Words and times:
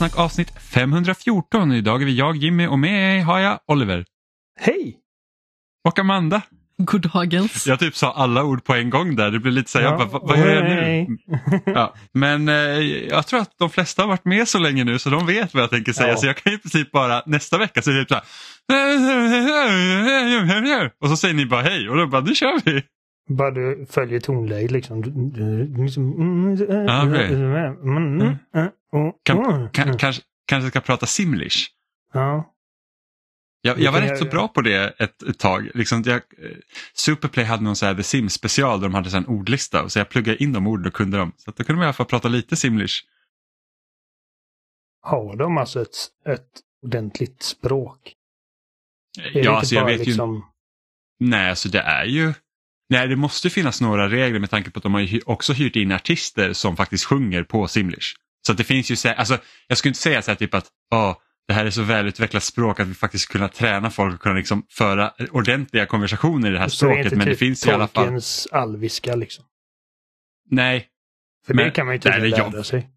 Spelsnack 0.00 0.24
avsnitt 0.24 0.52
514. 0.60 1.72
Idag 1.72 2.02
är 2.02 2.06
vi 2.06 2.16
jag, 2.16 2.36
Jimmy 2.36 2.66
och 2.66 2.78
med 2.78 2.90
mig 2.92 3.20
har 3.20 3.38
jag 3.38 3.58
Oliver. 3.66 4.04
Hej! 4.60 4.96
Och 5.88 5.98
Amanda. 5.98 6.42
Goddagens. 6.78 7.66
Jag 7.66 7.78
typ 7.78 7.96
sa 7.96 8.12
alla 8.12 8.44
ord 8.44 8.64
på 8.64 8.74
en 8.74 8.90
gång 8.90 9.16
där. 9.16 9.30
Det 9.30 9.38
blev 9.38 9.54
lite 9.54 9.70
så 9.70 9.78
här, 9.78 9.84
Ja. 9.84 9.96
jag 9.98 10.10
bara, 10.10 10.20
vad, 10.22 10.38
gör 10.38 10.54
jag 10.54 10.64
nu? 10.64 11.16
Ja, 11.66 11.94
men 12.12 12.48
eh, 12.48 12.54
jag 13.10 13.26
tror 13.26 13.40
att 13.40 13.58
de 13.58 13.70
flesta 13.70 14.02
har 14.02 14.08
varit 14.08 14.24
med 14.24 14.48
så 14.48 14.58
länge 14.58 14.84
nu 14.84 14.98
så 14.98 15.10
de 15.10 15.26
vet 15.26 15.54
vad 15.54 15.62
jag 15.62 15.70
tänker 15.70 15.92
säga. 15.92 16.08
Ja. 16.08 16.16
Så 16.16 16.26
jag 16.26 16.36
kan 16.36 16.52
i 16.52 16.58
princip 16.58 16.92
bara 16.92 17.22
nästa 17.26 17.58
vecka 17.58 17.82
så 17.82 17.90
är 17.90 17.94
det 17.94 18.00
typ 18.00 18.08
så 18.08 18.14
här. 18.14 18.24
Och 21.00 21.08
så 21.08 21.16
säger 21.16 21.34
ni 21.34 21.46
bara 21.46 21.62
hej 21.62 21.88
och 21.88 21.96
då 21.96 22.06
bara, 22.06 22.22
nu 22.22 22.34
kör 22.34 22.60
vi. 22.64 22.82
Bara 23.30 23.50
du 23.50 23.86
följer 23.90 24.20
tonläget 24.20 24.70
liksom. 24.70 25.02
Mm, 25.02 26.56
Kan, 29.22 29.68
kan, 29.70 29.98
kanske, 29.98 30.22
kanske 30.46 30.70
ska 30.70 30.80
prata 30.80 31.06
simlish. 31.06 31.68
Ja. 32.12 32.54
Jag, 33.62 33.80
jag 33.80 33.92
var 33.92 34.00
rätt 34.00 34.18
så 34.18 34.24
bra 34.24 34.48
på 34.48 34.60
det 34.60 35.00
ett, 35.00 35.22
ett 35.22 35.38
tag. 35.38 35.70
Liksom, 35.74 36.02
jag, 36.06 36.16
eh, 36.16 36.56
Superplay 36.94 37.44
hade 37.44 37.62
någon 37.62 37.76
så 37.76 37.86
här 37.86 37.94
The 37.94 38.02
Sims 38.02 38.34
special 38.34 38.80
där 38.80 38.88
de 38.88 38.94
hade 38.94 39.16
en 39.16 39.26
ordlista 39.26 39.88
så 39.88 39.98
jag 39.98 40.08
pluggade 40.08 40.42
in 40.42 40.52
de 40.52 40.66
orden 40.66 40.86
och 40.86 40.92
kunde 40.92 41.18
dem. 41.18 41.32
Så 41.36 41.50
att 41.50 41.56
då 41.56 41.64
kunde 41.64 41.76
man 41.76 41.84
i 41.84 41.86
alla 41.86 41.92
fall 41.92 42.06
prata 42.06 42.28
lite 42.28 42.56
simlish. 42.56 43.04
Har 45.02 45.36
de 45.36 45.58
alltså 45.58 45.82
ett, 45.82 45.96
ett 46.26 46.48
ordentligt 46.82 47.42
språk? 47.42 48.14
Ja, 49.32 49.56
alltså 49.56 49.74
jag 49.74 49.84
vet 49.84 50.00
ju 50.00 50.04
liksom... 50.04 50.44
Nej, 51.18 51.50
alltså 51.50 51.68
det 51.68 51.80
är 51.80 52.04
ju... 52.04 52.32
Nej, 52.90 53.08
det 53.08 53.16
måste 53.16 53.50
finnas 53.50 53.80
några 53.80 54.08
regler 54.08 54.38
med 54.40 54.50
tanke 54.50 54.70
på 54.70 54.78
att 54.78 54.82
de 54.82 54.94
har 54.94 55.00
ju 55.00 55.20
också 55.26 55.52
hyrt 55.52 55.76
in 55.76 55.92
artister 55.92 56.52
som 56.52 56.76
faktiskt 56.76 57.04
sjunger 57.04 57.42
på 57.44 57.68
simlish. 57.68 58.14
Så 58.46 58.52
det 58.52 58.64
finns 58.64 58.90
ju, 58.90 58.96
så 58.96 59.08
här- 59.08 59.14
alltså 59.14 59.38
jag 59.68 59.78
skulle 59.78 59.90
inte 59.90 60.00
säga 60.00 60.22
så 60.22 60.30
här 60.30 60.36
typ 60.36 60.54
att 60.54 60.66
"Åh, 60.92 61.16
det 61.48 61.54
här 61.54 61.64
är 61.66 61.70
så 61.70 61.82
välutvecklat 61.82 62.42
språk 62.42 62.80
att 62.80 62.88
vi 62.88 62.94
faktiskt 62.94 63.28
kunna 63.28 63.48
träna 63.48 63.90
folk 63.90 64.14
och 64.14 64.20
kunna 64.20 64.34
liksom 64.34 64.66
föra 64.70 65.12
ordentliga 65.30 65.86
konversationer 65.86 66.48
i 66.50 66.52
det 66.52 66.58
här 66.58 66.68
Så 66.68 66.86
det 66.86 66.92
språket. 66.92 67.04
inte 67.04 67.16
Men 67.16 67.26
det 67.26 67.32
typ 67.32 67.38
finns 67.38 67.66
i 67.66 67.70
alla 67.70 67.88
fall... 67.88 68.20
Alviska 68.52 69.14
liksom. 69.16 69.44
Nej, 70.50 70.86
För 71.46 71.54
Men- 71.54 71.64
det 71.64 71.70
kan 71.70 71.86
man 71.86 71.94
ju 71.94 72.00
Nej, 72.04 72.20
det 72.20 72.28
jag- 72.28 72.52
lära 72.52 72.64
sig. 72.64 72.88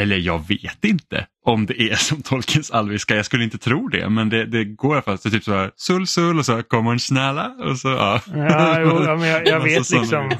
Eller 0.00 0.16
jag 0.16 0.48
vet 0.48 0.84
inte 0.84 1.26
om 1.44 1.66
det 1.66 1.80
är 1.80 1.94
som 1.94 2.22
Tolkiens 2.22 2.70
alviska. 2.70 3.16
Jag 3.16 3.26
skulle 3.26 3.44
inte 3.44 3.58
tro 3.58 3.88
det, 3.88 4.08
men 4.08 4.28
det, 4.28 4.46
det 4.46 4.64
går 4.64 4.98
i 4.98 5.02
alla 5.06 5.16
typ 5.16 5.44
så 5.44 5.52
här, 5.54 5.70
sull 5.76 6.06
sull 6.06 6.38
och 6.38 6.46
så 6.46 6.62
kommer 6.62 6.92
en 6.92 7.00
snälla 7.00 7.54
och 7.58 7.78
så 7.78 7.88
ja. 7.88 8.20
Ja, 8.34 8.80
jo, 8.80 9.04
ja, 9.04 9.16
men 9.16 9.28
jag, 9.28 9.46
jag 9.46 9.60
vet 9.64 9.90
liksom. 9.90 10.32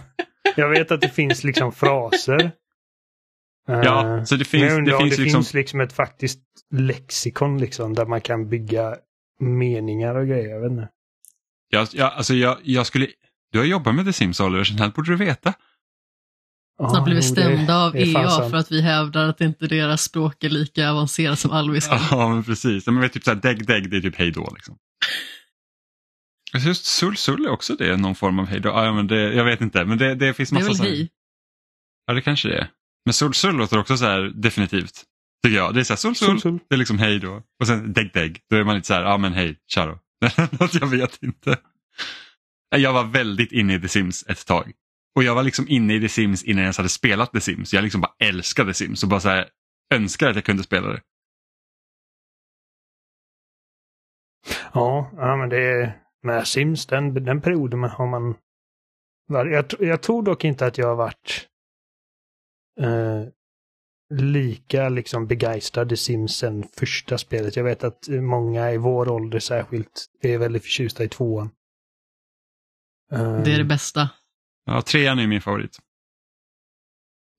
Jag 0.57 0.69
vet 0.69 0.91
att 0.91 1.01
det 1.01 1.09
finns 1.09 1.45
liksom 1.45 1.73
fraser. 1.73 2.53
Ja, 3.67 4.17
Eh, 4.19 4.25
så 4.25 4.37
det 4.37 4.45
finns, 4.45 4.73
undrar 4.73 4.93
det 4.93 4.99
finns 4.99 5.17
det 5.17 5.23
liksom... 5.23 5.43
finns 5.43 5.55
liksom 5.55 5.81
ett 5.81 5.93
faktiskt 5.93 6.41
lexikon 6.71 7.59
liksom 7.59 7.95
där 7.95 8.07
man 8.07 8.21
kan 8.21 8.49
bygga 8.49 8.97
meningar 9.41 10.15
och 10.15 10.27
grejer. 10.27 10.49
Jag 10.49 10.61
vet 10.61 10.71
inte. 10.71 10.89
Jag, 11.69 11.89
jag, 11.93 12.13
alltså 12.13 12.35
jag, 12.35 12.59
jag 12.63 12.87
skulle... 12.87 13.07
Du 13.53 13.59
har 13.59 13.67
jobbat 13.67 13.95
med 13.95 14.05
The 14.05 14.13
Sims 14.13 14.41
Oliver, 14.41 14.65
så 14.65 14.75
här 14.75 14.91
borde 14.91 15.11
du 15.11 15.17
veta. 15.17 15.55
Snart 16.79 17.05
blir 17.05 17.15
vi 17.15 17.21
jo, 17.29 17.35
det- 17.35 17.41
stämda 17.43 17.77
av 17.77 17.97
EA 17.97 18.31
sant. 18.31 18.51
för 18.51 18.57
att 18.59 18.73
vi 18.73 18.81
hävdar 18.83 19.29
att 19.29 19.41
inte 19.41 19.67
deras 19.67 20.03
språk 20.03 20.45
är 20.45 20.49
lika 20.49 20.91
avancerat 20.91 21.39
som 21.39 21.51
alviska. 21.51 22.01
Ja, 22.11 22.29
men 22.29 22.45
precis. 22.45 22.87
Men 22.87 23.01
vet, 23.01 23.13
typ 23.13 23.25
så 23.25 23.31
här, 23.31 23.41
dägg, 23.41 23.67
dägg, 23.67 23.91
det 23.91 23.97
är 23.97 24.01
typ 24.01 24.17
hej 24.17 24.31
då. 24.31 24.53
Liksom. 24.55 24.77
Just 26.67 26.85
sull, 26.85 27.17
sull 27.17 27.45
är 27.47 27.51
också 27.51 27.77
det, 27.77 27.97
någon 27.97 28.15
form 28.15 28.39
av 28.39 28.47
hej 28.47 28.61
då. 28.61 28.69
Ja, 28.69 28.93
men 28.93 29.07
det, 29.07 29.35
jag 29.35 29.45
vet 29.45 29.61
inte, 29.61 29.85
men 29.85 29.99
det, 29.99 30.15
det 30.15 30.35
finns 30.35 30.51
Det 30.51 30.57
är 30.57 30.69
massa 30.69 30.83
väl 30.83 30.93
hej? 30.93 31.09
Ja, 32.07 32.15
det 32.15 32.21
kanske 32.23 32.49
det 32.49 32.59
är. 32.59 32.69
Men 33.05 33.13
sull, 33.15 33.35
sull 33.35 33.57
låter 33.57 33.79
också 33.79 33.97
så 33.97 34.05
här 34.05 34.21
definitivt. 34.35 35.05
Tycker 35.45 35.57
jag. 35.57 35.75
Det 35.75 35.81
är 35.81 35.85
så 35.85 35.93
här, 35.93 35.99
sull, 35.99 36.15
sull, 36.17 36.41
Sull, 36.41 36.59
det 36.69 36.75
är 36.75 36.79
liksom 36.79 36.99
hej 36.99 37.19
då. 37.19 37.43
Och 37.61 37.67
sen 37.67 37.93
dägg, 37.93 38.11
dägg. 38.15 38.41
Då 38.51 38.57
är 38.57 38.65
man 38.65 38.75
lite 38.75 38.87
så 38.87 38.95
här, 38.95 39.03
ja 39.03 39.19
men 39.19 39.33
hej, 39.33 39.57
tja 39.67 39.87
då. 39.87 39.99
Jag 40.73 40.87
vet 40.87 41.23
inte. 41.23 41.57
Jag 42.77 42.93
var 42.93 43.05
väldigt 43.05 43.53
inne 43.53 43.75
i 43.75 43.81
The 43.81 43.89
Sims 43.89 44.25
ett 44.29 44.47
tag. 44.47 44.73
Och 45.17 45.23
jag 45.25 45.35
var 45.35 45.43
liksom 45.43 45.69
inne 45.69 45.95
i 45.95 46.01
The 46.01 46.09
Sims 46.09 46.45
innan 46.45 46.59
jag 46.59 46.65
ens 46.65 46.77
hade 46.77 46.89
spelat 46.89 47.33
The 47.33 47.41
Sims. 47.41 47.75
Jag 47.75 47.83
liksom 47.85 48.01
bara 48.01 48.15
älskade 48.19 48.75
Sims 48.75 49.03
och 49.03 49.09
bara 49.09 49.21
så 49.21 49.29
här 49.29 49.49
önskade 49.95 50.31
att 50.31 50.37
jag 50.37 50.45
kunde 50.45 50.63
spela 50.63 50.89
det. 50.89 51.01
Ja, 54.73 55.11
ja, 55.17 55.37
men 55.37 55.49
det 55.49 55.65
är 55.65 56.03
med 56.23 56.47
Sims, 56.47 56.87
den, 56.87 57.25
den 57.25 57.41
perioden 57.41 57.85
har 57.85 58.07
man... 58.07 58.35
Jag, 59.29 59.73
jag 59.81 60.03
tror 60.03 60.23
dock 60.23 60.45
inte 60.45 60.67
att 60.67 60.79
jag 60.79 60.87
har 60.87 60.97
varit 60.97 61.49
eh, 62.81 63.23
lika 64.15 64.89
liksom 64.89 65.27
begeistrad 65.27 65.93
i 65.93 65.97
Sims 65.97 66.37
sen 66.37 66.65
första 66.73 67.19
spelet. 67.19 67.57
Jag 67.57 67.65
vet 67.65 67.85
att 67.85 68.09
många 68.09 68.73
i 68.73 68.77
vår 68.79 69.09
ålder 69.09 69.39
särskilt 69.39 70.07
är 70.21 70.39
väldigt 70.39 70.63
förtjusta 70.63 71.05
i 71.05 71.09
tvåan. 71.09 71.51
Eh, 73.13 73.43
Det 73.43 73.55
är 73.55 73.59
det 73.59 73.65
bästa. 73.65 74.11
Ja, 74.67 74.83
trean 74.83 75.19
är 75.19 75.27
min 75.27 75.41
favorit. 75.41 75.79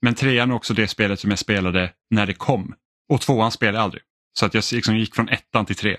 Men 0.02 0.16
trean 0.16 0.52
är 0.52 0.56
också 0.56 0.74
det 0.74 0.88
spelet 0.88 1.20
som 1.20 1.30
jag 1.30 1.40
spelade 1.40 1.94
när 2.10 2.26
det 2.26 2.34
kom. 2.34 2.76
Och 3.10 3.22
tvåan 3.22 3.52
spelade 3.52 3.78
jag 3.78 3.84
aldrig. 3.84 4.04
Så 4.40 4.46
att 4.46 4.54
jag 4.54 4.64
liksom 4.72 4.98
gick 4.98 5.16
från 5.16 5.30
ettan 5.30 5.66
till 5.66 5.76
tre. 5.76 5.98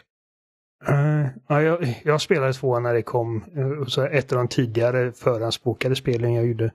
Eh, 0.89 1.27
ja, 1.49 1.63
jag, 1.63 2.03
jag 2.05 2.21
spelade 2.21 2.53
tvåan 2.53 2.83
när 2.83 2.95
det 2.95 3.03
kom. 3.03 3.45
eh, 3.57 3.87
så 3.87 4.03
ett 4.07 4.33
av 4.33 4.39
de 4.39 4.49
tidigare 4.49 5.13
förhandsbokade 5.13 5.97
spelen 5.97 6.33
jag 6.33 6.47
gjorde. 6.47 6.73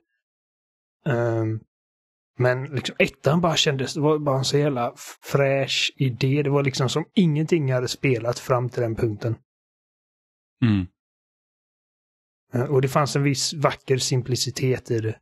Ehm, 1.05 1.59
men 2.39 2.63
liksom 2.65 2.95
ettan 2.99 3.41
bara 3.41 3.55
kändes, 3.55 3.93
det 3.93 3.99
var 4.01 4.19
bara 4.19 4.37
en 4.37 4.45
så 4.45 4.57
jävla 4.57 4.93
fräsch 5.21 5.93
idé. 5.95 6.43
Det 6.43 6.49
var 6.49 6.63
liksom 6.63 6.89
som 6.89 7.05
ingenting 7.13 7.69
jag 7.69 7.75
hade 7.75 7.87
spelat 7.87 8.39
fram 8.39 8.69
till 8.69 8.81
den 8.81 8.95
punkten. 8.95 9.35
Mm. 10.65 10.87
Eh, 12.53 12.61
och 12.63 12.81
det 12.81 12.87
fanns 12.89 13.15
en 13.15 13.23
viss 13.23 13.53
vacker 13.53 13.97
simplicitet 13.97 14.91
i 14.91 14.99
det. 14.99 15.15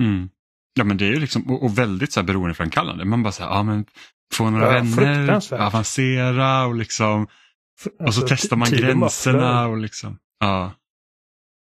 Mm. 0.00 0.28
Ja 0.74 0.84
men 0.84 0.96
det 0.96 1.04
är 1.04 1.10
ju 1.10 1.20
liksom, 1.20 1.50
och, 1.50 1.64
och 1.64 1.78
väldigt 1.78 2.12
så 2.12 2.20
här 2.20 2.26
beroendeframkallande. 2.26 3.04
Man 3.04 3.22
bara 3.22 3.32
så 3.32 3.42
här, 3.42 3.50
ja 3.50 3.62
men 3.62 3.84
få 4.34 4.50
några 4.50 4.66
Ja, 4.66 4.72
vänner, 4.72 5.52
avancera 5.60 6.66
och 6.66 6.74
liksom, 6.74 7.22
och 7.24 7.28
så 7.98 8.04
Alltså, 8.04 8.26
testar 8.28 8.56
man 8.56 8.68
gränserna 8.70 9.66
och 9.66 9.78
liksom, 9.78 10.18
ja. 10.40 10.72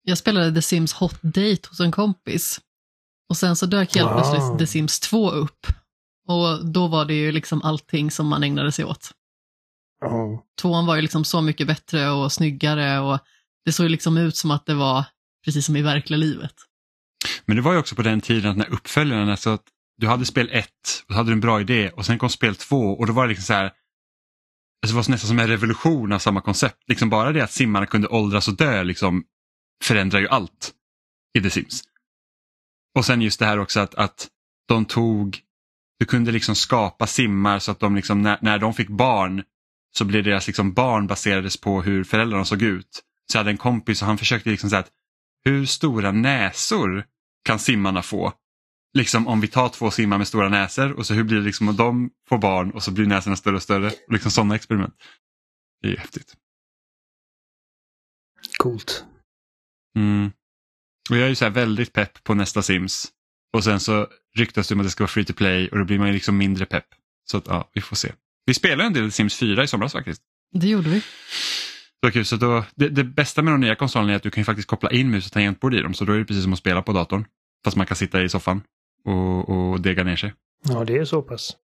Jag 0.03 0.18
spelade 0.18 0.56
The 0.56 0.62
Sims 0.62 0.94
Hot 0.94 1.22
Date 1.22 1.70
hos 1.70 1.80
en 1.80 1.91
kompis. 1.91 2.62
Och 3.30 3.38
sen 3.38 3.56
så 3.56 3.66
dök 3.66 3.96
helt 3.96 4.12
Wow. 4.12 4.14
plötsligt 4.22 4.59
The 4.59 4.68
Sims 4.68 5.00
2 5.00 5.31
upp. 5.31 5.68
Och 6.28 6.66
då 6.72 6.88
var 6.88 7.06
det 7.06 7.14
ju 7.14 7.31
liksom 7.31 7.62
allting 7.62 8.12
som 8.12 8.28
man 8.28 8.44
ägnade 8.44 8.72
sig 8.72 8.85
åt. 8.85 9.12
Ja. 10.02 10.44
Tvåan 10.62 10.85
var 10.85 10.96
ju 10.96 11.02
liksom 11.02 11.24
så 11.25 11.41
mycket 11.41 11.68
bättre 11.68 12.09
och 12.09 12.31
snyggare 12.31 13.00
och 13.00 13.20
det 13.66 13.72
såg 13.72 13.90
liksom 13.90 14.18
ut 14.18 14.35
som 14.35 14.51
att 14.51 14.66
det 14.66 14.74
var 14.74 15.06
precis 15.46 15.66
som 15.66 15.75
i 15.75 15.81
verkliga 15.81 16.18
livet. 16.18 16.53
Men 17.46 17.56
det 17.56 17.62
var 17.62 17.74
ju 17.74 17.79
också 17.79 17.96
på 17.96 18.01
den 18.01 18.22
tiden 18.22 18.51
att 18.51 18.57
när 18.57 18.74
uppföljaren, 18.74 19.29
alltså 19.29 19.50
att 19.50 19.64
du 19.97 20.08
hade 20.08 20.26
spel 20.26 20.49
1, 20.52 20.70
och 21.09 21.16
hade 21.16 21.29
du 21.29 21.34
en 21.34 21.40
bra 21.40 21.61
idé 21.61 21.90
och 21.90 22.05
sen 22.05 22.20
kom 22.20 22.29
spel 22.29 22.55
2 22.55 22.78
och 22.78 23.08
då 23.08 23.14
var 23.14 23.23
det 23.23 23.29
liksom 23.29 23.43
så 23.43 23.53
här, 23.53 23.64
alltså 23.64 23.78
det 24.88 24.93
var 24.93 25.09
nästan 25.09 25.28
som 25.28 25.40
en 25.40 25.47
revolution 25.47 26.11
av 26.11 26.20
samma 26.20 26.41
koncept. 26.41 26.84
Liksom 26.88 27.09
bara 27.09 27.32
det 27.32 27.43
att 27.43 27.52
simmarna 27.52 27.85
kunde 27.85 28.08
åldras 28.08 28.47
och 28.47 28.58
dö 28.58 28.84
liksom 28.84 29.23
förändrar 29.84 30.20
ju 30.20 30.28
allt 30.28 30.73
i 31.38 31.41
The 31.41 31.49
Sims. 31.49 31.84
Och 32.96 33.05
sen 33.05 33.22
just 33.22 33.40
det 33.40 33.46
här 33.46 33.59
också 33.59 33.79
att, 33.79 33.96
att 33.96 34.28
de 34.67 34.85
tog, 34.85 35.40
du 35.99 36.05
kunde 36.05 36.32
liksom 36.32 36.55
skapa 36.55 37.08
simmar 37.08 37.59
så 37.59 37.72
att 37.72 37.79
de 37.79 37.96
liksom, 37.96 38.22
när, 38.22 38.38
när 38.41 38.59
de 38.59 38.73
fick 38.73 38.90
barn 38.90 39.43
så 39.97 40.05
blev 40.05 40.23
deras 40.23 40.47
liksom 40.47 40.73
barn 40.73 41.08
baserades 41.08 41.58
på 41.58 41.82
hur 41.82 42.03
föräldrarna 42.03 42.46
såg 42.46 42.61
ut. 42.61 43.03
Så 43.31 43.37
jag 43.37 43.40
hade 43.40 43.52
en 43.52 43.58
kompis 43.58 44.02
och 44.02 44.08
han 44.08 44.17
försökte 44.17 44.49
liksom 44.49 44.70
säga 44.70 44.79
att 44.79 44.91
hur 45.46 45.66
stora 45.66 46.11
näsor 46.11 47.05
kan 47.46 47.59
simmarna 47.59 48.02
få? 48.02 48.34
Liksom 48.93 49.28
om 49.28 49.41
vi 49.41 49.47
tar 49.47 49.70
två 49.70 49.91
simmar 49.91 50.17
med 50.17 50.28
stora 50.28 50.49
näsor 50.49 50.91
och 50.91 51.05
så 51.05 51.14
hur 51.14 51.23
blir 51.23 51.37
det 51.37 51.43
liksom 51.43 51.70
om 51.70 51.75
de 51.75 52.09
får 52.29 52.37
barn 52.37 52.72
och 52.72 52.84
så 52.84 52.91
blir 52.91 53.05
näsorna 53.05 53.35
större 53.35 53.55
och 53.55 53.64
större. 53.64 53.87
Och 53.87 54.14
liksom 54.14 54.31
sådana 54.31 54.55
experiment. 54.55 54.93
Det 55.81 55.87
är 55.87 55.97
häftigt. 55.97 56.34
Coolt. 58.58 59.05
Mm. 59.96 60.31
Och 61.09 61.17
jag 61.17 61.26
är 61.26 61.29
ju 61.29 61.35
så 61.35 61.46
här 61.46 61.52
väldigt 61.52 61.93
pepp 61.93 62.23
på 62.23 62.34
nästa 62.34 62.61
Sims. 62.61 63.11
Och 63.53 63.64
sen 63.64 63.79
så 63.79 64.08
ryktas 64.35 64.67
det 64.67 64.73
om 64.73 64.79
att 64.79 64.85
det 64.85 64.91
ska 64.91 65.03
vara 65.03 65.11
free 65.11 65.26
to 65.26 65.34
play 65.34 65.67
och 65.67 65.78
då 65.78 65.85
blir 65.85 65.99
man 65.99 66.08
ju 66.08 66.14
liksom 66.14 66.37
mindre 66.37 66.66
pepp. 66.66 66.87
Så 67.26 67.37
att, 67.37 67.47
ja, 67.47 67.69
vi 67.73 67.81
får 67.81 67.96
se. 67.96 68.11
Vi 68.46 68.53
spelade 68.53 68.84
en 68.84 68.93
del 68.93 69.11
Sims 69.11 69.35
4 69.35 69.64
i 69.64 69.67
somras 69.67 69.91
faktiskt. 69.91 70.22
Det 70.52 70.67
gjorde 70.67 70.90
vi. 70.90 71.03
Det 72.03 72.08
var 72.08 72.11
kul. 72.11 72.26
Så 72.26 72.35
då, 72.35 72.64
det, 72.76 72.90
det 72.90 73.03
bästa 73.03 73.41
med 73.41 73.53
de 73.53 73.59
nya 73.59 73.76
konsolerna 73.76 74.11
är 74.11 74.16
att 74.16 74.23
du 74.23 74.29
kan 74.32 74.41
ju 74.41 74.46
faktiskt 74.46 74.67
koppla 74.67 74.91
in 74.91 75.11
mus 75.11 75.26
och 75.26 75.32
tangentbord 75.32 75.73
i 75.73 75.82
dem. 75.82 75.94
Så 75.94 76.05
då 76.05 76.14
är 76.14 76.20
det 76.20 76.26
precis 76.26 76.44
som 76.44 76.53
att 76.53 76.59
spela 76.59 76.82
på 76.82 76.94
datorn. 76.94 77.26
Fast 77.64 77.78
man 77.78 77.85
kan 77.85 77.97
sitta 77.97 78.23
i 78.23 78.29
soffan 78.29 78.61
och, 79.05 79.50
och 79.50 79.82
dega 79.82 80.03
ner 80.03 80.16
sig. 80.16 80.34
Ja, 80.70 80.84
det 80.85 80.97
är 80.97 81.05
så 81.05 81.22
pass. 81.22 81.58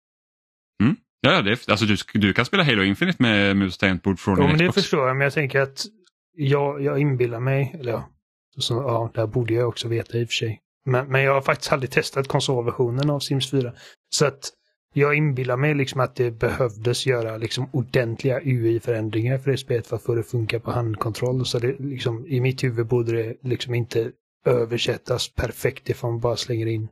Ja, 1.21 1.31
ja, 1.33 1.41
det 1.41 1.51
är, 1.51 1.71
alltså 1.71 1.85
du, 1.85 1.95
du 2.13 2.33
kan 2.33 2.45
spela 2.45 2.63
Halo 2.63 2.83
Infinite 2.83 3.21
med 3.23 3.57
mus 3.57 3.73
och 3.73 3.79
tangentbord 3.79 4.19
från 4.19 4.35
din 4.35 4.45
men 4.45 4.57
det 4.57 4.63
Xbox. 4.63 4.75
förstår 4.75 5.07
jag, 5.07 5.17
men 5.17 5.23
jag 5.23 5.33
tänker 5.33 5.61
att 5.61 5.85
jag, 6.33 6.81
jag 6.81 6.99
inbillar 6.99 7.39
mig, 7.39 7.75
eller 7.79 7.91
ja, 7.91 8.09
så, 8.57 8.73
ja, 8.73 9.11
det 9.13 9.19
här 9.19 9.27
borde 9.27 9.53
jag 9.53 9.67
också 9.67 9.87
veta 9.87 10.17
i 10.17 10.23
och 10.23 10.27
för 10.27 10.33
sig. 10.33 10.61
Men, 10.85 11.07
men 11.07 11.21
jag 11.21 11.33
har 11.33 11.41
faktiskt 11.41 11.71
aldrig 11.71 11.91
testat 11.91 12.27
konsolversionen 12.27 13.09
av 13.09 13.19
Sims 13.19 13.51
4. 13.51 13.73
Så 14.09 14.25
att 14.25 14.51
jag 14.97 15.15
inbillar 15.15 15.57
mig 15.57 15.75
liksom 15.75 16.01
att 16.01 16.15
det 16.15 16.31
behövdes 16.31 17.05
göra 17.05 17.37
liksom 17.37 17.69
ordentliga 17.71 18.41
UI-förändringar 18.41 19.37
för 19.37 19.51
det 19.51 19.57
spelet 19.57 19.87
för 19.87 19.95
att 19.95 20.03
få 20.03 20.15
det 20.15 20.19
att 20.19 20.27
funka 20.27 20.59
på 20.59 20.71
handkontroll. 20.71 21.45
Så 21.45 21.59
det 21.59 21.79
liksom, 21.79 22.27
i 22.27 22.41
mitt 22.41 22.63
huvud 22.63 22.87
borde 22.87 23.11
det 23.11 23.35
liksom 23.41 23.73
inte 23.73 24.11
översättas 24.45 25.29
perfekt 25.35 25.89
ifall 25.89 26.11
man 26.11 26.19
bara 26.19 26.35
slänger 26.35 26.67
in. 26.67 26.87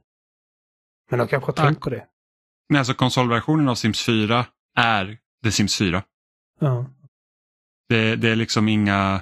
Men 1.09 1.19
de 1.19 1.27
kanske 1.27 1.47
har 1.51 1.65
tänkt 1.65 1.81
på 1.81 1.89
det. 1.89 2.05
Men 2.69 2.77
alltså 2.79 2.93
konsolversionen 2.93 3.69
av 3.69 3.75
Sims 3.75 4.05
4 4.05 4.45
är 4.77 5.17
The 5.43 5.51
Sims 5.51 5.77
4. 5.77 6.03
Ja. 6.59 6.85
Det, 7.89 8.15
det 8.15 8.29
är 8.29 8.35
liksom 8.35 8.67
inga, 8.67 9.21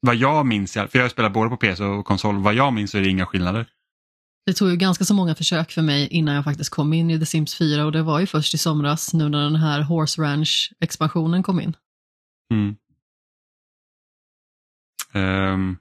vad 0.00 0.16
jag 0.16 0.46
minns, 0.46 0.72
för 0.72 0.98
jag 0.98 1.10
spelar 1.10 1.30
både 1.30 1.50
på 1.50 1.56
PC 1.56 1.84
och 1.84 2.04
konsol, 2.04 2.42
vad 2.42 2.54
jag 2.54 2.72
minns 2.72 2.90
så 2.90 2.98
är 2.98 3.02
det 3.02 3.08
inga 3.08 3.26
skillnader. 3.26 3.66
Det 4.46 4.52
tog 4.52 4.70
ju 4.70 4.76
ganska 4.76 5.04
så 5.04 5.14
många 5.14 5.34
försök 5.34 5.70
för 5.70 5.82
mig 5.82 6.08
innan 6.08 6.34
jag 6.34 6.44
faktiskt 6.44 6.70
kom 6.70 6.92
in 6.92 7.10
i 7.10 7.18
The 7.18 7.26
Sims 7.26 7.54
4 7.54 7.84
och 7.84 7.92
det 7.92 8.02
var 8.02 8.20
ju 8.20 8.26
först 8.26 8.54
i 8.54 8.58
somras 8.58 9.14
nu 9.14 9.28
när 9.28 9.42
den 9.42 9.56
här 9.56 9.82
Horse 9.82 10.22
Ranch-expansionen 10.22 11.42
kom 11.42 11.60
in. 11.60 11.76
Mm. 12.50 12.76
Um, 15.14 15.78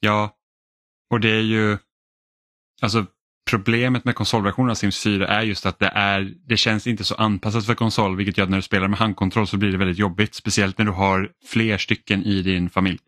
ja, 0.00 0.36
och 1.10 1.20
det 1.20 1.30
är 1.30 1.42
ju, 1.42 1.78
alltså 2.82 3.06
problemet 3.50 4.04
med 4.04 4.14
konsolversionen 4.14 4.70
av 4.70 4.74
Sims 4.74 5.02
4 5.02 5.28
är 5.28 5.42
just 5.42 5.66
att 5.66 5.78
det, 5.78 5.86
är, 5.94 6.34
det 6.46 6.56
känns 6.56 6.86
inte 6.86 7.04
så 7.04 7.14
anpassat 7.14 7.66
för 7.66 7.74
konsol 7.74 8.16
vilket 8.16 8.38
gör 8.38 8.44
att 8.44 8.50
när 8.50 8.58
du 8.58 8.62
spelar 8.62 8.88
med 8.88 8.98
handkontroll 8.98 9.46
så 9.46 9.56
blir 9.56 9.72
det 9.72 9.78
väldigt 9.78 9.98
jobbigt. 9.98 10.34
Speciellt 10.34 10.78
när 10.78 10.84
du 10.84 10.92
har 10.92 11.30
fler 11.46 11.78
stycken 11.78 12.24
i 12.24 12.42
din 12.42 12.70
familj. 12.70 12.98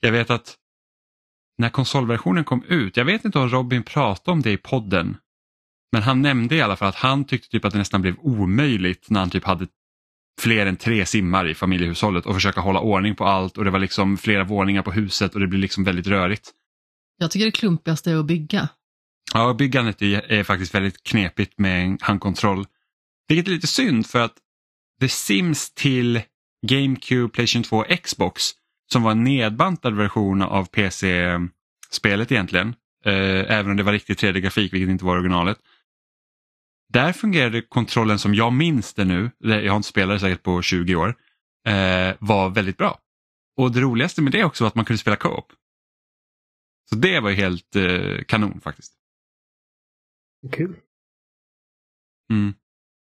Jag 0.00 0.12
vet 0.12 0.30
att 0.30 0.56
när 1.58 1.68
konsolversionen 1.68 2.44
kom 2.44 2.64
ut, 2.64 2.96
jag 2.96 3.04
vet 3.04 3.24
inte 3.24 3.38
om 3.38 3.48
Robin 3.48 3.82
pratade 3.82 4.32
om 4.32 4.42
det 4.42 4.52
i 4.52 4.56
podden, 4.56 5.16
men 5.92 6.02
han 6.02 6.22
nämnde 6.22 6.56
i 6.56 6.62
alla 6.62 6.76
fall 6.76 6.88
att 6.88 6.94
han 6.94 7.24
tyckte 7.24 7.48
typ 7.48 7.64
att 7.64 7.72
det 7.72 7.78
nästan 7.78 8.02
blev 8.02 8.16
omöjligt 8.18 9.10
när 9.10 9.20
han 9.20 9.30
typ 9.30 9.44
hade 9.44 9.66
fler 10.40 10.66
än 10.66 10.76
tre 10.76 11.06
simmar 11.06 11.48
i 11.48 11.54
familjehushållet 11.54 12.26
och 12.26 12.34
försöka 12.34 12.60
hålla 12.60 12.80
ordning 12.80 13.14
på 13.14 13.24
allt 13.24 13.58
och 13.58 13.64
det 13.64 13.70
var 13.70 13.78
liksom 13.78 14.18
flera 14.18 14.44
våningar 14.44 14.82
på 14.82 14.92
huset 14.92 15.34
och 15.34 15.40
det 15.40 15.46
blev 15.46 15.60
liksom 15.60 15.84
väldigt 15.84 16.06
rörigt. 16.06 16.50
Jag 17.18 17.30
tycker 17.30 17.46
det 17.46 17.52
klumpigaste 17.52 18.10
är 18.10 18.16
att 18.16 18.26
bygga. 18.26 18.68
Ja, 19.34 19.54
byggandet 19.54 20.02
är, 20.02 20.42
faktiskt 20.42 20.74
väldigt 20.74 21.02
knepigt 21.02 21.58
med 21.58 21.98
handkontroll. 22.00 22.66
Vilket 23.28 23.48
är 23.48 23.50
lite 23.50 23.66
synd 23.66 24.06
för 24.06 24.20
att 24.20 24.34
The 25.00 25.08
Sims 25.08 25.74
till 25.74 26.22
GameCube, 26.66 27.28
Playstation 27.28 27.62
2 27.62 27.76
och 27.76 28.02
Xbox 28.02 28.42
som 28.92 29.02
var 29.02 29.10
en 29.10 29.24
nedbantad 29.24 29.96
version 29.96 30.42
av 30.42 30.64
PC-spelet 30.64 32.32
egentligen, 32.32 32.74
eh, 33.04 33.52
även 33.58 33.70
om 33.70 33.76
det 33.76 33.82
var 33.82 33.92
riktigt 33.92 34.22
3D-grafik 34.22 34.72
vilket 34.72 34.88
inte 34.88 35.04
var 35.04 35.16
originalet. 35.16 35.58
Där 36.92 37.12
fungerade 37.12 37.62
kontrollen 37.62 38.18
som 38.18 38.34
jag 38.34 38.52
minns 38.52 38.94
det 38.94 39.04
nu, 39.04 39.30
jag 39.38 39.72
har 39.72 39.76
inte 39.76 39.88
spelat 39.88 40.16
det 40.16 40.20
säkert 40.20 40.42
på 40.42 40.62
20 40.62 40.94
år, 40.94 41.14
eh, 41.66 42.16
var 42.18 42.50
väldigt 42.50 42.76
bra. 42.76 42.98
Och 43.56 43.72
det 43.72 43.80
roligaste 43.80 44.22
med 44.22 44.32
det 44.32 44.44
också 44.44 44.64
var 44.64 44.68
att 44.68 44.74
man 44.74 44.84
kunde 44.84 44.98
spela 44.98 45.16
co-op. 45.16 45.52
Så 46.90 46.94
det 46.96 47.20
var 47.20 47.30
ju 47.30 47.36
helt 47.36 47.76
eh, 47.76 48.24
kanon 48.26 48.60
faktiskt. 48.60 48.94
Kul. 50.52 50.76
Mm. 52.30 52.54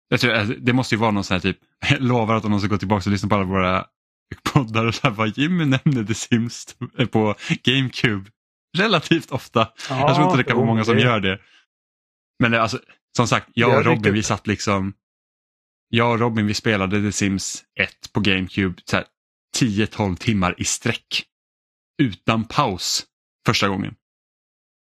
Jag 0.09 0.21
tror, 0.21 0.33
alltså, 0.33 0.55
det 0.59 0.73
måste 0.73 0.95
ju 0.95 0.99
vara 0.99 1.11
någon 1.11 1.25
sån 1.25 1.35
här 1.35 1.41
typ, 1.41 1.59
jag 1.91 2.01
lovar 2.01 2.35
att 2.35 2.45
om 2.45 2.51
någon 2.51 2.61
ska 2.61 2.69
gå 2.69 2.79
tillbaka 2.79 3.09
och 3.09 3.13
lyssna 3.13 3.29
på 3.29 3.35
alla 3.35 3.45
våra 3.45 3.87
poddar 4.43 4.87
och 4.87 4.95
så 4.95 5.11
här, 5.11 5.33
Jimmy 5.41 5.65
nämner 5.65 6.05
The 6.05 6.15
Sims 6.15 6.77
på 7.11 7.35
GameCube 7.63 8.31
relativt 8.79 9.31
ofta. 9.31 9.73
Ja, 9.89 10.01
jag 10.01 10.15
tror 10.15 10.27
inte 10.27 10.37
det 10.37 10.45
kan 10.45 10.57
vara 10.57 10.67
många 10.67 10.85
som 10.85 10.99
gör 10.99 11.21
det. 11.21 11.41
Men 12.39 12.55
alltså, 12.55 12.81
som 13.17 13.29
sagt, 13.29 13.49
jag 13.55 13.79
och 13.79 13.85
Robin 13.85 14.15
vi 14.15 14.23
satt 14.23 14.47
liksom, 14.47 14.95
jag 15.89 16.13
och 16.13 16.21
Robin 16.21 16.47
vi 16.47 16.55
spelade 16.55 17.01
The 17.01 17.13
Sims 17.13 17.65
1 17.81 18.13
på 18.13 18.21
GameCube 18.21 18.83
så 18.85 18.97
här, 18.97 19.07
10-12 19.57 20.17
timmar 20.17 20.55
i 20.59 20.65
sträck. 20.65 21.25
Utan 22.03 22.45
paus 22.45 23.07
första 23.47 23.69
gången. 23.69 23.95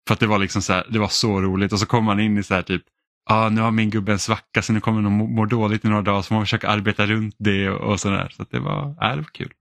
För 0.08 0.14
att 0.14 0.20
det 0.20 0.26
var 0.26 0.38
liksom 0.38 0.62
så 0.62 0.72
här, 0.72 0.86
det 0.90 0.98
var 0.98 1.08
så 1.08 1.40
roligt 1.40 1.72
och 1.72 1.80
så 1.80 1.86
kom 1.86 2.04
man 2.04 2.20
in 2.20 2.38
i 2.38 2.42
så 2.42 2.54
här 2.54 2.62
typ, 2.62 2.82
ah, 3.26 3.48
nu 3.48 3.60
har 3.60 3.70
min 3.70 3.90
gubbe 3.90 4.12
en 4.12 4.18
svacka 4.18 4.62
så 4.62 4.72
nu 4.72 4.80
kommer 4.80 5.02
de 5.02 5.12
må, 5.12 5.46
dåligt 5.46 5.84
i 5.84 5.88
några 5.88 6.02
dagar 6.02 6.22
så 6.22 6.34
man 6.34 6.42
försöka 6.42 6.68
arbeta 6.68 7.06
runt 7.06 7.34
det 7.38 7.70
och, 7.70 7.92
och 7.92 8.00
sådär. 8.00 8.32
Så 8.36 8.44
det 8.50 8.58
var, 8.58 8.88
äh, 8.88 9.10
det 9.10 9.16
var 9.16 9.30
kul. 9.32 9.52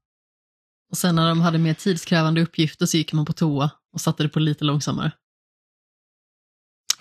Och 0.91 0.97
sen 0.97 1.15
när 1.15 1.29
de 1.29 1.41
hade 1.41 1.57
mer 1.57 1.73
tidskrävande 1.73 2.41
uppgifter 2.41 2.85
så 2.85 2.97
gick 2.97 3.13
man 3.13 3.25
på 3.25 3.33
toa 3.33 3.71
och 3.93 4.01
satte 4.01 4.23
det 4.23 4.29
på 4.29 4.39
lite 4.39 4.65
långsammare. 4.65 5.11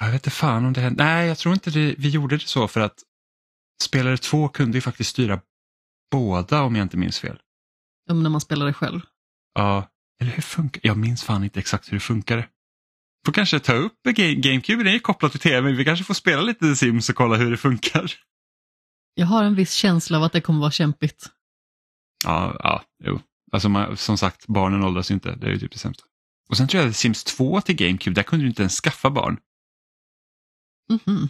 Jag 0.00 0.06
vet 0.06 0.14
inte 0.14 0.31
fan 0.31 0.64
om 0.64 0.72
det 0.72 0.81
hände. 0.81 1.05
Nej, 1.05 1.28
jag 1.28 1.38
tror 1.38 1.55
inte 1.55 1.70
det, 1.70 1.94
vi 1.99 2.08
gjorde 2.08 2.37
det 2.37 2.46
så 2.46 2.69
för 2.69 2.81
att 2.81 3.02
spelare 3.82 4.16
två 4.16 4.49
kunde 4.49 4.76
ju 4.76 4.82
faktiskt 4.82 5.11
styra 5.11 5.40
båda 6.11 6.62
om 6.62 6.76
jag 6.76 6.84
inte 6.84 6.96
minns 6.96 7.19
fel. 7.19 7.40
Ja, 8.06 8.14
när 8.14 8.31
man 8.31 8.40
spelade 8.40 8.72
själv. 8.72 9.00
Ja, 9.55 9.88
eller 10.20 10.31
hur 10.32 10.43
funkar 10.43 10.81
Jag 10.84 10.96
minns 10.96 11.22
fan 11.22 11.44
inte 11.44 11.61
exakt 11.61 11.93
hur 11.93 11.96
det 11.96 12.00
funkade. 12.00 12.49
Får 13.25 13.32
kanske 13.32 13.59
ta 13.61 13.73
upp 13.73 13.93
Ga- 14.06 14.35
GameCube, 14.41 14.82
den 14.82 14.87
är 14.88 14.93
ju 14.94 15.00
kopplad 15.00 15.31
till 15.31 15.41
tv. 15.41 15.73
Vi 15.73 15.85
kanske 15.85 16.05
får 16.05 16.15
spela 16.15 16.43
lite 16.43 16.61
The 16.61 16.76
Sims 16.76 17.09
och 17.09 17.15
kolla 17.17 17.37
hur 17.37 17.50
det 17.50 17.56
funkar. 17.56 18.12
Jag 19.15 19.26
har 19.26 19.44
en 19.44 19.55
viss 19.55 19.73
känsla 19.73 20.19
av 20.19 20.25
att 20.25 20.32
det 20.32 20.41
kommer 20.41 20.61
vara 20.61 20.71
kämpigt. 20.71 21.26
Ja, 22.25 22.56
ja 22.59 22.82
jo. 23.05 23.21
Alltså 23.53 23.69
man, 23.69 23.97
som 23.97 24.19
sagt, 24.19 24.47
barnen 24.47 24.85
åldras 24.85 25.11
ju 25.11 25.15
inte. 25.15 25.35
Det 25.37 25.47
är 25.47 25.50
ju 25.50 25.59
typ 25.59 25.73
det 25.73 25.79
sämsta. 25.79 26.05
Och 26.49 26.56
sen 26.56 26.69
tror 26.69 26.82
jag 26.82 26.91
att 26.91 26.97
Sims 26.97 27.25
2 27.25 27.61
till 27.61 27.76
GameCube, 27.76 28.15
där 28.15 28.23
kunde 28.23 28.44
du 28.44 28.49
inte 28.49 28.62
ens 28.62 28.81
skaffa 28.81 29.11
barn. 29.11 29.37
Mhm. 30.90 31.28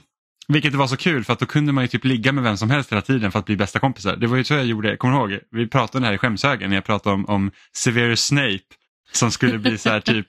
Vilket 0.48 0.74
var 0.74 0.86
så 0.86 0.96
kul 0.96 1.24
för 1.24 1.32
att 1.32 1.38
då 1.38 1.46
kunde 1.46 1.72
man 1.72 1.84
ju 1.84 1.88
typ 1.88 2.04
ligga 2.04 2.32
med 2.32 2.44
vem 2.44 2.56
som 2.56 2.70
helst 2.70 2.92
hela 2.92 3.02
tiden 3.02 3.32
för 3.32 3.38
att 3.38 3.44
bli 3.46 3.56
bästa 3.56 3.78
kompisar. 3.78 4.16
Det 4.16 4.26
var 4.26 4.36
ju 4.36 4.44
så 4.44 4.54
jag 4.54 4.64
gjorde, 4.66 4.96
kommer 4.96 5.14
du 5.14 5.34
ihåg? 5.34 5.40
Vi 5.50 5.68
pratade 5.68 5.98
om 5.98 6.02
det 6.02 6.06
här 6.08 6.14
i 6.14 6.18
skämshögen 6.18 6.70
när 6.70 6.76
jag 6.76 6.84
pratade 6.84 7.14
om, 7.14 7.26
om 7.26 7.50
Severus 7.72 8.24
Snape 8.24 8.60
som 9.16 9.30
skulle 9.30 9.58
bli 9.58 9.78
så 9.78 9.90
här 9.90 10.00
typ 10.00 10.26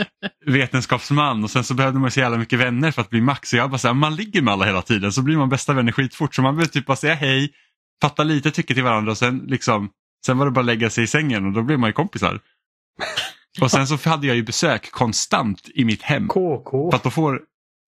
vetenskapsman 0.46 1.44
och 1.44 1.50
sen 1.50 1.64
så 1.64 1.74
behövde 1.74 1.98
man 1.98 2.10
så 2.10 2.20
jävla 2.20 2.38
mycket 2.38 2.58
vänner 2.58 2.90
för 2.90 3.02
att 3.02 3.10
bli 3.10 3.20
max. 3.20 3.48
Så 3.50 3.56
jag 3.56 3.70
bara 3.70 3.78
så 3.78 3.88
här, 3.88 3.94
man 3.94 4.16
ligger 4.16 4.42
med 4.42 4.52
alla 4.52 4.64
hela 4.64 4.82
tiden 4.82 5.12
så 5.12 5.22
blir 5.22 5.36
man 5.36 5.48
bästa 5.48 5.72
vänner 5.72 5.92
skitfort. 5.92 6.34
Så 6.34 6.42
man 6.42 6.54
behöver 6.54 6.72
typ 6.72 6.86
bara 6.86 6.96
säga 6.96 7.14
hej, 7.14 7.52
fatta 8.02 8.24
lite 8.24 8.50
tycke 8.50 8.74
till 8.74 8.82
varandra 8.82 9.12
och 9.12 9.18
sen 9.18 9.38
liksom, 9.46 9.90
sen 10.26 10.38
var 10.38 10.44
det 10.44 10.52
bara 10.52 10.60
att 10.60 10.66
lägga 10.66 10.90
sig 10.90 11.04
i 11.04 11.06
sängen 11.06 11.46
och 11.46 11.52
då 11.52 11.62
blir 11.62 11.76
man 11.76 11.88
ju 11.88 11.92
kompisar. 11.92 12.40
Och 13.60 13.70
sen 13.70 13.86
så 13.86 14.08
hade 14.08 14.26
jag 14.26 14.36
ju 14.36 14.42
besök 14.42 14.90
konstant 14.90 15.68
i 15.74 15.84
mitt 15.84 16.02
hem. 16.02 16.28
KK. 16.28 16.90
För 16.90 16.96
att 16.96 17.02
då 17.02 17.10
får, 17.10 17.40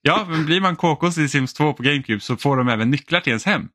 ja, 0.02 0.26
men 0.28 0.46
blir 0.46 0.60
man 0.60 0.76
KKs 0.76 1.18
i 1.18 1.28
Sims 1.28 1.54
2 1.54 1.72
på 1.72 1.82
GameCube 1.82 2.20
så 2.20 2.36
får 2.36 2.56
de 2.56 2.68
även 2.68 2.90
nycklar 2.90 3.20
till 3.20 3.30
ens 3.30 3.44
hem. 3.44 3.68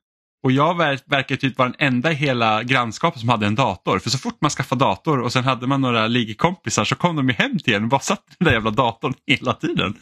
Och 0.43 0.51
jag 0.51 0.77
ver 0.77 0.99
verkar 1.05 1.35
typ 1.35 1.57
vara 1.57 1.69
den 1.69 1.93
enda 1.93 2.11
i 2.11 2.15
hela 2.15 2.63
grannskapet 2.63 3.19
som 3.19 3.29
hade 3.29 3.45
en 3.45 3.55
dator. 3.55 3.99
För 3.99 4.09
så 4.09 4.17
fort 4.17 4.41
man 4.41 4.51
skaffade 4.51 4.85
dator 4.85 5.19
och 5.21 5.33
sen 5.33 5.43
hade 5.43 5.67
man 5.67 5.81
några 5.81 6.07
liggkompisar 6.07 6.85
så 6.85 6.95
kom 6.95 7.15
de 7.15 7.29
ju 7.29 7.35
hem 7.35 7.59
till 7.59 7.73
en 7.73 7.83
och 7.83 7.89
bara 7.89 8.01
satt 8.01 8.23
i 8.29 8.35
den 8.39 8.45
där 8.45 8.53
jävla 8.53 8.71
datorn 8.71 9.13
hela 9.27 9.53
tiden. 9.53 9.97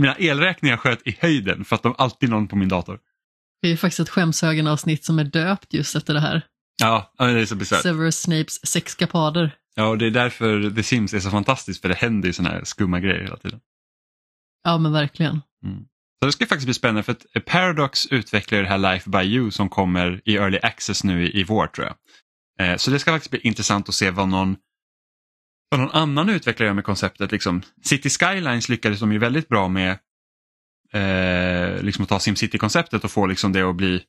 Mina 0.00 0.14
elräkningar 0.14 0.76
sköt 0.76 1.06
i 1.06 1.18
höjden 1.20 1.64
för 1.64 1.76
att 1.76 1.82
de 1.82 1.94
alltid 1.98 2.30
någon 2.30 2.48
på 2.48 2.56
min 2.56 2.68
dator. 2.68 2.98
Det 3.62 3.68
är 3.68 3.70
ju 3.70 3.76
faktiskt 3.76 4.00
ett 4.00 4.08
skämshögen-avsnitt 4.08 5.04
som 5.04 5.18
är 5.18 5.24
döpt 5.24 5.74
just 5.74 5.96
efter 5.96 6.14
det 6.14 6.20
här. 6.20 6.42
Ja, 6.80 7.12
det 7.18 7.24
är 7.24 7.46
så 7.46 7.56
bisarrt. 7.56 7.82
Severus 7.82 8.20
Snapes 8.20 8.66
sexkapader. 8.66 9.56
Ja, 9.74 9.86
och 9.86 9.98
det 9.98 10.06
är 10.06 10.10
därför 10.10 10.70
The 10.70 10.82
Sims 10.82 11.14
är 11.14 11.20
så 11.20 11.30
fantastiskt 11.30 11.80
för 11.80 11.88
det 11.88 11.94
händer 11.94 12.26
ju 12.26 12.32
sådana 12.32 12.54
här 12.54 12.64
skumma 12.64 13.00
grejer 13.00 13.22
hela 13.22 13.36
tiden. 13.36 13.60
Ja, 14.64 14.78
men 14.78 14.92
verkligen. 14.92 15.40
Så 16.24 16.26
det 16.26 16.32
ska 16.32 16.46
faktiskt 16.46 16.66
bli 16.66 16.74
spännande 16.74 17.02
för 17.02 17.12
att 17.12 17.44
Paradox 17.44 18.06
utvecklar 18.06 18.62
det 18.62 18.68
här 18.68 18.78
Life 18.78 19.10
by 19.10 19.18
You 19.18 19.50
som 19.50 19.68
kommer 19.68 20.20
i 20.24 20.36
Early 20.36 20.58
Access 20.62 21.04
nu 21.04 21.26
i, 21.26 21.40
i 21.40 21.44
vår 21.44 21.66
tror 21.66 21.86
jag. 21.86 21.96
Eh, 22.68 22.76
så 22.76 22.90
det 22.90 22.98
ska 22.98 23.12
faktiskt 23.12 23.30
bli 23.30 23.40
intressant 23.40 23.88
att 23.88 23.94
se 23.94 24.10
vad 24.10 24.28
någon, 24.28 24.56
vad 25.70 25.80
någon 25.80 25.90
annan 25.90 26.28
utvecklare 26.28 26.66
gör 26.66 26.74
med 26.74 26.84
konceptet. 26.84 27.32
Liksom, 27.32 27.62
City 27.84 28.10
Skylines 28.10 28.68
lyckades 28.68 29.00
de 29.00 29.12
ju 29.12 29.18
väldigt 29.18 29.48
bra 29.48 29.68
med 29.68 29.90
eh, 30.92 31.82
liksom 31.82 32.02
att 32.02 32.08
ta 32.08 32.18
SimCity-konceptet 32.18 33.04
och 33.04 33.10
få 33.10 33.26
liksom 33.26 33.52
det 33.52 33.62
att 33.62 33.76
bli 33.76 34.02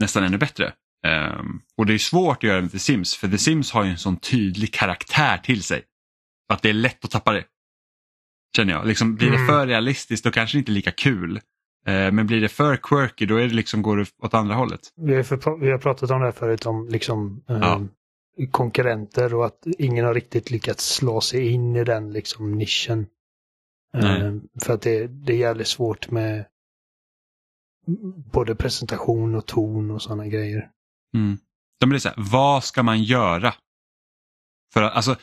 nästan 0.00 0.24
ännu 0.24 0.38
bättre. 0.38 0.72
Ehm, 1.06 1.60
och 1.76 1.86
det 1.86 1.94
är 1.94 1.98
svårt 1.98 2.36
att 2.36 2.42
göra 2.42 2.60
med 2.60 2.72
The 2.72 2.78
Sims 2.78 3.16
för 3.16 3.28
The 3.28 3.38
Sims 3.38 3.70
har 3.72 3.84
ju 3.84 3.90
en 3.90 3.98
sån 3.98 4.16
tydlig 4.16 4.74
karaktär 4.74 5.38
till 5.38 5.62
sig. 5.62 5.82
Att 6.52 6.62
det 6.62 6.68
är 6.68 6.72
lätt 6.74 7.04
att 7.04 7.10
tappa 7.10 7.32
det. 7.32 7.44
Känner 8.56 8.72
jag. 8.72 8.86
Liksom, 8.86 9.14
blir 9.14 9.30
det 9.30 9.36
Mm. 9.36 9.46
för 9.46 9.66
realistiskt 9.66 10.24
då 10.24 10.30
kanske 10.30 10.56
det 10.56 10.58
inte 10.58 10.72
är 10.72 10.74
lika 10.74 10.90
kul. 10.90 11.40
Eh, 11.86 12.12
men 12.12 12.26
blir 12.26 12.40
det 12.40 12.48
för 12.48 12.76
quirky 12.76 13.26
då 13.26 13.36
är 13.36 13.48
det 13.48 13.54
liksom, 13.54 13.82
går 13.82 13.96
det 13.96 14.06
åt 14.22 14.34
andra 14.34 14.54
hållet. 14.54 14.80
Vi 14.96 15.14
har, 15.14 15.22
för, 15.22 15.56
vi 15.56 15.70
har 15.70 15.78
pratat 15.78 16.10
om 16.10 16.20
det 16.20 16.24
här 16.24 16.32
förut, 16.32 16.66
om 16.66 16.88
liksom, 16.88 17.44
eh, 17.48 17.56
Ja. 17.60 17.80
konkurrenter 18.50 19.34
och 19.34 19.46
att 19.46 19.66
ingen 19.78 20.04
har 20.04 20.14
riktigt 20.14 20.50
lyckats 20.50 20.94
slå 20.94 21.20
sig 21.20 21.48
in 21.48 21.76
i 21.76 21.84
den 21.84 22.12
liksom, 22.12 22.52
nischen. 22.58 23.06
Eh, 23.96 24.34
för 24.62 24.74
att 24.74 24.82
det, 24.82 25.06
det 25.06 25.32
är 25.32 25.36
jävligt 25.38 25.68
svårt 25.68 26.10
med 26.10 26.44
både 28.32 28.54
presentation 28.54 29.34
och 29.34 29.46
ton 29.46 29.90
och 29.90 30.02
sådana 30.02 30.26
grejer. 30.26 30.70
Mm. 31.14 31.38
De 31.80 31.88
blir 31.88 31.98
så 31.98 32.08
här, 32.08 32.16
vad 32.18 32.64
ska 32.64 32.82
man 32.82 33.02
göra? 33.02 33.54
För 34.72 34.82
att, 34.82 34.92
alltså, 34.92 35.16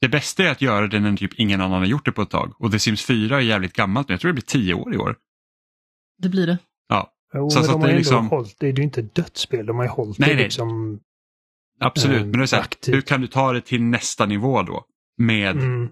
det 0.00 0.08
bästa 0.08 0.44
är 0.44 0.50
att 0.50 0.62
göra 0.62 0.86
det 0.86 1.00
när 1.00 1.16
typ 1.16 1.34
ingen 1.34 1.60
annan 1.60 1.78
har 1.78 1.86
gjort 1.86 2.04
det 2.04 2.12
på 2.12 2.22
ett 2.22 2.30
tag. 2.30 2.54
Och 2.58 2.72
The 2.72 2.78
Sims 2.78 3.04
4 3.04 3.36
är 3.36 3.40
jävligt 3.40 3.72
gammalt, 3.72 4.08
men 4.08 4.14
jag 4.14 4.20
tror 4.20 4.28
det 4.28 4.34
blir 4.34 4.42
10 4.42 4.74
år 4.74 4.94
i 4.94 4.98
år. 4.98 5.16
Det 6.18 6.28
blir 6.28 6.46
det. 6.46 6.58
Jo, 7.34 7.50
Så- 7.50 7.58
men 7.58 7.64
så 7.64 7.70
de 7.72 7.74
att 7.76 7.80
har 7.80 7.80
det 7.80 7.84
är 7.84 7.88
ändå 7.88 7.98
liksom- 7.98 8.28
hållit, 8.28 8.56
det 8.60 8.66
är 8.68 8.72
ju 8.72 8.82
inte 8.82 9.00
ett 9.00 9.14
dödsspel, 9.14 9.66
de 9.66 9.76
har 9.76 9.84
ju 9.84 9.88
hållit 9.90 10.18
Nej, 10.18 10.28
det 10.28 10.34
nej. 10.34 10.44
liksom. 10.44 11.00
Absolut, 11.80 12.22
Ehm, 12.22 12.30
men 12.30 12.38
det 12.38 12.44
är 12.44 12.46
så 12.46 12.56
här, 12.56 12.62
aktivt. 12.62 12.94
hur 12.94 13.00
kan 13.00 13.20
du 13.20 13.26
ta 13.26 13.52
det 13.52 13.60
till 13.60 13.82
nästa 13.82 14.26
nivå 14.26 14.62
då? 14.62 14.84
Med, 15.18 15.56
Mm, 15.56 15.88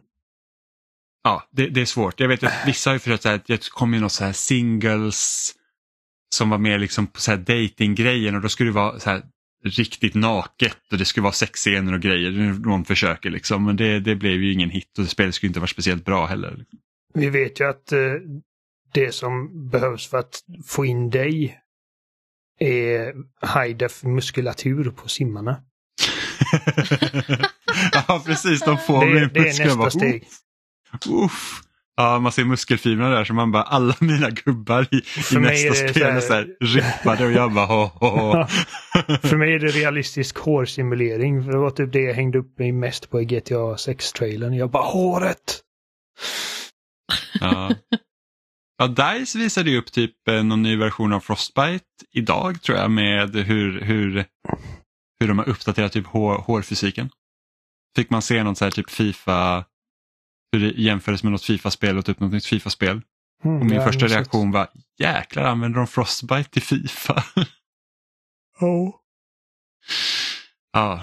ja, 1.24 1.48
det, 1.50 1.66
det 1.68 1.80
är 1.80 1.84
svårt. 1.84 2.20
Jag 2.20 2.28
vet 2.28 2.42
att 2.42 2.52
vissa 2.66 2.90
har 2.90 2.94
ju 2.94 2.98
försökt 2.98 3.22
säga 3.22 3.34
att 3.34 3.46
det 3.46 3.68
kom 3.70 3.94
ju 3.94 4.00
något 4.00 4.12
så 4.12 4.24
här 4.24 4.32
singles 4.32 5.52
som 6.34 6.50
var 6.50 6.58
mer 6.58 6.78
liksom 6.78 7.06
på 7.06 7.20
så 7.20 7.30
här 7.30 7.38
datinggrejen 7.38 8.34
och 8.34 8.40
då 8.40 8.48
skulle 8.48 8.70
det 8.70 8.74
vara 8.74 8.98
så 9.00 9.10
här 9.10 9.22
riktigt 9.64 10.14
naket 10.14 10.78
och 10.92 10.98
det 10.98 11.04
skulle 11.04 11.22
vara 11.24 11.32
sexscener 11.32 11.92
och 11.92 12.00
grejer. 12.00 12.30
Någon 12.66 12.84
försöker 12.84 13.30
liksom, 13.30 13.64
men 13.64 13.76
det, 13.76 14.00
det 14.00 14.16
blev 14.16 14.42
ju 14.42 14.52
ingen 14.52 14.70
hit 14.70 14.98
och 14.98 15.08
spelet 15.08 15.34
skulle 15.34 15.48
inte 15.48 15.60
vara 15.60 15.68
speciellt 15.68 16.04
bra 16.04 16.26
heller. 16.26 16.64
vi 17.14 17.30
vet 17.30 17.60
ju 17.60 17.68
att 17.68 17.92
eh, 17.92 17.98
det 18.94 19.12
som 19.14 19.68
behövs 19.70 20.06
för 20.08 20.18
att 20.18 20.40
få 20.66 20.84
in 20.84 21.10
dig 21.10 21.60
är 22.60 23.12
high 23.64 23.76
def 23.76 24.02
muskulatur 24.02 24.90
på 24.90 25.08
simmarna. 25.08 25.56
ja, 28.08 28.22
precis. 28.26 28.60
De 28.60 28.78
får 28.78 29.00
Det, 29.06 29.14
min 29.14 29.30
det 29.32 29.40
är 29.40 29.44
nästa 29.44 29.76
bara, 29.76 29.90
steg. 29.90 30.24
Uff. 31.10 31.60
Ja, 31.96 32.18
man 32.18 32.32
ser 32.32 32.44
muskelfibrerna 32.44 33.08
där 33.10 33.24
så 33.24 33.34
man 33.34 33.52
bara, 33.52 33.62
alla 33.62 33.94
mina 34.00 34.30
gubbar 34.30 34.88
i, 34.90 34.96
i 35.34 35.38
nästa 35.38 35.74
spel 35.74 35.94
så 35.94 36.04
här- 36.04 36.16
är 36.16 36.20
så 36.20 36.32
här 36.32 36.56
rippade 36.60 37.24
och 37.26 37.32
jag 37.32 37.52
bara, 37.52 37.66
ho, 37.66 37.84
ho, 37.94 38.06
ho. 38.08 38.46
För 39.22 39.36
mig 39.36 39.54
är 39.54 39.58
det 39.58 39.66
realistisk 39.66 40.38
hårsimulering. 40.38 41.44
För 41.44 41.52
det 41.52 41.58
var 41.58 41.70
typ 41.70 41.92
det 41.92 42.00
jag 42.00 42.14
hängde 42.14 42.38
upp 42.38 42.58
mig 42.58 42.72
mest 42.72 43.10
på 43.10 43.20
i 43.20 43.24
GTA 43.24 43.54
6-trailern. 43.74 44.54
Jag 44.56 44.70
bara 44.70 44.82
håret! 44.82 45.60
Ja. 47.40 47.70
Ja, 48.78 48.86
DICE 48.86 49.38
visade 49.38 49.70
ju 49.70 49.78
upp 49.78 49.92
typ 49.92 50.28
eh, 50.28 50.42
någon 50.44 50.62
ny 50.62 50.76
version 50.76 51.12
av 51.12 51.20
Frostbite 51.20 51.84
idag 52.12 52.62
tror 52.62 52.78
jag 52.78 52.90
med 52.90 53.34
hur, 53.36 53.80
hur, 53.80 54.24
hur 55.20 55.28
de 55.28 55.38
har 55.38 55.48
uppdaterat 55.48 55.92
typ 55.92 56.06
hår, 56.06 56.38
hårfysiken. 56.38 57.10
Fick 57.96 58.10
man 58.10 58.22
se 58.22 58.42
något 58.42 58.58
så 58.58 58.64
här 58.64 58.70
typ 58.72 58.90
Fifa, 58.90 59.64
hur 60.52 60.60
det 60.60 60.82
jämfördes 60.82 61.22
med 61.22 61.32
något 61.32 61.44
Fifa-spel 61.44 61.98
och 61.98 62.04
typ 62.04 62.20
något 62.20 62.32
nytt 62.32 62.46
Fifa-spel. 62.46 63.02
Mm, 63.44 63.60
Och 63.60 63.66
min 63.66 63.74
jag 63.74 63.84
första 63.84 64.06
reaktion 64.06 64.50
var, 64.50 64.68
jäklar 64.98 65.44
använder 65.44 65.78
de 65.78 65.86
Frostbite 65.86 66.50
till 66.50 66.62
Fifa? 66.62 67.24
Ja. 68.60 69.00
Ja, 70.72 71.02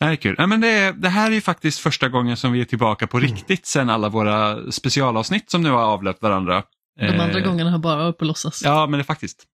det 0.00 0.06
är 0.06 0.16
kul. 0.16 0.34
Nej, 0.38 0.46
men 0.46 0.60
det, 0.60 0.92
det 0.92 1.08
här 1.08 1.30
är 1.30 1.34
ju 1.34 1.40
faktiskt 1.40 1.78
första 1.78 2.08
gången 2.08 2.36
som 2.36 2.52
vi 2.52 2.60
är 2.60 2.64
tillbaka 2.64 3.06
på 3.06 3.18
Mm. 3.18 3.30
riktigt 3.30 3.66
sen 3.66 3.90
alla 3.90 4.08
våra 4.08 4.72
specialavsnitt 4.72 5.50
som 5.50 5.62
nu 5.62 5.70
har 5.70 5.82
avlöpt 5.82 6.22
varandra. 6.22 6.62
De 7.00 7.06
andra 7.20 7.38
Eh, 7.38 7.44
gångerna 7.44 7.70
har 7.70 7.78
bara 7.78 7.96
varit 7.96 8.18
på 8.18 8.24
låtsas. 8.24 8.62
Ja, 8.64 8.86
men 8.86 8.98
det 8.98 9.02
är 9.02 9.04
faktiskt. 9.04 9.44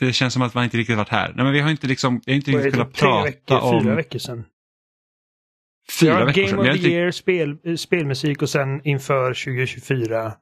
Det 0.00 0.12
känns 0.12 0.32
som 0.32 0.42
att 0.42 0.54
man 0.54 0.64
inte 0.64 0.76
riktigt 0.76 0.96
varit 0.96 1.08
här. 1.08 1.32
Nej, 1.36 1.44
men 1.44 1.52
vi 1.52 1.60
har 1.60 1.70
inte, 1.70 1.86
liksom, 1.86 2.20
vi 2.26 2.32
har 2.32 2.36
inte 2.36 2.50
riktigt 2.50 2.72
kunnat 2.72 2.94
tre 2.94 3.00
prata 3.08 3.22
veckor, 3.24 3.58
om... 3.60 3.82
fyra 3.84 3.94
veckor 3.94 4.18
sedan? 4.18 4.44
Fyra 6.00 6.18
ja, 6.20 6.24
veckor 6.24 6.40
Game 6.42 6.48
sedan. 6.48 6.58
of 6.58 6.64
Vi 6.64 6.68
har 6.68 6.74
the 6.74 6.78
inte, 6.78 6.90
year, 6.90 7.10
spel, 7.10 7.56
eh, 7.64 7.74
spelmusik 7.76 8.42
och 8.42 8.50
sen 8.50 8.86
inför 8.86 9.34
2024. 9.34 10.32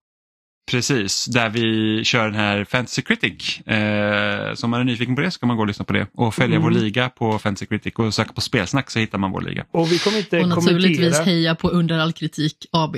precis, 0.71 1.25
där 1.27 1.49
vi 1.51 2.05
kör 2.05 2.25
den 2.25 2.35
här 2.35 2.65
Fantasy 2.65 3.03
Critic. 3.03 3.61
Eh, 3.67 4.55
så 4.55 4.67
om 4.67 4.71
man 4.71 4.81
är 4.81 4.85
nyfiken 4.85 5.15
på 5.17 5.21
det 5.23 5.31
så 5.31 5.41
kan 5.41 5.47
man 5.47 5.57
gå 5.57 5.61
och 5.63 5.67
lyssna 5.67 5.85
på 5.85 5.93
det. 5.93 6.07
Och 6.15 6.35
följa 6.35 6.57
Mm. 6.57 6.63
vår 6.63 6.71
liga 6.81 7.09
på 7.09 7.39
Fantasy 7.39 7.67
Critic 7.67 7.95
och 7.95 8.15
söka 8.15 8.33
på 8.33 8.41
spelsnack 8.41 8.91
så 8.91 8.99
hittar 8.99 9.19
man 9.19 9.31
vår 9.31 9.41
liga. 9.41 9.67
Och 9.71 9.93
vi 9.93 9.99
kommer 9.99 10.19
inte 10.19 10.41
och 10.41 10.49
naturligtvis 10.49 10.97
kommentera. 10.99 11.25
heja 11.25 11.55
på 11.55 11.69
Under 11.69 11.99
all 11.99 12.13
kritik 12.13 12.57
AB. 12.73 12.97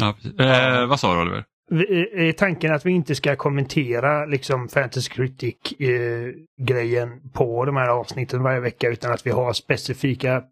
Ja. 0.00 0.16
Eh, 0.44 0.86
vad 0.86 1.00
sa 1.00 1.14
du 1.14 1.20
Oliver? 1.22 1.44
Är 1.70 2.32
tanken 2.32 2.74
att 2.74 2.86
vi 2.86 2.90
inte 2.92 3.14
ska 3.14 3.36
kommentera 3.36 4.26
liksom 4.26 4.68
Fantasy 4.68 5.10
Critic-grejen 5.10 7.30
på 7.32 7.64
de 7.64 7.76
här 7.76 7.88
avsnitten 7.88 8.42
varje 8.42 8.60
vecka 8.60 8.88
utan 8.88 9.12
att 9.12 9.26
vi 9.26 9.30
har 9.30 9.52
specifika 9.52 10.42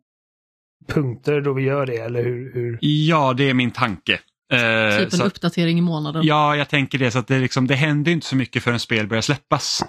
punkter 0.88 1.40
då 1.40 1.52
vi 1.52 1.62
gör 1.62 1.86
det, 1.86 1.96
eller 1.96 2.24
hur? 2.24 2.52
hur? 2.54 2.78
Ja, 2.80 3.34
det 3.36 3.50
är 3.50 3.54
min 3.54 3.70
tanke. 3.70 4.12
Eh, 4.52 4.58
Typ 4.98 5.04
en 5.04 5.10
så 5.10 5.22
att- 5.22 5.26
uppdatering 5.28 5.78
i 5.78 5.82
månaden. 5.82 6.22
Ja, 6.24 6.56
jag 6.56 6.68
tänker 6.68 6.98
det. 6.98 7.10
Så 7.10 7.18
att 7.18 7.26
det, 7.26 7.38
liksom, 7.38 7.66
det 7.66 7.74
händer 7.74 8.12
inte 8.12 8.26
så 8.26 8.36
mycket 8.36 8.62
förrän 8.62 8.80
spel 8.80 9.06
börjar 9.06 9.22
släppas. 9.22 9.84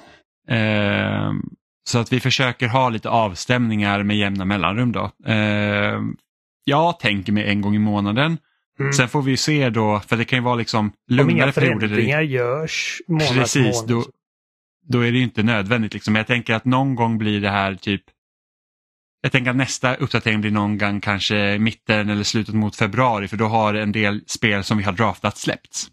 Ehm, 0.50 1.42
så 1.90 2.00
att 2.00 2.14
vi 2.14 2.20
försöker 2.20 2.68
ha 2.68 2.90
lite 2.90 3.10
avstämningar 3.10 4.04
med 4.04 4.18
jämna 4.18 4.46
mellanrum. 4.46 4.92
Då. 4.92 5.12
Ehm, 5.26 6.16
jag 6.64 7.00
tänker 7.00 7.32
mig 7.34 7.48
en 7.50 7.62
gång 7.62 7.76
i 7.76 7.80
månaden. 7.80 8.38
Mm. 8.80 8.94
Sen 8.94 9.10
får 9.10 9.22
vi 9.22 9.38
se 9.38 9.70
då, 9.70 10.00
för 10.00 10.18
det 10.18 10.26
kan 10.26 10.40
ju 10.40 10.44
vara 10.44 10.56
liksom 10.56 10.86
Om 10.86 10.94
inga 11.10 11.24
lugnare 11.24 11.40
där 11.40 11.46
det- 11.46 11.52
förändringar 11.54 12.22
görs 12.22 13.02
månad 13.08 13.28
till 13.28 13.38
Precis, 13.38 13.76
månad. 13.76 13.90
då, 13.90 14.06
då 14.88 15.00
är 15.00 15.12
det 15.12 15.18
ju 15.18 15.24
inte 15.24 15.44
nödvändigt. 15.44 15.94
Liksom. 15.94 16.16
Jag 16.16 16.28
tänker 16.28 16.54
att 16.54 16.66
någon 16.66 16.96
gång 16.96 17.18
blir 17.18 17.42
det 17.42 17.50
här 17.50 17.76
typ 17.76 18.02
jag 19.22 19.32
tänker 19.32 19.52
att 19.52 19.58
nästa 19.58 19.96
uppdatering 19.96 20.42
blir 20.42 20.52
någon 20.52 20.78
gång 20.78 21.02
kanske 21.02 21.58
mitten 21.60 22.10
eller 22.10 22.24
slutet 22.24 22.56
mot 22.56 22.76
februari 22.76 23.28
för 23.28 23.38
då 23.38 23.46
har 23.46 23.74
en 23.74 23.92
del 23.92 24.22
spel 24.28 24.64
som 24.64 24.78
vi 24.78 24.84
har 24.84 24.92
draftat 24.94 25.38
släppts. 25.38 25.88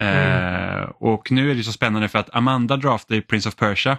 Eh, 0.00 0.82
och 0.82 1.30
nu 1.32 1.50
är 1.50 1.54
det 1.54 1.62
så 1.62 1.72
spännande 1.72 2.08
för 2.08 2.18
att 2.18 2.34
Amanda 2.34 2.76
draftade 2.76 3.22
Prince 3.22 3.48
of 3.48 3.56
Persia. 3.56 3.98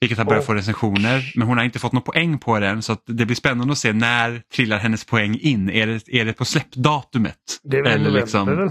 Vilket 0.00 0.18
har 0.18 0.24
börjat 0.24 0.42
Oh. 0.42 0.46
få 0.46 0.54
recensioner 0.54 1.32
men 1.36 1.48
hon 1.48 1.58
har 1.58 1.64
inte 1.64 1.78
fått 1.78 1.92
någon 1.92 2.02
poäng 2.02 2.38
på 2.38 2.58
den 2.58 2.82
så 2.82 2.96
det 3.06 3.26
blir 3.26 3.36
spännande 3.36 3.72
att 3.72 3.78
se 3.78 3.92
när 3.92 4.42
trillar 4.54 4.78
hennes 4.78 5.04
poäng 5.04 5.34
in. 5.40 5.70
Är 5.70 5.86
det, 5.86 6.08
är 6.08 6.24
det 6.24 6.32
på 6.32 6.44
släppdatumet? 6.44 7.36
Det 7.62 7.76
är 7.76 7.82
väl 7.82 7.92
Eller 7.92 8.04
november 8.04 8.20
liksom- 8.20 8.48
väl? 8.56 8.70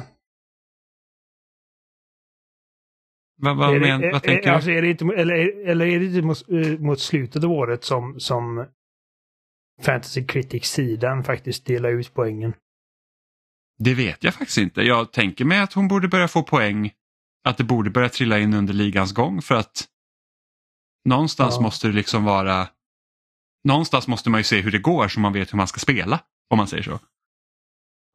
Vad, 3.41 3.57
vad, 3.57 3.69
är 3.75 3.79
det, 3.79 3.87
men, 3.87 4.01
vad 4.01 4.15
är- 4.15 4.19
tänker 4.19 4.49
du? 4.49 4.55
alltså, 4.55 4.71
är 4.71 4.81
det 4.81 4.87
inte, 4.89 5.05
eller, 5.05 5.67
eller 5.69 5.85
är 5.85 5.99
det 5.99 6.05
inte 6.05 6.21
mot, 6.21 6.49
eh, 6.49 6.79
mot 6.79 6.99
slutet 6.99 7.43
av 7.43 7.51
året 7.51 7.83
som, 7.83 8.19
som 8.19 8.65
Fantasy 9.81 10.25
Critics-sidan 10.25 11.23
faktiskt 11.23 11.65
delar 11.65 11.89
ut 11.89 12.13
poängen? 12.13 12.53
Det 13.79 13.93
vet 13.93 14.23
jag 14.23 14.33
faktiskt 14.33 14.57
inte. 14.57 14.81
Jag 14.81 15.11
tänker 15.11 15.45
mig 15.45 15.59
att 15.59 15.73
hon 15.73 15.87
borde 15.87 16.07
börja 16.07 16.27
få 16.27 16.43
poäng. 16.43 16.91
Att 17.43 17.57
det 17.57 17.63
borde 17.63 17.89
börja 17.89 18.09
trilla 18.09 18.39
in 18.39 18.53
under 18.53 18.73
ligans 18.73 19.13
gång 19.13 19.41
för 19.41 19.55
att 19.55 19.85
någonstans 21.05 21.55
Ja. 21.55 21.61
måste 21.61 21.87
det 21.87 21.93
liksom 21.93 22.23
vara 22.23 22.67
Någonstans 23.63 24.07
måste 24.07 24.29
man 24.29 24.39
ju 24.39 24.43
se 24.43 24.61
hur 24.61 24.71
det 24.71 24.79
går 24.79 25.07
så 25.07 25.19
man 25.19 25.33
vet 25.33 25.53
hur 25.53 25.57
man 25.57 25.67
ska 25.67 25.79
spela. 25.79 26.19
Om 26.49 26.57
man 26.57 26.67
säger 26.67 26.83
så. 26.83 26.99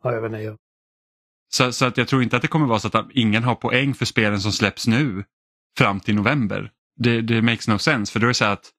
Ja, 0.03 0.13
jag 0.13 0.21
vet 0.21 0.29
inte. 0.29 0.43
Jag. 0.43 0.59
Så, 1.53 1.73
så 1.73 1.85
att 1.85 1.97
jag 1.97 2.09
tror 2.09 2.23
inte 2.23 2.37
att 2.37 2.43
det 2.43 2.49
kommer 2.49 2.67
vara 2.67 2.79
så 2.81 2.99
att 2.99 3.11
ingen 3.11 3.45
har 3.45 3.55
poäng 3.55 3.95
för 3.95 4.05
spelen 4.05 4.41
som 4.41 4.53
släpps 4.53 4.87
nu 4.87 5.25
fram 5.79 6.01
till 6.01 6.15
november. 6.15 6.71
Det, 6.97 7.21
det 7.21 7.43
makes 7.43 7.69
no 7.69 7.79
sense 7.79 8.13
för 8.13 8.21
då 8.21 8.27
är 8.27 8.29
det 8.29 8.35
så 8.35 8.45
att 8.45 8.73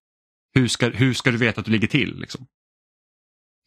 hur 0.53 0.67
ska, 0.67 0.89
hur 0.89 1.13
ska 1.13 1.31
du 1.31 1.37
veta 1.37 1.59
att 1.59 1.65
du 1.65 1.71
ligger 1.71 1.87
till? 1.87 2.19
Liksom? 2.19 2.47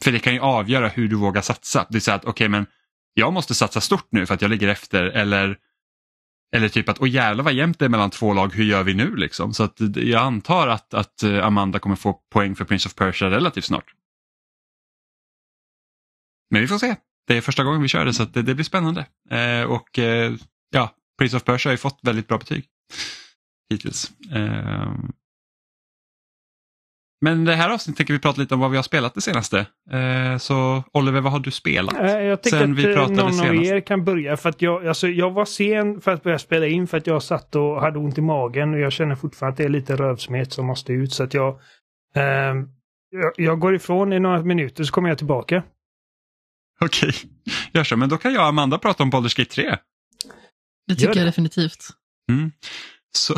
För 0.05 0.13
det 0.13 0.19
kan 0.19 0.35
ju 0.35 0.41
avgöra 0.41 0.89
hur 0.89 1.09
du 1.09 1.17
vågar 1.17 1.43
satsa. 1.43 1.87
Det 1.91 1.99
är 1.99 2.01
så 2.01 2.13
att 2.13 2.25
okej 2.25 2.49
men 2.49 2.67
jag 3.15 3.33
måste 3.33 3.55
satsa 3.55 3.81
stort 3.81 4.09
nu 4.11 4.27
för 4.27 4.35
att 4.35 4.43
jag 4.43 4.51
ligger 4.51 4.69
efter 4.69 5.05
eller 5.05 5.59
eller 6.57 6.69
typ 6.69 6.89
att 6.89 7.01
åh 7.01 7.09
jävlar 7.09 7.45
vad 7.45 7.53
jämnt 7.53 7.79
det 7.79 7.85
är 7.85 7.89
mellan 7.89 8.11
två 8.11 8.33
lag, 8.33 8.55
hur 8.55 8.65
gör 8.65 8.83
vi 8.83 8.95
nu 8.95 9.17
liksom? 9.17 9.55
Så 9.55 9.63
att 9.63 9.81
jag 9.97 10.23
antar 10.23 10.69
att, 10.69 10.95
att 10.95 11.23
eh, 11.23 11.47
Amanda 11.47 11.79
kommer 11.79 11.97
få 11.97 12.13
poäng 12.13 12.57
för 12.57 12.65
Prince 12.65 12.89
of 12.89 12.95
Persia 12.95 13.31
relativt 13.31 13.65
snart. 13.65 13.95
Men 16.51 16.61
vi 16.61 16.69
får 16.69 16.79
se. 16.79 16.97
Det 17.27 17.37
är 17.37 17.41
första 17.41 17.65
gången 17.65 17.83
vi 17.83 17.89
kör 17.89 18.05
det 18.05 18.15
så 18.15 18.23
att 18.23 18.35
det, 18.35 18.43
det 18.43 18.55
blir 18.55 18.65
spännande. 18.65 19.07
Eh, 19.31 19.63
och 19.63 19.99
eh, 19.99 20.35
ja, 20.71 20.95
Prince 21.19 21.37
of 21.37 21.45
Persia 21.45 21.71
har 21.71 21.75
ju 21.75 21.79
fått 21.79 21.99
väldigt 22.03 22.29
bra 22.29 22.39
betyg 22.39 22.67
hittills. 23.71 24.13
Eh, 24.33 24.93
men 27.21 27.45
det 27.45 27.55
här 27.55 27.71
avsnittet 27.71 27.97
tänker 27.97 28.15
vi 28.15 28.21
prata 28.21 28.41
lite 28.41 28.55
om 28.55 28.61
vad 28.61 28.71
vi 28.71 28.77
har 28.77 28.83
spelat 28.83 29.15
det 29.15 29.21
senaste. 29.21 29.59
Eh, 29.91 30.39
så 30.39 30.85
Oliver, 30.93 31.21
vad 31.21 31.33
har 31.33 31.41
du 31.41 31.51
spelat? 31.51 31.95
Eh, 31.95 32.05
Jag 32.07 32.47
Sen 32.47 32.73
att 32.73 32.79
vi 32.79 32.89
eh, 32.91 32.95
pratade 32.95 33.17
någon 33.17 33.27
av 33.27 33.33
senast. 33.33 33.71
er 33.71 33.81
kan 33.81 34.05
börja 34.05 34.37
för 34.37 34.49
att 34.49 34.63
jag, 34.63 34.87
alltså, 34.87 35.09
jag 35.09 35.31
var 35.31 35.45
sen 35.45 36.01
för 36.01 36.11
att 36.13 36.23
börja 36.23 36.39
spela 36.39 36.67
in 36.67 36.87
för 36.87 36.97
att 36.97 37.07
jag 37.07 37.23
satt 37.23 37.55
och 37.57 37.81
hade 37.81 37.99
ont 37.99 38.19
i 38.19 38.21
magen 38.21 38.75
och 38.75 38.81
jag 38.81 38.93
känner 38.93 39.15
fortfarande 39.15 39.53
att 39.53 39.57
det 39.57 39.65
är 39.65 39.69
lite 39.69 39.97
rövsmet 39.97 40.53
som 40.53 40.67
måste 40.67 40.93
ut 40.93 41.13
så 41.13 41.23
att 41.25 41.35
jag 41.35 41.61
ehm, 42.15 42.69
jag, 43.11 43.33
jag 43.37 43.61
går 43.61 43.75
ifrån 43.75 44.13
i 44.13 44.21
några 44.21 44.43
minuter 44.43 44.85
så 44.85 44.93
kommer 44.93 45.09
jag 45.09 45.19
tillbaka. 45.19 45.63
Okej, 46.81 47.13
gör 47.73 47.85
så. 47.85 47.97
Men 47.97 48.09
då 48.09 48.17
kan 48.19 48.33
jag 48.33 48.43
och 48.43 48.49
Amanda 48.49 48.79
prata 48.79 49.03
om 49.03 49.11
Baldur's 49.13 49.39
Gate 49.39 49.51
3. 49.51 49.77
Det 50.87 50.95
tycker 50.95 51.17
jag 51.17 51.27
definitivt. 51.27 51.85
Mm. 52.31 52.53
Så, 53.17 53.35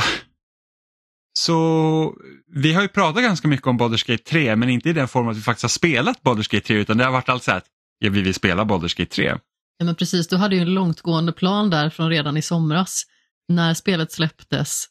så 1.32 2.14
vi 2.46 2.72
har 2.72 2.82
ju 2.82 2.88
pratat 2.88 3.22
ganska 3.22 3.48
mycket 3.48 3.66
om 3.66 3.78
Baldur's 3.78 4.10
Gate 4.10 4.24
3 4.24 4.56
men 4.56 4.68
inte 4.68 4.88
i 4.88 4.92
den 4.92 5.08
form 5.08 5.28
att 5.28 5.36
vi 5.36 5.40
faktiskt 5.40 5.62
har 5.62 5.68
spelat 5.68 6.22
Baldur's 6.22 6.52
Gate 6.52 6.66
3 6.66 6.76
utan 6.76 6.98
det 6.98 7.04
har 7.04 7.12
varit 7.12 7.28
allt 7.28 7.42
så 7.42 7.50
här 7.50 7.58
att 7.58 7.66
ja, 7.98 8.10
vi 8.10 8.22
vill 8.22 8.34
spela 8.34 8.64
Baldur's 8.64 8.98
Gate 8.98 9.14
3. 9.14 9.36
Ja, 9.78 9.84
men 9.84 9.94
precis, 9.94 10.28
du 10.28 10.36
hade 10.36 10.54
ju 10.56 10.62
en 10.62 10.74
långtgående 10.74 11.32
plan 11.32 11.70
där 11.70 11.90
från 11.90 12.10
redan 12.10 12.36
i 12.36 12.42
somras 12.42 13.02
när 13.48 13.74
spelet 13.74 14.12
släpptes 14.12 14.86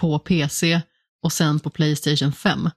på 0.00 0.18
PC 0.18 0.80
och 1.22 1.32
sen 1.32 1.60
på 1.60 1.70
Playstation 1.70 2.32
5. 2.32 2.70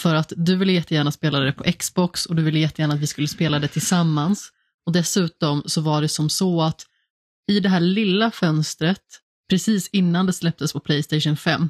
För 0.00 0.14
att 0.14 0.32
du 0.36 0.56
ville 0.56 0.72
jättegärna 0.72 1.12
spela 1.12 1.38
det 1.38 1.52
på 1.52 1.64
Xbox 1.72 2.26
och 2.26 2.36
du 2.36 2.42
ville 2.42 2.58
jättegärna 2.58 2.94
att 2.94 3.00
vi 3.00 3.06
skulle 3.06 3.28
spela 3.28 3.58
det 3.58 3.68
tillsammans. 3.68 4.52
Och 4.86 4.92
dessutom 4.92 5.62
så 5.66 5.80
var 5.80 6.02
det 6.02 6.08
som 6.08 6.30
så 6.30 6.62
att 6.62 6.86
i 7.50 7.60
det 7.60 7.68
här 7.68 7.80
lilla 7.80 8.30
fönstret 8.30 9.02
precis 9.50 9.88
innan 9.88 10.26
det 10.26 10.32
släpptes 10.32 10.72
på 10.72 10.80
Playstation 10.80 11.36
5. 11.36 11.68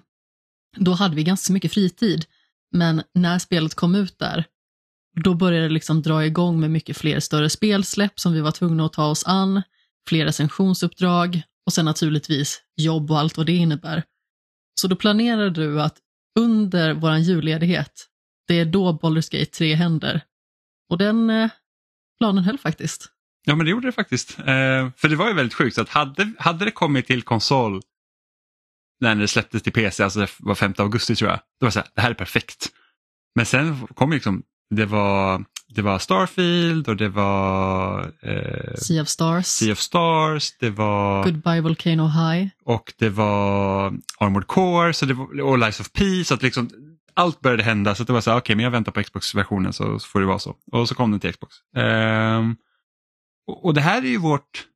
Då 0.76 0.93
hade 0.93 1.17
vi 1.17 1.25
ganska 1.25 1.52
mycket 1.52 1.73
fritid, 1.73 2.25
men 2.73 3.02
när 3.14 3.38
spelet 3.38 3.75
kom 3.75 3.95
ut 3.95 4.19
där, 4.19 4.45
då 5.21 5.35
började 5.35 5.69
det 5.69 5.75
liksom 5.75 6.02
dra 6.02 6.26
igång 6.26 6.61
med 6.61 6.71
mycket 6.71 6.97
fler 6.97 7.21
större 7.21 7.50
spelsläpp 7.50 8.21
som 8.21 8.33
vi 8.33 8.41
var 8.41 8.50
tvungna 8.50 8.87
att 8.87 8.93
ta 8.93 9.07
oss 9.07 9.25
an, 9.26 9.62
fler 10.09 10.25
recensionsuppdrag 10.25 11.43
och 11.67 11.73
sen 11.73 11.85
naturligtvis 11.85 12.62
jobb 12.76 13.11
och 13.11 13.19
allt 13.19 13.37
vad 13.37 13.47
det 13.47 13.52
innebär. 13.52 14.02
Så 14.81 14.88
då 14.88 14.97
planerade 14.97 15.50
du 15.50 15.83
att 15.83 15.97
under 16.38 16.95
vår 16.95 17.17
julledighet, 17.17 18.09
det 18.49 18.61
är 18.61 18.64
då 18.64 18.93
Baldur's 18.93 19.38
Gate 19.38 19.50
3 19.50 19.75
händer. 19.75 20.21
Och 20.91 20.99
den 20.99 21.31
eh, 21.31 21.50
planen 22.19 22.45
höll 22.45 22.59
faktiskt. 22.59 23.09
Ja 23.45 23.55
men 23.57 23.67
det 23.67 23.71
gjorde 23.71 23.88
det 23.88 23.93
faktiskt. 23.93 24.38
Eh, 24.38 24.45
för 24.97 25.09
det 25.09 25.17
var 25.17 25.29
ju 25.29 25.35
väldigt 25.35 25.55
sjukt 25.55 25.75
så 25.75 25.83
att 25.83 25.88
hade, 25.88 26.33
hade 26.38 26.64
det 26.64 26.71
kommit 26.71 27.07
till 27.07 27.23
konsol 27.23 27.81
när 29.02 29.14
det 29.14 29.28
släpptes 29.28 29.62
till 29.62 29.73
PC, 29.73 30.02
alltså 30.02 30.21
det 30.21 30.28
var 30.38 30.54
5 30.54 30.75
augusti 30.78 31.16
tror 31.16 31.30
jag, 31.30 31.38
då 31.38 31.64
var 31.64 31.68
det 31.68 31.73
så 31.73 31.78
här, 31.78 31.88
det 31.94 32.00
här 32.00 32.11
är 32.11 32.14
perfekt. 32.14 32.68
Men 33.35 33.47
sen 33.47 33.87
kom 33.94 34.12
liksom, 34.12 34.42
det 34.71 34.87
var, 34.87 35.44
det 35.68 35.82
var 35.82 35.99
Starfield 35.99 36.88
och 36.88 36.97
det 36.97 37.09
var 37.09 38.00
eh, 38.23 38.75
Sea 38.75 39.02
of 39.02 39.09
Stars, 39.09 39.47
Sea 39.47 39.73
of 39.73 39.78
Stars, 39.78 40.56
det 40.59 40.71
var 40.71 41.25
Goodbye 41.25 41.61
Volcano 41.61 42.06
High. 42.06 42.49
och 42.64 42.92
det 42.99 43.09
var 43.09 43.94
Armored 44.18 44.47
Core 44.47 44.92
så 44.92 45.06
det 45.06 45.14
var, 45.14 45.40
och 45.40 45.59
Lies 45.59 45.80
of 45.80 45.92
P. 45.92 46.25
Så 46.25 46.35
att 46.35 46.42
liksom, 46.42 46.71
allt 47.14 47.40
började 47.40 47.62
hända 47.62 47.94
så 47.94 48.04
det 48.04 48.12
var 48.12 48.21
så 48.21 48.30
här, 48.30 48.38
okej 48.38 48.56
men 48.56 48.64
jag 48.64 48.71
väntar 48.71 48.92
på 48.92 49.02
Xbox-versionen 49.02 49.73
så, 49.73 49.99
får 49.99 50.21
det 50.21 50.26
vara 50.26 50.38
så. 50.38 50.56
Och 50.73 50.88
så 50.88 50.94
kom 50.94 51.11
den 51.11 51.21
till 51.21 51.32
Xbox. 51.32 51.56
Och, 53.47 53.64
och 53.64 53.75
det 53.75 53.80
här 53.80 54.02
är 54.02 54.06
ju 54.06 54.18
vårt 54.18 54.66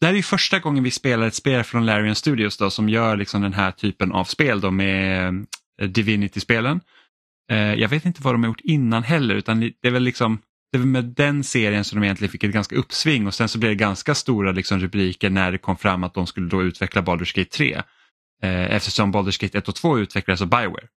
det 0.00 0.06
här 0.06 0.12
är 0.12 0.16
ju 0.16 0.22
första 0.22 0.58
gången 0.58 0.84
vi 0.84 0.90
spelar 0.90 1.26
ett 1.26 1.34
spel 1.34 1.64
från 1.64 1.86
Larian 1.86 2.14
Studios 2.14 2.56
då, 2.56 2.70
som 2.70 2.88
gör 2.88 3.16
liksom 3.16 3.42
den 3.42 3.52
här 3.52 3.70
typen 3.70 4.12
av 4.12 4.24
spel 4.24 4.60
då 4.60 4.70
med 4.70 5.46
eh, 5.80 5.88
Divinity-spelen. 5.88 6.80
Eh, 7.50 7.74
jag 7.74 7.88
vet 7.88 8.04
inte 8.04 8.22
vad 8.22 8.34
de 8.34 8.42
har 8.42 8.48
gjort 8.48 8.60
innan 8.60 9.02
heller 9.02 9.34
utan 9.34 9.60
det 9.60 9.88
är 9.88 9.90
väl 9.90 10.02
liksom 10.02 10.38
det 10.72 10.78
var 10.78 10.86
med 10.86 11.04
den 11.04 11.44
serien 11.44 11.84
som 11.84 12.00
de 12.00 12.04
egentligen 12.04 12.32
fick 12.32 12.44
ett 12.44 12.52
ganska 12.52 12.76
uppsving 12.76 13.26
och 13.26 13.34
sen 13.34 13.48
så 13.48 13.58
blev 13.58 13.70
det 13.70 13.74
ganska 13.74 14.14
stora 14.14 14.52
liksom 14.52 14.80
rubriker 14.80 15.30
när 15.30 15.52
det 15.52 15.58
kom 15.58 15.76
fram 15.76 16.04
att 16.04 16.14
de 16.14 16.26
skulle 16.26 16.48
då 16.48 16.62
utveckla 16.62 17.02
Baldur's 17.02 17.36
Gate 17.36 17.50
3. 17.50 17.74
Eh, 18.42 18.74
eftersom 18.74 19.14
Baldur's 19.14 19.42
Gate 19.42 19.58
1 19.58 19.68
och 19.68 19.74
2 19.74 19.98
utvecklades 19.98 20.42
av 20.42 20.48
Bioware. 20.48 20.88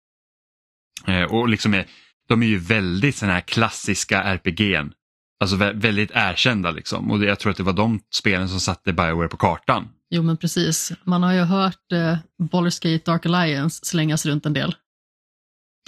Och 1.28 1.49
liksom 1.49 1.75
är, 1.75 1.87
de 2.28 2.42
är 2.42 2.47
ju 2.47 2.59
väldigt 2.59 3.16
sådana 3.16 3.35
här 3.35 3.40
klassiska 3.40 4.23
RPG'n. 4.23 4.92
Alltså 5.40 5.56
vä- 5.56 5.80
väldigt 5.80 6.11
erkända 6.14 6.70
liksom 6.70 7.11
och 7.11 7.18
det, 7.20 7.26
jag 7.26 7.38
tror 7.38 7.50
att 7.50 7.56
det 7.56 7.62
var 7.62 7.73
de 7.73 8.00
spelen 8.14 8.49
som 8.49 8.61
satte 8.61 8.92
Bioware 8.92 9.28
på 9.28 9.37
kartan. 9.37 9.88
Jo 10.11 10.23
men 10.23 10.37
precis, 10.37 10.92
man 11.04 11.23
har 11.23 11.32
ju 11.32 11.40
hört 11.40 11.92
eh, 11.92 12.18
Baldur's 12.42 12.82
Gate 12.92 13.11
Dark 13.11 13.26
Alliance 13.26 13.85
slängas 13.85 14.26
runt 14.26 14.46
en 14.46 14.53
del. 14.53 14.74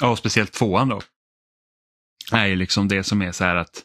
Ja, 0.01 0.09
och 0.11 0.19
speciellt 0.19 0.53
tvåan 0.53 0.89
då. 0.89 1.01
är 2.33 2.47
ju 2.47 2.57
liksom 2.57 2.89
det 2.89 3.05
som 3.05 3.23
är 3.23 3.33
så 3.33 3.45
här 3.45 3.57
att 3.57 3.83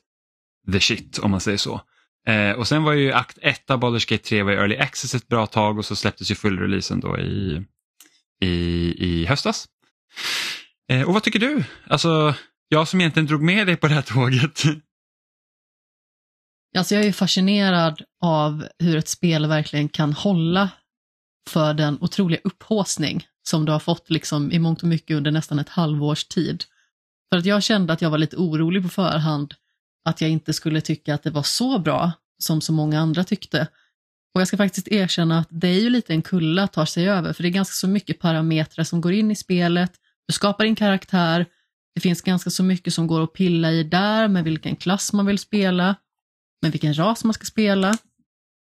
the 0.72 0.80
shit 0.80 1.20
om 1.20 1.32
man 1.32 1.40
säger 1.40 1.58
så. 1.58 1.82
Eh, 2.28 2.52
och 2.52 2.68
sen 2.68 2.84
var 2.84 2.94
ju 2.94 3.12
akt 3.14 3.38
1 3.42 3.70
av 3.70 3.80
Baldur's 3.80 4.10
Gate 4.12 4.24
3 4.24 4.44
var 4.44 4.52
i 4.52 4.56
Early 4.56 4.78
Access 4.78 5.16
ett 5.16 5.28
bra 5.28 5.48
tag 5.48 5.78
och 5.78 5.86
så 5.86 5.96
släpptes 5.96 6.32
ju 6.32 6.36
fullreleasen 6.36 7.00
då 7.00 7.18
i, 7.20 7.66
i, 8.42 8.50
i 9.08 9.26
höstas. 9.26 9.68
Eh, 10.90 11.02
och 11.08 11.14
vad 11.14 11.24
tycker 11.24 11.40
du? 11.40 11.64
Alltså, 11.88 12.34
jag 12.68 12.88
som 12.88 13.02
egentligen 13.02 13.28
drog 13.28 13.42
med 13.42 13.68
dig 13.68 13.76
på 13.78 13.88
det 13.88 13.94
här 13.94 14.02
tåget. 14.02 14.64
Alltså 16.78 16.96
jag 16.96 17.06
är 17.06 17.12
fascinerad 17.12 18.02
av 18.22 18.68
hur 18.80 18.98
ett 18.98 19.08
spel 19.08 19.46
verkligen 19.46 19.90
kan 19.90 20.14
hålla 20.14 20.70
för 21.50 21.74
den 21.74 21.98
otroliga 22.02 22.42
upphåsning 22.44 23.28
som 23.50 23.66
du 23.66 23.72
har 23.72 23.80
fått 23.80 24.10
liksom 24.10 24.52
i 24.52 24.60
mångt 24.60 24.82
och 24.82 24.88
mycket 24.88 25.18
under 25.18 25.32
nästan 25.32 25.60
ett 25.60 25.70
halvårs 25.70 26.26
tid. 26.26 26.64
För 27.32 27.38
att 27.38 27.46
jag 27.46 27.64
kände 27.64 27.94
att 27.94 28.02
jag 28.02 28.10
var 28.10 28.18
lite 28.18 28.38
orolig 28.38 28.84
på 28.84 28.90
förhand 28.90 29.54
att 30.06 30.22
jag 30.22 30.30
inte 30.30 30.54
skulle 30.54 30.82
tycka 30.82 31.14
att 31.14 31.24
det 31.24 31.30
var 31.30 31.44
så 31.44 31.80
bra 31.80 32.12
som 32.40 32.62
så 32.62 32.74
många 32.74 33.00
andra 33.00 33.24
tyckte. 33.24 33.68
Och 34.34 34.42
jag 34.42 34.48
ska 34.48 34.58
faktiskt 34.58 34.88
erkänna 34.88 35.40
att 35.40 35.48
det 35.50 35.68
är 35.68 35.82
ju 35.82 35.90
lite 35.90 36.14
en 36.14 36.22
kulla 36.22 36.64
att 36.64 36.74
ta 36.74 36.86
sig 36.86 37.10
över, 37.10 37.34
för 37.34 37.44
det 37.44 37.50
är 37.50 37.52
ganska 37.52 37.74
så 37.74 37.88
mycket 37.88 38.20
parametrar 38.20 38.84
som 38.84 39.02
går 39.02 39.14
in 39.14 39.32
i 39.32 39.36
spelet. 39.36 39.92
Du 40.28 40.34
skapar 40.34 40.64
din 40.64 40.76
karaktär, 40.76 41.46
det 41.96 42.02
finns 42.02 42.22
ganska 42.22 42.50
så 42.50 42.64
mycket 42.64 42.94
som 42.94 43.08
går 43.08 43.24
att 43.24 43.34
pilla 43.34 43.72
i 43.72 43.84
där 43.84 44.28
med 44.28 44.44
vilken 44.44 44.76
klass 44.76 45.14
man 45.14 45.26
vill 45.26 45.40
spela, 45.40 45.96
med 46.62 46.72
vilken 46.72 46.98
ras 46.98 47.24
man 47.24 47.34
ska 47.34 47.46
spela. 47.46 47.98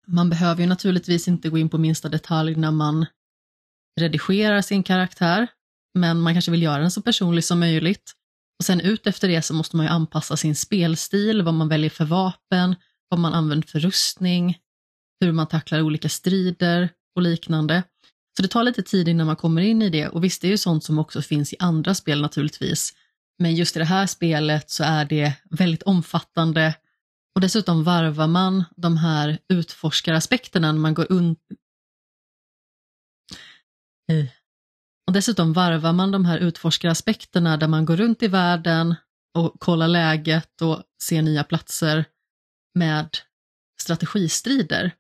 Man 0.07 0.31
behöver 0.31 0.61
ju 0.61 0.67
naturligtvis 0.67 1.29
inte 1.29 1.49
gå 1.49 1.59
in 1.59 1.69
på 1.69 1.79
minsta 1.79 2.09
detalj 2.09 2.55
när 2.57 2.71
man 2.71 3.07
redigerar 4.01 4.63
sin 4.63 4.83
karaktär, 4.83 5.47
men 5.95 6.21
man 6.21 6.35
kanske 6.35 6.51
vill 6.51 6.63
göra 6.63 6.83
den 6.83 6.91
så 6.91 7.03
personlig 7.03 7.45
som 7.45 7.61
möjligt. 7.61 8.13
Och 8.59 8.65
sen 8.65 8.81
ut 8.81 9.07
efter 9.07 9.29
det 9.29 9.43
så 9.43 9.55
måste 9.55 9.77
man 9.77 9.87
ju 9.87 9.93
anpassa 9.93 10.37
sin 10.37 10.57
spelstil, 10.57 11.43
vad 11.43 11.55
man 11.55 11.69
väljer 11.69 11.91
för 11.91 12.05
vapen, 12.05 12.75
vad 13.09 13.21
man 13.21 13.35
använder 13.35 13.69
för 13.69 13.81
rustning, 13.81 14.59
hur 15.21 15.33
man 15.33 15.47
tacklar 15.47 15.83
olika 15.83 16.09
strider 16.09 16.89
och 17.17 17.23
liknande. 17.23 17.83
Så 18.37 18.43
det 18.43 18.49
tar 18.49 18.65
lite 18.65 18.83
tid 18.83 19.09
innan 19.09 19.27
man 19.27 19.37
kommer 19.37 19.63
in 19.63 19.83
i 19.83 19.91
det 19.91 20.09
och 20.09 20.25
visst 20.25 20.43
det 20.43 20.49
är 20.49 20.51
ju 20.51 20.59
sånt 20.59 20.85
som 20.85 20.99
också 20.99 21.23
finns 21.23 21.53
i 21.53 21.57
andra 21.59 21.95
spel 21.95 22.23
naturligtvis. 22.23 22.93
Men 23.39 23.55
just 23.55 23.77
i 23.77 23.79
det 23.79 23.85
här 23.85 24.07
spelet 24.07 24.71
så 24.71 24.85
är 24.85 25.05
det 25.05 25.33
väldigt 25.51 25.83
omfattande 25.83 26.75
och 27.35 27.41
dessutom 27.41 27.85
varvar 27.85 28.27
man 28.27 28.65
de 28.77 28.97
här 28.97 29.39
utforskaraspekterna 29.49 30.73
när 30.73 30.81
man 30.81 30.95
går 30.95 31.07
un... 31.13 31.37
Och 35.07 35.13
dessutom 35.13 35.53
varvar 35.53 35.93
man 35.93 36.11
de 36.11 36.25
här 36.25 36.39
utforskaraspekterna 36.39 37.57
där 37.57 37.69
man 37.69 37.85
går 37.85 37.97
runt 37.97 38.23
i 38.23 38.29
världen 38.29 38.95
och 39.39 39.55
kollar 39.59 39.89
läget 39.89 40.63
och 40.63 40.83
ser 41.03 41.23
nya 41.23 41.45
platser 41.45 42.05
med 42.75 43.17
strategistrider. 43.83 44.95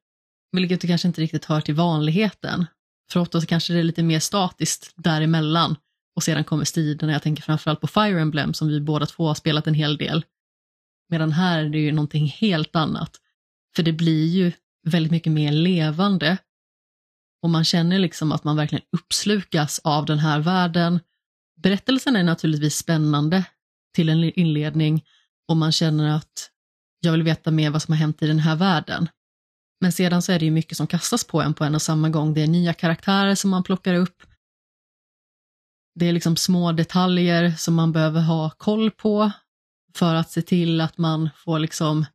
Vilket 0.52 0.80
du 0.80 0.88
kanske 0.88 1.08
inte 1.08 1.20
riktigt 1.20 1.44
hör 1.44 1.60
till 1.60 1.74
vanligheten. 1.74 2.66
För 3.12 3.20
ofta 3.20 3.40
så 3.40 3.46
kanske 3.46 3.72
det 3.72 3.78
är 3.78 3.82
lite 3.82 4.02
mer 4.02 4.20
statiskt 4.20 4.92
däremellan 4.96 5.76
och 6.16 6.22
sedan 6.22 6.44
kommer 6.44 6.64
striderna. 6.64 7.12
Jag 7.12 7.22
tänker 7.22 7.42
framförallt 7.42 7.80
på 7.80 7.86
Fire 7.86 8.20
Emblem 8.20 8.54
som 8.54 8.68
vi 8.68 8.80
båda 8.80 9.06
två 9.06 9.26
har 9.26 9.34
spelat 9.34 9.66
en 9.66 9.74
hel 9.74 9.96
del. 9.96 10.24
Medan 11.10 11.32
här 11.32 11.64
är 11.64 11.68
det 11.68 11.78
ju 11.78 11.92
någonting 11.92 12.26
helt 12.26 12.76
annat. 12.76 13.16
För 13.76 13.82
det 13.82 13.92
blir 13.92 14.26
ju 14.26 14.52
väldigt 14.86 15.12
mycket 15.12 15.32
mer 15.32 15.52
levande. 15.52 16.38
Och 17.42 17.50
man 17.50 17.64
känner 17.64 17.98
liksom 17.98 18.32
att 18.32 18.44
man 18.44 18.56
verkligen 18.56 18.84
uppslukas 18.92 19.80
av 19.84 20.06
den 20.06 20.18
här 20.18 20.40
världen. 20.40 21.00
Berättelsen 21.62 22.16
är 22.16 22.22
naturligtvis 22.22 22.76
spännande 22.76 23.44
till 23.94 24.08
en 24.08 24.24
inledning 24.24 25.04
och 25.48 25.56
man 25.56 25.72
känner 25.72 26.16
att 26.16 26.50
jag 27.00 27.12
vill 27.12 27.22
veta 27.22 27.50
mer 27.50 27.70
vad 27.70 27.82
som 27.82 27.92
har 27.92 27.98
hänt 27.98 28.22
i 28.22 28.26
den 28.26 28.38
här 28.38 28.56
världen. 28.56 29.08
Men 29.80 29.92
sedan 29.92 30.22
så 30.22 30.32
är 30.32 30.38
det 30.38 30.44
ju 30.44 30.50
mycket 30.50 30.76
som 30.76 30.86
kastas 30.86 31.24
på 31.24 31.42
en 31.42 31.54
på 31.54 31.64
en 31.64 31.74
och 31.74 31.82
samma 31.82 32.08
gång. 32.08 32.34
Det 32.34 32.42
är 32.42 32.46
nya 32.46 32.74
karaktärer 32.74 33.34
som 33.34 33.50
man 33.50 33.62
plockar 33.62 33.94
upp. 33.94 34.22
Det 35.94 36.06
är 36.06 36.12
liksom 36.12 36.36
små 36.36 36.72
detaljer 36.72 37.50
som 37.50 37.74
man 37.74 37.92
behöver 37.92 38.20
ha 38.20 38.50
koll 38.50 38.90
på 38.90 39.30
för 39.94 40.14
att 40.14 40.30
se 40.30 40.42
till 40.42 40.80
att 40.80 40.98
man 40.98 41.30
får 41.36 41.58
liksom 41.58 42.06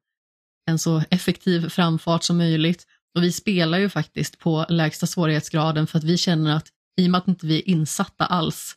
en 0.70 0.80
så 0.80 1.04
effektiv 1.10 1.70
framfart 1.70 2.24
som 2.24 2.38
möjligt. 2.38 2.88
Och 3.16 3.24
vi 3.24 3.32
spelar 3.32 3.78
ju 3.78 3.90
faktiskt 3.90 4.40
på 4.40 4.66
lägsta 4.70 5.08
svårighetsgraden 5.08 5.88
för 5.88 5.98
att 5.98 6.04
vi 6.04 6.18
känner 6.18 6.56
att 6.56 6.68
i 7.02 7.08
och 7.08 7.12
med 7.12 7.18
att 7.18 7.28
inte 7.28 7.46
vi 7.46 7.60
är 7.60 7.70
insatta 7.70 8.26
alls 8.26 8.76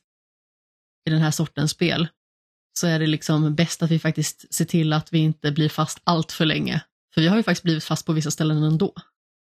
i 1.09 1.11
den 1.11 1.21
här 1.21 1.31
sortens 1.31 1.71
spel 1.71 2.09
så 2.79 2.87
är 2.87 2.99
det 2.99 3.07
liksom 3.07 3.55
bäst 3.55 3.83
att 3.83 3.91
vi 3.91 3.99
faktiskt 3.99 4.55
ser 4.55 4.65
till 4.65 4.93
att 4.93 5.13
vi 5.13 5.19
inte 5.19 5.53
blir 5.53 5.69
fast 5.69 6.01
allt 6.05 6.33
för 6.33 6.45
länge. 6.45 6.81
För 7.15 7.21
vi 7.21 7.29
har 7.29 7.37
ju 7.37 7.43
faktiskt 7.43 7.63
blivit 7.63 7.85
fast 7.85 8.07
på 8.07 8.13
vissa 8.13 8.31
ställen 8.31 8.63
ändå. 8.63 8.95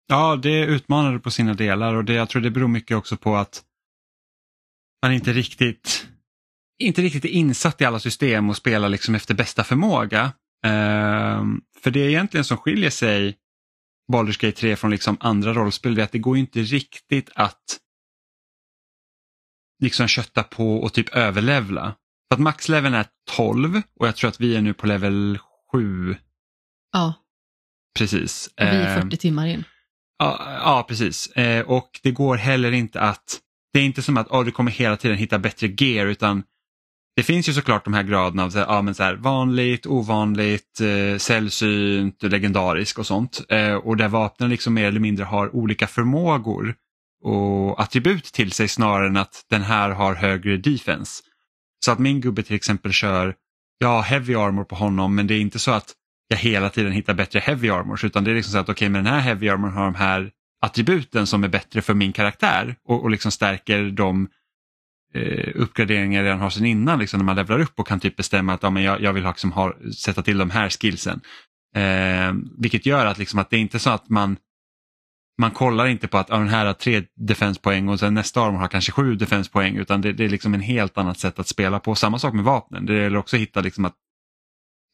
Ja, 0.07 0.37
det 0.37 0.51
är 0.51 0.67
utmanande 0.67 1.19
på 1.19 1.31
sina 1.31 1.55
delar 1.55 1.95
och 1.95 2.05
det, 2.05 2.15
jag 2.15 2.29
tror 2.29 2.43
det 2.43 2.51
beror 2.51 2.69
mycket 2.69 2.97
också 2.97 3.17
på 3.17 3.37
att 3.37 3.65
man 5.03 5.13
inte 5.13 5.33
riktigt 5.33 6.09
inte 6.79 7.03
riktigt 7.03 7.25
är 7.25 7.29
insatt 7.29 7.81
i 7.81 7.85
alla 7.85 8.01
system 8.01 8.51
och 8.51 8.57
spelar 8.57 8.89
liksom 8.89 9.15
efter 9.15 9.35
bästa 9.35 9.65
förmåga. 9.65 10.33
Ehm, 10.67 11.61
för 11.83 11.91
det 11.91 12.01
är 12.01 12.09
egentligen 12.09 12.45
som 12.45 12.57
skiljer 12.57 12.91
sig 12.91 13.37
Baldur's 14.13 14.41
Gate 14.41 14.61
3 14.61 14.77
från 14.77 14.91
liksom 14.91 15.17
andra 15.21 15.55
rollspel, 15.55 15.95
det 15.95 16.03
är 16.03 16.05
att 16.05 16.13
det 16.13 16.19
går 16.19 16.37
inte 16.37 16.61
riktigt 16.61 17.31
att 17.35 17.79
liksom 19.83 20.09
kötta 20.09 20.43
på 20.43 20.77
och 20.77 20.93
typ 20.93 21.09
överlevla. 21.09 21.95
För 22.29 22.35
att 22.35 22.41
maxleveln 22.41 22.95
är 22.95 23.07
12 23.37 23.83
och 24.01 24.07
jag 24.07 24.17
tror 24.17 24.29
att 24.29 24.41
vi 24.41 24.57
är 24.57 24.61
nu 24.61 24.75
på 24.75 24.87
level 24.87 25.39
7. 25.73 26.17
Ja, 26.93 27.15
Precis. 27.99 28.47
och 28.47 28.53
vi 28.57 28.65
är 28.67 28.97
Ehm, 28.97 29.03
40 29.03 29.17
timmar 29.17 29.47
in. 29.47 29.65
Ja, 30.19 30.59
ja 30.65 30.85
precis. 30.89 31.27
Eh, 31.27 31.67
och 31.67 32.01
det 32.03 32.11
går 32.11 32.37
heller 32.37 32.73
inte 32.73 33.01
att, 33.01 33.41
det 33.73 33.79
är 33.79 33.85
inte 33.85 34.03
som 34.03 34.17
att 34.17 34.29
oh, 34.29 34.45
du 34.45 34.51
kommer 34.51 34.71
hela 34.71 34.97
tiden 34.97 35.17
hitta 35.17 35.39
bättre 35.39 35.67
gear 35.67 36.07
utan 36.07 36.43
det 37.17 37.23
finns 37.23 37.49
ju 37.49 37.53
såklart 37.53 37.85
de 37.85 37.95
här 37.95 38.03
graderna 38.03 38.45
av 38.45 38.51
så 38.51 38.59
här, 38.59 38.67
ja, 38.67 38.83
men 38.83 38.95
så 38.95 39.03
här, 39.03 39.15
vanligt, 39.15 39.87
ovanligt, 39.87 40.81
eh, 40.81 41.19
sällsynt, 41.19 42.23
legendarisk 42.23 42.99
och 42.99 43.07
sånt. 43.07 43.41
Eh, 43.49 43.75
och 43.75 43.97
där 43.97 44.09
vapnen 44.09 44.51
liksom 44.51 44.75
mer 44.75 44.85
eller 44.85 45.01
mindre 45.01 45.25
har 45.25 45.57
olika 45.57 45.87
förmågor 45.87 46.75
och 47.25 47.83
attribut 47.83 48.25
till 48.25 48.53
sig 48.53 48.69
snarare 48.69 49.07
än 49.07 49.17
att 49.17 49.45
den 49.51 49.63
här 49.63 49.91
har 49.91 50.15
högre 50.15 50.57
defense. 50.57 51.23
Så 51.85 51.93
att 51.93 51.99
min 51.99 52.21
gubbe 52.21 52.43
till 52.43 52.57
exempel 52.57 52.93
kör, 52.93 53.35
ja 53.79 54.01
heavy 54.01 54.35
armor 54.35 54.65
på 54.65 54.75
honom 54.75 55.15
men 55.15 55.27
det 55.27 55.35
är 55.35 55.41
inte 55.41 55.59
så 55.59 55.71
att 55.71 55.93
jag 56.29 56.37
hela 56.37 56.71
tiden 56.71 56.93
hittar 56.93 57.15
bättre 57.15 57.41
heavy 57.41 57.71
armors 57.71 58.05
utan 58.05 58.25
det 58.25 58.31
är 58.31 58.35
liksom 58.35 58.53
så 58.53 58.59
att 58.59 58.69
okej 58.69 58.73
okay, 58.73 58.89
men 58.89 59.05
den 59.05 59.13
här 59.15 59.21
heavy 59.21 59.49
armor 59.49 59.69
har 59.69 59.85
de 59.85 59.95
här 59.95 60.31
attributen 60.61 61.27
som 61.27 61.45
är 61.45 61.49
bättre 61.49 61.83
för 61.83 61.95
min 61.95 62.13
karaktär 62.13 62.77
och, 62.89 63.03
och 63.03 63.11
liksom 63.11 63.33
stärker 63.33 63.91
de 63.91 64.29
eh, 65.15 65.53
uppgraderingar 65.55 66.23
redan 66.23 66.41
har 66.41 66.51
sedan 66.51 66.67
innan 66.67 66.99
liksom, 66.99 67.19
när 67.19 67.25
man 67.25 67.37
levlar 67.37 67.61
upp 67.61 67.73
och 67.77 67.87
kan 67.87 68.01
typ 68.01 68.17
bestämma 68.17 68.55
att 68.55 68.63
ja, 68.63 68.71
men 68.71 68.83
jag, 68.83 69.03
jag 69.03 69.13
vill 69.13 69.25
liksom 69.25 69.53
ha, 69.53 69.75
sätta 69.99 70.23
till 70.23 70.39
de 70.39 70.51
här 70.51 70.71
skillsen. 70.71 71.21
Eh, 71.77 72.33
vilket 72.59 72.87
gör 72.87 73.07
att, 73.07 73.19
liksom, 73.19 73.39
att 73.39 73.51
det 73.51 73.57
är 73.57 73.61
inte 73.61 73.79
så 73.79 73.91
att 73.91 74.09
man 74.09 74.37
man 75.39 75.51
kollar 75.51 75.87
inte 75.87 76.09
på 76.09 76.19
att 76.19 76.29
ja, 76.29 76.37
den 76.37 76.49
här 76.49 76.67
har 76.67 76.73
tre 76.73 77.03
defenspoäng 77.15 77.89
och 77.89 78.01
sen 78.01 78.15
nästa 78.15 78.43
armor 78.43 78.59
har 78.59 78.69
kanske 78.69 78.93
sju 78.93 79.15
defenspoäng 79.15 79.77
utan 79.77 80.01
det, 80.01 80.13
det, 80.13 80.25
är 80.25 80.29
liksom 80.29 80.55
en 80.55 80.61
helt 80.61 80.99
annat 80.99 81.19
sätt 81.19 81.39
att 81.39 81.49
spela 81.49 81.81
på. 81.81 81.95
Samma 81.95 82.19
sak 82.19 82.35
med 82.35 82.45
vapnen. 82.45 82.87
Det 82.87 82.95
gäller 82.95 83.19
också 83.19 83.37
att 83.37 83.43
hitta 83.43 83.61
liksom 83.61 83.85
att 83.85 83.95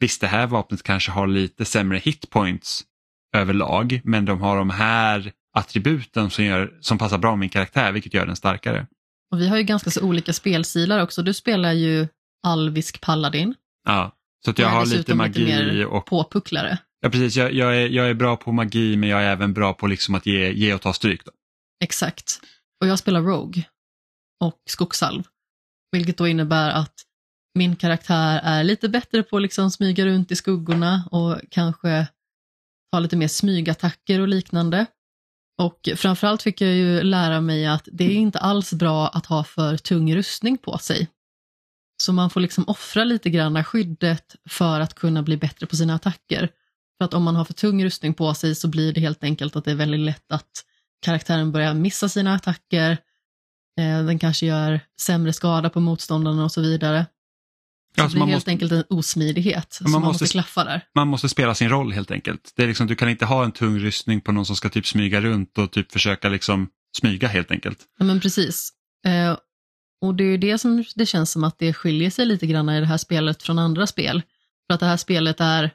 visst 0.01 0.21
det 0.21 0.27
här 0.27 0.47
vapnet 0.47 0.83
kanske 0.83 1.11
har 1.11 1.27
lite 1.27 1.65
sämre 1.65 1.99
hitpoints 1.99 2.85
överlag 3.37 4.01
men 4.05 4.25
de 4.25 4.41
har 4.41 4.57
de 4.57 4.71
här 4.71 5.33
attributen 5.53 6.31
som, 6.31 6.45
gör, 6.45 6.79
som 6.81 6.99
passar 6.99 7.19
bra 7.19 7.31
med 7.31 7.39
min 7.39 7.49
karaktär 7.49 7.93
vilket 7.93 8.15
gör 8.15 8.27
den 8.27 8.37
starkare. 8.37 8.87
Och 9.31 9.41
vi 9.41 9.49
har 9.49 9.57
ju 9.57 9.63
ganska 9.63 9.91
så 9.91 10.03
olika 10.03 10.33
spelstilar 10.33 11.03
också. 11.03 11.23
Du 11.23 11.35
spelar 11.35 11.73
ju 11.73 12.09
alvisk 12.43 13.01
paladin. 13.01 13.55
Ja, 13.85 14.17
så 14.45 14.51
att 14.51 14.59
jag 14.59 14.69
har 14.69 14.87
lite 14.87 15.15
magi 15.15 15.63
lite 15.63 15.87
och... 15.87 16.07
påpucklare. 16.07 16.79
Ja, 17.01 17.11
precis. 17.11 17.37
Jag, 17.37 17.53
jag, 17.53 17.77
är, 17.77 17.89
jag 17.89 18.11
är 18.11 18.15
bra 18.15 18.37
på 18.37 18.53
magi 18.53 18.97
men 18.97 19.09
jag 19.09 19.23
är 19.23 19.31
även 19.31 19.53
bra 19.53 19.75
på 19.75 19.87
liksom 19.87 20.15
att 20.15 20.27
ge, 20.27 20.53
ge 20.53 20.75
och 20.75 20.81
ta 20.81 20.93
stryk. 20.93 21.25
Då. 21.25 21.33
Exakt. 21.85 22.41
Och 22.81 22.87
jag 22.87 22.99
spelar 22.99 23.23
Rogue 23.23 23.63
och 24.41 24.63
skogsalv. 24.67 25.23
Vilket 25.93 26.17
då 26.17 26.29
innebär 26.29 26.71
att 26.71 26.95
min 27.55 27.77
karaktär 27.77 28.41
är 28.45 28.65
lite 28.65 28.89
bättre 28.89 29.23
på 29.23 29.37
att 29.37 29.43
liksom 29.43 29.71
smyga 29.71 30.07
runt 30.07 30.31
i 30.31 30.37
skuggorna 30.37 31.09
och 31.11 31.41
kanske 31.51 32.07
ha 32.93 33.01
lite 33.01 33.17
mer 33.17 33.29
smygattacker 33.29 34.21
och 34.21 34.29
liknande. 34.29 34.87
Och 35.61 35.89
framförallt 35.97 36.43
fick 36.43 36.61
jag 36.61 36.75
ju 36.75 37.03
lära 37.03 37.41
mig 37.41 37.67
att 37.67 37.89
det 37.93 38.05
är 38.05 38.15
inte 38.15 38.39
alls 38.39 38.73
bra 38.73 39.09
att 39.09 39.27
ha 39.27 39.45
för 39.45 39.77
tung 39.77 40.17
rustning 40.17 40.59
på 40.59 40.79
sig. 40.79 41.09
Så 42.03 42.13
man 42.13 42.31
får 42.31 42.41
liksom 42.41 42.65
offra 42.67 43.05
lite 43.05 43.31
grann 43.31 43.65
skyddet 43.65 44.37
för 44.49 44.81
att 44.81 44.95
kunna 44.95 45.23
bli 45.23 45.37
bättre 45.37 45.67
på 45.67 45.77
sina 45.77 45.95
attacker. 45.95 46.49
För 46.99 47.05
att 47.05 47.15
om 47.15 47.23
man 47.23 47.37
har 47.37 47.45
för 47.45 47.53
tung 47.53 47.85
rustning 47.85 48.15
på 48.15 48.35
sig 48.35 48.55
så 48.55 48.69
blir 48.69 48.93
det 48.93 49.01
helt 49.01 49.25
enkelt 49.25 49.57
att 49.57 49.65
det 49.65 49.71
är 49.71 49.75
väldigt 49.75 50.01
lätt 50.01 50.33
att 50.33 50.51
karaktären 51.03 51.53
börjar 51.53 51.75
missa 51.75 52.09
sina 52.09 52.35
attacker, 52.35 52.91
eh, 53.81 54.05
den 54.05 54.19
kanske 54.19 54.47
gör 54.47 54.81
sämre 55.01 55.33
skada 55.33 55.71
på 55.71 55.81
motståndarna 55.81 56.45
och 56.45 56.53
så 56.53 56.61
vidare. 56.61 57.07
Så 57.97 58.01
ja, 58.01 58.05
det 58.05 58.11
blir 58.11 58.21
helt 58.21 58.33
måste, 58.33 58.51
enkelt 58.51 58.73
en 58.73 58.85
osmidighet 58.89 59.79
man 59.81 59.93
som 59.93 59.93
man 59.93 60.09
måste, 60.09 60.25
måste 60.25 60.33
klaffa 60.33 60.65
där. 60.65 60.85
Man 60.95 61.09
måste 61.09 61.29
spela 61.29 61.55
sin 61.55 61.69
roll 61.69 61.93
helt 61.93 62.11
enkelt. 62.11 62.53
Det 62.57 62.63
är 62.63 62.67
liksom, 62.67 62.87
du 62.87 62.95
kan 62.95 63.09
inte 63.09 63.27
ha 63.27 63.45
en 63.45 63.53
tung 63.53 63.79
rustning 63.79 64.21
på 64.21 64.33
någon 64.33 64.47
som 64.47 64.57
ska 64.57 64.69
typ 64.69 64.87
smyga 64.87 65.21
runt 65.21 65.59
och 65.59 65.73
typ 65.73 65.93
försöka 65.93 66.29
liksom 66.29 66.69
smyga 66.99 67.29
helt 67.29 67.51
enkelt. 67.51 67.79
Ja 67.99 68.05
men 68.05 68.21
precis. 68.21 68.73
Eh, 69.07 69.37
och 70.01 70.15
det 70.15 70.25
är 70.25 70.39
det 70.39 70.59
som 70.59 70.85
det 70.95 71.07
känns 71.07 71.31
som 71.33 71.45
att 71.45 71.59
det 71.59 71.73
skiljer 71.73 72.11
sig 72.11 72.27
lite 72.27 72.47
grann 72.47 72.69
i 72.69 72.81
det 72.81 72.87
här 72.87 72.97
spelet 72.97 73.43
från 73.43 73.59
andra 73.59 73.87
spel. 73.87 74.23
För 74.67 74.75
att 74.75 74.81
det 74.81 74.87
här 74.87 74.97
spelet 74.97 75.41
är 75.41 75.71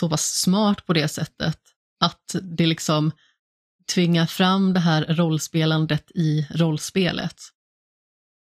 så 0.00 0.08
pass 0.08 0.24
smart 0.24 0.86
på 0.86 0.92
det 0.92 1.08
sättet 1.08 1.58
att 2.00 2.36
det 2.42 2.66
liksom 2.66 3.12
tvingar 3.94 4.26
fram 4.26 4.72
det 4.72 4.80
här 4.80 5.04
rollspelandet 5.08 6.10
i 6.14 6.46
rollspelet. 6.50 7.36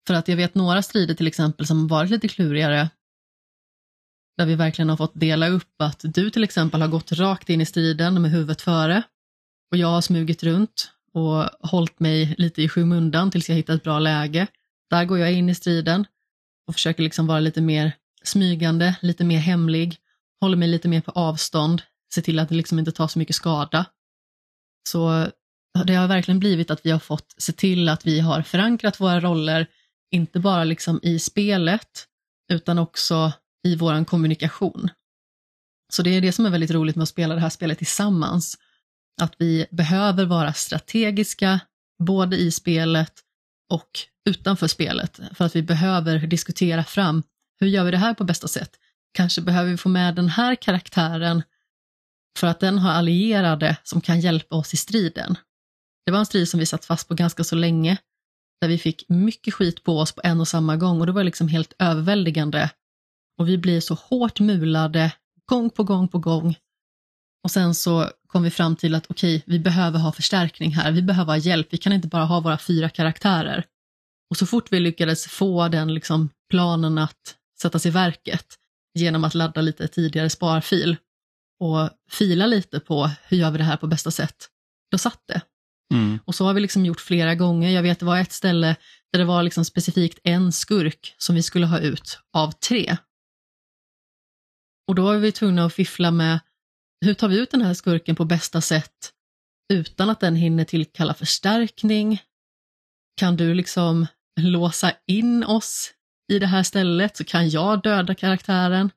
För 0.08 0.14
att 0.14 0.28
jag 0.28 0.36
vet 0.36 0.56
några 0.56 0.82
strider 0.82 1.14
till 1.14 1.28
exempel 1.28 1.68
som 1.68 1.88
varit 1.88 2.10
lite 2.10 2.28
klurigare 2.28 2.90
där 4.38 4.46
vi 4.46 4.56
verkligen 4.56 4.90
har 4.90 4.98
fått 4.98 5.12
dela 5.16 5.48
upp 5.48 5.82
att 5.82 6.02
du 6.04 6.30
till 6.30 6.44
exempel 6.44 6.82
har 6.82 6.88
gått 6.88 7.12
rakt 7.12 7.50
in 7.50 7.62
i 7.62 7.66
striden 7.66 8.22
med 8.22 8.32
huvudet 8.32 8.62
före 8.62 9.04
och 9.72 9.78
jag 9.78 9.88
har 9.88 10.02
smugit 10.02 10.44
runt 10.44 10.92
och 11.14 11.70
hållit 11.70 12.00
mig 12.00 12.36
lite 12.38 12.62
i 12.62 12.70
skymundan 12.70 13.32
tills 13.32 13.50
jag 13.50 13.56
hittat 13.56 13.76
ett 13.76 13.84
bra 13.84 14.00
läge. 14.00 14.48
Där 14.90 15.06
går 15.06 15.20
jag 15.20 15.34
in 15.34 15.50
i 15.50 15.56
striden 15.56 16.06
och 16.68 16.74
försöker 16.74 17.04
liksom 17.04 17.28
vara 17.28 17.40
lite 17.40 17.62
mer 17.62 17.92
smygande, 18.24 18.96
lite 19.02 19.24
mer 19.24 19.40
hemlig, 19.40 19.98
håller 20.42 20.58
mig 20.58 20.68
lite 20.68 20.88
mer 20.88 21.02
på 21.02 21.12
avstånd, 21.12 21.82
ser 22.14 22.22
till 22.22 22.40
att 22.40 22.50
det 22.50 22.56
liksom 22.56 22.80
inte 22.80 22.92
tar 22.92 23.08
så 23.08 23.20
mycket 23.20 23.36
skada. 23.36 23.86
Så 24.90 25.28
det 25.86 25.96
har 25.96 26.08
verkligen 26.08 26.40
blivit 26.40 26.72
att 26.72 26.86
vi 26.86 26.92
har 26.92 27.00
fått 27.00 27.36
se 27.38 27.52
till 27.52 27.90
att 27.90 28.06
vi 28.08 28.20
har 28.20 28.42
förankrat 28.42 29.00
våra 29.00 29.20
roller, 29.20 29.68
inte 30.12 30.40
bara 30.40 30.64
liksom 30.64 31.00
i 31.04 31.20
spelet, 31.20 32.08
utan 32.52 32.80
också 32.80 33.32
i 33.64 33.76
vår 33.76 34.06
kommunikation. 34.06 34.90
Så 35.94 36.04
det 36.04 36.10
är 36.10 36.22
det 36.22 36.32
som 36.32 36.46
är 36.46 36.50
väldigt 36.50 36.72
roligt 36.72 36.96
med 36.96 37.04
att 37.04 37.10
spela 37.10 37.36
det 37.36 37.42
här 37.42 37.50
spelet 37.50 37.78
tillsammans. 37.78 38.58
Att 39.22 39.36
vi 39.38 39.66
behöver 39.72 40.26
vara 40.26 40.54
strategiska, 40.54 41.60
både 42.04 42.38
i 42.38 42.52
spelet 42.52 43.14
och 43.74 43.90
utanför 44.30 44.68
spelet, 44.68 45.20
för 45.34 45.46
att 45.46 45.56
vi 45.56 45.64
behöver 45.64 46.20
diskutera 46.20 46.84
fram 46.84 47.24
hur 47.60 47.68
gör 47.68 47.86
vi 47.86 47.92
det 47.92 47.98
här 47.98 48.14
på 48.14 48.24
bästa 48.24 48.48
sätt? 48.48 48.72
Kanske 49.14 49.42
behöver 49.42 49.72
vi 49.72 49.78
få 49.78 49.90
med 49.90 50.16
den 50.16 50.30
här 50.30 50.56
karaktären 50.56 51.44
för 52.40 52.48
att 52.48 52.60
den 52.60 52.80
har 52.80 52.92
allierade 52.92 53.78
som 53.84 54.02
kan 54.02 54.20
hjälpa 54.20 54.56
oss 54.56 54.74
i 54.74 54.78
striden. 54.78 55.38
Det 56.06 56.12
var 56.12 56.20
en 56.20 56.26
strid 56.26 56.50
som 56.50 56.60
vi 56.60 56.66
satt 56.66 56.86
fast 56.86 57.08
på 57.08 57.14
ganska 57.14 57.44
så 57.44 57.56
länge, 57.56 57.98
där 58.62 58.68
vi 58.68 58.78
fick 58.78 59.10
mycket 59.10 59.54
skit 59.54 59.84
på 59.84 60.00
oss 60.00 60.12
på 60.12 60.22
en 60.24 60.42
och 60.42 60.48
samma 60.48 60.78
gång 60.78 61.00
och 61.00 61.06
det 61.06 61.12
var 61.12 61.24
liksom 61.24 61.48
helt 61.48 61.74
överväldigande 61.80 62.70
och 63.38 63.48
vi 63.48 63.58
blir 63.58 63.80
så 63.80 63.94
hårt 63.94 64.40
mulade 64.40 65.12
gång 65.46 65.70
på 65.70 65.84
gång 65.84 66.08
på 66.08 66.20
gång. 66.20 66.56
Och 67.44 67.52
sen 67.52 67.76
så 67.76 68.12
kom 68.28 68.44
vi 68.44 68.50
fram 68.50 68.76
till 68.76 68.96
att 68.96 69.06
okej, 69.10 69.44
vi 69.46 69.60
behöver 69.60 70.00
ha 70.00 70.12
förstärkning 70.12 70.72
här, 70.72 70.92
vi 70.92 71.02
behöver 71.02 71.34
ha 71.34 71.38
hjälp, 71.38 71.68
vi 71.70 71.78
kan 71.78 71.94
inte 71.94 72.08
bara 72.08 72.26
ha 72.26 72.40
våra 72.40 72.58
fyra 72.58 72.90
karaktärer. 72.90 73.66
Och 74.30 74.38
så 74.38 74.46
fort 74.46 74.72
vi 74.72 74.80
lyckades 74.80 75.28
få 75.28 75.68
den 75.68 75.94
liksom 75.94 76.30
planen 76.50 76.98
att 76.98 77.36
sättas 77.62 77.86
i 77.86 77.90
verket 77.90 78.46
genom 78.94 79.24
att 79.24 79.36
ladda 79.36 79.62
lite 79.62 79.88
tidigare 79.88 80.30
sparfil 80.30 80.98
och 81.60 81.90
fila 82.12 82.46
lite 82.46 82.80
på 82.80 83.10
hur 83.28 83.38
gör 83.38 83.52
vi 83.52 83.58
det 83.58 83.64
här 83.64 83.78
på 83.78 83.88
bästa 83.88 84.12
sätt, 84.12 84.48
då 84.92 84.98
satt 84.98 85.22
det. 85.28 85.42
Mm. 85.94 86.20
Och 86.26 86.36
så 86.36 86.46
har 86.46 86.54
vi 86.54 86.62
liksom 86.62 86.86
gjort 86.86 87.02
flera 87.02 87.36
gånger. 87.36 87.70
Jag 87.70 87.84
vet 87.84 88.00
det 88.00 88.06
var 88.06 88.20
ett 88.20 88.32
ställe 88.32 88.76
där 89.12 89.20
det 89.20 89.26
var 89.26 89.44
liksom 89.44 89.66
specifikt 89.66 90.20
en 90.24 90.52
skurk 90.52 91.16
som 91.18 91.36
vi 91.36 91.44
skulle 91.44 91.66
ha 91.66 91.80
ut 91.80 92.20
av 92.34 92.52
tre. 92.52 92.98
Och 94.88 94.96
då 94.96 95.04
var 95.04 95.18
vi 95.18 95.32
tvungna 95.32 95.66
att 95.66 95.74
fiffla 95.74 96.12
med 96.12 96.40
hur 97.06 97.14
tar 97.14 97.28
vi 97.28 97.40
ut 97.40 97.52
den 97.52 97.62
här 97.62 97.74
skurken 97.74 98.16
på 98.16 98.26
bästa 98.26 98.62
sätt 98.62 99.14
utan 99.74 100.10
att 100.10 100.20
den 100.20 100.36
hinner 100.36 100.64
tillkalla 100.64 101.14
förstärkning? 101.14 102.22
Kan 103.18 103.38
du 103.38 103.54
liksom 103.54 104.08
låsa 104.40 104.92
in 105.06 105.44
oss 105.44 105.94
i 106.34 106.40
det 106.40 106.48
här 106.48 106.64
stället 106.64 107.18
så 107.18 107.24
kan 107.24 107.50
jag 107.50 107.82
döda 107.82 108.16
karaktären. 108.16 108.92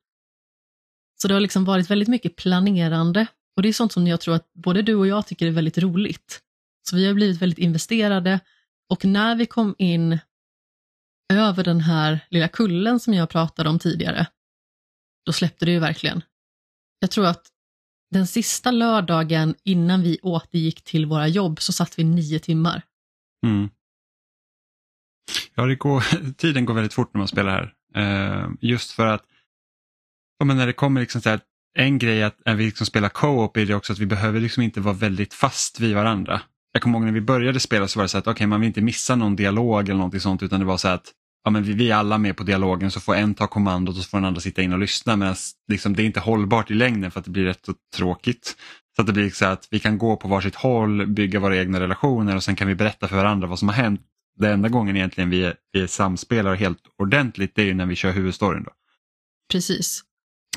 Så 1.23 1.29
det 1.29 1.35
har 1.35 1.41
liksom 1.41 1.65
varit 1.65 1.91
väldigt 1.91 2.09
mycket 2.09 2.37
planerande 2.37 3.27
och 3.57 3.63
det 3.63 3.69
är 3.69 3.73
sånt 3.73 3.93
som 3.93 4.07
jag 4.07 4.21
tror 4.21 4.35
att 4.35 4.53
både 4.53 4.83
du 4.83 4.95
och 4.95 5.07
jag 5.07 5.27
tycker 5.27 5.47
är 5.47 5.51
väldigt 5.51 5.79
roligt. 5.79 6.41
Så 6.89 6.97
vi 6.97 7.07
har 7.07 7.15
blivit 7.15 7.43
väldigt 7.43 7.59
investerade 7.59 8.41
och 8.89 9.05
när 9.05 9.37
vi 9.37 9.47
kom 9.47 9.75
in 9.79 10.19
över 11.33 11.65
den 11.65 11.81
här 11.81 12.21
lilla 12.31 12.49
kullen 12.49 13.01
som 13.01 13.15
jag 13.15 13.29
pratade 13.29 13.69
om 13.69 13.79
tidigare 13.79 14.27
då 15.27 15.33
släppte 15.33 15.65
det 15.65 15.73
ju 15.73 15.79
verkligen. 15.79 16.23
Jag 16.99 17.11
tror 17.11 17.27
att 17.27 17.47
den 18.11 18.27
sista 18.27 18.71
lördagen 18.71 19.55
innan 19.65 20.03
vi 20.03 20.19
återgick 20.23 20.83
till 20.85 21.07
våra 21.07 21.29
jobb 21.29 21.61
så 21.61 21.73
satt 21.73 21.99
vi 21.99 22.05
nio 22.05 22.39
timmar. 22.39 22.83
Mm. 23.47 23.69
Ja, 25.55 25.67
det 25.67 25.75
går, 25.75 26.33
tiden 26.37 26.65
går 26.65 26.75
väldigt 26.75 26.95
fort 26.95 27.15
när 27.15 27.19
man 27.19 27.29
spelar 27.29 27.51
här. 27.51 27.75
Uh, 27.97 28.51
just 28.61 28.91
för 28.91 29.07
att 29.07 29.25
ja, 30.39 30.45
men 30.45 30.57
när 30.57 30.67
det 30.67 30.73
kommer 30.73 31.01
liksom 31.01 31.21
så 31.21 31.31
här, 31.31 31.41
en 31.75 31.99
grej 31.99 32.23
att 32.23 32.39
när 32.45 32.55
vi 32.55 32.65
liksom 32.65 32.87
spelar 32.87 33.09
co-op 33.09 33.57
är 33.57 33.67
det 33.67 33.75
också 33.75 33.93
att 33.93 33.99
vi 33.99 34.07
behöver 34.07 34.41
liksom 34.41 34.63
inte 34.63 34.81
vara 34.81 34.95
väldigt 34.95 35.35
fast 35.35 35.81
vid 35.81 35.95
varandra. 35.95 36.43
Jag 36.73 36.83
kommer 36.83 36.99
ihåg 36.99 37.07
när 37.07 37.13
vi 37.13 37.21
började 37.21 37.61
spela 37.61 37.89
så 37.89 37.99
var 37.99 38.05
det 38.05 38.09
så 38.09 38.19
att 38.19 38.27
okay, 38.27 38.47
man 38.47 38.61
vill 38.61 38.67
inte 38.67 38.81
missa 38.81 39.17
någon 39.17 39.37
dialog 39.37 39.89
eller 39.89 39.99
någonting 39.99 40.21
sånt 40.21 40.43
utan 40.43 40.61
det 40.61 40.67
var 40.67 40.77
så 40.77 40.89
att 40.89 41.13
ja, 41.45 41.51
men 41.51 41.63
vi, 41.63 41.73
vi 41.73 41.91
är 41.91 41.95
alla 41.95 42.19
med 42.19 42.37
på 42.37 42.43
dialogen 42.43 42.91
så 42.91 43.01
får 43.01 43.15
en 43.15 43.35
ta 43.35 43.47
kommandot 43.47 43.97
och 43.97 44.03
så 44.03 44.09
får 44.09 44.19
den 44.19 44.25
andra 44.25 44.41
sitta 44.41 44.63
in 44.63 44.73
och 44.73 44.79
lyssna. 44.79 45.17
Men 45.17 45.35
liksom, 45.69 45.97
det 45.97 46.03
är 46.03 46.05
inte 46.05 46.21
hållbart 46.21 46.71
i 46.71 46.75
längden 46.75 47.11
för 47.11 47.19
att 47.19 47.25
det 47.25 47.31
blir 47.31 47.45
rätt 47.45 47.67
så 47.67 47.75
tråkigt. 47.97 48.57
Så 48.97 49.03
att 49.03 49.07
det 49.07 49.13
blir 49.13 49.31
så 49.31 49.47
att 49.47 49.69
vi 49.71 49.79
kan 49.79 49.99
gå 49.99 50.17
på 50.17 50.29
varsitt 50.29 50.55
håll, 50.55 51.07
bygga 51.07 51.41
våra 51.41 51.57
egna 51.57 51.81
relationer 51.81 52.37
och 52.37 52.43
sen 52.43 52.57
kan 52.57 52.69
vi 52.69 52.75
berätta 52.75 53.09
för 53.09 53.17
varandra 53.17 53.49
vad 53.49 53.59
som 53.59 53.69
har 53.69 53.75
hänt. 53.75 54.01
Den 54.39 54.53
enda 54.53 54.69
gången 54.69 54.97
egentligen 54.97 55.31
vi, 55.31 55.53
vi 55.73 55.89
samspelar 55.89 56.55
helt 56.55 56.83
ordentligt 56.99 57.55
det 57.55 57.71
är 57.71 57.75
när 57.75 57.87
vi 57.87 57.97
kör 57.97 58.13
huvudstoryn. 58.13 58.65
Då. 58.65 58.71
Precis. 59.53 60.05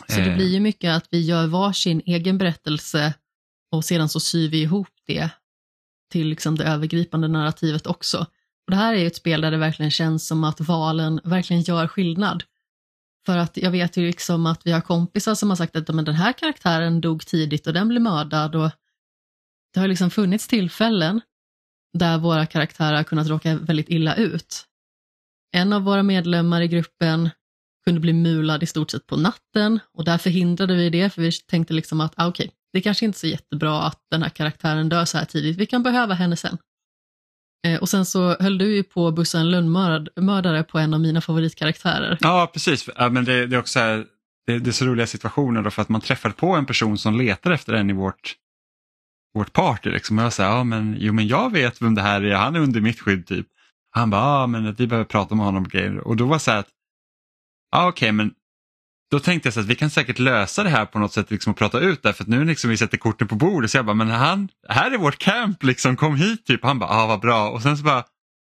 Så 0.07 0.19
det 0.19 0.35
blir 0.35 0.53
ju 0.53 0.59
mycket 0.59 0.91
att 0.91 1.07
vi 1.11 1.21
gör 1.21 1.47
varsin 1.47 2.01
egen 2.05 2.37
berättelse 2.37 3.13
och 3.71 3.85
sedan 3.85 4.09
så 4.09 4.19
syr 4.19 4.49
vi 4.49 4.61
ihop 4.61 4.87
det 5.07 5.29
till 6.11 6.27
liksom 6.27 6.57
det 6.57 6.63
övergripande 6.63 7.27
narrativet 7.27 7.87
också. 7.87 8.27
Och 8.65 8.71
det 8.71 8.75
här 8.75 8.93
är 8.93 8.97
ju 8.97 9.07
ett 9.07 9.15
spel 9.15 9.41
där 9.41 9.51
det 9.51 9.57
verkligen 9.57 9.91
känns 9.91 10.27
som 10.27 10.43
att 10.43 10.61
valen 10.61 11.21
verkligen 11.23 11.61
gör 11.61 11.87
skillnad. 11.87 12.43
För 13.25 13.37
att 13.37 13.57
jag 13.57 13.71
vet 13.71 13.97
ju 13.97 14.05
liksom 14.05 14.45
att 14.45 14.61
vi 14.65 14.71
har 14.71 14.81
kompisar 14.81 15.35
som 15.35 15.49
har 15.49 15.55
sagt 15.55 15.75
att 15.75 15.95
men 15.95 16.05
den 16.05 16.15
här 16.15 16.33
karaktären 16.33 17.01
dog 17.01 17.25
tidigt 17.25 17.67
och 17.67 17.73
den 17.73 17.87
blev 17.87 18.01
mördad 18.01 18.55
och 18.55 18.71
det 19.73 19.79
har 19.79 19.87
liksom 19.87 20.09
funnits 20.09 20.47
tillfällen 20.47 21.21
där 21.93 22.17
våra 22.17 22.45
karaktärer 22.45 22.95
har 22.95 23.03
kunnat 23.03 23.27
råka 23.27 23.55
väldigt 23.55 23.89
illa 23.89 24.15
ut. 24.15 24.65
En 25.51 25.73
av 25.73 25.81
våra 25.81 26.03
medlemmar 26.03 26.61
i 26.61 26.67
gruppen 26.67 27.29
kunde 27.85 27.99
bli 27.99 28.13
mulad 28.13 28.63
i 28.63 28.65
stort 28.65 28.91
sett 28.91 29.07
på 29.07 29.17
natten 29.17 29.79
och 29.93 30.05
där 30.05 30.17
förhindrade 30.17 30.75
vi 30.75 30.89
det 30.89 31.09
för 31.09 31.21
vi 31.21 31.31
tänkte 31.31 31.73
liksom 31.73 32.01
att 32.01 32.13
ah, 32.15 32.27
okej, 32.27 32.45
okay, 32.45 32.55
det 32.73 32.81
kanske 32.81 33.05
inte 33.05 33.17
är 33.17 33.19
så 33.19 33.27
jättebra 33.27 33.83
att 33.83 33.99
den 34.11 34.23
här 34.23 34.29
karaktären 34.29 34.89
dör 34.89 35.05
så 35.05 35.17
här 35.17 35.25
tidigt, 35.25 35.57
vi 35.57 35.65
kan 35.65 35.83
behöva 35.83 36.13
henne 36.13 36.35
sen. 36.35 36.57
Eh, 37.67 37.79
och 37.79 37.89
sen 37.89 38.05
så 38.05 38.35
höll 38.39 38.57
du 38.57 38.75
ju 38.75 38.83
på 38.83 39.07
att 39.07 39.15
bussa 39.15 39.39
en 39.39 39.51
lönnmördare 39.51 40.63
på 40.63 40.79
en 40.79 40.93
av 40.93 40.99
mina 40.99 41.21
favoritkaraktärer. 41.21 42.17
Ja, 42.21 42.49
precis. 42.53 42.89
Ja, 42.95 43.09
men 43.09 43.25
det, 43.25 43.45
det 43.45 43.55
är 43.55 43.59
också 43.59 43.79
här, 43.79 44.05
det, 44.47 44.59
det, 44.59 44.69
är 44.69 44.71
så 44.71 44.85
roliga 44.85 45.07
situationer 45.07 45.61
då 45.61 45.71
för 45.71 45.81
att 45.81 45.89
man 45.89 46.01
träffar 46.01 46.29
på 46.29 46.55
en 46.55 46.65
person 46.65 46.97
som 46.97 47.17
letar 47.17 47.51
efter 47.51 47.73
en 47.73 47.89
i 47.89 47.93
vårt, 47.93 48.35
vårt 49.33 49.53
party. 49.53 49.89
Liksom. 49.89 50.19
Och 50.19 50.25
jag 50.25 50.33
säger, 50.33 50.49
ja 50.49 50.63
men, 50.63 50.95
jo 50.99 51.13
men 51.13 51.27
jag 51.27 51.51
vet 51.51 51.81
vem 51.81 51.95
det 51.95 52.01
här 52.01 52.21
är, 52.21 52.35
han 52.35 52.55
är 52.55 52.59
under 52.59 52.81
mitt 52.81 52.99
skydd 52.99 53.27
typ. 53.27 53.47
Han 53.91 54.09
bara, 54.09 54.21
ja 54.21 54.47
men 54.47 54.73
vi 54.73 54.87
behöver 54.87 55.05
prata 55.05 55.35
med 55.35 55.45
honom 55.45 55.63
och 55.63 55.71
grejer. 55.71 55.97
Och 55.97 56.15
då 56.15 56.25
var 56.25 56.35
det 56.35 56.39
så 56.39 56.51
här 56.51 56.59
att, 56.59 56.69
ja 57.71 57.87
okej 57.87 57.89
okay, 57.89 58.11
men 58.11 58.33
då 59.11 59.19
tänkte 59.19 59.47
jag 59.47 59.53
så 59.53 59.59
att 59.59 59.65
vi 59.65 59.75
kan 59.75 59.89
säkert 59.89 60.19
lösa 60.19 60.63
det 60.63 60.69
här 60.69 60.85
på 60.85 60.99
något 60.99 61.13
sätt 61.13 61.31
liksom, 61.31 61.51
och 61.51 61.57
prata 61.57 61.79
ut 61.79 62.03
det 62.03 62.13
för 62.13 62.23
att 62.23 62.29
nu 62.29 62.45
liksom 62.45 62.69
vi 62.69 62.77
sätter 62.77 62.97
korten 62.97 63.27
på 63.27 63.35
bordet 63.35 63.71
så 63.71 63.77
jag 63.77 63.85
bara, 63.85 63.93
men 63.93 64.09
han, 64.09 64.49
här 64.69 64.91
är 64.91 64.97
vårt 64.97 65.17
camp, 65.17 65.63
liksom, 65.63 65.95
kom 65.95 66.15
hit 66.15 66.45
typ. 66.45 66.63
Han 66.63 66.79
bara, 66.79 66.89
ah 66.89 67.07
vad 67.07 67.19
bra 67.19 67.49
och 67.49 67.61
sen 67.61 67.77
så 67.77 67.83
bara, 67.83 68.03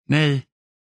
nej, 0.09 0.47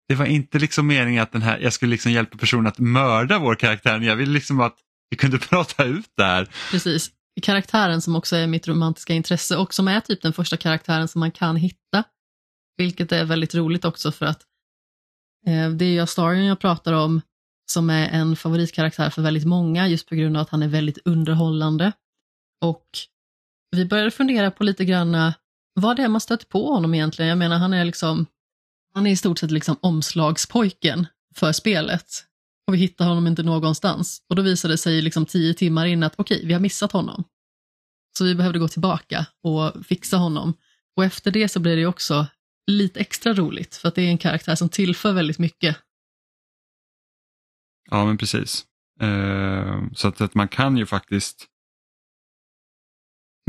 det 0.08 0.16
var 0.16 0.26
inte 0.26 0.60
liksom 0.60 0.88
meningen 0.88 1.24
att 1.24 1.32
den 1.32 1.42
här, 1.42 1.60
jag 1.60 1.74
skulle 1.74 1.92
liksom 1.92 2.12
hjälpa 2.12 2.38
personen 2.38 2.68
att 2.68 2.80
mörda 2.80 3.40
vår 3.40 3.56
karaktär, 3.56 4.00
jag 4.00 4.16
ville 4.16 4.34
liksom 4.34 4.60
att 4.60 4.76
vi 5.10 5.18
kunde 5.18 5.38
prata 5.50 5.86
ut 5.86 6.12
det 6.18 6.24
här. 6.24 6.50
Precis, 6.72 7.12
karaktären 7.42 8.02
som 8.02 8.16
också 8.16 8.36
är 8.36 8.48
mitt 8.48 8.68
romantiska 8.68 9.14
intresse 9.14 9.58
och 9.58 9.74
som 9.74 9.88
är 9.88 10.00
typ 10.00 10.22
den 10.22 10.34
första 10.34 10.58
karaktären 10.58 11.08
som 11.08 11.20
man 11.20 11.32
kan 11.32 11.56
hitta. 11.56 12.04
Vilket 12.78 13.12
är 13.12 13.26
väldigt 13.26 13.56
roligt 13.56 13.86
också 13.86 14.12
för 14.12 14.26
att 14.26 14.42
eh, 15.48 15.70
det 15.70 15.86
är 15.86 15.90
ju 15.90 16.00
Astarion 16.00 16.46
jag 16.46 16.60
pratar 16.60 16.94
om 16.94 17.22
som 17.72 17.90
är 17.90 18.10
en 18.10 18.36
favoritkaraktär 18.36 19.10
för 19.10 19.22
väldigt 19.22 19.46
många 19.46 19.88
just 19.88 20.10
på 20.10 20.16
grund 20.16 20.38
av 20.38 20.42
att 20.42 20.50
han 20.50 20.64
är 20.64 20.68
väldigt 20.68 20.98
underhållande. 21.06 21.92
Och 22.62 22.86
vi 23.72 23.86
började 23.86 24.12
fundera 24.12 24.52
på 24.52 24.64
lite 24.64 24.86
grann 24.86 25.16
eh, 25.16 25.34
vad 25.74 25.98
det 25.98 26.04
är 26.04 26.08
man 26.08 26.22
stött 26.22 26.50
på 26.50 26.74
honom 26.74 26.94
egentligen. 26.94 27.30
Jag 27.30 27.38
menar 27.38 27.58
han 27.58 27.74
är 27.74 27.86
liksom, 27.86 28.26
han 28.94 29.08
är 29.08 29.12
i 29.12 29.16
stort 29.16 29.40
sett 29.40 29.52
liksom 29.52 29.78
omslagspojken 29.82 31.08
för 31.36 31.52
spelet. 31.52 32.26
Och 32.68 32.74
vi 32.74 32.78
hittar 32.78 33.06
honom 33.06 33.28
inte 33.28 33.44
någonstans. 33.44 34.22
Och 34.30 34.36
då 34.36 34.42
visade 34.42 34.74
det 34.74 34.78
sig 34.78 35.02
liksom 35.02 35.26
tio 35.26 35.54
timmar 35.54 35.86
in 35.86 36.04
att 36.04 36.14
okej, 36.18 36.38
okay, 36.38 36.48
vi 36.48 36.54
har 36.54 36.60
missat 36.60 36.92
honom. 36.92 37.24
Så 38.18 38.24
vi 38.24 38.36
behövde 38.36 38.60
gå 38.60 38.68
tillbaka 38.68 39.26
och 39.44 39.86
fixa 39.86 40.18
honom. 40.18 40.54
Och 40.96 41.06
efter 41.06 41.32
det 41.32 41.50
så 41.50 41.60
blir 41.60 41.76
det 41.76 41.86
också 41.86 42.28
lite 42.68 43.00
extra 43.00 43.34
roligt 43.34 43.76
för 43.76 43.88
att 43.88 43.96
det 43.96 44.02
är 44.02 44.10
en 44.10 44.18
karaktär 44.18 44.56
som 44.56 44.70
tillför 44.70 45.14
väldigt 45.14 45.40
mycket 45.40 45.78
Ja, 47.92 48.06
men 48.06 48.18
precis. 48.18 48.66
Eh, 49.02 49.84
så 49.94 50.08
att, 50.08 50.22
att, 50.22 50.36
man 50.36 50.48
kan 50.48 50.78
ju 50.78 50.86
faktiskt 50.86 51.48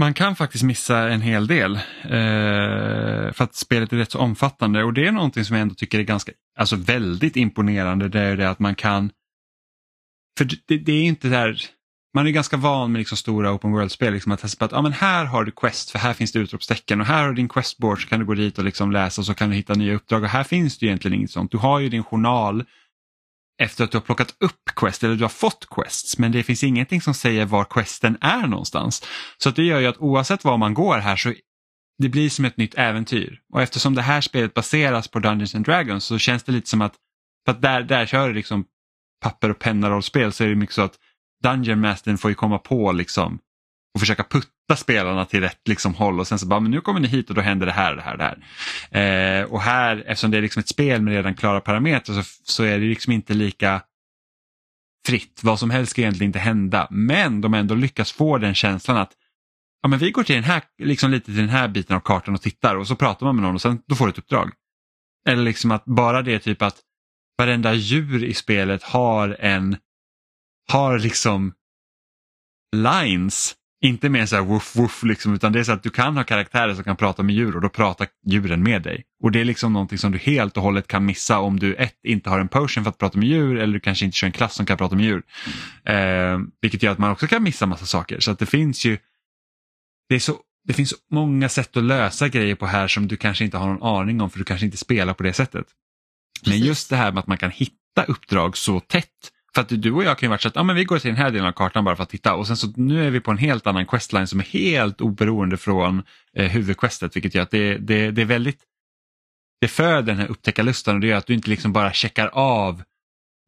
man 0.00 0.14
kan 0.14 0.36
faktiskt 0.36 0.64
missa 0.64 1.08
en 1.08 1.20
hel 1.20 1.46
del 1.46 1.76
eh, 2.02 3.32
för 3.32 3.42
att 3.44 3.54
spelet 3.54 3.92
är 3.92 3.96
rätt 3.96 4.10
så 4.10 4.18
omfattande 4.18 4.84
och 4.84 4.92
det 4.92 5.06
är 5.06 5.12
någonting 5.12 5.44
som 5.44 5.56
jag 5.56 5.62
ändå 5.62 5.74
tycker 5.74 5.98
är 5.98 6.02
ganska, 6.02 6.32
alltså 6.58 6.76
väldigt 6.76 7.36
imponerande. 7.36 8.08
Det 8.08 8.20
är 8.20 8.36
det 8.36 8.50
att 8.50 8.58
man 8.58 8.74
kan, 8.74 9.10
för 10.38 10.44
det, 10.44 10.78
det 10.78 10.92
är 10.92 11.02
inte 11.02 11.28
där, 11.28 11.62
man 12.14 12.26
är 12.26 12.30
ganska 12.30 12.56
van 12.56 12.92
med 12.92 12.98
liksom 12.98 13.16
stora 13.16 13.52
open 13.52 13.72
world-spel, 13.72 14.12
liksom 14.12 14.32
att, 14.32 14.62
att 14.62 14.72
ah, 14.72 14.82
men 14.82 14.92
här 14.92 15.24
har 15.24 15.44
du 15.44 15.50
quest 15.50 15.90
för 15.90 15.98
här 15.98 16.12
finns 16.12 16.32
det 16.32 16.38
utropstecken 16.38 17.00
och 17.00 17.06
här 17.06 17.22
har 17.22 17.28
du 17.28 17.34
din 17.34 17.48
questboard 17.48 18.02
så 18.02 18.08
kan 18.08 18.20
du 18.20 18.26
gå 18.26 18.34
dit 18.34 18.58
och 18.58 18.64
liksom 18.64 18.92
läsa 18.92 19.20
och 19.20 19.26
så 19.26 19.34
kan 19.34 19.50
du 19.50 19.56
hitta 19.56 19.74
nya 19.74 19.94
uppdrag 19.94 20.22
och 20.22 20.28
här 20.28 20.44
finns 20.44 20.78
det 20.78 20.86
egentligen 20.86 21.14
inget 21.14 21.30
sånt. 21.30 21.50
Du 21.50 21.58
har 21.58 21.78
ju 21.78 21.88
din 21.88 22.04
journal 22.04 22.64
efter 23.60 23.84
att 23.84 23.90
du 23.90 23.98
har 23.98 24.02
plockat 24.02 24.34
upp 24.40 24.60
quest 24.76 25.04
eller 25.04 25.14
du 25.14 25.24
har 25.24 25.28
fått 25.28 25.66
quests 25.70 26.18
men 26.18 26.32
det 26.32 26.42
finns 26.42 26.64
ingenting 26.64 27.00
som 27.00 27.14
säger 27.14 27.44
var 27.44 27.64
questen 27.64 28.18
är 28.20 28.46
någonstans. 28.46 29.02
Så 29.38 29.50
det 29.50 29.62
gör 29.62 29.80
ju 29.80 29.86
att 29.86 29.98
oavsett 29.98 30.44
var 30.44 30.56
man 30.56 30.74
går 30.74 30.98
här 30.98 31.16
så 31.16 31.32
det 31.98 32.08
blir 32.08 32.30
som 32.30 32.44
ett 32.44 32.56
nytt 32.56 32.74
äventyr. 32.74 33.40
Och 33.52 33.62
eftersom 33.62 33.94
det 33.94 34.02
här 34.02 34.20
spelet 34.20 34.54
baseras 34.54 35.08
på 35.08 35.18
Dungeons 35.18 35.54
and 35.54 35.64
Dragons 35.64 36.04
så 36.04 36.18
känns 36.18 36.42
det 36.42 36.52
lite 36.52 36.68
som 36.68 36.82
att, 36.82 36.94
för 37.44 37.52
att 37.52 37.62
där, 37.62 37.82
där 37.82 38.06
kör 38.06 38.28
det 38.28 38.34
liksom 38.34 38.64
papper 39.22 39.50
och 39.50 39.58
penna 39.58 39.90
rollspel 39.90 40.32
så 40.32 40.44
är 40.44 40.48
det 40.48 40.54
mycket 40.54 40.74
så 40.74 40.82
att 40.82 40.98
Dungeon 41.42 41.80
Mastern 41.80 42.18
får 42.18 42.30
ju 42.30 42.34
komma 42.34 42.58
på 42.58 42.92
liksom 42.92 43.38
och 43.94 44.00
försöka 44.00 44.24
putta 44.24 44.76
spelarna 44.76 45.24
till 45.24 45.40
rätt 45.40 45.68
liksom 45.68 45.94
håll 45.94 46.20
och 46.20 46.26
sen 46.26 46.38
så 46.38 46.46
bara, 46.46 46.60
men 46.60 46.70
nu 46.70 46.80
kommer 46.80 47.00
ni 47.00 47.08
hit 47.08 47.28
och 47.28 47.34
då 47.34 47.40
händer 47.40 47.66
det 47.66 47.72
här 47.72 47.90
och 47.90 47.96
det 47.96 48.02
här 48.02 48.12
och 48.12 48.18
det 48.18 48.36
här. 48.90 49.40
Eh, 49.40 49.44
och 49.44 49.60
här, 49.60 50.04
eftersom 50.06 50.30
det 50.30 50.36
är 50.36 50.42
liksom 50.42 50.60
ett 50.60 50.68
spel 50.68 51.02
med 51.02 51.14
redan 51.14 51.34
klara 51.34 51.60
parametrar 51.60 52.22
så, 52.22 52.22
så 52.44 52.64
är 52.64 52.78
det 52.78 52.86
liksom 52.86 53.12
inte 53.12 53.34
lika 53.34 53.82
fritt. 55.06 55.40
Vad 55.42 55.58
som 55.58 55.70
helst 55.70 55.90
ska 55.90 56.00
egentligen 56.00 56.28
inte 56.28 56.38
hända, 56.38 56.88
men 56.90 57.40
de 57.40 57.54
ändå 57.54 57.74
lyckas 57.74 58.12
få 58.12 58.38
den 58.38 58.54
känslan 58.54 58.96
att 58.96 59.12
ja, 59.82 59.88
men 59.88 59.98
vi 59.98 60.10
går 60.10 60.22
till 60.22 60.34
den 60.34 60.44
här, 60.44 60.62
liksom 60.82 61.10
lite 61.10 61.26
till 61.26 61.36
den 61.36 61.48
här 61.48 61.68
biten 61.68 61.96
av 61.96 62.00
kartan 62.00 62.34
och 62.34 62.42
tittar 62.42 62.76
och 62.76 62.86
så 62.86 62.96
pratar 62.96 63.26
man 63.26 63.36
med 63.36 63.42
någon 63.42 63.54
och 63.54 63.62
sen 63.62 63.82
då 63.86 63.94
får 63.94 64.06
du 64.06 64.10
ett 64.10 64.18
uppdrag. 64.18 64.50
Eller 65.26 65.42
liksom 65.42 65.70
att 65.70 65.84
bara 65.84 66.22
det 66.22 66.38
typ 66.38 66.62
att 66.62 66.80
varenda 67.38 67.74
djur 67.74 68.24
i 68.24 68.34
spelet 68.34 68.82
har 68.82 69.36
en, 69.40 69.76
har 70.72 70.98
liksom 70.98 71.52
lines 72.76 73.56
inte 73.82 74.08
mer 74.08 74.26
så 74.26 74.36
här 74.36 74.42
woof 74.42 74.76
woof 74.76 75.02
liksom, 75.02 75.34
utan 75.34 75.52
det 75.52 75.60
är 75.60 75.64
så 75.64 75.72
att 75.72 75.82
du 75.82 75.90
kan 75.90 76.16
ha 76.16 76.24
karaktärer 76.24 76.74
som 76.74 76.84
kan 76.84 76.96
prata 76.96 77.22
med 77.22 77.34
djur 77.34 77.56
och 77.56 77.62
då 77.62 77.68
pratar 77.68 78.06
djuren 78.26 78.62
med 78.62 78.82
dig. 78.82 79.04
Och 79.22 79.32
det 79.32 79.40
är 79.40 79.44
liksom 79.44 79.72
någonting 79.72 79.98
som 79.98 80.12
du 80.12 80.18
helt 80.18 80.56
och 80.56 80.62
hållet 80.62 80.86
kan 80.86 81.04
missa 81.04 81.38
om 81.38 81.58
du 81.58 81.74
ett, 81.74 81.96
inte 82.04 82.30
har 82.30 82.40
en 82.40 82.48
potion 82.48 82.84
för 82.84 82.90
att 82.90 82.98
prata 82.98 83.18
med 83.18 83.28
djur 83.28 83.58
eller 83.58 83.72
du 83.72 83.80
kanske 83.80 84.04
inte 84.04 84.16
kör 84.16 84.26
en 84.26 84.32
klass 84.32 84.54
som 84.54 84.66
kan 84.66 84.78
prata 84.78 84.96
med 84.96 85.04
djur. 85.04 85.22
Eh, 85.84 86.38
vilket 86.60 86.82
gör 86.82 86.92
att 86.92 86.98
man 86.98 87.10
också 87.10 87.26
kan 87.26 87.42
missa 87.42 87.66
massa 87.66 87.86
saker. 87.86 88.20
Så 88.20 88.30
att 88.30 88.38
det 88.38 88.46
finns 88.46 88.84
ju 88.84 88.98
det, 90.08 90.14
är 90.14 90.18
så, 90.18 90.36
det 90.64 90.72
finns 90.72 90.94
många 91.10 91.48
sätt 91.48 91.76
att 91.76 91.84
lösa 91.84 92.28
grejer 92.28 92.54
på 92.54 92.66
här 92.66 92.88
som 92.88 93.08
du 93.08 93.16
kanske 93.16 93.44
inte 93.44 93.56
har 93.56 93.68
någon 93.68 93.82
aning 93.82 94.20
om 94.20 94.30
för 94.30 94.38
du 94.38 94.44
kanske 94.44 94.66
inte 94.66 94.78
spelar 94.78 95.14
på 95.14 95.22
det 95.22 95.32
sättet. 95.32 95.66
Men 96.46 96.58
just 96.58 96.90
det 96.90 96.96
här 96.96 97.12
med 97.12 97.20
att 97.20 97.26
man 97.26 97.38
kan 97.38 97.50
hitta 97.50 98.04
uppdrag 98.08 98.56
så 98.56 98.80
tätt 98.80 99.06
för 99.54 99.60
att 99.60 99.68
du 99.68 99.92
och 99.92 100.04
jag 100.04 100.18
kan 100.18 100.26
ju 100.26 100.30
varit 100.30 100.42
så 100.42 100.48
att 100.48 100.56
ah, 100.56 100.62
men 100.62 100.76
vi 100.76 100.84
går 100.84 100.98
till 100.98 101.10
den 101.10 101.16
här 101.16 101.30
delen 101.30 101.46
av 101.46 101.52
kartan 101.52 101.84
bara 101.84 101.96
för 101.96 102.02
att 102.02 102.10
titta 102.10 102.34
och 102.34 102.46
sen 102.46 102.56
så 102.56 102.72
nu 102.76 103.06
är 103.06 103.10
vi 103.10 103.20
på 103.20 103.30
en 103.30 103.38
helt 103.38 103.66
annan 103.66 103.86
questline 103.86 104.26
som 104.26 104.40
är 104.40 104.44
helt 104.44 105.00
oberoende 105.00 105.56
från 105.56 106.02
eh, 106.36 106.50
huvudquestet 106.50 107.16
vilket 107.16 107.34
gör 107.34 107.42
att 107.42 107.50
det, 107.50 107.78
det, 107.78 108.10
det 108.10 108.22
är 108.22 108.26
väldigt 108.26 108.60
det 109.60 109.68
föder 109.68 110.02
den 110.02 110.18
här 110.18 110.30
upptäckarlusten 110.30 110.94
och 110.94 111.00
det 111.00 111.06
gör 111.06 111.16
att 111.16 111.26
du 111.26 111.34
inte 111.34 111.50
liksom 111.50 111.72
bara 111.72 111.92
checkar 111.92 112.26
av 112.26 112.82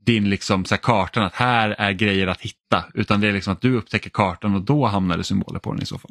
din 0.05 0.31
liksom 0.31 0.65
så 0.65 0.75
här, 0.75 0.83
kartan 0.83 1.25
att 1.25 1.35
här 1.35 1.71
är 1.71 1.93
grejer 1.93 2.27
att 2.27 2.41
hitta 2.41 2.85
utan 2.95 3.21
det 3.21 3.29
är 3.29 3.33
liksom 3.33 3.53
att 3.53 3.61
du 3.61 3.77
upptäcker 3.77 4.11
kartan 4.11 4.55
och 4.55 4.63
då 4.63 4.87
hamnar 4.87 5.17
det 5.17 5.25
symboler 5.25 5.59
på 5.59 5.73
den 5.73 5.83
i 5.83 5.87
så 5.87 5.99
fall. 5.99 6.11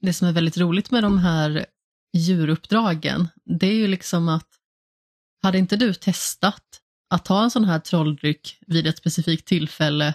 Det 0.00 0.12
som 0.12 0.28
är 0.28 0.32
väldigt 0.32 0.56
roligt 0.56 0.90
med 0.90 1.02
de 1.02 1.18
här 1.18 1.66
djuruppdragen 2.16 3.28
det 3.44 3.66
är 3.66 3.74
ju 3.74 3.86
liksom 3.86 4.28
att 4.28 4.48
hade 5.42 5.58
inte 5.58 5.76
du 5.76 5.94
testat 5.94 6.62
att 7.10 7.24
ta 7.24 7.42
en 7.42 7.50
sån 7.50 7.64
här 7.64 7.78
trolldryck 7.78 8.58
vid 8.66 8.86
ett 8.86 8.98
specifikt 8.98 9.48
tillfälle 9.48 10.14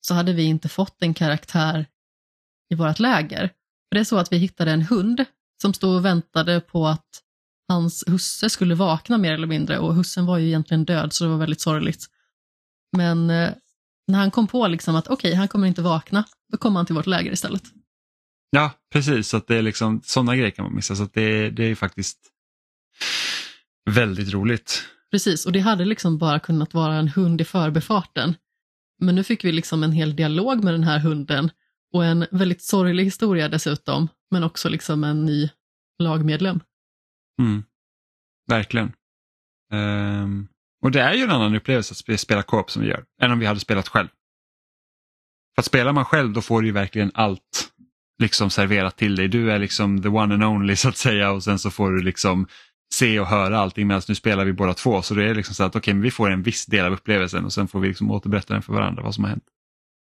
så 0.00 0.14
hade 0.14 0.32
vi 0.32 0.42
inte 0.42 0.68
fått 0.68 1.02
en 1.02 1.14
karaktär 1.14 1.86
i 2.70 2.74
vårt 2.74 2.98
läger. 2.98 3.46
För 3.88 3.94
det 3.94 4.00
är 4.00 4.04
så 4.04 4.18
att 4.18 4.32
vi 4.32 4.36
hittade 4.36 4.70
en 4.70 4.82
hund 4.82 5.24
som 5.62 5.74
stod 5.74 5.96
och 5.96 6.04
väntade 6.04 6.60
på 6.60 6.86
att 6.86 7.22
hans 7.68 8.04
husse 8.06 8.50
skulle 8.50 8.74
vakna 8.74 9.18
mer 9.18 9.32
eller 9.32 9.46
mindre 9.46 9.78
och 9.78 9.94
hussen 9.94 10.26
var 10.26 10.38
ju 10.38 10.46
egentligen 10.46 10.84
död 10.84 11.12
så 11.12 11.24
det 11.24 11.30
var 11.30 11.38
väldigt 11.38 11.60
sorgligt. 11.60 12.06
Men 12.96 13.30
eh, 13.30 13.50
när 14.06 14.18
han 14.18 14.30
kom 14.30 14.46
på 14.46 14.68
liksom 14.68 14.96
att 14.96 15.08
okej, 15.08 15.28
okay, 15.28 15.38
han 15.38 15.48
kommer 15.48 15.66
inte 15.66 15.82
vakna, 15.82 16.24
då 16.52 16.58
kom 16.58 16.76
han 16.76 16.86
till 16.86 16.94
vårt 16.94 17.06
läger 17.06 17.32
istället. 17.32 17.62
Ja, 18.50 18.70
precis. 18.92 19.28
Så 19.28 19.36
att 19.36 19.46
det 19.46 19.56
är 19.56 19.62
liksom, 19.62 20.00
sådana 20.04 20.36
grejer 20.36 20.50
kan 20.50 20.64
man 20.64 20.74
missa. 20.74 20.96
Så 20.96 21.02
att 21.02 21.14
det, 21.14 21.50
det 21.50 21.64
är 21.64 21.74
faktiskt 21.74 22.18
väldigt 23.90 24.32
roligt. 24.32 24.82
Precis, 25.12 25.46
och 25.46 25.52
det 25.52 25.60
hade 25.60 25.84
liksom 25.84 26.18
bara 26.18 26.40
kunnat 26.40 26.74
vara 26.74 26.94
en 26.94 27.08
hund 27.08 27.40
i 27.40 27.44
förbefarten. 27.44 28.34
Men 28.98 29.14
nu 29.14 29.24
fick 29.24 29.44
vi 29.44 29.52
liksom 29.52 29.82
en 29.82 29.92
hel 29.92 30.16
dialog 30.16 30.64
med 30.64 30.74
den 30.74 30.84
här 30.84 30.98
hunden 30.98 31.50
och 31.92 32.04
en 32.04 32.26
väldigt 32.30 32.62
sorglig 32.62 33.04
historia 33.04 33.48
dessutom, 33.48 34.08
men 34.30 34.44
också 34.44 34.68
liksom 34.68 35.04
en 35.04 35.24
ny 35.24 35.50
lagmedlem. 35.98 36.60
Mm. 37.40 37.64
Verkligen. 38.48 38.92
Um, 39.72 40.48
och 40.82 40.90
det 40.90 41.00
är 41.00 41.14
ju 41.14 41.22
en 41.22 41.30
annan 41.30 41.54
upplevelse 41.54 42.12
att 42.12 42.20
spela 42.20 42.42
co 42.42 42.64
som 42.68 42.82
vi 42.82 42.88
gör, 42.88 43.04
än 43.22 43.32
om 43.32 43.38
vi 43.38 43.46
hade 43.46 43.60
spelat 43.60 43.88
själv. 43.88 44.08
För 45.54 45.62
att 45.62 45.66
spelar 45.66 45.92
man 45.92 46.04
själv 46.04 46.32
då 46.32 46.40
får 46.40 46.60
du 46.60 46.66
ju 46.66 46.72
verkligen 46.72 47.10
allt 47.14 47.72
liksom 48.18 48.50
serverat 48.50 48.96
till 48.96 49.16
dig. 49.16 49.28
Du 49.28 49.52
är 49.52 49.58
liksom 49.58 50.02
the 50.02 50.08
one 50.08 50.34
and 50.34 50.44
only 50.44 50.76
så 50.76 50.88
att 50.88 50.96
säga 50.96 51.30
och 51.30 51.44
sen 51.44 51.58
så 51.58 51.70
får 51.70 51.90
du 51.90 52.02
liksom 52.02 52.46
se 52.92 53.20
och 53.20 53.26
höra 53.26 53.58
allting 53.58 53.86
medan 53.86 54.02
nu 54.08 54.14
spelar 54.14 54.44
vi 54.44 54.52
båda 54.52 54.74
två. 54.74 55.02
Så 55.02 55.14
det 55.14 55.24
är 55.24 55.34
liksom 55.34 55.54
så 55.54 55.64
att 55.64 55.76
okej, 55.76 55.92
okay, 55.92 56.02
vi 56.02 56.10
får 56.10 56.30
en 56.30 56.42
viss 56.42 56.66
del 56.66 56.86
av 56.86 56.92
upplevelsen 56.92 57.44
och 57.44 57.52
sen 57.52 57.68
får 57.68 57.80
vi 57.80 57.88
liksom 57.88 58.10
återberätta 58.10 58.54
den 58.54 58.62
för 58.62 58.72
varandra 58.72 59.02
vad 59.02 59.14
som 59.14 59.24
har 59.24 59.30
hänt. 59.30 59.44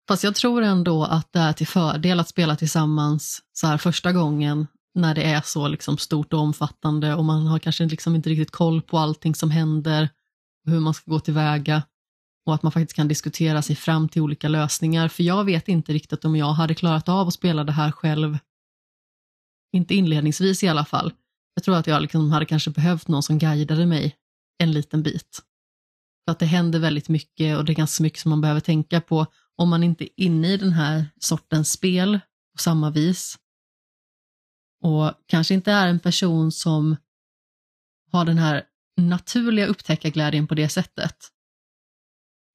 Fast 0.08 0.24
jag 0.24 0.36
tror 0.36 0.62
ändå 0.62 1.04
att 1.04 1.34
det 1.34 1.40
är 1.40 1.54
till 1.54 1.68
fördel 1.68 2.20
att 2.20 2.30
spela 2.30 2.56
tillsammans 2.56 3.42
så 3.54 3.68
här 3.68 3.78
första 3.78 4.12
gången 4.12 4.68
när 4.96 5.16
det 5.16 5.24
är 5.24 5.42
så 5.42 5.68
liksom 5.68 5.98
stort 5.98 6.34
och 6.34 6.40
omfattande 6.40 7.16
och 7.16 7.26
man 7.26 7.48
har 7.48 7.60
kanske 7.60 7.86
liksom 7.86 8.16
inte 8.16 8.30
riktigt 8.30 8.52
koll 8.52 8.82
på 8.82 8.98
allting 8.98 9.36
som 9.36 9.52
händer, 9.52 10.10
hur 10.66 10.80
man 10.80 10.94
ska 10.94 11.12
gå 11.12 11.20
tillväga 11.20 11.84
och 12.46 12.56
att 12.56 12.64
man 12.64 12.72
faktiskt 12.72 12.96
kan 12.96 13.08
diskutera 13.08 13.62
sig 13.62 13.76
fram 13.76 14.10
till 14.10 14.22
olika 14.22 14.48
lösningar. 14.48 15.08
För 15.08 15.24
jag 15.24 15.44
vet 15.44 15.68
inte 15.68 15.94
riktigt 15.94 16.26
om 16.26 16.36
jag 16.36 16.54
hade 16.54 16.76
klarat 16.76 17.10
av 17.10 17.28
att 17.28 17.34
spela 17.34 17.64
det 17.64 17.72
här 17.72 17.92
själv, 17.92 18.38
inte 19.74 19.96
inledningsvis 19.96 20.64
i 20.64 20.68
alla 20.68 20.86
fall. 20.86 21.14
Jag 21.54 21.64
tror 21.64 21.76
att 21.76 21.88
jag 21.88 22.02
liksom 22.02 22.32
hade 22.32 22.46
kanske 22.46 22.72
behövt 22.72 23.08
någon 23.08 23.24
som 23.24 23.40
guidade 23.40 23.86
mig 23.86 24.16
en 24.58 24.72
liten 24.72 25.04
bit. 25.04 25.42
För 26.26 26.32
att 26.32 26.40
det 26.40 26.46
händer 26.46 26.80
väldigt 26.80 27.10
mycket 27.10 27.58
och 27.58 27.66
det 27.66 27.72
är 27.72 27.76
ganska 27.76 28.04
mycket 28.04 28.20
som 28.20 28.30
man 28.30 28.42
behöver 28.42 28.60
tänka 28.60 29.02
på 29.02 29.26
om 29.56 29.70
man 29.70 29.84
inte 29.84 30.04
är 30.04 30.10
inne 30.16 30.54
i 30.54 30.58
den 30.58 30.72
här 30.72 31.06
sortens 31.20 31.72
spel 31.72 32.20
på 32.56 32.62
samma 32.62 32.90
vis 32.90 33.38
och 34.84 35.12
kanske 35.28 35.54
inte 35.54 35.72
är 35.72 35.88
en 35.88 36.00
person 36.00 36.52
som 36.52 36.96
har 38.12 38.26
den 38.26 38.38
här 38.38 38.64
naturliga 38.98 39.68
upptäckarglädjen 39.68 40.48
på 40.48 40.56
det 40.56 40.70
sättet. 40.70 41.16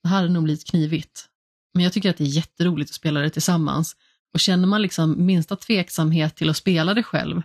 Det 0.03 0.09
här 0.09 0.17
hade 0.17 0.29
nog 0.29 0.43
blivit 0.45 0.67
knivigt. 0.67 1.29
Men 1.75 1.85
jag 1.85 1.93
tycker 1.93 2.11
att 2.11 2.17
det 2.17 2.25
är 2.25 2.29
jätteroligt 2.29 2.91
att 2.91 2.95
spela 2.95 3.21
det 3.21 3.31
tillsammans. 3.31 3.97
Och 4.35 4.41
känner 4.41 4.67
man 4.67 4.83
liksom 4.83 5.27
minsta 5.27 5.57
tveksamhet 5.57 6.37
till 6.37 6.51
att 6.51 6.57
spela 6.57 6.95
det 6.95 7.03
själv, 7.03 7.43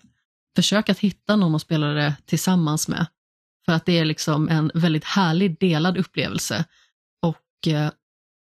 försök 0.55 0.89
att 0.89 0.99
hitta 0.99 1.35
någon 1.35 1.55
att 1.55 1.61
spela 1.61 1.87
det 1.87 2.15
tillsammans 2.25 2.87
med. 2.87 3.05
För 3.65 3.73
att 3.73 3.85
det 3.85 3.99
är 3.99 4.05
liksom 4.05 4.49
en 4.49 4.71
väldigt 4.73 5.03
härlig 5.03 5.59
delad 5.59 5.97
upplevelse. 5.97 6.65
Och 7.21 7.67
eh, 7.67 7.91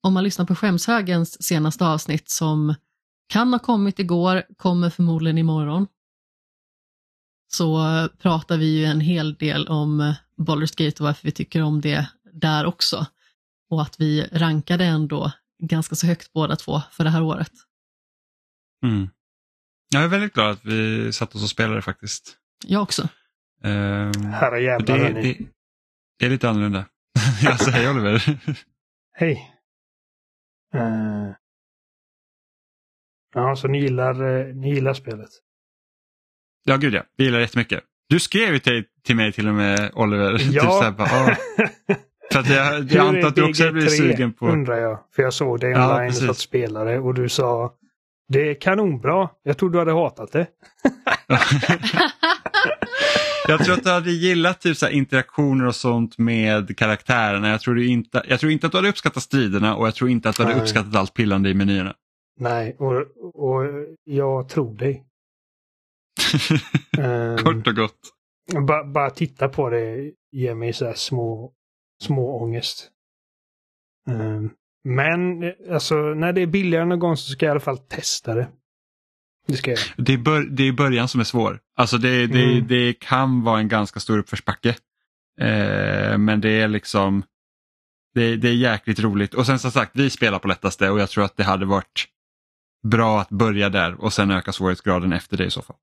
om 0.03 0.13
man 0.13 0.23
lyssnar 0.23 0.45
på 0.45 0.55
Skämshögens 0.55 1.43
senaste 1.43 1.85
avsnitt 1.85 2.29
som 2.29 2.75
kan 3.29 3.53
ha 3.53 3.59
kommit 3.59 3.99
igår, 3.99 4.43
kommer 4.57 4.89
förmodligen 4.89 5.37
imorgon, 5.37 5.87
så 7.53 7.79
pratar 8.17 8.57
vi 8.57 8.77
ju 8.77 8.85
en 8.85 9.01
hel 9.01 9.35
del 9.35 9.67
om 9.67 10.13
Baldur's 10.37 10.85
Gate 10.85 11.03
och 11.03 11.07
varför 11.07 11.27
vi 11.27 11.31
tycker 11.31 11.61
om 11.61 11.81
det 11.81 12.07
där 12.33 12.65
också. 12.65 13.05
Och 13.69 13.81
att 13.81 13.99
vi 13.99 14.27
rankade 14.31 14.85
ändå 14.85 15.31
ganska 15.63 15.95
så 15.95 16.07
högt 16.07 16.33
båda 16.33 16.55
två 16.55 16.81
för 16.91 17.03
det 17.03 17.09
här 17.09 17.23
året. 17.23 17.51
Mm. 18.83 19.09
Jag 19.89 20.03
är 20.03 20.07
väldigt 20.07 20.33
glad 20.33 20.51
att 20.51 20.65
vi 20.65 21.11
satt 21.13 21.35
oss 21.35 21.43
och 21.43 21.49
spelade 21.49 21.81
faktiskt. 21.81 22.37
Jag 22.65 22.81
också. 22.81 23.09
Um, 23.63 24.25
Herre 24.25 24.61
jävlar 24.61 24.97
det, 24.97 25.21
det, 25.21 25.37
det 26.19 26.25
är 26.25 26.29
lite 26.29 26.49
annorlunda. 26.49 26.85
jag 27.43 27.59
säger 27.59 27.77
hej 27.77 27.89
Oliver. 27.89 28.39
Hej. 29.13 29.53
Uh, 30.75 31.31
ja, 33.33 33.55
så 33.55 33.67
ni 33.67 33.81
gillar, 33.81 34.23
uh, 34.23 34.55
ni 34.55 34.73
gillar 34.73 34.93
spelet? 34.93 35.29
Ja, 36.63 36.77
gud 36.77 36.93
ja. 36.93 37.03
Vi 37.17 37.23
gillar 37.23 37.37
det 37.37 37.43
jättemycket. 37.43 37.83
Du 38.09 38.19
skrev 38.19 38.53
ju 38.53 38.59
till, 38.59 38.83
till 39.03 39.15
mig 39.15 39.31
till 39.31 39.47
och 39.47 39.55
med 39.55 39.91
Oliver. 39.93 40.37
Typ 40.37 40.53
ja. 40.53 40.61
typ 40.61 40.71
så 40.71 40.81
här, 40.81 40.91
bara, 40.91 41.35
För 42.31 42.39
att 42.39 42.49
jag, 42.49 42.91
jag 42.91 43.07
antar 43.07 43.27
att 43.27 43.35
du 43.35 43.49
också 43.49 43.71
blir 43.71 43.87
sugen 43.87 44.33
på... 44.33 44.47
undrar 44.47 44.77
jag. 44.77 44.99
För 45.15 45.23
jag 45.23 45.33
såg 45.33 45.59
dig 45.59 45.69
online 45.69 46.13
ja, 46.21 46.31
att 46.31 46.37
spelare 46.37 46.99
och 46.99 47.13
du 47.13 47.29
sa 47.29 47.77
det 48.27 48.49
är 48.49 48.61
kanonbra. 48.61 49.29
Jag 49.43 49.57
tror 49.57 49.69
du 49.69 49.79
hade 49.79 49.91
hatat 49.91 50.31
det. 50.31 50.47
jag 53.47 53.65
tror 53.65 53.73
att 53.73 53.83
du 53.83 53.89
hade 53.89 54.11
gillat 54.11 54.61
typ 54.61 54.77
så 54.77 54.89
interaktioner 54.89 55.67
och 55.67 55.75
sånt 55.75 56.17
med 56.17 56.77
karaktärerna. 56.77 57.49
Jag 57.49 57.61
tror, 57.61 57.75
du 57.75 57.87
inte, 57.87 58.23
jag 58.27 58.39
tror 58.39 58.51
inte 58.51 58.65
att 58.65 58.71
du 58.71 58.77
hade 58.77 58.89
uppskattat 58.89 59.23
striderna 59.23 59.75
och 59.75 59.87
jag 59.87 59.95
tror 59.95 60.09
inte 60.09 60.29
att 60.29 60.35
du 60.35 60.43
hade 60.43 60.55
Nej. 60.55 60.63
uppskattat 60.63 60.95
allt 60.95 61.13
pillande 61.13 61.49
i 61.49 61.53
menyerna. 61.53 61.95
Nej, 62.39 62.75
och, 62.79 62.93
och 63.33 63.63
jag 64.03 64.49
tror 64.49 64.75
dig. 64.75 65.03
Kort 67.43 67.67
och 67.67 67.75
gott. 67.75 67.99
Bara, 68.67 68.83
bara 68.83 69.09
titta 69.09 69.49
på 69.49 69.69
det 69.69 70.11
ger 70.31 70.55
mig 70.55 70.73
så 70.73 70.93
små, 70.95 71.53
små 72.03 72.41
ångest. 72.41 72.91
Um, 74.09 74.51
men 74.87 75.53
alltså 75.71 75.95
när 75.95 76.33
det 76.33 76.41
är 76.41 76.47
billigare 76.47 76.85
någon 76.85 76.99
gång 76.99 77.17
så 77.17 77.31
ska 77.31 77.45
jag 77.45 77.49
i 77.49 77.51
alla 77.51 77.59
fall 77.59 77.77
testa 77.77 78.35
det. 78.35 78.47
Det 79.47 79.57
ska 79.57 79.71
jag 79.71 79.79
Det 79.97 80.13
är, 80.13 80.17
bör, 80.17 80.41
det 80.41 80.63
är 80.63 80.71
början 80.71 81.07
som 81.07 81.19
är 81.19 81.23
svår. 81.23 81.59
Alltså 81.75 81.97
det, 81.97 82.27
det, 82.27 82.43
mm. 82.43 82.67
det 82.67 82.93
kan 82.93 83.43
vara 83.43 83.59
en 83.59 83.67
ganska 83.67 83.99
stor 83.99 84.17
uppförsbacke. 84.17 84.69
Eh, 85.41 86.17
men 86.17 86.41
det 86.41 86.49
är 86.49 86.67
liksom 86.67 87.23
det, 88.13 88.35
det 88.35 88.49
är 88.49 88.53
jäkligt 88.53 88.99
roligt. 88.99 89.33
Och 89.33 89.45
sen 89.45 89.59
som 89.59 89.71
sagt, 89.71 89.91
vi 89.93 90.09
spelar 90.09 90.39
på 90.39 90.47
lättaste 90.47 90.89
och 90.89 90.99
jag 90.99 91.09
tror 91.09 91.23
att 91.23 91.37
det 91.37 91.43
hade 91.43 91.65
varit 91.65 92.05
bra 92.87 93.21
att 93.21 93.29
börja 93.29 93.69
där 93.69 94.01
och 94.01 94.13
sen 94.13 94.31
öka 94.31 94.51
svårighetsgraden 94.51 95.13
efter 95.13 95.37
det 95.37 95.45
i 95.45 95.51
så 95.51 95.61
fall. 95.61 95.75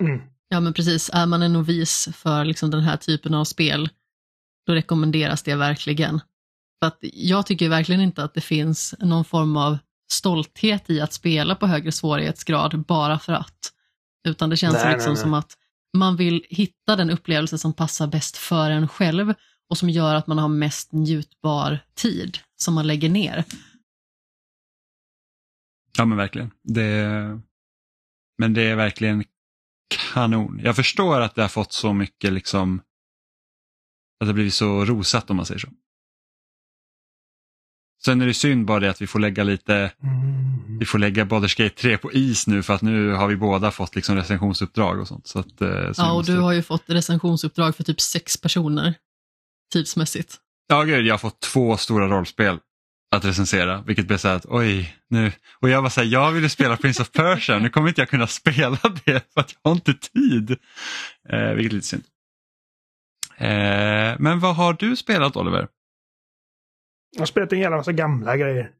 Mm. 0.00 0.20
Ja 0.48 0.60
men 0.60 0.72
precis, 0.72 1.10
är 1.12 1.26
man 1.26 1.42
en 1.42 1.52
novis 1.52 2.08
för 2.14 2.44
liksom 2.44 2.70
den 2.70 2.80
här 2.80 2.96
typen 2.96 3.34
av 3.34 3.44
spel, 3.44 3.88
då 4.66 4.72
rekommenderas 4.72 5.42
det 5.42 5.54
verkligen. 5.54 6.20
För 6.80 6.86
att 6.86 6.98
jag 7.02 7.46
tycker 7.46 7.68
verkligen 7.68 8.00
inte 8.00 8.24
att 8.24 8.34
det 8.34 8.40
finns 8.40 8.94
någon 8.98 9.24
form 9.24 9.56
av 9.56 9.78
stolthet 10.12 10.90
i 10.90 11.00
att 11.00 11.12
spela 11.12 11.54
på 11.54 11.66
högre 11.66 11.92
svårighetsgrad 11.92 12.84
bara 12.86 13.18
för 13.18 13.32
att. 13.32 13.72
Utan 14.28 14.50
det 14.50 14.56
känns 14.56 14.74
nej, 14.74 14.92
liksom 14.92 15.12
nej, 15.12 15.14
nej. 15.14 15.22
som 15.22 15.34
att 15.34 15.56
man 15.96 16.16
vill 16.16 16.44
hitta 16.48 16.96
den 16.96 17.10
upplevelse 17.10 17.58
som 17.58 17.72
passar 17.72 18.06
bäst 18.06 18.36
för 18.36 18.70
en 18.70 18.88
själv 18.88 19.34
och 19.70 19.78
som 19.78 19.90
gör 19.90 20.14
att 20.14 20.26
man 20.26 20.38
har 20.38 20.48
mest 20.48 20.92
njutbar 20.92 21.78
tid 21.94 22.38
som 22.56 22.74
man 22.74 22.86
lägger 22.86 23.08
ner. 23.08 23.44
Ja 25.98 26.04
men 26.04 26.18
verkligen. 26.18 26.50
Det, 26.62 27.06
men 28.38 28.54
det 28.54 28.62
är 28.62 28.76
verkligen 28.76 29.24
kanon. 30.12 30.60
Jag 30.64 30.76
förstår 30.76 31.20
att 31.20 31.34
det 31.34 31.42
har 31.42 31.48
fått 31.48 31.72
så 31.72 31.92
mycket 31.92 32.32
liksom, 32.32 32.78
att 32.78 32.84
det 34.20 34.26
har 34.26 34.32
blivit 34.32 34.54
så 34.54 34.84
rosat 34.84 35.30
om 35.30 35.36
man 35.36 35.46
säger 35.46 35.58
så. 35.58 35.68
Sen 38.04 38.20
är 38.20 38.26
det 38.26 38.34
synd 38.34 38.66
bara 38.66 38.80
det 38.80 38.90
att 38.90 39.02
vi 39.02 39.06
får 39.06 39.18
lägga 39.18 39.44
lite, 39.44 39.92
vi 40.78 40.86
får 40.86 40.98
lägga 40.98 41.24
Baldur's 41.24 41.62
Gate 41.62 41.74
3 41.74 41.98
på 41.98 42.12
is 42.12 42.46
nu 42.46 42.62
för 42.62 42.74
att 42.74 42.82
nu 42.82 43.12
har 43.12 43.28
vi 43.28 43.36
båda 43.36 43.70
fått 43.70 43.96
liksom 43.96 44.16
recensionsuppdrag 44.16 45.00
och 45.00 45.08
sånt. 45.08 45.26
Så 45.26 45.38
att, 45.38 45.60
eh, 45.60 45.92
så 45.92 46.02
ja, 46.02 46.10
och 46.10 46.16
måste... 46.16 46.32
du 46.32 46.38
har 46.38 46.52
ju 46.52 46.62
fått 46.62 46.84
recensionsuppdrag 46.86 47.76
för 47.76 47.84
typ 47.84 48.00
sex 48.00 48.36
personer 48.36 48.94
tidsmässigt. 49.72 50.36
Ja, 50.68 50.82
gud, 50.82 51.06
jag 51.06 51.14
har 51.14 51.18
fått 51.18 51.40
två 51.40 51.76
stora 51.76 52.08
rollspel 52.08 52.58
att 53.10 53.24
recensera, 53.24 53.82
vilket 53.82 54.06
blev 54.06 54.18
så 54.18 54.28
här 54.28 54.36
att 54.36 54.46
oj, 54.48 54.96
nu. 55.08 55.32
Och 55.60 55.68
jag 55.68 55.82
var 55.82 55.90
så 55.90 56.00
här, 56.00 56.08
jag 56.08 56.32
ville 56.32 56.48
spela 56.48 56.76
Prince 56.76 57.02
of 57.02 57.10
Persia, 57.10 57.58
nu 57.58 57.70
kommer 57.70 57.88
inte 57.88 58.00
jag 58.00 58.08
kunna 58.08 58.26
spela 58.26 58.78
det 59.04 59.32
för 59.34 59.40
att 59.40 59.54
jag 59.62 59.70
har 59.70 59.74
inte 59.74 59.94
tid. 59.94 60.50
Eh, 61.28 61.54
vilket 61.54 61.72
är 61.72 61.76
lite 61.76 61.86
synd. 61.86 62.04
Eh, 63.36 64.16
men 64.18 64.40
vad 64.40 64.56
har 64.56 64.72
du 64.72 64.96
spelat 64.96 65.36
Oliver? 65.36 65.68
Jag 67.10 67.20
har 67.20 67.26
spelat 67.26 67.52
en 67.52 67.58
jävla 67.58 67.76
massa 67.76 67.92
gamla 67.92 68.36
grejer. 68.36 68.70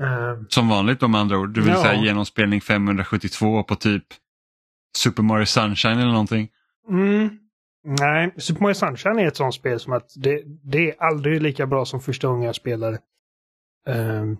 Uh, 0.00 0.42
Som 0.48 0.68
vanligt 0.68 1.02
om 1.02 1.14
andra 1.14 1.38
ord, 1.38 1.54
du 1.54 1.60
vill 1.60 1.72
ja. 1.72 1.82
säga 1.82 2.02
genomspelning 2.02 2.60
572 2.60 3.62
på 3.62 3.74
typ 3.74 4.04
Super 4.96 5.22
Mario 5.22 5.46
Sunshine 5.46 5.98
eller 5.98 6.12
någonting? 6.12 6.48
Mm. 6.88 7.38
Nej, 7.84 8.34
Super 8.36 8.60
Mario 8.60 8.74
Sunshine 8.74 9.18
är 9.18 9.26
ett 9.26 9.36
sånt 9.36 9.54
spel 9.54 9.80
som 9.80 9.92
att 9.92 10.12
det, 10.16 10.42
det 10.46 10.90
är 10.90 11.02
aldrig 11.02 11.42
lika 11.42 11.66
bra 11.66 11.84
som 11.84 12.00
första 12.00 12.28
gången 12.28 12.46
jag 12.46 12.54
spelade. 12.54 12.98
Um, 13.88 14.38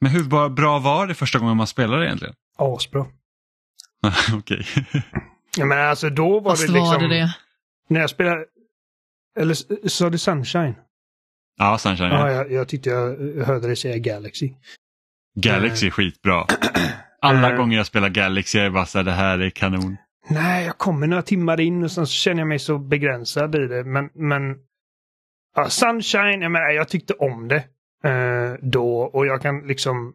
Men 0.00 0.10
hur 0.10 0.48
bra 0.48 0.78
var 0.78 1.06
det 1.06 1.14
första 1.14 1.38
gången 1.38 1.56
man 1.56 1.66
spelade 1.66 2.06
egentligen? 2.06 2.34
Asbra. 2.58 3.06
Okej. 4.34 4.66
ja, 5.56 5.64
men 5.64 5.78
alltså 5.78 6.10
då 6.10 6.40
var 6.40 6.50
Fast 6.50 6.66
det 6.66 6.72
liksom... 6.72 6.88
var 6.88 6.98
det 6.98 7.08
det? 7.08 7.34
När 7.88 8.00
jag 8.00 8.10
spelade... 8.10 8.44
Eller 9.38 9.88
sa 9.88 10.10
du 10.10 10.18
Sunshine? 10.18 10.74
Ja, 11.58 11.78
Sunshine. 11.78 12.10
Ja, 12.10 12.32
jag, 12.32 12.52
jag 12.52 12.68
tyckte 12.68 12.90
jag 12.90 13.16
hörde 13.44 13.66
dig 13.66 13.76
säga 13.76 13.98
Galaxy. 13.98 14.52
Galaxy 15.34 15.86
är 15.86 15.90
skitbra. 15.90 16.46
Alla 17.22 17.52
uh, 17.52 17.56
gånger 17.56 17.76
jag 17.76 17.86
spelar 17.86 18.08
Galaxy 18.08 18.58
är 18.58 18.64
jag 18.64 18.72
bara 18.72 18.86
så 18.86 18.98
här, 18.98 19.04
det 19.04 19.12
här 19.12 19.38
är 19.38 19.50
kanon. 19.50 19.96
Nej, 20.30 20.64
jag 20.64 20.78
kommer 20.78 21.06
några 21.06 21.22
timmar 21.22 21.60
in 21.60 21.84
och 21.84 21.90
sen 21.90 22.06
så 22.06 22.12
känner 22.12 22.40
jag 22.40 22.48
mig 22.48 22.58
så 22.58 22.78
begränsad 22.78 23.54
i 23.54 23.66
det. 23.66 23.84
Men, 23.84 24.10
men 24.14 24.56
ja, 25.56 25.68
Sunshine, 25.68 26.42
jag, 26.42 26.52
menar, 26.52 26.70
jag 26.70 26.88
tyckte 26.88 27.14
om 27.14 27.48
det 27.48 27.64
uh, 28.08 28.56
då 28.62 29.00
och 29.02 29.26
jag 29.26 29.42
kan 29.42 29.66
liksom 29.66 30.14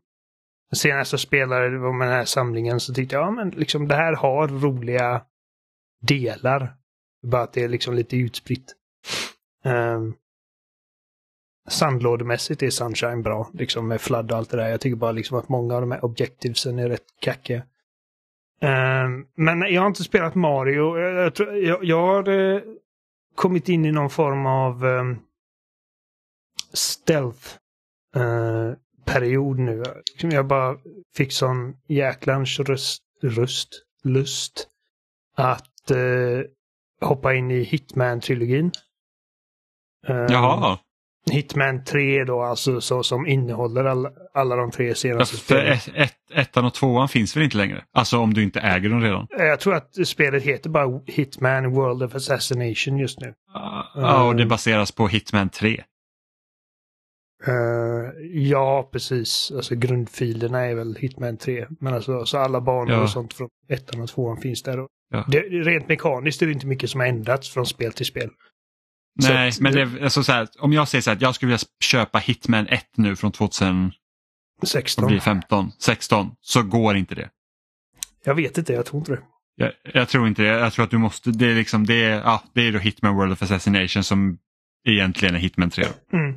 Senast 0.73 1.13
jag 1.13 1.19
spelade 1.19 1.69
med 1.69 2.07
den 2.07 2.15
här 2.15 2.25
samlingen 2.25 2.79
så 2.79 2.93
tyckte 2.93 3.15
jag, 3.15 3.25
ja 3.25 3.31
men 3.31 3.49
liksom 3.49 3.87
det 3.87 3.95
här 3.95 4.15
har 4.15 4.47
roliga 4.47 5.21
delar. 6.01 6.75
Bara 7.27 7.41
att 7.41 7.53
det 7.53 7.63
är 7.63 7.69
liksom 7.69 7.93
lite 7.93 8.17
utspritt. 8.17 8.75
Um, 9.65 10.15
sandlådemässigt 11.69 12.63
är 12.63 12.69
Sunshine 12.69 13.21
bra, 13.21 13.49
liksom 13.53 13.87
med 13.87 14.01
fladd 14.01 14.31
och 14.31 14.37
allt 14.37 14.49
det 14.49 14.57
där. 14.57 14.69
Jag 14.69 14.81
tycker 14.81 14.95
bara 14.95 15.11
liksom 15.11 15.37
att 15.37 15.49
många 15.49 15.75
av 15.75 15.81
de 15.81 15.91
här 15.91 16.05
objektivsen 16.05 16.79
är 16.79 16.89
rätt 16.89 17.05
kackiga. 17.19 17.63
Um, 18.61 19.27
men 19.35 19.61
jag 19.73 19.81
har 19.81 19.87
inte 19.87 20.03
spelat 20.03 20.35
Mario. 20.35 20.97
Jag, 20.97 21.35
tror- 21.35 21.55
jag, 21.57 21.83
jag 21.83 22.01
har 22.07 22.29
eh, 22.29 22.61
kommit 23.35 23.69
in 23.69 23.85
i 23.85 23.91
någon 23.91 24.09
form 24.09 24.45
av 24.45 24.85
um, 24.85 25.19
stealth 26.73 27.47
eh, 28.15 28.73
period 29.05 29.59
nu. 29.59 29.83
Liksom, 30.11 30.29
jag 30.29 30.47
bara 30.47 30.77
fick 31.15 31.31
sån 31.31 31.77
jäklans 31.87 32.59
röst, 32.59 33.03
röst, 33.21 33.69
lust 34.03 34.67
att 35.35 35.91
eh, 35.91 36.41
hoppa 37.07 37.33
in 37.33 37.51
i 37.51 37.63
Hitman-trilogin. 37.63 38.71
Um, 40.07 40.27
Jaha, 40.29 40.79
Hitman 41.31 41.83
3 41.83 42.23
då, 42.23 42.41
alltså 42.41 42.81
så, 42.81 43.03
som 43.03 43.27
innehåller 43.27 43.85
alla, 43.85 44.11
alla 44.33 44.55
de 44.55 44.71
tre 44.71 44.95
senaste 44.95 45.37
spelen. 45.37 45.73
ett, 45.73 45.89
ett, 45.95 46.13
ettan 46.33 46.65
och 46.65 46.73
tvåan 46.73 47.09
finns 47.09 47.35
väl 47.37 47.43
inte 47.43 47.57
längre? 47.57 47.83
Alltså 47.93 48.17
om 48.17 48.33
du 48.33 48.43
inte 48.43 48.59
äger 48.59 48.89
dem 48.89 49.01
redan? 49.01 49.27
Jag 49.29 49.59
tror 49.59 49.75
att 49.75 50.07
spelet 50.07 50.43
heter 50.43 50.69
bara 50.69 51.01
Hitman 51.07 51.71
World 51.71 52.03
of 52.03 52.15
Assassination 52.15 52.97
just 52.97 53.19
nu. 53.21 53.33
Ja, 53.95 54.27
och 54.27 54.35
det 54.35 54.45
baseras 54.45 54.91
på 54.91 55.07
Hitman 55.07 55.49
3. 55.49 55.83
Eh, 57.47 57.53
ja, 58.33 58.89
precis. 58.91 59.51
Alltså 59.55 59.75
grundfilerna 59.75 60.59
är 60.59 60.75
väl 60.75 60.95
Hitman 60.99 61.37
3. 61.37 61.67
Men 61.79 61.93
alltså 61.93 62.25
så 62.25 62.37
alla 62.37 62.61
banor 62.61 62.91
Ja. 62.91 63.01
och 63.01 63.09
sånt 63.09 63.33
från 63.33 63.49
ettan 63.69 64.01
och 64.01 64.09
tvåan 64.09 64.37
finns 64.37 64.63
där. 64.63 64.77
Ja. 65.09 65.25
det, 65.27 65.39
rent 65.39 65.87
mekaniskt 65.87 66.41
är 66.41 66.45
det 66.45 66.51
inte 66.53 66.67
mycket 66.67 66.89
som 66.89 66.99
har 66.99 67.07
ändrats 67.07 67.53
från 67.53 67.65
spel 67.65 67.93
till 67.93 68.05
spel. 68.05 68.29
Nej, 69.15 69.49
att- 69.49 69.59
men 69.59 69.73
det, 69.73 70.03
alltså, 70.03 70.23
så 70.23 70.31
här, 70.31 70.47
om 70.59 70.73
jag 70.73 70.87
säger 70.87 71.01
så 71.01 71.09
här 71.09 71.15
att 71.15 71.21
jag 71.21 71.35
skulle 71.35 71.47
vilja 71.47 71.65
köpa 71.83 72.19
Hitman 72.19 72.67
1 72.67 72.85
nu 72.97 73.15
från 73.15 73.31
2015, 73.31 73.91
16. 74.63 75.71
16, 75.79 76.31
så 76.41 76.63
går 76.63 76.95
inte 76.97 77.15
det. 77.15 77.29
Jag 78.25 78.35
vet 78.35 78.57
inte, 78.57 78.73
jag 78.73 78.85
tror 78.85 78.99
inte 78.99 79.11
det. 79.11 79.21
Jag, 79.55 79.71
jag 79.93 80.09
tror 80.09 80.27
inte 80.27 80.41
det. 80.41 80.47
Jag 80.47 80.73
tror 80.73 80.85
att 80.85 80.91
du 80.91 80.97
måste, 80.97 81.31
det 81.31 81.45
är 81.51 81.55
liksom, 81.55 81.85
det 81.85 82.03
är, 82.03 82.19
ja, 82.19 82.43
det 82.53 82.61
är 82.67 82.71
då 82.71 82.79
Hitman 82.79 83.15
World 83.15 83.31
of 83.33 83.41
Assassination 83.43 84.03
som 84.03 84.37
egentligen 84.87 85.35
är 85.35 85.39
Hitman 85.39 85.69
3. 85.69 85.85
Mm. 86.13 86.35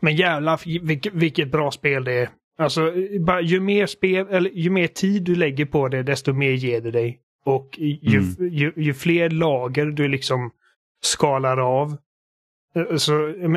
Men 0.00 0.16
jävlar 0.16 0.60
vilket, 0.86 1.14
vilket 1.14 1.50
bra 1.52 1.70
spel 1.70 2.04
det 2.04 2.12
är. 2.12 2.28
Alltså, 2.58 2.92
bara, 3.20 3.40
ju 3.40 3.60
mer 3.60 3.86
spel, 3.86 4.26
eller 4.30 4.50
ju 4.50 4.70
mer 4.70 4.86
tid 4.86 5.22
du 5.22 5.34
lägger 5.34 5.64
på 5.66 5.88
det, 5.88 6.02
desto 6.02 6.32
mer 6.32 6.50
ger 6.50 6.80
det 6.80 6.90
dig. 6.90 7.18
Och 7.44 7.68
ju, 7.78 8.18
Mm. 8.18 8.34
ju, 8.54 8.72
ju 8.76 8.94
fler 8.94 9.30
lager 9.30 9.86
du 9.86 10.08
liksom 10.08 10.50
skalar 11.02 11.56
av. 11.56 11.96
eh, 12.74 12.96
Så, 12.96 13.12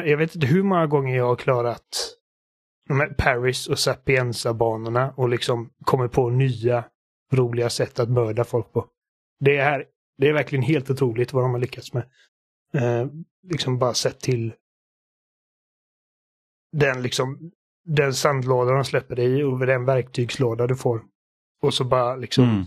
jag 0.06 0.18
vet 0.18 0.36
inte 0.36 0.48
hur 0.48 0.64
många 0.64 0.88
gånger 0.88 1.18
jag 1.18 1.26
har 1.26 1.36
klarat 1.36 2.18
Paris 3.18 3.68
och 3.68 3.80
Sapienza-banorna 3.80 5.14
och 5.18 5.30
liksom 5.30 5.70
kommer 5.86 6.08
på 6.08 6.30
nya 6.30 6.86
roliga 7.32 7.70
sätt 7.70 8.00
att 8.00 8.10
mörda 8.10 8.44
folk 8.44 8.72
på. 8.74 8.88
Det 9.40 9.58
är, 9.58 9.86
det 10.18 10.28
är 10.30 10.34
verkligen 10.34 10.64
helt 10.64 10.90
otroligt 10.90 11.34
vad 11.34 11.44
de 11.44 11.52
har 11.52 11.60
lyckats 11.60 11.94
med. 11.94 12.04
Eh, 12.74 13.08
liksom 13.50 13.80
bara 13.80 13.94
sett 13.94 14.20
till 14.20 14.54
den 16.72 17.02
liksom 17.02 17.52
den 17.86 18.14
sandlåda 18.14 18.72
de 18.72 18.86
släpper 18.86 19.16
dig 19.16 19.40
i 19.40 19.44
och 19.44 19.60
den 19.60 19.86
verktygslåda 19.86 20.68
du 20.68 20.76
får. 20.76 21.02
Och 21.62 21.74
så 21.74 21.84
bara 21.84 22.16
liksom 22.16 22.44
Mm. 22.44 22.64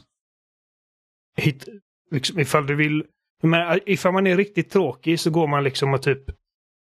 hit, 1.36 1.68
liksom, 2.10 2.38
ifall 2.40 2.66
du 2.66 2.74
vill, 2.76 3.06
men 3.42 3.80
ifall 3.86 4.12
man 4.12 4.26
är 4.26 4.36
riktigt 4.36 4.70
tråkig 4.70 5.20
så 5.20 5.30
går 5.30 5.46
man 5.46 5.64
liksom 5.64 5.94
och 5.94 6.02
typ 6.02 6.24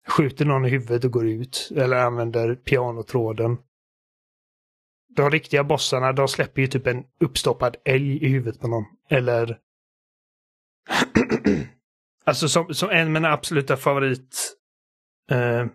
skjuter 0.08 0.44
någon 0.44 0.64
i 0.64 0.68
huvudet 0.68 1.04
och 1.04 1.10
går 1.10 1.26
ut. 1.26 1.68
Eller 1.76 1.96
använder 1.96 2.54
pianotråden. 2.54 3.58
De 5.16 5.30
riktiga 5.30 5.64
bossarna, 5.64 6.12
de 6.12 6.28
släpper 6.28 6.62
ju 6.62 6.66
typ 6.68 6.86
en 6.86 7.04
uppstoppad 7.20 7.76
älg 7.84 8.24
i 8.24 8.28
huvudet 8.28 8.60
på 8.60 8.68
någon. 8.68 8.84
Eller... 9.08 9.58
alltså 12.24 12.48
som, 12.48 12.74
som 12.74 12.90
en 12.90 13.06
av 13.06 13.12
mina 13.12 13.32
absoluta 13.32 13.76
favorit... 13.76 14.54
Eh, 15.30 15.66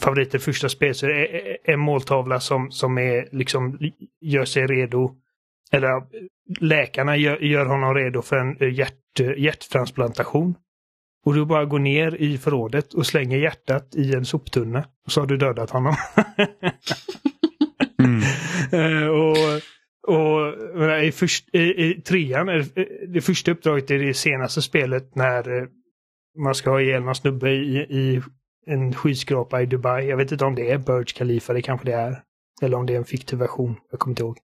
favoriter 0.00 0.38
i 0.38 0.40
första 0.40 0.68
spel 0.68 0.94
så 0.94 1.06
är 1.06 1.10
det 1.10 1.72
en 1.72 1.80
måltavla 1.80 2.40
som, 2.40 2.70
som 2.70 2.98
är 2.98 3.28
liksom 3.32 3.78
gör 4.20 4.44
sig 4.44 4.66
redo. 4.66 5.16
Eller 5.72 6.02
läkarna 6.60 7.16
gör, 7.16 7.36
gör 7.38 7.66
honom 7.66 7.94
redo 7.94 8.22
för 8.22 8.36
en 8.36 8.56
eh, 8.60 8.72
hjärt, 8.74 9.20
hjärttransplantation. 9.36 10.54
Och 11.26 11.34
du 11.34 11.44
bara 11.44 11.64
går 11.64 11.78
ner 11.78 12.14
i 12.14 12.38
förrådet 12.38 12.94
och 12.94 13.06
slänger 13.06 13.38
hjärtat 13.38 13.94
i 13.96 14.14
en 14.14 14.24
soptunna. 14.24 14.84
Och 15.06 15.12
så 15.12 15.20
har 15.20 15.26
du 15.26 15.36
dödat 15.36 15.70
honom. 15.70 15.94
Mm. 17.98 18.20
Eh, 18.72 19.06
och 19.08 19.36
och 20.06 21.02
i, 21.04 21.12
först, 21.12 21.54
i, 21.54 21.58
i 21.84 22.00
trean, 22.00 22.46
det- 23.08 23.20
första 23.20 23.50
uppdraget 23.50 23.90
i 23.90 23.98
det 23.98 24.14
senaste 24.14 24.62
spelet 24.62 25.14
när 25.14 25.56
eh, 25.62 25.64
man 26.38 26.54
ska 26.54 26.70
ha 26.70 26.80
ihjäl 26.80 27.02
någon 27.02 27.14
snubbe 27.14 27.50
i, 27.50 27.76
i 27.78 28.22
en 28.66 28.94
skyskrapa 28.94 29.62
i 29.62 29.66
Dubai. 29.66 30.06
Jag 30.08 30.16
vet 30.16 30.32
inte 30.32 30.44
om 30.44 30.54
det 30.54 30.70
är 30.70 30.78
Burj 30.78 31.04
Khalifa, 31.04 31.52
det 31.52 31.62
kanske 31.62 31.86
det 31.86 31.92
är. 31.92 32.22
Eller 32.62 32.76
om 32.76 32.86
det 32.86 32.92
är 32.92 32.98
en 32.98 33.04
fiktiv 33.04 33.38
version, 33.38 33.76
jag 33.90 34.00
kommer 34.00 34.12
inte 34.12 34.22
ihåg. 34.22 34.36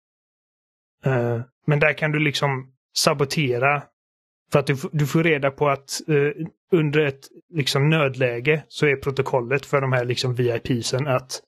Eh, 1.07 1.41
men 1.67 1.81
där 1.81 1.93
kan 1.93 2.13
du 2.13 2.19
liksom 2.19 2.73
sabotera 2.97 3.83
för 4.53 4.59
att 4.59 4.67
du, 4.67 4.77
du 4.93 5.07
får 5.07 5.23
reda 5.23 5.51
på 5.51 5.69
att 5.69 6.01
uh, 6.09 6.33
under 6.73 7.01
ett 7.01 7.21
liksom 7.49 7.89
nödläge 7.89 8.65
så 8.69 8.87
är 8.87 8.97
protokollet 8.97 9.67
för 9.67 9.81
de 9.81 9.93
här 9.93 10.05
liksom 10.05 10.35
VIPsen 10.35 11.07
att 11.07 11.41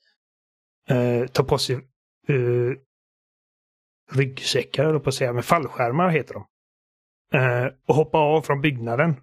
uh, 0.91 1.27
ta 1.27 1.45
på 1.45 1.59
sig 1.59 1.77
uh, 2.31 2.75
ryggsäckar, 4.13 4.85
eller 4.85 4.99
på 4.99 5.09
att 5.09 5.15
säga, 5.15 5.33
med 5.33 5.45
fallskärmar 5.45 6.09
heter 6.09 6.35
de. 6.35 6.47
Och 7.87 7.95
hoppa 7.95 8.19
av 8.19 8.43
från 8.43 8.61
byggnaden. 8.61 9.17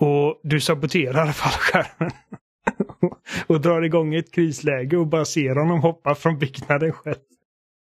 Och 0.00 0.40
du 0.42 0.60
saboterar 0.60 1.26
fallskärmen. 1.32 2.10
och 3.46 3.60
drar 3.60 3.82
igång 3.82 4.14
ett 4.14 4.32
krisläge 4.32 4.96
och 4.96 5.06
bara 5.06 5.24
ser 5.24 5.54
honom 5.54 5.80
hoppa 5.80 6.14
från 6.14 6.38
byggnaden 6.38 6.92
själv. 6.92 7.16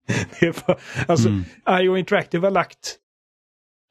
Bara, 0.66 0.78
alltså, 1.08 1.28
Mm. 1.28 1.44
IO 1.80 1.96
Interactive 1.96 2.46
har 2.46 2.50
lagt 2.50 2.96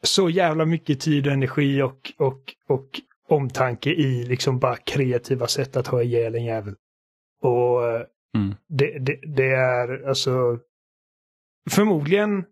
så 0.03 0.29
jävla 0.29 0.65
mycket 0.65 0.99
tid 0.99 1.27
och 1.27 1.33
energi 1.33 1.81
och, 1.81 2.13
och, 2.17 2.41
och 2.67 3.01
omtanke 3.29 3.89
i 3.89 4.25
liksom 4.25 4.59
bara 4.59 4.75
kreativa 4.75 5.47
sätt 5.47 5.75
att 5.75 5.87
ha 5.87 6.03
ihjäl 6.03 6.35
en 6.35 6.45
jävel. 6.45 6.75
Och 7.41 7.87
eh, 7.87 8.01
Mm. 8.35 8.55
det, 8.69 8.99
det, 8.99 9.19
det 9.35 9.47
är 9.51 10.07
alltså 10.07 10.59
förmodligen 11.69 12.45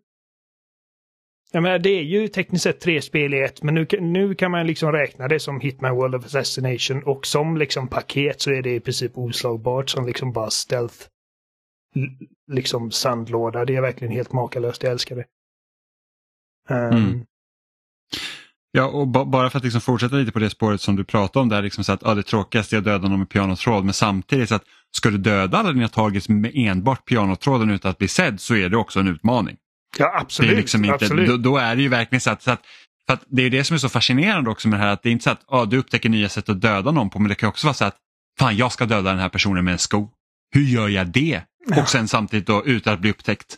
jag 1.52 1.62
menar, 1.62 1.78
det 1.78 1.90
är 1.90 2.02
ju 2.02 2.28
tekniskt 2.28 2.62
sett 2.62 2.80
tre 2.80 3.02
spel 3.02 3.34
i 3.34 3.40
ett, 3.40 3.62
men 3.62 3.74
nu, 3.74 3.86
nu 4.00 4.34
kan 4.34 4.50
man 4.50 4.66
liksom 4.66 4.92
räkna 4.92 5.28
det 5.28 5.40
som 5.40 5.60
Hitman 5.60 5.96
World 5.96 6.14
of 6.14 6.24
Assassination 6.24 7.02
och 7.02 7.26
som 7.26 7.56
liksom 7.56 7.88
paket 7.88 8.40
så 8.40 8.50
är 8.50 8.62
det 8.62 8.74
i 8.74 8.80
princip 8.80 9.18
oslagbart 9.18 9.90
som 9.90 10.06
liksom 10.06 10.32
bara 10.32 10.50
stealth 10.50 10.96
liksom 12.52 12.90
sandlåda. 12.90 13.64
Det 13.64 13.76
är 13.76 13.80
verkligen 13.80 14.12
helt 14.14 14.32
makalöst, 14.32 14.82
jag 14.82 14.92
älskar 14.92 15.16
det. 15.16 15.24
Ehm, 16.74 16.92
Mm. 16.96 17.24
Ja, 18.76 18.86
och 18.86 19.08
ba- 19.08 19.24
bara 19.24 19.50
för 19.50 19.58
att 19.58 19.64
liksom 19.64 19.80
fortsätta 19.80 20.16
lite 20.16 20.32
på 20.32 20.38
det 20.38 20.50
spåret 20.50 20.80
som 20.80 20.96
du 20.96 21.04
pratade 21.04 21.42
om 21.42 21.48
där, 21.48 21.62
liksom 21.62 21.84
så 21.84 21.92
att 21.92 22.02
ja, 22.04 22.14
det 22.14 22.22
tråkigaste 22.22 22.76
är 22.76 22.78
att 22.78 22.84
döda 22.84 23.08
någon 23.08 23.18
med 23.18 23.28
pianotråd, 23.28 23.84
men 23.84 23.94
samtidigt 23.94 24.48
så 24.48 24.54
att 24.54 24.64
ska 24.96 25.10
du 25.10 25.18
döda 25.18 25.58
alla 25.58 25.72
dina 25.72 25.88
targets 25.88 26.28
med 26.28 26.50
enbart 26.54 27.04
pianotråden 27.04 27.70
utan 27.70 27.90
att 27.90 27.98
bli 27.98 28.08
sedd 28.08 28.40
så 28.40 28.54
är 28.56 28.68
det 28.68 28.76
också 28.76 29.00
en 29.00 29.08
utmaning. 29.08 29.56
Ja, 29.98 30.12
Det 30.12 30.18
absolut. 30.20 30.52
är 30.52 30.56
liksom 30.56 30.84
inte, 30.84 30.94
absolut. 30.94 31.28
då, 31.28 31.36
då 31.36 31.56
är 31.56 31.76
det 31.76 31.82
ju 31.82 31.88
verkligen 31.88 32.20
så 32.20 32.30
att, 32.30 32.42
så 32.42 32.50
att, 32.50 32.60
för 33.06 33.14
att 33.14 33.24
det 33.26 33.42
är 33.42 33.50
det 33.50 33.64
som 33.64 33.74
är 33.74 33.78
så 33.78 33.88
fascinerande 33.88 34.50
också 34.50 34.68
med 34.68 34.78
det 34.80 34.84
här 34.84 34.92
att 34.92 35.02
det 35.02 35.08
är 35.08 35.12
inte 35.12 35.24
så 35.24 35.30
att 35.30 35.44
ja, 35.50 35.64
du 35.64 35.78
upptäcker 35.78 36.08
nya 36.08 36.28
sätt 36.28 36.48
att 36.48 36.60
döda 36.60 36.90
någon 36.90 37.10
på 37.10 37.18
men 37.18 37.28
det 37.28 37.34
kan 37.34 37.48
också 37.48 37.66
vara 37.66 37.74
så 37.74 37.84
att 37.84 37.96
fan 38.38 38.56
jag 38.56 38.72
ska 38.72 38.86
döda 38.86 39.10
den 39.10 39.18
här 39.18 39.28
personen 39.28 39.64
med 39.64 39.72
en 39.72 39.78
sko. 39.78 40.10
Hur 40.54 40.62
gör 40.62 40.88
jag 40.88 41.06
det? 41.06 41.42
Ja. 41.66 41.82
Och 41.82 41.88
sen 41.88 42.08
samtidigt 42.08 42.46
då 42.46 42.62
utan 42.66 42.94
att 42.94 43.00
bli 43.00 43.10
upptäckt. 43.10 43.56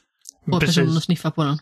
Precis. 0.51 0.67
personen 0.77 0.97
att 0.97 1.03
sniffa 1.05 1.31
på 1.31 1.45
den. 1.45 1.59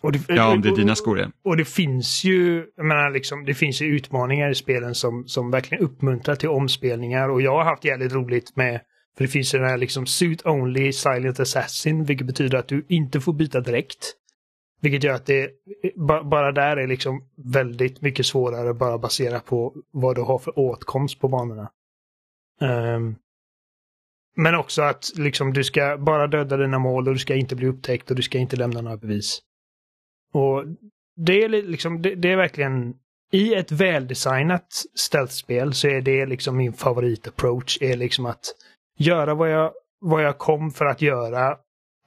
Och 0.00 0.12
det, 0.12 0.20
Ja, 0.28 0.52
om 0.52 0.60
det 0.60 0.68
är 0.68 0.72
och- 0.72 0.78
dina 0.78 0.94
skor 0.94 1.18
igen. 1.18 1.32
Och 1.44 1.56
det 1.56 1.64
finns 1.64 2.24
ju, 2.24 2.66
jag 2.76 2.86
menar, 2.86 3.10
liksom, 3.10 3.44
det 3.44 3.54
finns 3.54 3.82
ju 3.82 3.86
utmaningar 3.86 4.50
i 4.50 4.54
spelen 4.54 4.94
som, 4.94 5.24
som 5.28 5.50
verkligen 5.50 5.84
uppmuntrar 5.84 6.34
till 6.36 6.48
omspelningar. 6.48 7.28
Och 7.28 7.42
jag 7.42 7.52
har 7.56 7.64
haft 7.64 7.84
jävligt 7.84 8.12
roligt 8.12 8.56
med, 8.56 8.80
för 9.16 9.24
det 9.24 9.28
finns 9.28 9.54
ju 9.54 9.58
den 9.58 9.68
här 9.68 9.78
liksom 9.78 10.06
suit 10.06 10.46
only 10.46 10.92
silent 10.92 11.40
assassin, 11.40 12.04
vilket 12.04 12.26
betyder 12.26 12.58
att 12.58 12.68
du 12.68 12.86
inte 12.88 13.20
får 13.20 13.32
byta 13.32 13.60
direkt. 13.60 14.12
Vilket 14.80 15.04
gör 15.04 15.14
att 15.14 15.26
det 15.26 15.50
ba- 15.96 16.22
bara 16.24 16.52
där 16.52 16.76
är 16.76 16.86
liksom 16.86 17.20
väldigt 17.36 18.00
mycket 18.00 18.26
svårare 18.26 18.74
bara 18.74 18.98
baserat 18.98 19.44
på 19.46 19.74
vad 19.92 20.16
du 20.16 20.22
har 20.22 20.38
för 20.38 20.58
åtkomst 20.58 21.20
på 21.20 21.28
banorna. 21.28 21.70
Ehm, 22.60 23.14
men 24.36 24.54
också 24.54 24.82
att 24.82 25.12
liksom 25.16 25.52
du 25.52 25.64
ska 25.64 25.96
bara 25.98 26.26
döda 26.26 26.56
dina 26.56 26.78
mål 26.78 27.08
och 27.08 27.14
du 27.14 27.18
ska 27.20 27.34
inte 27.34 27.56
bli 27.56 27.66
upptäckt 27.66 28.10
och 28.10 28.16
du 28.16 28.22
ska 28.22 28.38
inte 28.38 28.56
lämna 28.56 28.80
några 28.80 28.96
bevis. 28.96 29.38
Och 30.32 30.64
det 31.16 31.44
är 31.44 31.48
li- 31.48 31.62
liksom, 31.62 32.02
det, 32.02 32.14
det 32.14 32.32
är 32.32 32.36
verkligen 32.36 32.94
i 33.32 33.54
ett 33.54 33.72
väldesignat 33.72 34.66
stealth-spel 34.94 35.74
så 35.74 35.88
är 35.88 36.00
det 36.00 36.26
liksom 36.26 36.56
min 36.56 36.72
favorit-approach. 36.72 37.78
Är 37.82 37.96
liksom 37.96 38.26
att 38.26 38.44
göra 38.98 39.34
vad 39.34 39.50
jag, 39.50 39.72
vad 40.00 40.22
jag 40.24 40.38
kom 40.38 40.70
för 40.70 40.84
att 40.84 41.02
göra 41.02 41.56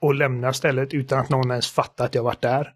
och 0.00 0.14
lämna 0.14 0.52
stället 0.52 0.94
utan 0.94 1.18
att 1.18 1.28
någon 1.28 1.50
ens 1.50 1.70
fattar 1.70 2.04
att 2.04 2.14
jag 2.14 2.22
varit 2.22 2.40
där. 2.42 2.74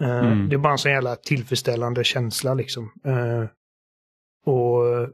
Eh, 0.00 0.18
Mm. 0.26 0.48
Det 0.48 0.56
är 0.56 0.58
bara 0.58 0.72
en 0.72 0.78
sån 0.78 0.92
jävla 0.92 1.16
tillfredsställande 1.16 2.04
känsla 2.04 2.54
liksom. 2.54 2.92
Eh, 3.04 3.44
och, 4.52 5.08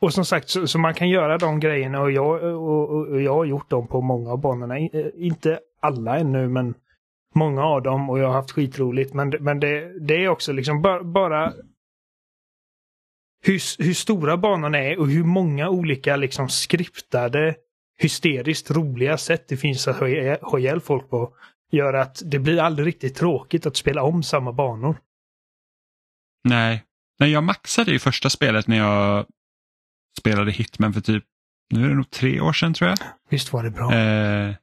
och 0.00 0.14
som 0.14 0.24
sagt, 0.24 0.48
så, 0.48 0.66
så 0.66 0.78
man 0.78 0.94
kan 0.94 1.08
göra 1.08 1.38
de 1.38 1.60
grejerna 1.60 2.00
och 2.00 2.10
jag, 2.12 2.42
och, 2.42 2.88
och, 2.90 3.22
jag 3.22 3.34
har 3.34 3.44
gjort 3.44 3.70
dem 3.70 3.86
på 3.86 4.00
många 4.00 4.30
av 4.30 4.40
banorna. 4.40 4.78
Eh, 4.78 5.06
inte 5.14 5.60
alla 5.80 6.18
ännu, 6.18 6.48
men 6.48 6.74
många 7.34 7.64
av 7.64 7.82
dem 7.82 8.10
och 8.10 8.18
jag 8.18 8.26
har 8.26 8.34
haft 8.34 8.50
skitroligt. 8.50 9.14
Men, 9.14 9.30
det- 9.30 9.40
men 9.40 9.60
det, 9.60 9.98
det 10.06 10.24
är 10.24 10.28
också 10.28 10.52
liksom 10.52 10.82
bara, 10.82 11.04
bara 11.04 11.52
hur, 13.46 13.82
hur 13.84 13.94
stora 13.94 14.36
banorna 14.36 14.78
är 14.78 14.98
och 14.98 15.08
hur 15.08 15.24
många 15.24 15.68
olika 15.68 16.16
liksom 16.16 16.48
skriptade 16.48 17.54
hysteriskt 17.98 18.70
roliga 18.70 19.18
sätt 19.18 19.48
det 19.48 19.56
finns 19.56 19.88
att 19.88 19.96
ha 19.96 20.06
ihjäl- 20.08 20.38
ha 20.42 20.58
ihjäl 20.58 20.80
folk 20.80 21.10
på 21.10 21.34
gör 21.70 21.94
att 21.94 22.22
det 22.24 22.38
blir 22.38 22.58
aldrig 22.60 22.86
riktigt 22.88 23.14
tråkigt 23.16 23.66
att 23.66 23.76
spela 23.76 24.02
om 24.02 24.22
samma 24.22 24.52
banor. 24.52 24.96
Nej. 26.44 26.84
Nej, 27.18 27.30
jag 27.30 27.44
maxade 27.44 27.90
ju 27.92 27.98
första 27.98 28.30
spelet 28.30 28.66
när 28.66 28.76
jag 28.76 29.26
spelade 30.20 30.50
Hitman 30.52 30.92
för 30.92 31.00
typ, 31.00 31.24
nu 31.70 31.84
är 31.84 31.88
det 31.88 31.94
nog 31.94 32.10
tre 32.10 32.40
år 32.40 32.52
sedan 32.52 32.74
tror 32.74 32.90
jag. 32.90 32.98
Visst 33.30 33.52
var 33.52 33.62
det 33.64 33.70
bra? 33.70 33.94
Eh, 33.94 34.54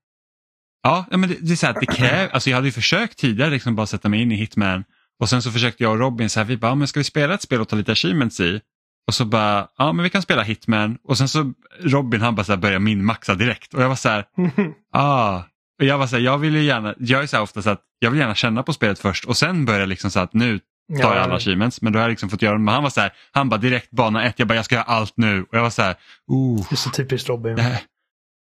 ja, 0.83 1.05
men 1.09 1.21
det, 1.29 1.35
det 1.41 1.51
är 1.51 1.55
så 1.55 1.65
här, 1.65 1.73
att 1.73 1.79
det 1.79 1.85
kräver, 1.85 2.29
alltså 2.33 2.49
jag 2.49 2.57
hade 2.57 2.67
ju 2.67 2.71
försökt 2.71 3.17
tidigare 3.17 3.49
liksom 3.49 3.75
bara 3.75 3.87
sätta 3.87 4.09
mig 4.09 4.21
in 4.21 4.31
i 4.31 4.35
Hitman 4.35 4.83
och 5.19 5.29
sen 5.29 5.41
så 5.41 5.51
försökte 5.51 5.83
jag 5.83 5.91
och 5.91 5.99
Robin 5.99 6.29
så 6.29 6.39
här, 6.39 6.45
vi 6.47 6.57
bara, 6.57 6.71
"Ja, 6.71 6.75
men 6.75 6.87
ska 6.87 6.99
vi 6.99 7.03
spela 7.03 7.33
ett 7.33 7.41
spel 7.41 7.61
och 7.61 7.67
ta 7.69 7.75
lite 7.75 7.91
achievements 7.91 8.39
i? 8.39 8.61
Och 9.07 9.13
så 9.13 9.25
bara, 9.25 9.67
ja 9.77 9.93
men 9.93 10.03
vi 10.03 10.09
kan 10.09 10.21
spela 10.21 10.43
Hitman 10.43 10.97
och 11.03 11.17
sen 11.17 11.27
så 11.27 11.53
Robin 11.79 12.21
han 12.21 12.35
bara 12.35 12.43
så 12.43 12.51
här 12.51 12.59
började 12.59 12.79
minmaxa 12.79 13.35
direkt 13.35 13.73
och 13.73 13.81
jag 13.83 13.89
var 13.89 13.95
så 13.95 14.09
här, 14.09 14.25
ah. 14.93 15.43
Och 15.79 15.85
jag 15.85 15.97
var 15.97 16.07
så 16.07 16.15
här, 16.15 16.23
jag 16.23 16.37
vill 16.37 16.55
ju 16.55 16.63
gärna, 16.63 16.95
jag 16.99 17.23
är 17.23 17.27
så 17.27 17.35
här 17.35 17.43
ofta 17.43 17.61
så 17.61 17.69
att 17.69 17.81
jag 17.99 18.11
vill 18.11 18.19
gärna 18.19 18.35
känna 18.35 18.63
på 18.63 18.73
spelet 18.73 18.99
först 18.99 19.25
och 19.25 19.37
sen 19.37 19.65
börja 19.65 19.85
liksom 19.85 20.11
så 20.11 20.19
att 20.19 20.33
nu 20.33 20.59
tar 21.01 21.15
jag 21.15 21.23
alla 21.23 21.35
achievements. 21.35 21.81
Men 21.81 21.93
då 21.93 21.99
har 21.99 22.03
jag 22.03 22.09
liksom 22.09 22.29
fått 22.29 22.41
göra 22.41 22.57
men 22.57 22.73
han 22.73 22.83
var 22.83 22.89
så 22.89 23.01
här, 23.01 23.13
han 23.31 23.49
bara 23.49 23.57
direkt 23.57 23.91
bana 23.91 24.23
ett, 24.25 24.39
jag 24.39 24.47
bara 24.47 24.55
jag 24.55 24.65
ska 24.65 24.75
göra 24.75 24.85
allt 24.85 25.13
nu 25.17 25.41
och 25.41 25.57
jag 25.57 25.61
var 25.61 25.69
så 25.69 25.81
här, 25.81 25.95
oh. 26.27 26.65
Det 26.69 26.73
är 26.73 26.77
så 26.77 26.89
typiskt 26.89 27.29
Robin. 27.29 27.57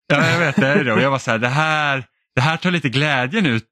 Ja, 0.08 0.30
jag 0.30 0.38
vet 0.38 0.56
det 0.56 0.66
är 0.66 0.84
det. 0.84 0.92
Och 0.92 1.00
jag 1.00 1.10
var 1.10 1.18
så 1.18 1.30
här, 1.30 1.38
det 1.38 1.48
här, 1.48 2.04
det 2.34 2.40
här 2.40 2.56
tar 2.56 2.70
lite 2.70 2.88
glädjen 2.88 3.46
ut, 3.46 3.64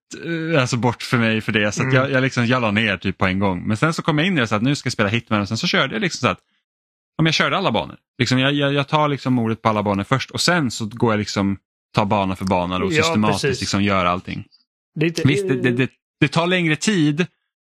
eh, 0.54 0.60
alltså 0.60 0.76
bort 0.76 1.02
för 1.02 1.18
mig 1.18 1.40
för 1.40 1.52
det. 1.52 1.72
Så 1.72 1.82
Mm. 1.82 1.94
jag, 1.94 2.10
jag, 2.10 2.22
liksom, 2.22 2.46
jag 2.46 2.62
la 2.62 2.70
ner 2.70 2.96
typ 2.96 3.18
på 3.18 3.26
en 3.26 3.38
gång. 3.38 3.66
Men 3.66 3.76
sen 3.76 3.94
så 3.94 4.02
kom 4.02 4.18
jag 4.18 4.26
in 4.26 4.36
i 4.38 4.40
det 4.40 4.46
så 4.46 4.54
att 4.54 4.62
nu 4.62 4.74
ska 4.74 4.86
jag 4.86 4.92
spela 4.92 5.08
Hitman 5.08 5.40
och 5.40 5.48
sen 5.48 5.56
så 5.58 5.66
körde 5.66 5.94
jag 5.94 6.00
liksom 6.00 6.18
så 6.26 6.28
att 6.28 6.38
om 7.18 7.26
jag 7.26 7.34
körde 7.34 7.56
alla 7.58 7.72
banor. 7.72 7.96
Liksom, 8.18 8.38
jag, 8.38 8.52
jag, 8.52 8.72
jag 8.72 8.88
tar 8.88 9.08
liksom 9.08 9.32
mordet 9.34 9.62
på 9.62 9.68
alla 9.68 9.82
banor 9.82 10.04
först 10.04 10.30
och 10.30 10.40
sen 10.40 10.70
så 10.70 10.86
går 10.86 11.12
jag 11.12 11.18
liksom 11.18 11.56
ta 11.94 12.04
bana 12.04 12.36
för 12.36 12.44
bana 12.44 12.76
och 12.76 12.92
Ja, 12.92 13.02
systematiskt 13.02 13.42
precis. 13.42 13.60
liksom 13.60 13.82
göra 13.82 14.10
allting. 14.10 14.44
Det 15.00 15.06
inte, 15.06 15.22
Visst, 15.24 15.48
det, 15.48 15.70
det, 15.70 15.90
det 16.20 16.28
tar 16.28 16.46
längre 16.46 16.76
tid 16.76 17.26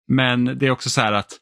men 0.08 0.44
det 0.58 0.66
är 0.66 0.70
också 0.70 0.90
så 0.90 1.00
här 1.00 1.12
att 1.12 1.32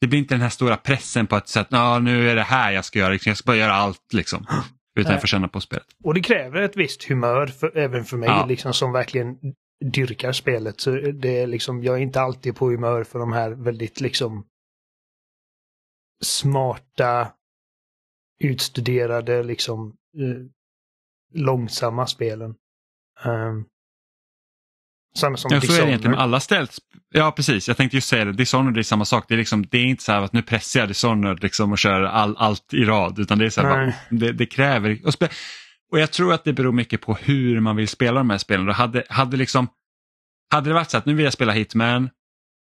det 0.00 0.06
blir 0.06 0.18
inte 0.18 0.34
den 0.34 0.42
här 0.42 0.48
stora 0.48 0.76
pressen 0.76 1.26
på 1.26 1.36
att, 1.36 1.48
så 1.48 1.60
att 1.60 1.66
"Ja, 1.70 1.98
nu 1.98 2.30
är 2.30 2.34
det 2.36 2.42
här 2.42 2.72
jag 2.72 2.84
ska 2.84 2.98
göra, 2.98 3.12
liksom, 3.12 3.30
jag 3.30 3.36
ska 3.36 3.46
bara 3.46 3.56
göra 3.56 3.72
allt 3.72 4.12
liksom. 4.12 4.46
Utan 4.98 5.12
jag 5.12 5.20
får 5.20 5.28
känna 5.28 5.48
på 5.48 5.60
spelet. 5.60 5.86
Och 6.04 6.14
det 6.14 6.20
kräver 6.20 6.62
ett 6.62 6.76
visst 6.76 7.04
humör 7.04 7.46
för, 7.46 7.76
även 7.76 8.04
för 8.04 8.16
mig 8.16 8.28
Ja. 8.28 8.46
liksom, 8.46 8.74
som 8.74 8.92
verkligen 8.92 9.36
dyrkar 9.92 10.32
spelet. 10.32 10.80
Så 10.80 10.90
det 10.90 11.38
är 11.42 11.46
liksom, 11.46 11.82
jag 11.84 11.94
är 11.96 12.00
inte 12.00 12.20
alltid 12.20 12.56
på 12.56 12.70
humör 12.70 13.04
för 13.04 13.18
de 13.18 13.32
här 13.32 13.50
väldigt 13.50 14.00
liksom 14.00 14.46
smarta, 16.24 17.32
utstuderade, 18.44 19.42
liksom 19.42 19.88
eh, 20.18 20.46
långsamma 21.34 22.06
spelen. 22.06 22.54
Um, 23.24 23.66
samma 25.14 25.36
som 25.36 25.50
Ja, 25.54 25.60
så 25.60 25.72
är 25.72 25.76
det 25.76 25.88
egentligen 25.88 26.10
med 26.10 26.20
alla 26.20 26.40
ställs. 26.40 26.78
Ja, 27.14 27.32
precis. 27.32 27.68
Jag 27.68 27.76
tänkte 27.76 27.96
just 27.96 28.08
säga 28.08 28.24
det. 28.24 28.32
Dishonored 28.32 28.78
är 28.78 28.82
samma 28.82 29.04
sak. 29.04 29.24
Det 29.28 29.34
är, 29.34 29.38
liksom, 29.38 29.66
det 29.70 29.78
är 29.78 29.84
inte 29.84 30.02
så 30.02 30.12
här 30.12 30.22
att 30.22 30.32
nu 30.32 30.42
pressar 30.42 30.80
jag 30.80 30.88
Dishonored 30.88 31.42
liksom 31.42 31.72
och 31.72 31.78
kör 31.78 32.02
all, 32.02 32.36
allt 32.36 32.74
i 32.74 32.84
rad. 32.84 33.18
Utan 33.18 33.38
det 33.38 33.46
är 33.46 33.50
så 33.50 33.60
här, 33.60 33.94
det, 34.10 34.32
det 34.32 34.46
kräver... 34.46 35.00
Och, 35.04 35.14
och 35.92 36.00
jag 36.00 36.10
tror 36.10 36.32
att 36.32 36.44
det 36.44 36.52
beror 36.52 36.72
mycket 36.72 37.00
på 37.00 37.14
hur 37.14 37.60
man 37.60 37.76
vill 37.76 37.88
spela 37.88 38.20
de 38.20 38.30
här 38.30 38.38
spelen. 38.38 38.66
Då 38.66 38.72
hade, 38.72 39.04
hade, 39.08 39.36
liksom, 39.36 39.68
hade 40.50 40.70
det 40.70 40.74
varit 40.74 40.90
så 40.90 40.98
att 40.98 41.06
nu 41.06 41.14
vill 41.14 41.24
jag 41.24 41.32
spela 41.32 41.52
Hitman 41.52 42.10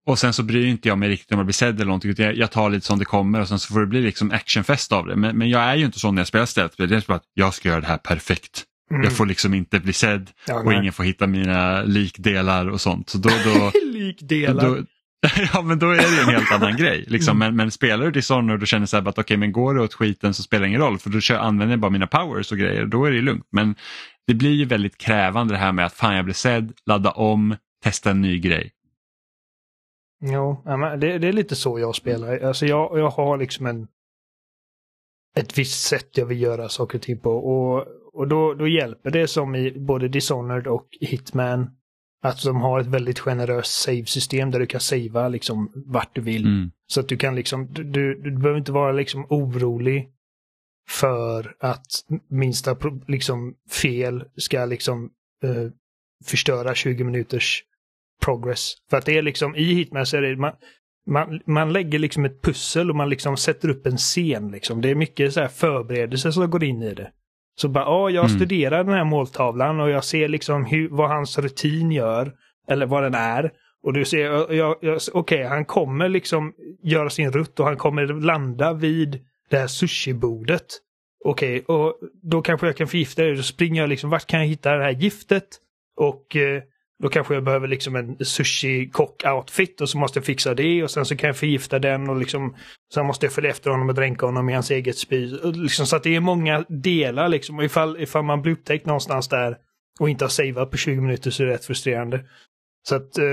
och 0.07 0.18
sen 0.18 0.32
så 0.32 0.42
bryr 0.42 0.66
inte 0.66 0.88
jag 0.88 0.99
mig 0.99 1.09
riktigt 1.09 1.32
om 1.32 1.38
jag 1.38 1.46
blir 1.46 1.53
sedd 1.53 1.74
eller 1.74 1.84
någonting. 1.84 2.11
utan 2.11 2.26
Jag, 2.26 2.36
jag 2.36 2.51
tar 2.51 2.70
lite 2.70 2.86
som 2.86 2.99
det 2.99 3.05
kommer 3.05 3.40
och 3.40 3.49
sen 3.49 3.59
så 3.59 3.72
får 3.72 3.80
det 3.80 3.86
bli 3.86 4.01
liksom 4.01 4.30
actionfest 4.30 4.92
av 4.92 5.07
det. 5.07 5.16
Men, 5.16 5.38
men 5.38 5.49
jag 5.49 5.62
är 5.62 5.74
ju 5.74 5.84
inte 5.84 5.99
sån 5.99 6.14
när 6.14 6.20
jag 6.20 6.28
spelar 6.28 6.46
stället. 6.46 6.76
Det 6.76 6.84
är 6.84 7.05
bara 7.07 7.16
att 7.16 7.30
jag 7.34 7.55
ska 7.55 7.68
göra 7.68 7.80
det 7.80 7.86
här 7.86 7.99
perfekt. 7.99 8.64
Mm. 8.91 9.03
Jag 9.03 9.12
får 9.12 9.26
liksom 9.26 9.55
inte 9.55 9.80
bli 9.80 9.93
sedd 9.93 10.30
Ja, 10.47 10.62
och 10.62 10.72
ingen 10.72 10.93
får 10.93 11.05
hitta 11.05 11.26
mina 11.26 11.82
likdelar 11.82 12.68
och 12.68 12.80
sånt. 12.80 13.09
Så 13.09 13.18
då, 13.18 13.28
då, 13.45 13.72
Likdelar. 13.93 14.64
då, 14.64 14.76
ja 15.53 15.62
men 15.62 15.78
då 15.78 15.91
är 15.91 15.97
det 15.97 16.22
en 16.22 16.34
helt 16.34 16.53
annan 16.53 16.76
grej. 16.76 17.05
Liksom. 17.09 17.39
Men, 17.39 17.57
men 17.57 17.70
spelar 17.70 18.05
du 18.05 18.11
Dishonored 18.11 18.61
och 18.62 18.68
känner 18.68 18.86
så 18.86 18.97
här 18.97 19.09
att 19.09 19.18
okej 19.18 19.36
men 19.36 19.53
går 19.53 19.74
det 19.74 19.82
åt 19.82 19.95
skiten 19.95 20.34
så 20.34 20.43
spelar 20.43 20.62
det 20.62 20.68
ingen 20.68 20.80
roll 20.80 20.99
för 20.99 21.11
då 21.11 21.20
kör, 21.20 21.39
använder 21.39 21.72
jag 21.72 21.80
bara 21.80 21.91
mina 21.91 22.07
powers 22.07 22.53
och 22.53 22.59
grejer. 22.59 22.86
Då 22.86 23.05
är 23.05 23.11
det 23.11 23.20
lugnt. 23.20 23.47
Men 23.53 23.74
det 24.26 24.34
blir 24.34 24.55
ju 24.55 24.64
väldigt 24.64 24.99
krävande 24.99 25.55
det 25.55 25.59
här 25.59 25.72
med 25.72 25.86
att 25.86 25.95
fan 25.95 26.16
jag 26.16 26.24
blir 26.24 26.34
sedd, 26.34 26.72
ladda 26.86 27.11
om, 27.11 27.57
testa 27.84 28.11
en 28.11 28.20
ny 28.20 28.39
grej. 28.39 28.72
Jo, 30.24 30.62
det, 31.01 31.18
det 31.18 31.28
är 31.28 31.32
lite 31.32 31.57
så 31.57 31.78
jag 31.78 31.95
spelar. 31.95 32.39
Alltså 32.39 32.66
jag, 32.66 32.99
jag 32.99 33.11
har 33.11 33.39
liksom 33.39 33.66
en 33.66 33.89
ett 35.36 35.59
visst 35.59 35.82
sätt 35.82 36.09
jag 36.14 36.26
vill 36.26 36.41
göra 36.41 36.68
saker 36.68 36.99
och 36.99 37.03
ting 37.03 37.18
på. 37.18 37.30
Och, 37.30 37.86
och 38.18 38.28
då, 38.28 38.54
då 38.54 38.68
hjälper 38.68 39.10
det 39.10 39.28
som 39.28 39.54
i 39.54 39.78
både 39.78 40.08
Dishonored 40.08 40.66
och 40.66 40.88
Hitman 41.00 41.70
att 42.22 42.42
de 42.42 42.56
har 42.56 42.80
ett 42.80 42.86
väldigt 42.86 43.18
generöst 43.18 43.80
save-system 43.80 44.50
där 44.50 44.58
du 44.58 44.66
kan 44.66 44.80
savea 44.80 45.28
liksom 45.28 45.72
vart 45.86 46.14
du 46.14 46.20
vill. 46.20 46.46
Mm. 46.46 46.70
Så 46.86 47.00
att 47.00 47.08
du 47.08 47.16
kan 47.16 47.34
liksom, 47.34 47.72
du, 47.72 47.84
du, 47.84 48.14
du 48.14 48.36
behöver 48.36 48.58
inte 48.58 48.72
vara 48.72 48.92
liksom 48.92 49.26
orolig 49.28 50.08
för 50.88 51.56
att 51.60 51.86
minsta 52.30 52.76
liksom 53.06 53.54
fel 53.70 54.24
ska 54.36 54.64
liksom 54.64 55.10
eh, 55.44 55.70
förstöra 56.24 56.74
20 56.74 57.04
minuters 57.04 57.64
progress. 58.24 58.72
För 58.90 58.96
att 58.96 59.06
det 59.06 59.18
är 59.18 59.22
liksom 59.22 59.56
i 59.56 59.74
Hitman 59.74 60.06
så 60.06 60.16
är 60.16 60.22
det 60.22 60.36
man, 60.36 60.52
man, 61.06 61.40
man 61.46 61.72
lägger 61.72 61.98
liksom 61.98 62.24
ett 62.24 62.42
pussel 62.42 62.90
och 62.90 62.96
man 62.96 63.08
liksom 63.08 63.36
sätter 63.36 63.68
upp 63.68 63.86
en 63.86 63.96
scen 63.96 64.50
liksom. 64.50 64.80
Det 64.80 64.90
är 64.90 64.94
mycket 64.94 65.32
så 65.32 65.40
här 65.40 65.48
förberedelse 65.48 66.32
som 66.32 66.50
går 66.50 66.64
in 66.64 66.82
i 66.82 66.94
det. 66.94 67.12
Så 67.61 67.68
bara, 67.68 67.84
ja, 67.84 68.11
jag 68.11 68.24
Mm. 68.24 68.36
studerar 68.36 68.84
den 68.84 68.94
här 68.94 69.04
måltavlan 69.04 69.80
och 69.80 69.90
jag 69.90 70.04
ser 70.04 70.28
liksom 70.28 70.64
hur, 70.64 70.88
vad 70.88 71.09
hans 71.11 71.38
rutin 71.38 71.92
gör. 71.92 72.32
Eller 72.68 72.86
vad 72.86 73.02
den 73.02 73.14
är. 73.14 73.50
Och 73.82 73.92
du 73.92 74.04
ser, 74.04 74.18
jag, 74.18 74.54
jag, 74.54 74.76
jag, 74.80 74.98
okej, 75.12 75.44
han 75.44 75.64
kommer 75.64 76.09
liksom 76.09 76.52
göra 76.82 77.11
sin 77.11 77.32
rutt 77.32 77.61
och 77.61 77.66
han 77.66 77.76
kommer 77.76 78.06
landa 78.06 78.72
vid 78.72 79.20
det 79.50 79.59
här 79.59 79.66
sushibordet. 79.66 80.66
Okej, 81.24 81.61
och 81.61 81.94
då 82.22 82.42
kanske 82.42 82.66
jag 82.66 82.76
kan 82.76 82.88
förgifta 82.88 83.22
det. 83.22 83.34
Då 83.34 83.42
springer 83.42 83.80
jag 83.80 83.88
liksom, 83.88 84.11
vart 84.11 84.26
kan 84.26 84.40
jag 84.40 84.46
hitta 84.46 84.76
det 84.76 84.84
här 84.84 84.90
giftet? 84.90 85.44
Och 85.96 86.36
eh, 86.36 86.62
då 87.03 87.09
kanske 87.09 87.34
jag 87.34 87.44
behöver 87.44 87.68
liksom 87.68 87.96
en 87.96 88.16
sushi-kock-outfit 88.16 89.80
och 89.80 89.88
så 89.88 89.99
måste 89.99 90.18
jag 90.18 90.24
fixa 90.26 90.55
det 90.55 90.82
och 90.82 90.90
sen 90.90 91.05
så 91.05 91.16
kan 91.16 91.26
jag 91.26 91.36
förgifta 91.36 91.78
den 91.78 92.09
och 92.09 92.16
liksom 92.16 92.57
sen 92.94 93.07
måste 93.07 93.26
jag 93.26 93.32
följa 93.32 93.51
efter 93.51 93.70
honom 93.70 93.88
och 93.88 93.94
dränka 93.94 94.26
honom 94.26 94.49
i 94.49 94.55
hans 94.55 94.70
eget 94.70 94.99
spy. 94.99 95.26
Liksom, 95.42 95.86
så 95.86 95.96
att 95.96 96.03
det 96.03 96.16
är 96.16 96.20
många 96.20 96.64
delar 96.68 97.28
liksom 97.28 97.59
och 97.59 97.64
ifall, 97.64 98.01
ifall 98.01 98.24
man 98.24 98.42
blir 98.42 98.53
upptäckt 98.53 98.86
någonstans 98.86 99.28
där 99.28 99.57
och 100.01 100.11
inte 100.11 100.24
har 100.24 100.30
saveat 100.30 100.70
på 100.70 100.76
20 100.76 101.01
minuter 101.01 101.30
så 101.30 101.42
är 101.42 101.46
det 101.46 101.53
rätt 101.53 101.64
frustrerande. 101.64 102.24
Så 102.88 102.96
att 102.96 103.18
eh, 103.18 103.24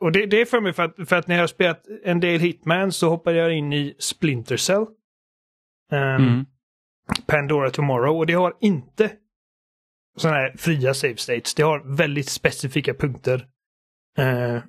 och 0.00 0.12
det, 0.12 0.26
det 0.26 0.40
är 0.40 0.44
för 0.44 0.60
mig 0.60 0.72
för 0.72 0.82
att, 0.82 1.08
för 1.08 1.16
att 1.16 1.26
när 1.26 1.34
jag 1.34 1.42
har 1.42 1.46
spelat 1.46 1.84
en 2.04 2.20
del 2.20 2.40
Hitman 2.40 2.92
så 2.92 3.08
hoppar 3.08 3.32
jag 3.32 3.52
in 3.52 3.72
i 3.72 3.94
Splinter 3.98 4.56
Cell. 4.56 4.86
Ehm, 5.92 6.22
Mm. 6.22 6.46
Pandora 7.26 7.70
Tomorrow 7.70 8.16
och 8.16 8.26
det 8.26 8.32
har 8.32 8.54
inte 8.60 9.10
sådana 10.18 10.36
här 10.38 10.54
fria 10.58 10.94
save 10.94 11.16
states. 11.16 11.54
Det 11.54 11.62
har 11.62 11.96
väldigt 11.96 12.28
specifika 12.28 12.94
punkter. 12.94 13.46
Eh, 14.18 14.62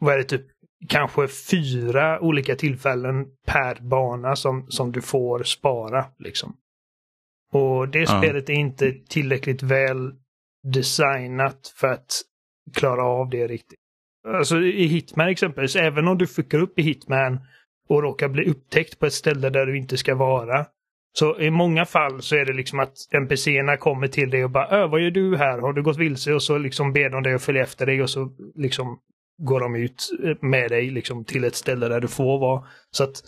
vad 0.00 0.14
är 0.14 0.18
det 0.18 0.24
typ? 0.24 0.46
Kanske 0.88 1.28
fyra 1.28 2.20
olika 2.20 2.56
tillfällen 2.56 3.26
per 3.46 3.80
bana 3.80 4.36
som, 4.36 4.66
som 4.70 4.92
du 4.92 5.00
får 5.02 5.42
spara. 5.42 6.04
liksom. 6.18 6.56
Och 7.52 7.88
det 7.88 7.98
Ja. 7.98 8.06
spelet 8.06 8.48
är 8.50 8.54
inte 8.54 8.92
tillräckligt 9.08 9.62
väl 9.62 10.12
designat 10.72 11.72
för 11.76 11.88
att 11.88 12.22
klara 12.74 13.04
av 13.04 13.30
det 13.30 13.46
riktigt. 13.46 13.78
Alltså 14.28 14.58
i 14.60 14.86
Hitman 14.86 15.28
exempelvis, 15.28 15.76
även 15.76 16.08
om 16.08 16.18
du 16.18 16.26
fuckar 16.26 16.58
upp 16.58 16.78
i 16.78 16.82
Hitman 16.82 17.40
och 17.88 18.02
råkar 18.02 18.28
bli 18.28 18.44
upptäckt 18.50 18.98
på 18.98 19.06
ett 19.06 19.12
ställe 19.12 19.50
där 19.50 19.66
du 19.66 19.76
inte 19.78 19.96
ska 19.96 20.14
vara. 20.14 20.66
Så 21.18 21.40
i 21.40 21.50
många 21.50 21.84
fall 21.84 22.22
så 22.22 22.36
är 22.36 22.44
det 22.44 22.52
liksom 22.52 22.80
att 22.80 22.94
NPCerna 23.12 23.76
kommer 23.76 24.08
till 24.08 24.30
dig 24.30 24.44
och 24.44 24.50
bara 24.50 24.82
äh, 24.82 24.90
vad 24.90 25.00
gör 25.00 25.10
du 25.10 25.36
här? 25.36 25.58
Har 25.58 25.72
du 25.72 25.82
gått 25.82 25.96
vilse? 25.96 26.34
Och 26.34 26.42
så 26.42 26.58
liksom 26.58 26.92
ber 26.92 27.10
de 27.10 27.22
dig 27.22 27.34
att 27.34 27.42
följa 27.42 27.62
efter 27.62 27.86
dig 27.86 28.02
och 28.02 28.10
så 28.10 28.30
liksom 28.54 28.98
går 29.42 29.60
de 29.60 29.76
ut 29.76 30.10
med 30.40 30.70
dig 30.70 30.90
liksom 30.90 31.24
till 31.24 31.44
ett 31.44 31.54
ställe 31.54 31.88
där 31.88 32.00
du 32.00 32.08
får 32.08 32.38
vara. 32.38 32.64
Så 32.90 33.04
att 33.04 33.22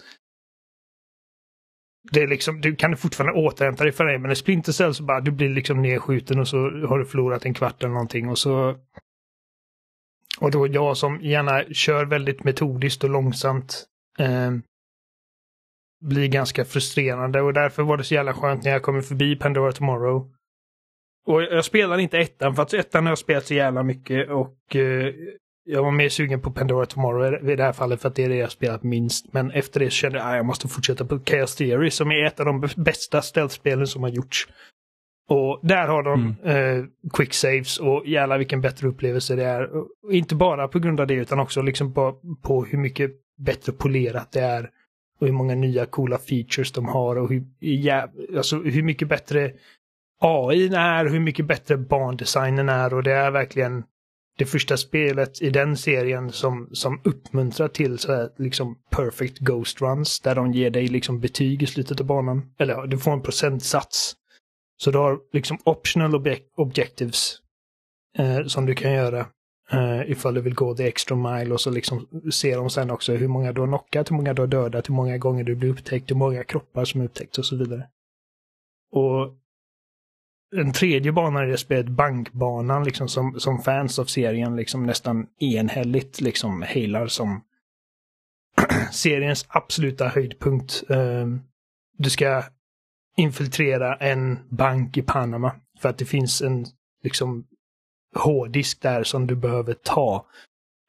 det 2.13 2.21
är 2.21 2.27
liksom, 2.27 2.61
du 2.61 2.77
kan 2.77 2.97
fortfarande 2.97 3.41
återhämta 3.41 3.85
dig 3.85 3.93
för 3.93 4.05
det, 4.05 4.19
men 4.19 4.31
i 4.31 4.37
Splinter 4.37 4.73
Cell 4.73 4.95
så 4.95 5.03
bara 5.03 5.21
du 5.21 5.31
blir 5.31 5.49
liksom 5.49 5.83
nedskjuten 5.83 6.39
och 6.39 6.49
så 6.49 6.57
har 6.59 6.99
du 6.99 7.05
förlorat 7.05 7.45
en 7.45 7.55
kvart 7.55 7.83
eller 7.83 7.93
någonting 7.93 8.29
och 8.29 8.39
så 8.39 8.77
Och 10.41 10.51
då 10.51 10.67
jag 10.67 10.97
som 10.97 11.21
gärna 11.21 11.65
kör 11.65 12.05
väldigt 12.05 12.45
metodiskt 12.45 13.05
och 13.05 13.11
långsamt 13.11 13.87
eh, 14.19 14.51
blir 16.01 16.29
ganska 16.29 16.65
frustrerande 16.65 17.41
och 17.41 17.53
därför 17.53 17.83
var 17.83 17.97
det 17.97 18.05
så 18.05 18.15
jävla 18.15 18.35
skönt 18.35 18.65
när 18.65 18.71
jag 18.71 18.83
kommer 18.83 19.01
förbi 19.01 19.37
Pandora 19.37 19.73
Tomorrow. 19.73 20.31
Och 21.27 21.43
jag 21.43 21.65
spelar 21.65 21.99
inte 21.99 22.19
ettan 22.19 22.55
för 22.55 22.63
att 22.63 22.75
ettan 22.75 23.07
har 23.07 23.11
jag 23.11 23.19
spelat 23.19 23.47
så 23.47 23.55
jävla 23.55 23.83
mycket 23.83 24.31
och 24.31 24.77
eh, 24.77 25.15
jag 25.65 25.83
var 25.83 25.91
mer 25.91 26.09
sugen 26.09 26.41
på 26.41 26.51
Pandora 26.51 26.87
Tomorrow 26.87 27.51
i 27.51 27.57
det 27.57 27.63
här 27.63 27.73
fallet 27.73 28.01
för 28.01 28.09
att 28.09 28.15
det 28.15 28.25
är 28.25 28.29
det 28.29 28.37
jag 28.37 28.51
spelat 28.51 28.83
minst. 28.83 29.33
Men 29.33 29.51
efter 29.51 29.81
det 29.81 29.91
så 29.91 29.95
kände 29.95 30.19
jag 30.19 30.29
att 30.29 30.37
jag 30.37 30.47
måste 30.47 30.69
fortsätta 30.69 31.05
på 31.05 31.21
Chaos 31.27 31.57
Theory 31.57 31.91
som 31.91 32.11
är 32.11 32.25
ett 32.25 32.41
av 32.41 32.47
de 32.47 32.69
bästa 32.77 33.23
stealth-spelen 33.23 33.87
som 33.87 34.03
har 34.03 34.11
gjorts. 34.11 34.49
Och 35.29 35.61
där 35.63 35.89
har 35.89 36.03
de 36.03 36.37
mm. 36.45 36.79
eh, 36.79 36.85
quick 37.13 37.35
saves 37.35 37.79
och 37.79 38.07
jävlar 38.07 38.39
vilken 38.39 38.61
bättre 38.61 38.89
upplevelse 38.89 39.37
det 39.37 39.45
är. 39.45 39.77
Och 39.77 40.13
inte 40.13 40.35
bara 40.35 40.69
på 40.69 40.79
grund 40.79 41.01
av 41.01 41.07
det 41.07 41.15
utan 41.15 41.41
också 41.41 41.63
liksom 41.63 41.95
på, 41.95 42.21
på 42.43 42.65
hur 42.65 42.79
mycket 42.79 43.11
bättre 43.39 43.73
polerat 43.73 44.33
det 44.33 44.41
är. 44.41 44.71
Och 45.21 45.27
hur 45.27 45.35
många 45.35 45.55
nya 45.55 45.87
coola 45.87 46.19
features 46.19 46.73
de 46.73 46.89
har 46.89 47.17
och 47.17 47.29
hur, 47.31 47.45
ja, 47.59 48.09
alltså 48.37 48.57
hur 48.57 48.83
mycket 48.83 49.09
bättre 49.09 49.53
AI 50.21 50.67
är, 50.75 51.05
hur 51.05 51.21
mycket 51.21 51.47
bättre 51.47 51.77
bandesignen 51.77 52.69
är 52.69 52.95
och 52.95 53.03
det 53.03 53.13
är 53.13 53.31
verkligen 53.31 53.85
det 54.39 54.47
första 54.47 54.77
spelet 54.77 55.43
i 55.43 55.51
den 55.51 55.77
serien 55.77 56.33
som, 56.33 56.69
som 56.73 57.01
uppmuntrar 57.05 57.69
till 57.69 57.99
så 57.99 58.13
här, 58.13 58.31
liksom 58.37 58.79
perfect 58.91 59.39
ghost 59.39 59.81
runs 59.81 60.21
där 60.21 60.35
de 60.35 60.53
ger 60.53 60.71
dig 60.71 60.87
liksom 60.87 61.21
betyg 61.21 61.63
i 61.63 61.67
slutet 61.67 62.01
av 62.01 62.07
banan. 62.07 62.55
Eller 62.59 62.87
du 62.87 62.99
får 62.99 63.13
en 63.13 63.23
procentsats. 63.23 64.15
Så 64.77 64.91
du 64.91 64.99
har 64.99 65.19
liksom 65.33 65.59
optional 65.65 66.25
objectives 66.57 67.37
eh, 68.19 68.45
som 68.47 68.67
du 68.67 68.75
kan 68.75 68.93
göra 68.93 69.27
Uh, 69.75 70.11
ifall 70.11 70.35
du 70.35 70.41
vill 70.41 70.55
gå 70.55 70.77
the 70.77 70.89
extra 70.89 71.17
mile 71.17 71.55
och 71.55 71.61
så 71.61 71.71
liksom 71.71 72.07
ser 72.33 72.57
de 72.57 72.71
sen 72.71 72.91
också 72.91 73.13
hur 73.13 73.29
många 73.29 73.53
du 73.53 73.61
har 73.61 73.69
knockat, 73.69 74.11
hur 74.11 74.17
många 74.17 74.35
du 74.35 74.43
har 74.43 74.47
dödat, 74.47 74.89
hur 74.89 74.95
många 74.95 75.19
gånger 75.19 75.45
du 75.45 75.55
blir 75.55 75.71
upptäckt, 75.71 76.11
hur 76.11 76.17
många 76.17 76.45
kroppar 76.45 76.85
som 76.85 77.01
upptäckts 77.01 77.39
och 77.39 77.47
så 77.47 77.57
vidare. 77.57 77.89
Och 78.93 79.35
den 80.51 80.73
tredje 80.73 81.13
banan 81.13 81.49
i 81.49 81.51
det 81.51 81.59
spelet, 81.59 81.89
bankbanan, 81.89 82.85
liksom 82.85 83.09
som, 83.09 83.41
som 83.41 83.59
fans 83.59 83.99
av 83.99 84.05
serien 84.05 84.57
liksom 84.57 84.87
nästan 84.87 85.27
enhälligt 85.39 86.21
liksom 86.21 86.63
hailar 86.63 87.07
som 87.07 87.45
seriens 88.93 89.47
absoluta 89.49 90.09
höjdpunkt. 90.09 90.83
Uh, 90.91 91.37
du 91.99 92.11
ska 92.11 92.45
infiltrera 93.17 93.95
en 93.95 94.39
bank 94.49 94.97
i 94.97 95.03
Panama 95.03 95.55
för 95.81 95.89
att 95.89 95.99
det 95.99 96.05
finns 96.05 96.43
en 96.43 96.67
liksom 97.03 97.47
hårddisk 98.17 98.83
där 98.83 99.05
som 99.05 99.27
du 99.27 99.37
behöver 99.37 99.75
ta. 99.75 100.27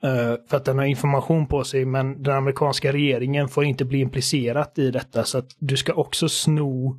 Uh, 0.03 0.35
för 0.49 0.57
att 0.57 0.65
den 0.65 0.77
har 0.77 0.85
information 0.85 1.47
på 1.47 1.63
sig 1.63 1.85
men 1.85 2.23
den 2.23 2.35
amerikanska 2.35 2.93
regeringen 2.93 3.49
får 3.49 3.63
inte 3.63 3.85
bli 3.85 3.99
implicerat 3.99 4.79
i 4.79 4.91
detta 4.91 5.23
så 5.23 5.37
att 5.37 5.55
du 5.59 5.77
ska 5.77 5.93
också 5.93 6.29
sno 6.29 6.89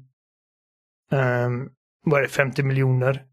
um, 1.13 1.71
vad 2.05 2.19
är 2.19 2.23
det, 2.23 2.29
50 2.29 2.63
miljoner 2.63 3.25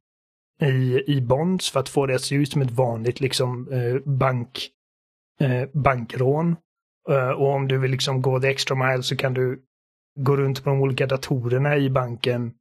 i, 0.61 1.03
i 1.07 1.21
bonds 1.21 1.71
för 1.71 1.79
att 1.79 1.89
få 1.89 2.05
det 2.05 2.15
att 2.15 2.21
se 2.21 2.35
ut 2.35 2.51
som 2.51 2.61
ett 2.61 2.71
vanligt 2.71 3.19
liksom 3.19 3.67
uh, 3.67 4.01
bank, 4.05 4.69
uh, 5.41 5.65
bankrån. 5.73 6.55
Och 7.37 7.53
om 7.53 7.67
du 7.67 7.77
vill 7.77 7.91
liksom 7.91 8.21
gå 8.21 8.39
the 8.39 8.47
extra 8.47 8.75
mile 8.75 9.03
så 9.03 9.15
kan 9.15 9.33
du 9.33 9.61
gå 10.19 10.37
runt 10.37 10.63
på 10.63 10.69
de 10.69 10.81
olika 10.81 11.05
datorerna 11.05 11.77
i 11.77 11.89
banken 11.89 12.53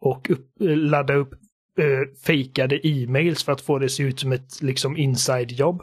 och 0.00 0.30
upp, 0.30 0.46
ladda 0.60 1.14
upp 1.14 1.34
eh, 1.78 2.08
fejkade 2.26 2.86
e-mails 2.86 3.44
för 3.44 3.52
att 3.52 3.60
få 3.60 3.78
det 3.78 3.84
att 3.84 3.92
se 3.92 4.02
ut 4.02 4.20
som 4.20 4.32
ett 4.32 4.62
liksom 4.62 4.96
inside-jobb. 4.96 5.82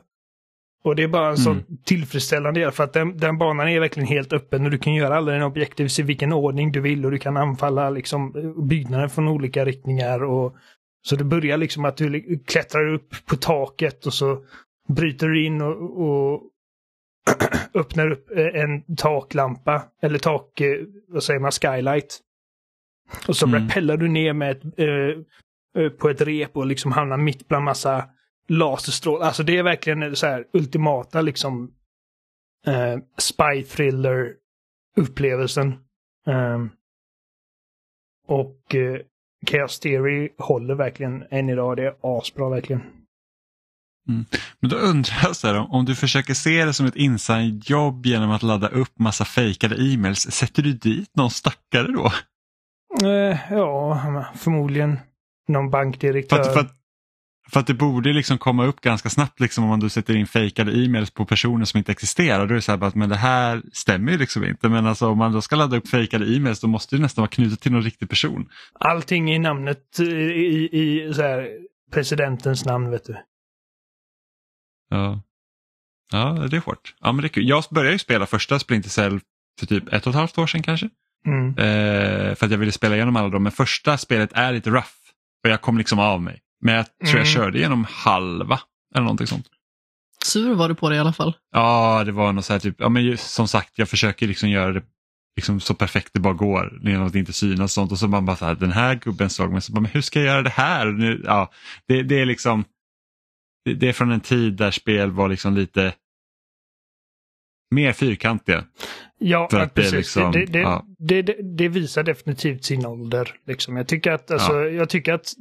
Och 0.83 0.95
det 0.95 1.03
är 1.03 1.07
bara 1.07 1.29
en 1.29 1.35
mm. 1.35 1.43
sån 1.43 1.63
tillfredsställande 1.83 2.59
del 2.59 2.71
för 2.71 2.83
att 2.83 2.93
den, 2.93 3.17
den, 3.17 3.37
banan 3.37 3.67
är 3.67 3.79
verkligen 3.79 4.07
helt 4.07 4.33
öppen 4.33 4.65
och 4.65 4.71
du 4.71 4.77
kan 4.77 4.93
göra 4.93 5.17
alla 5.17 5.31
dina 5.31 5.45
objektiv 5.45 5.89
i 5.99 6.01
vilken 6.01 6.33
ordning 6.33 6.71
du 6.71 6.81
vill 6.81 7.05
och 7.05 7.11
du 7.11 7.17
kan 7.17 7.37
anfalla 7.37 7.89
liksom 7.89 8.33
byggnader 8.67 9.07
från 9.07 9.27
olika 9.27 9.65
riktningar. 9.65 10.23
Och, 10.23 10.55
så 11.07 11.15
det 11.15 11.23
börjar 11.23 11.57
liksom 11.57 11.85
att 11.85 11.97
du 11.97 12.39
klättrar 12.45 12.93
upp 12.93 13.15
på 13.25 13.35
taket 13.35 14.05
och 14.05 14.13
så 14.13 14.43
bryter 14.87 15.27
du 15.27 15.45
in 15.45 15.61
och, 15.61 16.01
och 16.01 16.41
öppnar 17.73 18.11
upp 18.11 18.31
eh, 18.37 18.61
en 18.61 18.95
taklampa 18.95 19.83
eller 20.01 20.19
tak, 20.19 20.61
eh, 20.61 20.77
vad 21.07 21.23
säger 21.23 21.39
man, 21.39 21.51
skylight. 21.51 22.19
Och 23.27 23.35
så 23.35 23.47
mm. 23.47 23.61
rappellar 23.61 23.97
du 23.97 24.07
ner 24.07 24.33
med 24.33 24.51
ett, 24.51 24.63
eh, 24.63 25.21
på 25.99 26.09
ett 26.09 26.21
rep 26.21 26.57
och 26.57 26.65
liksom 26.65 26.91
hamnar 26.91 27.17
mitt 27.17 27.47
bland 27.47 27.65
massa 27.65 28.09
laserstrål. 28.47 29.21
Alltså 29.21 29.43
det 29.43 29.57
är 29.57 29.63
verkligen 29.63 30.15
så 30.15 30.25
här 30.25 30.45
ultimata 30.53 31.21
liksom 31.21 31.71
uh, 32.67 33.03
spy 33.17 33.63
thriller 33.63 34.33
upplevelsen. 34.97 35.75
Um, 36.27 36.71
och 38.27 38.75
uh, 38.75 38.97
Chaos 39.47 39.79
Theory 39.79 40.29
håller 40.37 40.75
verkligen 40.75 41.23
än 41.31 41.49
idag. 41.49 41.77
Det 41.77 41.85
är 41.85 41.95
asbra 42.01 42.49
verkligen. 42.49 42.81
Mm. 44.09 44.25
Men 44.59 44.69
då 44.69 44.75
undrar 44.75 45.15
jag 45.23 45.35
så 45.35 45.47
här, 45.47 45.73
om 45.73 45.85
du 45.85 45.95
försöker 45.95 46.33
se 46.33 46.65
det 46.65 46.73
som 46.73 46.85
ett 46.85 46.95
inside-jobb 46.95 48.05
genom 48.05 48.31
att 48.31 48.43
ladda 48.43 48.67
upp 48.67 48.99
massa 48.99 49.25
fejkade 49.25 49.75
e-mails, 49.75 50.31
sätter 50.31 50.63
du 50.63 50.73
dit 50.73 51.15
någon 51.15 51.31
stackare 51.31 51.87
då? 51.87 52.11
Uh, 53.07 53.37
ja, 53.51 54.25
förmodligen 54.35 54.99
någon 55.47 55.69
bankdirektör. 55.69 56.35
För 56.35 56.43
att, 56.43 56.53
för 56.53 56.59
att, 56.59 56.71
för 57.51 57.59
att 57.59 57.67
det 57.67 57.73
borde 57.73 58.13
liksom 58.13 58.37
komma 58.37 58.65
upp 58.65 58.81
ganska 58.81 59.09
snabbt 59.09 59.39
liksom 59.39 59.71
om 59.71 59.79
du 59.79 59.89
sätter 59.89 60.15
in 60.15 60.27
fejkade 60.27 60.71
e-mails 60.71 61.11
på 61.11 61.25
personer 61.25 61.65
som 61.65 61.77
inte 61.77 61.91
existerar. 61.91 62.47
Då 62.47 62.51
är 62.51 62.55
det 62.55 62.61
så 62.61 62.71
här 62.71 62.83
att 62.83 62.95
men 62.95 63.09
det 63.09 63.15
här 63.15 63.61
stämmer 63.73 64.11
ju 64.11 64.17
liksom 64.17 64.43
inte. 64.43 64.69
Men 64.69 64.85
alltså 64.85 65.07
om 65.07 65.17
man 65.17 65.31
då 65.31 65.41
ska 65.41 65.55
ladda 65.55 65.77
upp 65.77 65.87
fejkade 65.87 66.35
e-mails 66.35 66.59
då 66.59 66.67
måste 66.67 66.95
det 66.95 67.01
nästan 67.01 67.21
vara 67.21 67.29
knutet 67.29 67.59
till 67.59 67.71
någon 67.71 67.83
riktig 67.83 68.09
person. 68.09 68.49
Allting 68.79 69.33
i 69.33 69.39
namnet 69.39 69.99
i, 69.99 70.69
i 70.71 71.13
så 71.13 71.21
här, 71.21 71.49
presidentens 71.91 72.65
namn 72.65 72.91
vet 72.91 73.05
du. 73.05 73.15
Ja. 74.89 75.21
Ja, 76.11 76.47
det 76.51 76.57
är 76.57 76.61
hårt. 76.61 76.95
Ja, 77.01 77.11
men 77.11 77.21
det 77.21 77.27
är 77.27 77.29
kul. 77.29 77.49
Jag 77.49 77.63
började 77.71 77.93
ju 77.93 77.99
spela 77.99 78.25
första 78.25 78.59
Splinter 78.59 78.89
Cell 78.89 79.19
för 79.59 79.65
typ 79.65 79.93
ett 79.93 80.07
och 80.07 80.09
ett 80.09 80.15
halvt 80.15 80.37
år 80.37 80.47
sedan 80.47 80.63
kanske. 80.63 80.89
Mm. 81.27 81.49
Eh, 81.49 82.35
för 82.35 82.45
att 82.45 82.51
jag 82.51 82.57
ville 82.57 82.71
spela 82.71 82.95
igenom 82.95 83.15
alla 83.15 83.29
dem. 83.29 83.43
Men 83.43 83.51
första 83.51 83.97
spelet 83.97 84.33
är 84.33 84.53
lite 84.53 84.69
rough. 84.69 85.04
Och 85.45 85.51
jag 85.51 85.61
kom 85.61 85.77
liksom 85.77 85.99
av 85.99 86.21
mig. 86.21 86.41
Men 86.61 86.75
jag 86.75 86.85
tror 86.85 87.07
jag 87.07 87.13
mm. 87.13 87.25
körde 87.25 87.59
genom 87.59 87.85
halva 87.89 88.59
eller 88.95 89.03
någonting 89.03 89.27
sånt. 89.27 89.47
Sur 90.25 90.53
var 90.53 90.69
du 90.69 90.75
på 90.75 90.89
det 90.89 90.95
i 90.95 90.99
alla 90.99 91.13
fall. 91.13 91.33
Ja, 91.51 92.03
det 92.05 92.11
var 92.11 92.33
något 92.33 92.45
så 92.45 92.53
här 92.53 92.59
typ, 92.59 92.75
ja 92.79 92.89
men 92.89 93.17
som 93.17 93.47
sagt 93.47 93.77
jag 93.77 93.89
försöker 93.89 94.27
liksom 94.27 94.49
göra 94.49 94.71
det 94.71 94.83
liksom 95.35 95.59
så 95.59 95.73
perfekt 95.73 96.13
det 96.13 96.19
bara 96.19 96.33
går 96.33 96.79
genom 96.83 97.07
att 97.07 97.15
inte 97.15 97.33
synas 97.33 97.63
och 97.63 97.71
sånt 97.71 97.91
och 97.91 97.99
så 97.99 98.07
man 98.07 98.25
bara 98.25 98.35
så 98.35 98.45
här, 98.45 98.55
den 98.55 98.71
här 98.71 98.95
gubben 98.95 99.29
såg 99.29 99.51
mig, 99.51 99.61
så 99.61 99.71
bara, 99.71 99.81
men 99.81 99.91
hur 99.91 100.01
ska 100.01 100.19
jag 100.19 100.27
göra 100.27 100.41
det 100.41 100.49
här? 100.49 100.85
Nu, 100.85 101.21
ja, 101.25 101.51
det, 101.87 102.03
det 102.03 102.19
är 102.19 102.25
liksom, 102.25 102.65
det, 103.65 103.73
det, 103.73 103.89
är 103.89 103.93
från 103.93 104.11
en 104.11 104.21
tid 104.21 104.53
där 104.53 104.71
spel 104.71 105.11
var 105.11 105.29
liksom 105.29 105.55
lite 105.55 105.93
mer 107.71 107.93
fyrkantiga. 107.93 108.63
Ja, 109.17 109.49
att 109.51 109.73
precis. 109.73 109.91
Det, 109.91 109.97
liksom, 109.97 110.31
det, 110.31 110.45
det, 110.45 110.59
ja. 110.59 110.85
det, 110.97 111.21
det, 111.57 111.67
visar 111.67 112.03
definitivt 112.03 112.63
sin 112.63 112.85
ålder. 112.85 113.35
Liksom. 113.45 113.77
Jag, 113.77 113.87
tycker 113.87 114.11
att, 114.11 114.31
alltså, 114.31 114.53
ja. 114.53 114.69
jag 114.69 114.89
tycker 114.89 115.13
att 115.13 115.33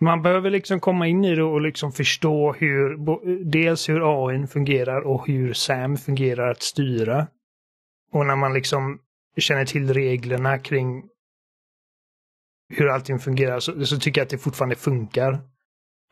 man 0.00 0.22
behöver 0.22 0.50
liksom 0.50 0.80
komma 0.80 1.06
in 1.06 1.24
i 1.24 1.34
det 1.34 1.42
och 1.42 1.60
liksom 1.60 1.92
förstå 1.92 2.52
hur, 2.52 2.96
dels 3.44 3.88
hur 3.88 4.28
AI 4.28 4.46
fungerar 4.46 5.00
och 5.00 5.26
hur 5.26 5.52
SAM 5.52 5.96
fungerar 5.96 6.50
att 6.50 6.62
styra. 6.62 7.26
Och 8.12 8.26
när 8.26 8.36
man 8.36 8.54
liksom 8.54 8.98
känner 9.36 9.64
till 9.64 9.94
reglerna 9.94 10.58
kring 10.58 11.04
hur 12.68 12.88
allting 12.88 13.18
fungerar 13.18 13.60
så, 13.60 13.86
så 13.86 13.98
tycker 13.98 14.20
jag 14.20 14.24
att 14.24 14.30
det 14.30 14.38
fortfarande 14.38 14.76
funkar. 14.76 15.32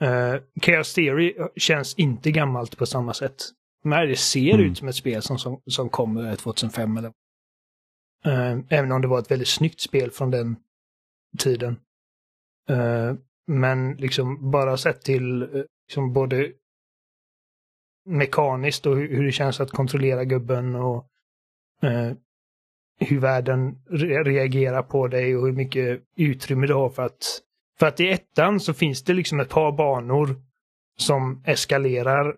Uh, 0.02 0.40
Chaos 0.62 0.94
Theory 0.94 1.34
känns 1.56 1.94
inte 1.94 2.30
gammalt 2.30 2.78
på 2.78 2.86
samma 2.86 3.14
sätt. 3.14 3.36
Men 3.84 4.08
det 4.08 4.16
ser 4.16 4.54
mm. 4.54 4.66
ut 4.66 4.78
som 4.78 4.88
ett 4.88 4.94
spel 4.94 5.22
som, 5.22 5.38
som, 5.38 5.60
som 5.66 5.88
kom 5.88 6.36
2005 6.36 6.96
eller 6.96 7.08
uh, 8.26 8.64
Även 8.68 8.92
om 8.92 9.02
det 9.02 9.08
var 9.08 9.18
ett 9.18 9.30
väldigt 9.30 9.48
snyggt 9.48 9.80
spel 9.80 10.10
från 10.10 10.30
den 10.30 10.56
tiden. 11.38 11.80
Uh, 12.70 13.14
men 13.46 13.96
liksom 13.96 14.50
bara 14.50 14.76
sett 14.76 15.02
till 15.02 15.42
eh, 15.42 15.48
liksom 15.88 16.12
både 16.12 16.52
mekaniskt 18.04 18.86
och 18.86 18.96
hur 18.96 19.24
det 19.24 19.32
känns 19.32 19.60
att 19.60 19.70
kontrollera 19.70 20.24
gubben 20.24 20.74
och 20.74 21.06
eh, 21.82 22.12
hur 23.00 23.20
världen 23.20 23.84
re 23.90 24.22
reagerar 24.22 24.82
på 24.82 25.08
dig 25.08 25.36
och 25.36 25.46
hur 25.46 25.52
mycket 25.52 26.02
utrymme 26.16 26.66
du 26.66 26.74
har 26.74 26.90
för 26.90 27.02
att... 27.02 27.40
För 27.78 27.86
att 27.86 28.00
i 28.00 28.08
ettan 28.08 28.60
så 28.60 28.74
finns 28.74 29.04
det 29.04 29.14
liksom 29.14 29.40
ett 29.40 29.48
par 29.48 29.72
banor 29.72 30.42
som 30.98 31.42
eskalerar 31.46 32.36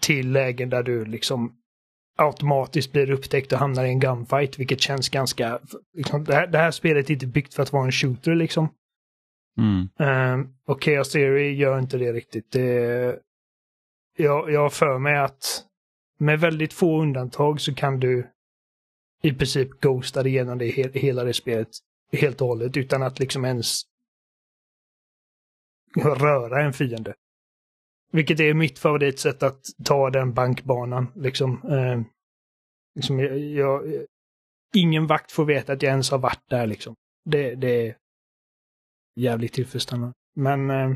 till 0.00 0.32
lägen 0.32 0.70
där 0.70 0.82
du 0.82 1.04
liksom 1.04 1.56
automatiskt 2.18 2.92
blir 2.92 3.10
upptäckt 3.10 3.52
och 3.52 3.58
hamnar 3.58 3.84
i 3.84 3.88
en 3.88 4.00
gunfight, 4.00 4.58
vilket 4.58 4.80
känns 4.80 5.08
ganska... 5.08 5.58
Liksom, 5.96 6.24
det, 6.24 6.34
här, 6.34 6.46
det 6.46 6.58
här 6.58 6.70
spelet 6.70 7.10
är 7.10 7.14
inte 7.14 7.26
byggt 7.26 7.54
för 7.54 7.62
att 7.62 7.72
vara 7.72 7.84
en 7.84 7.92
shooter 7.92 8.34
liksom. 8.34 8.68
Mm. 9.58 9.88
Um, 10.34 10.54
och 10.66 10.84
Chaos 10.84 11.12
Theory 11.12 11.54
gör 11.54 11.78
inte 11.78 11.98
det 11.98 12.12
riktigt. 12.12 12.52
Det, 12.52 13.18
jag, 14.16 14.50
jag 14.50 14.72
för 14.72 14.98
mig 14.98 15.18
att 15.18 15.64
med 16.18 16.40
väldigt 16.40 16.72
få 16.72 17.02
undantag 17.02 17.60
så 17.60 17.74
kan 17.74 18.00
du 18.00 18.30
i 19.22 19.32
princip 19.32 19.80
ghosta 19.80 20.26
igenom 20.26 20.58
det 20.58 20.66
he 20.66 20.90
hela 20.92 21.24
det 21.24 21.34
spelet 21.34 21.68
helt 22.12 22.40
och 22.40 22.48
hållet 22.48 22.76
utan 22.76 23.02
att 23.02 23.18
liksom 23.18 23.44
ens 23.44 23.82
röra 25.96 26.62
en 26.62 26.72
fiende. 26.72 27.14
Vilket 28.12 28.40
är 28.40 28.54
mitt 28.54 28.78
favoritsätt 28.78 29.42
att 29.42 29.60
ta 29.84 30.10
den 30.10 30.34
bankbanan. 30.34 31.12
Liksom, 31.14 31.62
eh, 31.70 32.00
liksom 32.94 33.18
jag, 33.20 33.38
jag, 33.38 33.82
ingen 34.74 35.06
vakt 35.06 35.32
får 35.32 35.44
veta 35.44 35.72
att 35.72 35.82
jag 35.82 35.90
ens 35.90 36.10
har 36.10 36.18
varit 36.18 36.48
där. 36.50 36.66
Liksom. 36.66 36.94
Det, 37.24 37.54
det 37.54 37.86
är 37.86 37.96
jävligt 39.16 39.52
tillfredsställande. 39.52 40.12
Men 40.36 40.70
eh, 40.70 40.90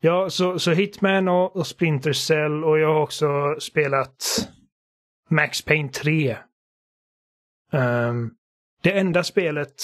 ja, 0.00 0.30
så, 0.30 0.58
så 0.58 0.72
Hitman 0.72 1.28
och, 1.28 1.56
och 1.56 1.66
Splinter 1.66 2.12
Cell 2.12 2.64
och 2.64 2.78
jag 2.78 2.94
har 2.94 3.02
också 3.02 3.56
spelat 3.60 4.48
Max 5.30 5.62
Payne 5.62 5.88
3. 5.88 6.36
Um, 7.72 7.80
eh, 7.80 8.30
det 8.82 8.98
enda 8.98 9.24
spelet 9.24 9.82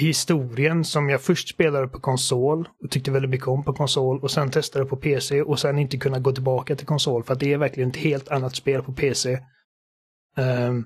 historien 0.00 0.84
som 0.84 1.08
jag 1.08 1.22
först 1.22 1.48
spelade 1.48 1.88
på 1.88 2.00
konsol 2.00 2.68
och 2.82 2.90
tyckte 2.90 3.10
väldigt 3.10 3.30
mycket 3.30 3.48
om 3.48 3.64
på 3.64 3.72
konsol 3.72 4.20
och 4.20 4.30
sen 4.30 4.50
testade 4.50 4.84
på 4.84 4.96
PC 4.96 5.42
och 5.42 5.58
sen 5.58 5.78
inte 5.78 5.98
kunna 5.98 6.18
gå 6.18 6.32
tillbaka 6.32 6.76
till 6.76 6.86
konsol 6.86 7.24
för 7.24 7.32
att 7.32 7.40
det 7.40 7.52
är 7.52 7.58
verkligen 7.58 7.90
ett 7.90 7.96
helt 7.96 8.28
annat 8.28 8.56
spel 8.56 8.82
på 8.82 8.92
PC. 8.92 9.32
Um, 9.32 10.44
ehm, 10.44 10.84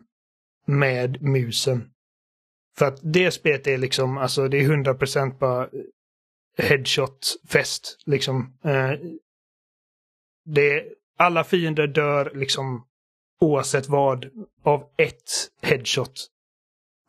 med 0.67 1.23
musen. 1.23 1.91
För 2.79 2.87
att 2.87 2.99
det 3.03 3.31
spelet 3.31 3.67
är 3.67 3.79
liksom, 3.79 4.19
alltså 4.19 4.49
det 4.49 4.59
är 4.59 4.69
100% 4.69 5.39
bara 5.39 5.65
eh, 5.65 5.71
headshot-fest. 6.57 7.99
Liksom. 8.07 8.59
Uh, 8.67 8.93
det, 10.45 10.85
alla 11.19 11.45
fiender 11.45 11.87
dör 11.87 12.33
liksom 12.35 12.87
oavsett 13.41 13.89
vad 13.89 14.31
av 14.63 14.85
ett 14.97 15.51
headshot. 15.63 16.27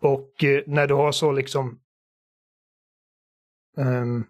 Och 0.01 0.43
eh, 0.43 0.63
när 0.67 0.87
du 0.87 0.93
har 0.93 1.11
så 1.11 1.31
liksom 1.31 1.79
um, 3.77 4.25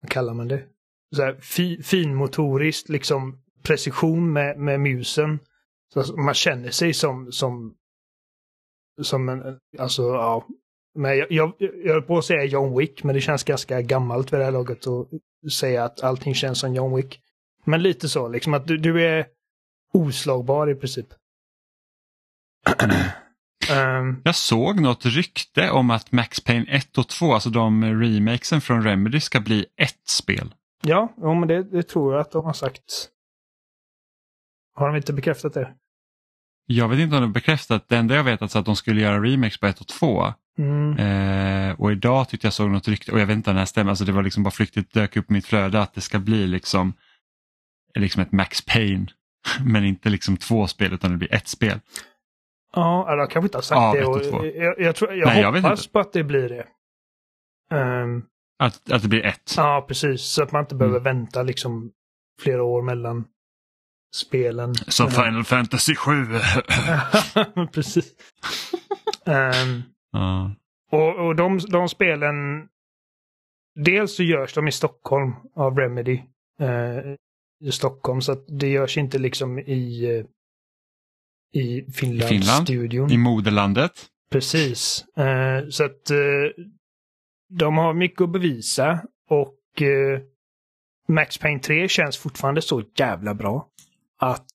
vad 0.00 0.10
kallar 0.10 0.34
man 0.34 0.48
det? 0.48 0.62
Så 1.16 1.22
här, 1.22 1.34
fi, 1.34 1.82
finmotoriskt 1.82 2.88
liksom 2.88 3.42
precision 3.62 4.32
med, 4.32 4.58
med 4.58 4.80
musen. 4.80 5.38
Så 5.92 6.00
alltså, 6.00 6.16
man 6.16 6.34
känner 6.34 6.70
sig 6.70 6.94
som, 6.94 7.32
som, 7.32 7.74
som 9.02 9.28
en, 9.28 9.58
alltså 9.78 10.02
ja. 10.02 10.46
Men 10.94 11.18
jag, 11.18 11.32
jag, 11.32 11.52
jag 11.58 11.92
höll 11.92 12.02
på 12.02 12.18
att 12.18 12.24
säga 12.24 12.44
John 12.44 12.78
Wick, 12.78 13.04
men 13.04 13.14
det 13.14 13.20
känns 13.20 13.44
ganska 13.44 13.82
gammalt 13.82 14.32
vid 14.32 14.40
det 14.40 14.44
här 14.44 14.52
laget 14.52 14.86
att 14.86 15.08
säga 15.52 15.84
att 15.84 16.02
allting 16.02 16.34
känns 16.34 16.60
som 16.60 16.74
John 16.74 16.96
Wick. 16.96 17.20
Men 17.64 17.82
lite 17.82 18.08
så, 18.08 18.28
liksom 18.28 18.54
att 18.54 18.66
du, 18.66 18.76
du 18.76 19.06
är 19.06 19.26
oslagbar 19.92 20.70
i 20.70 20.74
princip. 20.74 21.06
Um, 23.72 24.22
jag 24.24 24.34
såg 24.34 24.80
något 24.80 25.06
rykte 25.06 25.70
om 25.70 25.90
att 25.90 26.12
Max 26.12 26.40
Payne 26.40 26.66
1 26.68 26.98
och 26.98 27.08
2, 27.08 27.34
alltså 27.34 27.50
de 27.50 27.84
remakesen 27.84 28.60
från 28.60 28.82
Remedy, 28.82 29.20
ska 29.20 29.40
bli 29.40 29.66
ett 29.76 30.08
spel. 30.08 30.54
Ja, 30.82 31.14
ja 31.16 31.34
men 31.34 31.48
det, 31.48 31.62
det 31.62 31.82
tror 31.82 32.12
jag 32.12 32.20
att 32.20 32.30
de 32.30 32.44
har 32.44 32.52
sagt. 32.52 33.08
Har 34.74 34.86
de 34.86 34.96
inte 34.96 35.12
bekräftat 35.12 35.54
det? 35.54 35.74
Jag 36.66 36.88
vet 36.88 36.98
inte 36.98 37.16
om 37.16 37.22
de 37.22 37.28
har 37.28 37.34
bekräftat. 37.34 37.88
Det 37.88 37.96
enda 37.96 38.14
jag 38.14 38.24
vet 38.24 38.42
är 38.42 38.58
att 38.58 38.66
de 38.66 38.76
skulle 38.76 39.00
göra 39.00 39.22
remakes 39.22 39.60
på 39.60 39.66
1 39.66 39.80
och 39.80 39.86
2. 39.86 40.32
Mm. 40.58 40.96
Eh, 40.98 41.80
och 41.80 41.92
idag 41.92 42.28
tyckte 42.28 42.46
jag 42.46 42.54
såg 42.54 42.70
något 42.70 42.88
rykte, 42.88 43.12
och 43.12 43.20
jag 43.20 43.26
vet 43.26 43.36
inte 43.36 43.50
om 43.50 43.56
det 43.56 43.60
här 43.60 43.66
stämmer, 43.66 43.90
alltså 43.90 44.04
det 44.04 44.12
var 44.12 44.22
liksom 44.22 44.42
bara 44.42 44.50
flyktigt 44.50 44.94
dök 44.94 45.16
upp 45.16 45.30
i 45.30 45.32
mitt 45.32 45.46
flöde 45.46 45.80
att 45.80 45.94
det 45.94 46.00
ska 46.00 46.18
bli 46.18 46.46
liksom, 46.46 46.92
liksom 47.98 48.22
ett 48.22 48.32
Max 48.32 48.64
Payne. 48.66 49.06
Men 49.64 49.84
inte 49.84 50.10
liksom 50.10 50.36
två 50.36 50.66
spel 50.66 50.92
utan 50.92 51.10
det 51.10 51.16
blir 51.16 51.34
ett 51.34 51.48
spel. 51.48 51.80
Ja, 52.74 53.06
eller 53.12 53.18
jag 53.18 53.30
kanske 53.30 53.46
inte 53.46 53.58
har 53.58 53.62
sagt 53.62 53.78
ja, 53.78 53.94
det. 53.94 54.06
Och 54.06 54.46
jag, 54.46 54.80
jag, 54.80 54.96
tror, 54.96 55.14
jag 55.14 55.26
Nej, 55.26 55.44
hoppas 55.44 55.84
jag 55.84 55.92
på 55.92 55.98
att 55.98 56.12
det 56.12 56.24
blir 56.24 56.48
det. 56.48 56.66
Um, 57.76 58.24
att, 58.58 58.92
att 58.92 59.02
det 59.02 59.08
blir 59.08 59.24
ett? 59.24 59.54
Ja, 59.56 59.84
precis. 59.88 60.22
Så 60.22 60.42
att 60.42 60.52
man 60.52 60.60
inte 60.60 60.74
behöver 60.74 61.00
mm. 61.00 61.16
vänta 61.16 61.42
liksom 61.42 61.92
flera 62.42 62.62
år 62.62 62.82
mellan 62.82 63.24
spelen. 64.14 64.74
Som 64.74 65.10
Final 65.10 65.44
Fantasy 65.44 65.94
7. 65.96 66.12
precis. 67.72 68.14
um, 69.26 69.82
uh. 70.20 70.50
Och, 70.90 71.26
och 71.26 71.36
de, 71.36 71.58
de 71.58 71.88
spelen, 71.88 72.68
dels 73.84 74.16
så 74.16 74.22
görs 74.22 74.54
de 74.54 74.68
i 74.68 74.72
Stockholm 74.72 75.32
av 75.54 75.78
Remedy. 75.78 76.22
Uh, 76.60 77.14
I 77.64 77.72
Stockholm, 77.72 78.20
så 78.20 78.32
att 78.32 78.44
det 78.48 78.68
görs 78.68 78.98
inte 78.98 79.18
liksom 79.18 79.58
i 79.58 80.06
uh, 80.18 80.24
i 81.52 81.92
Finland, 81.92 82.22
I 82.22 82.34
Finland 82.34 82.66
studion. 82.66 83.10
I 83.10 83.16
moderlandet. 83.16 83.92
Precis. 84.30 85.04
Uh, 85.18 85.68
så 85.70 85.84
att 85.84 86.10
uh, 86.10 86.64
de 87.48 87.78
har 87.78 87.94
mycket 87.94 88.20
att 88.20 88.32
bevisa 88.32 89.04
och 89.28 89.82
uh, 89.82 90.20
Max 91.08 91.38
Payne 91.38 91.60
3 91.60 91.88
känns 91.88 92.16
fortfarande 92.16 92.62
så 92.62 92.82
jävla 92.96 93.34
bra. 93.34 93.68
Att 94.20 94.46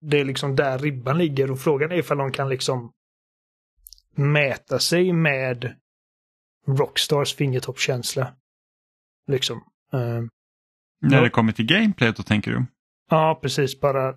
det 0.00 0.20
är 0.20 0.24
liksom 0.24 0.56
där 0.56 0.78
ribban 0.78 1.18
ligger 1.18 1.50
och 1.50 1.60
frågan 1.60 1.92
är 1.92 1.96
ifall 1.96 2.18
de 2.18 2.32
kan 2.32 2.48
liksom 2.48 2.92
mäta 4.14 4.78
sig 4.78 5.12
med 5.12 5.74
Rockstars 6.66 7.34
fingertoppskänsla. 7.34 8.34
Liksom. 9.26 9.64
När 11.00 11.22
det 11.22 11.30
kommer 11.30 11.52
till 11.52 11.66
gameplay 11.66 12.12
då 12.16 12.22
tänker 12.22 12.50
du? 12.50 12.66
Ja, 13.10 13.38
precis. 13.42 13.80
Bara 13.80 14.14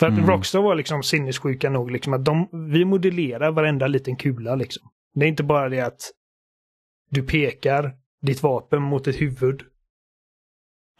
för 0.00 0.06
att 0.06 0.12
mm. 0.12 0.26
Rockstar 0.26 0.60
var 0.60 0.74
liksom 0.74 1.02
sinnessjuka 1.02 1.70
nog 1.70 1.90
liksom 1.90 2.12
att 2.12 2.24
de, 2.24 2.48
vi 2.72 2.84
modellerar 2.84 3.50
varenda 3.50 3.86
liten 3.86 4.16
kula 4.16 4.54
liksom. 4.54 4.82
Det 5.14 5.24
är 5.24 5.28
inte 5.28 5.42
bara 5.42 5.68
det 5.68 5.80
att 5.80 6.10
du 7.10 7.22
pekar 7.22 7.92
ditt 8.22 8.42
vapen 8.42 8.82
mot 8.82 9.06
ett 9.06 9.20
huvud. 9.20 9.62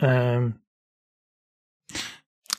Um, 0.03 0.55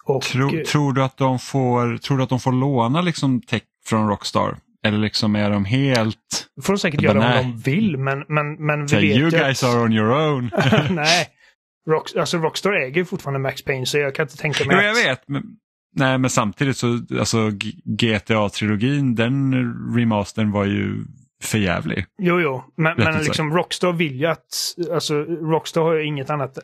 och, 0.04 0.22
tror, 0.22 0.64
tror, 0.64 0.94
du 0.94 1.04
att 1.04 1.18
de 1.18 1.40
får, 1.40 1.98
tror 1.98 2.18
du 2.18 2.24
att 2.24 2.30
de 2.30 2.40
får 2.40 2.52
låna 2.52 3.02
liksom 3.02 3.42
tech 3.42 3.64
från 3.86 4.10
Rockstar? 4.10 4.58
Eller 4.84 4.98
liksom 4.98 5.36
är 5.36 5.50
de 5.50 5.66
helt... 5.66 6.48
får 6.62 6.74
de 6.74 6.80
säkert 6.80 7.02
göra 7.02 7.20
nej. 7.20 7.46
om 7.46 7.52
de 7.52 7.72
vill 7.72 7.98
men, 7.98 8.26
men, 8.28 8.66
men 8.66 8.82
vi 8.82 8.88
so 8.88 8.96
vet 8.96 9.18
You 9.18 9.30
guys 9.30 9.64
att... 9.64 9.70
are 9.70 9.82
on 9.82 9.94
your 9.94 10.12
own. 10.12 10.52
nej. 10.90 11.28
Rock, 11.90 12.16
alltså 12.16 12.38
Rockstar 12.38 12.72
äger 12.72 13.04
fortfarande 13.04 13.40
Max 13.40 13.64
Payne 13.64 13.86
så 13.86 13.98
jag 13.98 14.16
kan 14.16 14.24
inte 14.24 14.38
tänka 14.38 14.66
mig 14.66 14.76
jo, 14.76 14.82
jag 14.82 14.94
vet. 14.94 15.28
Men, 15.28 15.44
Nej 15.96 16.18
men 16.18 16.30
samtidigt 16.30 16.78
så, 16.78 16.88
alltså 17.20 17.52
GTA-trilogin, 17.86 19.16
den 19.16 19.54
remastern 19.96 20.52
var 20.52 20.66
ju 20.66 21.06
förjävlig. 21.44 22.06
Jo, 22.22 22.40
jo, 22.40 22.64
men, 22.76 22.98
men 22.98 23.24
liksom 23.24 23.54
Rockstar 23.54 23.94
vill 23.94 24.20
ju 24.20 24.26
att, 24.26 24.76
alltså 24.92 25.24
Rockstar 25.24 25.82
har 25.82 25.94
ju 25.94 26.06
inget 26.06 26.30
annat, 26.30 26.58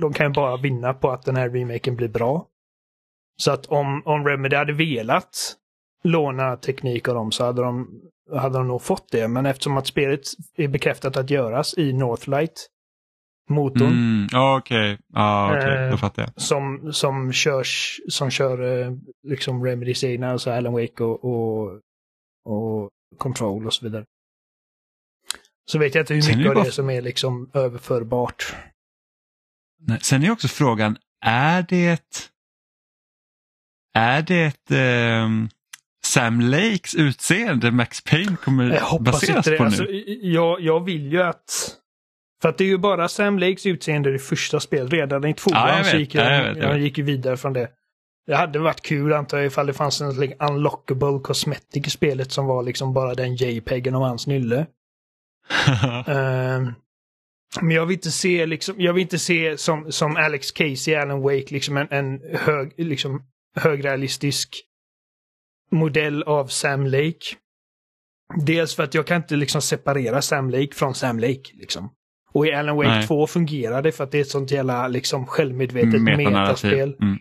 de 0.00 0.12
kan 0.12 0.26
ju 0.26 0.32
bara 0.32 0.56
vinna 0.56 0.94
på 0.94 1.10
att 1.10 1.22
den 1.22 1.36
här 1.36 1.50
remaken 1.50 1.96
blir 1.96 2.08
bra. 2.08 2.46
Så 3.36 3.50
att 3.50 3.66
om, 3.66 4.02
om 4.04 4.26
Remedy 4.26 4.56
hade 4.56 4.72
velat 4.72 5.56
låna 6.04 6.56
teknik 6.56 7.08
av 7.08 7.14
dem 7.14 7.32
så 7.32 7.44
hade 7.44 7.62
de, 7.62 8.00
hade 8.36 8.58
de 8.58 8.68
nog 8.68 8.82
fått 8.82 9.12
det. 9.12 9.28
Men 9.28 9.46
eftersom 9.46 9.76
att 9.76 9.86
spelet 9.86 10.20
är 10.56 10.68
bekräftat 10.68 11.16
att 11.16 11.30
göras 11.30 11.78
i 11.78 11.92
Northlight 11.92 12.68
motorn. 13.48 13.88
Mm, 13.88 14.26
Okej, 14.34 14.92
okay. 14.92 15.04
ah, 15.14 15.56
okay. 15.56 15.90
Då 15.90 15.96
fattar 15.96 16.22
jag. 16.22 16.42
Som, 16.42 16.92
som, 16.92 17.32
körs, 17.32 18.00
som 18.08 18.30
kör 18.30 18.82
eh, 18.82 18.92
liksom 19.28 19.64
Remedys 19.64 20.04
egna, 20.04 20.30
alltså 20.30 20.50
Alan 20.50 20.72
Wake 20.72 21.04
och, 21.04 21.24
och, 21.24 21.80
och 22.44 22.90
Control 23.18 23.66
och 23.66 23.74
så 23.74 23.84
vidare. 23.84 24.04
Så 25.70 25.78
vet 25.78 25.94
jag 25.94 26.02
inte 26.02 26.14
hur 26.14 26.36
mycket 26.36 26.56
av 26.56 26.64
det 26.64 26.72
som 26.72 26.90
är 26.90 27.02
liksom 27.02 27.50
överförbart. 27.54 28.56
Nej, 29.78 29.98
sen 30.02 30.22
är 30.22 30.30
också 30.30 30.48
frågan, 30.48 30.96
är 31.24 31.66
det 31.68 32.28
är 33.94 34.22
det 34.22 34.70
eh, 34.70 35.28
Sam 36.04 36.40
Lakes 36.40 36.94
utseende 36.94 37.70
Max 37.70 38.00
Payne 38.00 38.36
kommer 38.36 38.98
baseras 39.00 39.44
på 39.44 39.50
nu? 39.50 39.58
Alltså, 39.58 39.86
jag, 40.22 40.60
jag 40.60 40.84
vill 40.84 41.12
ju 41.12 41.22
att 41.22 41.76
för 42.42 42.48
att 42.48 42.58
det 42.58 42.64
är 42.64 42.68
ju 42.68 42.78
bara 42.78 43.08
Sam 43.08 43.38
Lakes 43.38 43.66
utseende 43.66 44.14
i 44.14 44.18
första 44.18 44.60
spel. 44.60 44.88
Redan 44.88 45.24
i 45.24 45.34
tvåan 45.34 45.78
ja, 45.78 45.84
så 45.84 45.96
gick 45.96 46.14
jag, 46.14 46.46
jag, 46.46 46.56
jag, 46.56 46.78
gick 46.78 46.98
vidare 46.98 47.36
från 47.36 47.52
det. 47.52 47.68
Det 48.26 48.34
hade 48.34 48.58
varit 48.58 48.82
kul 48.82 49.12
antar 49.12 49.38
jag 49.38 49.46
ifall 49.46 49.66
det 49.66 49.72
fanns 49.72 50.00
en 50.00 50.20
like, 50.20 50.36
unlockable 50.44 51.20
cosmetic 51.22 51.86
i 51.86 51.90
spelet 51.90 52.32
som 52.32 52.46
var 52.46 52.62
liksom 52.62 52.94
bara 52.94 53.14
den 53.14 53.34
JPEGen 53.34 53.94
av 53.94 54.02
hans 54.02 54.26
nylle. 54.26 54.56
uh, 54.58 54.66
men 57.60 57.70
jag 57.70 57.86
vill 57.86 57.96
inte 57.96 58.10
se 58.10 58.46
liksom, 58.46 58.74
jag 58.78 58.92
vill 58.92 59.02
inte 59.02 59.18
se 59.18 59.58
som, 59.58 59.92
som 59.92 60.16
Alex 60.16 60.52
Casey, 60.52 60.94
Alan 60.94 61.20
Wake, 61.22 61.46
liksom 61.48 61.76
en, 61.76 61.88
en 61.90 62.20
hög, 62.34 62.72
liksom 62.76 63.22
högrealistisk 63.56 64.62
modell 65.70 66.22
av 66.22 66.46
Sam 66.46 66.86
Lake. 66.86 67.36
Dels 68.44 68.74
för 68.74 68.82
att 68.82 68.94
jag 68.94 69.06
kan 69.06 69.16
inte 69.16 69.36
liksom 69.36 69.62
separera 69.62 70.22
Sam 70.22 70.50
Lake 70.50 70.74
från 70.74 70.94
Sam 70.94 71.18
Lake. 71.18 71.50
Liksom. 71.54 71.90
Och 72.36 72.46
i 72.46 72.52
Alan 72.52 72.76
Wake 72.76 72.88
Nej. 72.88 73.06
2 73.06 73.26
fungerar 73.26 73.82
det 73.82 73.92
för 73.92 74.04
att 74.04 74.10
det 74.10 74.18
är 74.18 74.22
ett 74.22 74.28
sånt 74.28 74.50
jävla 74.50 74.88
liksom 74.88 75.26
självmedvetet 75.26 76.02
metaspel. 76.02 76.96
Mm. 77.00 77.18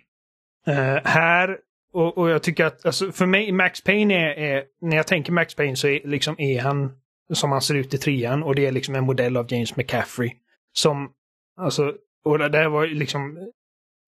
Eh, 0.67 1.01
här, 1.03 1.57
och, 1.93 2.17
och 2.17 2.29
jag 2.29 2.43
tycker 2.43 2.65
att, 2.65 2.85
alltså, 2.85 3.11
för 3.11 3.25
mig, 3.25 3.51
Max 3.51 3.83
Payne 3.83 4.13
är, 4.13 4.37
är, 4.37 4.63
när 4.81 4.97
jag 4.97 5.07
tänker 5.07 5.31
Max 5.31 5.55
Payne 5.55 5.75
så 5.75 5.87
är, 5.87 6.07
liksom, 6.07 6.35
är 6.37 6.61
han 6.61 6.91
som 7.33 7.51
han 7.51 7.61
ser 7.61 7.75
ut 7.75 7.93
i 7.93 7.97
trean 7.97 8.43
och 8.43 8.55
det 8.55 8.65
är 8.65 8.71
liksom 8.71 8.95
en 8.95 9.03
modell 9.03 9.37
av 9.37 9.53
James 9.53 9.75
McCaffrey. 9.75 10.31
Som, 10.73 11.09
alltså, 11.57 11.93
och 12.25 12.37
det 12.37 12.49
där 12.49 12.69
var 12.69 12.87
liksom 12.87 13.51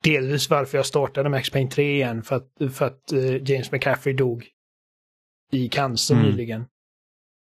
delvis 0.03 0.49
varför 0.49 0.77
jag 0.77 0.85
startade 0.85 1.29
Max 1.29 1.49
Payne 1.49 1.69
3 1.69 1.93
igen, 1.93 2.23
för 2.23 2.35
att, 2.35 2.73
för 2.75 2.85
att 2.85 3.11
eh, 3.11 3.51
James 3.51 3.71
McCaffrey 3.71 4.15
dog 4.15 4.45
i 5.51 5.69
cancer 5.69 6.15
Mm. 6.15 6.25
nyligen. 6.25 6.65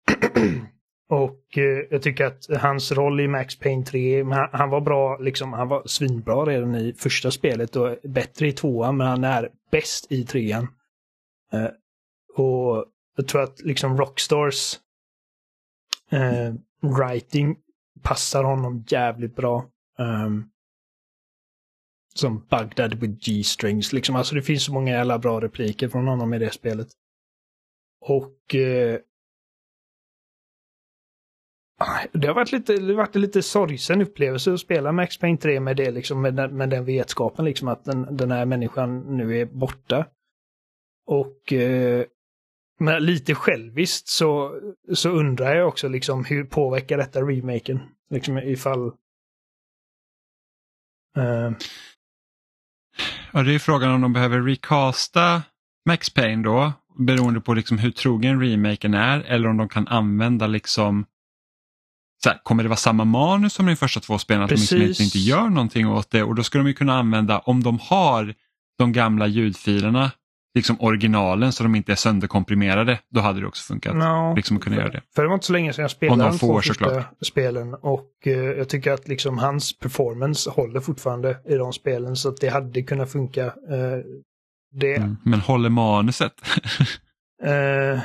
och 1.09 1.59
eh, 1.59 1.86
jag 1.90 2.02
tycker 2.02 2.24
att 2.24 2.46
hans 2.61 2.92
roll 2.92 3.20
i 3.20 3.28
Max 3.28 3.59
Payne 3.59 3.84
3, 3.84 4.22
han, 4.22 4.48
han 4.52 4.70
var 4.70 4.80
bra, 4.80 5.18
liksom, 5.18 5.52
han 5.52 5.68
var 5.68 5.82
svinbra 5.86 6.44
redan 6.44 6.74
i 6.74 6.92
första 6.92 7.30
spelet 7.30 7.76
och 7.76 7.96
bättre 8.02 8.48
i 8.48 8.52
tvåan, 8.52 8.96
men 8.96 9.07
han 9.07 9.24
är 9.24 9.50
bäst 9.70 10.12
i 10.12 10.24
trean. 10.24 10.68
Eh, 11.52 11.68
och 12.36 12.86
jag 13.16 13.28
tror 13.28 13.42
att 13.42 13.61
liksom 13.62 13.96
Rockstars 13.96 14.78
eh, 16.11 16.55
writing 16.80 17.57
passar 18.02 18.44
honom 18.44 18.84
jävligt 18.88 19.36
bra. 19.36 19.66
Um, 19.98 20.50
som 22.14 22.46
Bagdad 22.50 22.94
with 22.94 23.14
G-strings. 23.20 23.92
Liksom. 23.92 24.16
Alltså 24.16 24.34
det 24.34 24.42
finns 24.42 24.64
så 24.64 24.72
många 24.72 24.92
jävla 24.92 25.18
bra 25.18 25.40
repliker 25.40 25.88
från 25.88 26.07
honom 26.07 26.34
i 26.34 26.38
det 26.38 26.52
spelet. 26.52 26.88
Och 28.00 28.55
eh, 28.55 28.98
Ah, 31.79 32.01
det 32.12 32.27
har 32.27 32.35
varit 32.35 32.53
lite, 32.53 32.77
det 32.77 32.87
har 32.87 32.95
varit 32.95 33.16
en 33.16 33.22
lite 33.22 33.43
sorgsen 33.43 34.03
upplevelse 34.03 34.53
att 34.53 34.61
spela 34.61 34.93
Max 34.93 35.18
Payne 35.18 35.39
3 35.39 35.61
med 35.61 35.77
det 35.77 35.91
liksom, 35.91 36.22
med 36.22 36.35
den, 36.35 36.57
med 36.57 36.70
den 36.70 36.85
vetskapen 36.85 37.45
liksom 37.45 37.68
att 37.68 37.85
den, 37.85 38.16
den 38.16 38.31
här 38.31 38.47
människan 38.47 39.16
nu 39.16 39.41
är 39.41 39.45
borta. 39.45 40.07
Och 41.07 41.53
eh, 41.53 42.05
men 42.79 43.05
lite 43.05 43.35
själviskt 43.35 44.09
så, 44.09 44.61
så 44.93 45.11
undrar 45.11 45.57
jag 45.57 45.68
också 45.68 45.89
liksom 45.89 46.25
hur 46.25 46.45
påverkar 46.45 46.99
detta 46.99 47.20
remaken? 47.20 47.81
Liksom 48.11 48.39
ifall... 48.39 48.87
Eh, 51.16 51.53
Ja, 53.37 53.43
det 53.43 53.55
är 53.55 53.59
frågan 53.59 53.91
om 53.91 54.01
de 54.01 54.12
behöver 54.12 54.41
recasta 54.41 55.43
Max 55.87 56.11
Payne 56.11 56.43
då, 56.43 56.72
beroende 56.99 57.41
på 57.41 57.55
liksom 57.55 57.79
hur 57.79 57.91
trogen 57.91 58.41
remaken 58.41 58.95
är, 58.95 59.20
eller 59.20 59.49
om 59.49 59.57
de 59.57 59.68
kan 59.68 59.89
använda 59.89 60.47
liksom 60.47 61.07
här, 62.31 62.41
kommer 62.43 62.62
det 62.62 62.68
vara 62.68 62.77
samma 62.77 63.05
manus 63.05 63.53
som 63.53 63.66
de 63.66 63.77
första 63.77 64.01
två 64.01 64.18
spelen, 64.18 64.43
att 64.43 64.49
de 64.49 64.55
liksom 64.55 64.79
Precis. 64.79 65.01
inte 65.01 65.18
gör 65.18 65.49
någonting 65.49 65.89
åt 65.89 66.11
det 66.11 66.22
och 66.22 66.35
då 66.35 66.43
ska 66.43 66.59
de 66.59 66.66
ju 66.66 66.75
kunna 66.75 66.99
använda, 66.99 67.39
om 67.39 67.62
de 67.62 67.79
har 67.83 68.35
de 68.79 68.93
gamla 68.93 69.27
ljudfilerna, 69.27 70.11
liksom 70.55 70.77
originalen 70.81 71.53
så 71.53 71.62
de 71.62 71.75
inte 71.75 71.93
är 71.93 71.97
sönderkomprimerade, 71.97 72.99
då 73.11 73.20
hade 73.20 73.41
det 73.41 73.47
också 73.47 73.62
funkat. 73.62 73.97
no, 73.97 74.35
Liksom 74.37 74.57
att 74.57 74.62
kunna 74.62 74.77
göra 74.77 74.89
det. 74.91 75.01
För 75.14 75.22
det 75.22 75.29
var 75.29 75.35
inte 75.35 75.47
så 75.47 75.53
länge 75.53 75.72
sedan 75.72 75.83
jag 75.83 75.91
spelade 75.91 76.22
de 76.22 76.31
de 76.31 76.39
två 76.39 76.57
första 76.57 76.75
såklart. 76.75 77.07
spelen 77.27 77.75
och 77.75 78.11
eh, 78.27 78.33
jag 78.33 78.68
tycker 78.68 78.93
att 78.93 79.09
liksom 79.09 79.39
hans 79.39 79.79
performance 79.79 80.51
håller 80.51 80.81
fortfarande 80.81 81.37
i 81.49 81.55
de 81.55 81.72
spelen 81.72 82.16
så 82.16 82.29
att 82.29 82.37
det 82.41 82.49
hade 82.49 82.83
kunnat 82.83 83.12
funka. 83.12 83.45
Eh, 83.47 83.53
det, 84.77 84.97
Mm. 84.97 85.16
Men 85.25 85.41
håller 85.41 85.68
manuset? 85.68 86.33
Eh, 87.45 87.99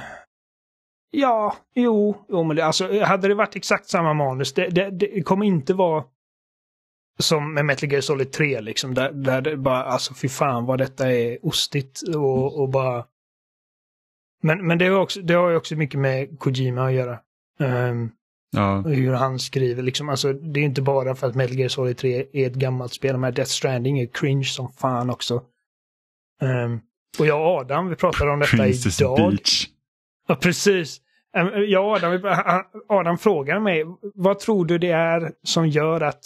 ja, 1.11 1.55
jo, 1.75 2.25
jo 2.29 2.43
men 2.43 2.55
det, 2.55 2.65
alltså, 2.65 3.03
hade 3.03 3.27
det 3.27 3.35
varit 3.35 3.55
exakt 3.55 3.89
samma 3.89 4.13
manus, 4.13 4.53
det, 4.53 4.67
det, 4.67 4.89
det 4.89 5.21
kommer 5.21 5.45
inte 5.45 5.73
vara 5.73 6.03
som 7.19 7.53
med 7.53 7.65
Metal 7.65 7.91
Gear 7.91 8.01
Solid 8.01 8.31
3 8.31 8.61
liksom, 8.61 8.93
där, 8.93 9.11
där 9.11 9.41
det 9.41 9.57
bara, 9.57 9.83
alltså 9.83 10.13
fy 10.13 10.29
fan 10.29 10.65
vad 10.65 10.79
detta 10.79 11.11
är 11.11 11.45
ostigt 11.45 12.01
och, 12.15 12.59
och 12.61 12.69
bara... 12.69 13.05
Men, 14.41 14.67
men 14.67 14.77
det, 14.77 14.87
har 14.87 14.99
också, 14.99 15.21
det 15.21 15.33
har 15.33 15.49
ju 15.49 15.55
också 15.55 15.75
mycket 15.75 15.99
med 15.99 16.39
Kojima 16.39 16.85
att 16.85 16.93
göra. 16.93 17.19
Ehm, 17.59 18.11
ja. 18.51 18.81
hur 18.81 19.13
han 19.13 19.39
skriver 19.39 19.83
liksom, 19.83 20.09
alltså 20.09 20.33
det 20.33 20.59
är 20.59 20.63
inte 20.63 20.81
bara 20.81 21.15
för 21.15 21.27
att 21.27 21.35
Metal 21.35 21.57
Gear 21.57 21.69
Solid 21.69 21.97
3 21.97 22.25
är 22.33 22.47
ett 22.47 22.55
gammalt 22.55 22.93
spel, 22.93 23.17
men 23.17 23.33
Death 23.33 23.51
Stranding 23.51 23.99
är 23.99 24.05
cringe 24.05 24.43
som 24.43 24.71
fan 24.71 25.09
också. 25.09 25.41
Ehm, 26.41 26.79
och 27.19 27.27
jag 27.27 27.41
och 27.41 27.47
Adam, 27.47 27.89
vi 27.89 27.95
pratade 27.95 28.31
om 28.31 28.39
detta 28.39 28.57
Princess 28.57 29.01
idag. 29.01 29.31
Beach. 29.31 29.67
Ja, 30.29 30.35
precis. 30.35 31.01
Och 31.77 31.95
Adam, 31.95 32.21
Adam 32.89 33.17
frågar 33.17 33.59
mig, 33.59 33.83
vad 34.01 34.39
tror 34.39 34.65
du 34.65 34.77
det 34.77 34.91
är 34.91 35.33
som 35.43 35.67
gör 35.67 36.01
att 36.01 36.23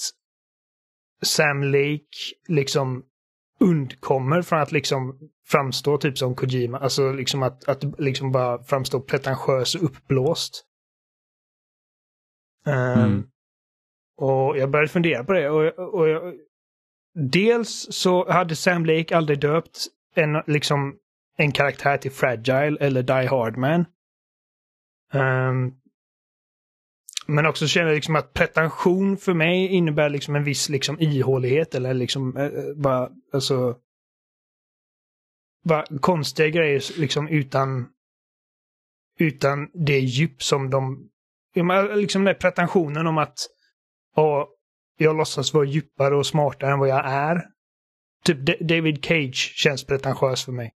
Sam 1.21 1.63
Lake 1.63 2.17
liksom 2.47 3.03
undkommer 3.59 4.41
från 4.41 4.59
att 4.59 4.71
liksom 4.71 5.19
framstå 5.47 5.97
typ 5.97 6.17
som 6.17 6.35
Kojima, 6.35 6.79
alltså 6.79 7.11
liksom 7.11 7.43
att, 7.43 7.69
att 7.69 7.99
liksom 7.99 8.31
bara 8.31 8.63
framstå 8.63 9.01
pretentiös 9.01 9.75
och 9.75 9.83
uppblåst. 9.83 10.65
Mm. 12.65 13.23
Och 14.17 14.57
jag 14.57 14.69
började 14.69 14.89
fundera 14.89 15.23
på 15.23 15.33
det 15.33 15.49
och, 15.49 15.93
och 15.93 16.09
jag, 16.09 16.33
dels 17.13 17.87
så 17.91 18.31
hade 18.31 18.55
Sam 18.55 18.85
Lake 18.85 19.17
aldrig 19.17 19.39
döpt 19.39 19.87
en, 20.15 20.43
liksom, 20.47 20.95
en 21.37 21.51
karaktär 21.51 21.97
till 21.97 22.11
Fragile 22.11 22.77
eller 22.79 23.03
Die 23.03 23.27
Hard 23.27 23.57
Man. 23.57 23.85
Ehm, 25.13 25.71
men 27.27 27.45
också 27.45 27.67
känner 27.67 27.87
jag 27.87 27.95
liksom 27.95 28.15
att 28.15 28.33
pretension 28.33 29.17
för 29.17 29.33
mig 29.33 29.67
innebär 29.67 30.09
liksom 30.09 30.35
en 30.35 30.43
viss 30.43 30.69
liksom 30.69 30.99
ihålighet 30.99 31.75
eller 31.75 31.93
liksom 31.93 32.37
eh, 32.37 32.45
eh, 32.45 32.75
bara, 32.75 33.09
alltså 33.33 33.77
bara 35.63 35.85
konstiga 36.01 36.49
grejer 36.49 36.99
liksom 36.99 37.27
utan 37.27 37.89
utan 39.19 39.69
det 39.73 39.99
djup 39.99 40.43
som 40.43 40.69
de 40.69 41.09
men 41.55 41.99
liksom 41.99 42.23
den 42.23 42.35
pretensionen 42.35 43.07
om 43.07 43.17
att 43.17 43.37
ja, 44.15 44.49
jag 44.97 45.17
låtsas 45.17 45.53
vara 45.53 45.65
djupare 45.65 46.15
och 46.15 46.25
smartare 46.25 46.71
än 46.71 46.79
vad 46.79 46.89
jag 46.89 47.05
är. 47.05 47.45
Typ 48.25 48.59
David 48.59 49.05
Cage 49.05 49.53
känns 49.55 49.85
pretentiös 49.85 50.45
för 50.45 50.51
mig. 50.51 50.73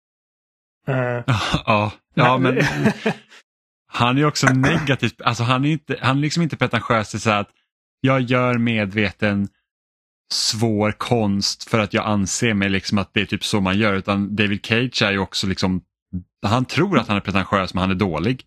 Eh, 0.88 1.23
ja, 1.65 1.91
ja 2.13 2.38
men 2.38 2.55
han 3.95 4.17
är 4.17 4.25
också 4.25 4.47
negativ, 4.47 5.11
alltså 5.23 5.43
han 5.43 5.65
är, 5.65 5.69
inte, 5.69 5.97
han 6.01 6.17
är 6.17 6.21
liksom 6.21 6.43
inte 6.43 6.57
pretentiös 6.57 7.15
i 7.15 7.19
så 7.19 7.29
att 7.29 7.49
jag 8.01 8.21
gör 8.21 8.57
medveten 8.57 9.47
svår 10.33 10.91
konst 10.91 11.69
för 11.69 11.79
att 11.79 11.93
jag 11.93 12.05
anser 12.05 12.53
mig 12.53 12.69
liksom 12.69 12.97
att 12.97 13.13
det 13.13 13.21
är 13.21 13.25
typ 13.25 13.43
så 13.43 13.61
man 13.61 13.77
gör 13.77 13.93
utan 13.93 14.35
David 14.35 14.65
Cage 14.65 15.01
är 15.01 15.11
ju 15.11 15.19
också 15.19 15.47
liksom, 15.47 15.81
han 16.45 16.65
tror 16.65 16.99
att 16.99 17.07
han 17.07 17.17
är 17.17 17.21
pretentiös 17.21 17.73
men 17.73 17.81
han 17.81 17.91
är 17.91 17.95
dålig. 17.95 18.43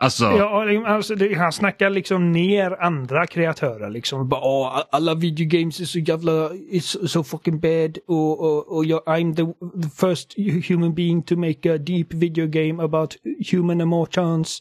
Alltså, 0.00 0.24
Ja, 0.24 0.86
alltså, 0.86 1.14
det, 1.14 1.34
han 1.34 1.52
snackar 1.52 1.90
liksom 1.90 2.32
ner 2.32 2.82
andra 2.82 3.26
kreatörer 3.26 3.90
liksom. 3.90 4.28
Bara, 4.28 4.40
"Åh, 4.40 4.82
alla 4.90 5.14
videogames 5.14 5.80
är 5.80 5.84
så 5.84 5.98
jävla, 5.98 6.32
it's 6.50 7.06
so 7.06 7.24
fucking 7.24 7.60
bad. 7.60 7.98
Och, 8.06 8.40
och, 8.40 8.76
och 8.76 8.84
jag, 8.84 9.02
I'm 9.04 9.34
the, 9.36 9.42
the 9.82 10.06
first 10.06 10.34
human 10.68 10.94
being 10.94 11.22
to 11.22 11.36
make 11.36 11.74
a 11.74 11.78
deep 11.78 12.14
video 12.14 12.46
game 12.46 12.82
about 12.84 13.16
human 13.52 13.80
emotions. 13.80 14.58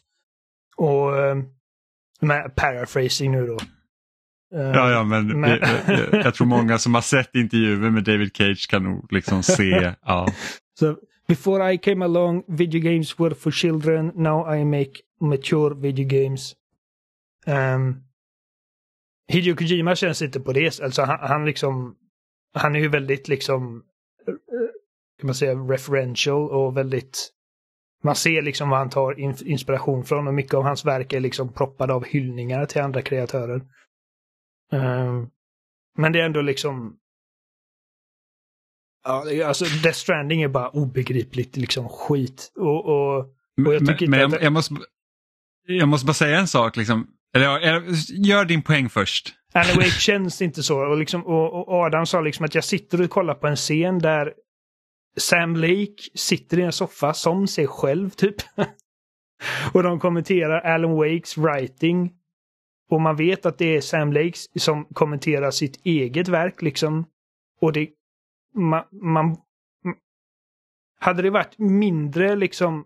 Och 0.78 1.12
med 2.22 2.56
paraphrasing 2.56 3.32
nu 3.32 3.48
då. 3.48 3.58
Eh, 4.56 4.62
ja, 4.62 4.92
ja 4.92 5.04
men, 5.04 5.40
men- 5.42 5.50
jag, 5.50 5.60
jag, 5.88 6.26
jag 6.26 6.34
tror 6.36 6.48
många 6.48 6.78
som 6.78 6.94
har 6.94 7.02
sett 7.02 7.36
intervjuer 7.36 7.90
med 7.90 8.04
David 8.04 8.36
Cage 8.38 8.68
kan 8.70 8.84
nog 8.84 9.14
liksom 9.14 9.44
se, 9.44 9.94
ja. 10.06 10.28
So 10.80 10.96
before 11.28 11.74
I 11.74 11.78
came 11.78 12.02
along, 12.02 12.44
video 12.48 12.82
games 12.82 13.20
were 13.20 13.36
for 13.36 13.52
children. 13.52 14.12
Now 14.16 14.46
I 14.46 14.64
make 14.64 15.04
mature 15.20 15.76
video 15.76 16.06
games. 16.06 16.56
Um, 17.46 18.04
Hideo 19.28 19.56
Kojima 19.56 19.96
känns 19.96 20.22
inte 20.22 20.40
på 20.40 20.54
det. 20.54 20.82
Alltså 20.82 21.02
han, 21.02 21.20
han 21.22 21.46
liksom, 21.46 21.96
han 22.54 22.76
är 22.76 22.80
ju 22.80 22.90
väldigt 22.90 23.28
liksom, 23.28 23.84
eh, 24.28 24.34
eh, 24.34 24.70
kan 25.20 25.28
man 25.28 25.36
säga, 25.36 25.54
referential 25.54 26.50
och 26.52 26.78
väldigt, 26.78 27.30
man 28.04 28.16
ser 28.16 28.42
liksom 28.42 28.70
vad 28.70 28.80
han 28.80 28.90
tar 28.90 29.20
in, 29.20 29.36
inspiration 29.46 30.04
från 30.04 30.28
och 30.28 30.34
mycket 30.34 30.54
av 30.54 30.64
hans 30.64 30.86
verk 30.86 31.14
är 31.14 31.20
liksom 31.20 31.54
proppade 31.54 31.94
av 31.94 32.06
hyllningar 32.06 32.66
till 32.66 32.82
andra 32.82 33.02
kreatörer. 33.02 33.62
Um, 34.72 35.30
men 35.98 36.12
det 36.12 36.20
är 36.20 36.26
ändå 36.26 36.42
liksom, 36.42 36.98
Ja, 39.04 39.46
alltså 39.48 39.66
Death 39.84 39.98
Stranding 39.98 40.42
är 40.42 40.48
bara 40.48 40.70
obegripligt 40.70 41.58
liksom 41.58 41.90
skit. 41.90 42.52
Och, 42.56 42.86
och 42.86 43.18
Och 43.20 43.74
jag 43.74 43.82
Men, 43.82 44.10
men 44.10 44.20
jag, 44.20 44.36
att- 44.36 44.44
jag, 44.44 44.54
måste, 44.54 44.76
jag 45.68 45.88
måste 45.88 46.06
bara 46.06 46.14
säga 46.14 46.40
en 46.40 46.48
sak. 46.48 46.78
Liksom. 46.78 47.08
Eller, 47.36 47.84
gör 48.26 48.46
din 48.46 48.62
poäng 48.62 48.90
först. 48.90 49.34
Alan 49.54 49.76
Wake 49.76 49.90
känns 49.90 50.42
inte 50.42 50.64
så. 50.64 50.80
Och, 50.80 50.98
liksom, 50.98 51.26
och, 51.26 51.68
och 51.68 51.74
Adam 51.74 52.06
sa 52.06 52.22
liksom 52.22 52.46
att 52.46 52.56
jag 52.56 52.64
sitter 52.64 53.02
och 53.02 53.10
kollar 53.10 53.34
på 53.34 53.48
en 53.48 53.56
scen 53.56 54.00
där 54.00 54.34
Sam 55.18 55.56
Lake 55.56 55.96
sitter 56.16 56.60
i 56.60 56.62
en 56.62 56.72
soffa 56.72 57.14
som 57.14 57.48
sig 57.48 57.68
själv 57.68 58.10
typ. 58.10 58.36
och 59.74 59.84
de 59.84 60.00
kommenterar 60.00 60.62
Alan 60.62 60.96
Wakes 60.96 61.38
writing 61.38 62.12
och 62.92 63.02
man 63.02 63.16
vet 63.16 63.46
att 63.46 63.58
det 63.58 63.76
är 63.76 63.82
Sam 63.82 64.14
Lake 64.14 64.38
som 64.60 64.86
kommenterar 64.86 65.52
sitt 65.52 65.86
eget 65.86 66.28
verk 66.28 66.62
liksom. 66.62 67.06
Och 67.62 67.74
det... 67.74 67.90
Man, 68.56 68.84
man, 68.92 69.38
hade 71.00 71.22
det 71.22 71.30
varit 71.30 71.58
mindre 71.58 72.36
liksom 72.36 72.86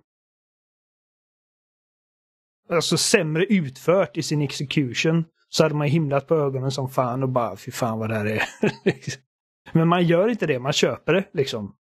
alltså 2.70 2.97
sämre 2.97 3.45
utfört 3.45 4.18
i 4.18 4.24
sin 4.24 4.41
execution 4.41 5.26
så 5.49 5.64
hade 5.64 5.76
man 5.76 5.88
himlat 5.88 6.28
på 6.28 6.36
ögonen 6.36 6.72
som 6.72 6.89
fan 6.89 7.24
och 7.24 7.30
bara 7.30 7.57
fy 7.57 7.72
fan 7.72 7.99
vad 7.99 8.09
det 8.09 8.16
här 8.16 8.26
är. 8.26 8.43
Men 9.74 9.88
man 9.88 10.05
gör 10.05 10.28
inte 10.28 10.45
det, 10.45 10.59
man 10.59 10.74
köper 10.74 11.14
det 11.14 11.30
liksom. 11.34 11.76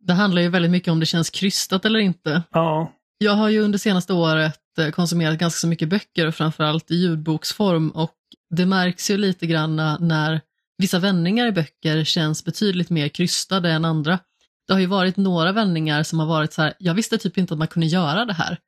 Det 0.00 0.12
handlar 0.12 0.42
ju 0.42 0.48
väldigt 0.48 0.70
mycket 0.70 0.92
om 0.92 1.00
det 1.00 1.06
känns 1.06 1.30
krystat 1.30 1.84
eller 1.84 1.98
inte. 1.98 2.42
Ja. 2.50 2.92
Jag 3.18 3.32
har 3.32 3.48
ju 3.48 3.60
under 3.60 3.78
senaste 3.78 4.12
året 4.12 4.78
eh, 4.78 4.90
konsumerat 4.90 5.38
ganska 5.38 5.58
så 5.58 5.66
mycket 5.66 5.88
böcker, 5.88 6.30
framförallt 6.30 6.90
i 6.90 6.94
ljudboksform 6.94 7.90
och 7.90 8.14
det 8.50 8.66
märks 8.66 9.10
ju 9.10 9.16
lite 9.16 9.46
grann 9.46 9.76
när 10.00 10.40
vissa 10.78 10.98
vändningar 10.98 11.46
i 11.46 11.52
böcker 11.52 12.04
känns 12.04 12.44
betydligt 12.44 12.90
mer 12.90 13.08
krystade 13.08 13.70
än 13.70 13.84
andra. 13.84 14.18
Det 14.66 14.72
har 14.72 14.80
ju 14.80 14.86
varit 14.86 15.16
några 15.16 15.52
vändningar 15.52 16.02
som 16.02 16.18
har 16.18 16.26
varit 16.26 16.52
så 16.52 16.62
här, 16.62 16.74
jag 16.78 16.94
visste 16.94 17.18
typ 17.18 17.38
inte 17.38 17.54
att 17.54 17.58
man 17.58 17.68
kunde 17.68 17.86
göra 17.86 18.24
det 18.24 18.32
här. 18.32 18.58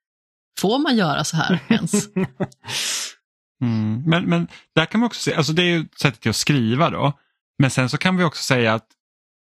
Får 0.61 0.79
man 0.79 0.97
göra 0.97 1.25
så 1.25 1.37
här 1.37 1.59
ens? 1.69 1.93
mm, 3.63 4.03
men, 4.07 4.25
men 4.25 4.49
där 4.75 4.87
kan 4.87 5.01
man 5.01 5.07
också 5.07 5.21
se, 5.21 5.35
alltså 5.35 5.53
det 5.53 5.63
är 5.63 5.67
ju 5.67 5.87
sättet 5.97 6.27
att 6.27 6.37
skriva 6.37 6.91
då. 6.91 7.13
Men 7.59 7.71
sen 7.71 7.89
så 7.89 7.99
kan 7.99 8.17
vi 8.17 8.25
också 8.25 8.43
säga 8.43 8.75
att 8.75 8.87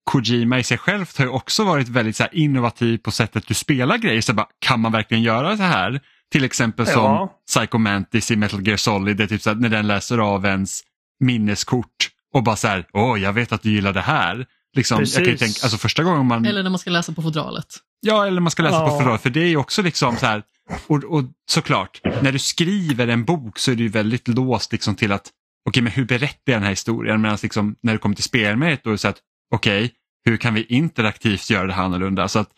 Kojima 0.04 0.58
i 0.58 0.64
sig 0.64 0.78
själv 0.78 1.06
har 1.18 1.24
ju 1.24 1.30
också 1.30 1.64
varit 1.64 1.88
väldigt 1.88 2.16
så 2.16 2.26
innovativ 2.32 2.98
på 2.98 3.10
sättet 3.10 3.46
du 3.46 3.54
spelar 3.54 3.98
grejer. 3.98 4.20
Så 4.20 4.32
bara, 4.32 4.48
kan 4.58 4.80
man 4.80 4.92
verkligen 4.92 5.22
göra 5.22 5.56
så 5.56 5.62
här? 5.62 6.00
Till 6.32 6.44
exempel 6.44 6.86
som 6.86 7.04
ja. 7.04 7.40
Psycho 7.46 7.78
Mantis 7.78 8.30
i 8.30 8.36
Metal 8.36 8.66
Gear 8.66 8.76
Solid, 8.76 9.16
det 9.16 9.22
är 9.22 9.28
typ 9.28 9.42
så 9.42 9.54
när 9.54 9.68
den 9.68 9.86
läser 9.86 10.18
av 10.18 10.44
ens 10.44 10.80
minneskort 11.20 12.09
och 12.34 12.42
bara 12.42 12.56
så 12.56 12.68
här, 12.68 12.86
åh 12.92 13.20
jag 13.20 13.32
vet 13.32 13.52
att 13.52 13.62
du 13.62 13.70
gillar 13.70 13.92
det 13.92 14.00
här. 14.00 14.46
Liksom, 14.76 15.04
jag 15.14 15.24
kan 15.24 15.36
tänka, 15.36 15.60
alltså 15.62 15.78
första 15.78 16.02
gången 16.02 16.26
man... 16.26 16.44
Eller 16.46 16.62
när 16.62 16.70
man 16.70 16.78
ska 16.78 16.90
läsa 16.90 17.12
på 17.12 17.22
fodralet. 17.22 17.66
Ja, 18.00 18.26
eller 18.26 18.40
man 18.40 18.50
ska 18.50 18.62
läsa 18.62 18.76
ja. 18.76 18.88
på 18.88 18.98
fodralet, 18.98 19.22
för 19.22 19.30
det 19.30 19.40
är 19.40 19.48
ju 19.48 19.56
också 19.56 19.82
liksom 19.82 20.16
så 20.16 20.26
här, 20.26 20.42
och, 20.86 21.04
och 21.04 21.24
såklart, 21.50 22.00
när 22.22 22.32
du 22.32 22.38
skriver 22.38 23.08
en 23.08 23.24
bok 23.24 23.58
så 23.58 23.70
är 23.70 23.74
du 23.74 23.88
väldigt 23.88 24.28
låst 24.28 24.72
liksom 24.72 24.94
till 24.94 25.12
att, 25.12 25.20
okej 25.20 25.70
okay, 25.70 25.82
men 25.82 25.92
hur 25.92 26.04
berättar 26.04 26.40
jag 26.44 26.56
den 26.56 26.62
här 26.62 26.70
historien? 26.70 27.20
Medan 27.20 27.38
liksom, 27.42 27.76
när 27.82 27.92
du 27.92 27.98
kommer 27.98 28.14
till 28.14 28.24
spelmediet 28.24 28.84
då 28.84 28.90
är 28.90 28.92
det 28.92 28.98
så 28.98 29.08
att, 29.08 29.18
okej, 29.54 29.84
okay, 29.84 29.96
hur 30.24 30.36
kan 30.36 30.54
vi 30.54 30.64
interaktivt 30.64 31.50
göra 31.50 31.66
det 31.66 31.72
här 31.72 31.84
annorlunda? 31.84 32.28
Så 32.28 32.38
att, 32.38 32.50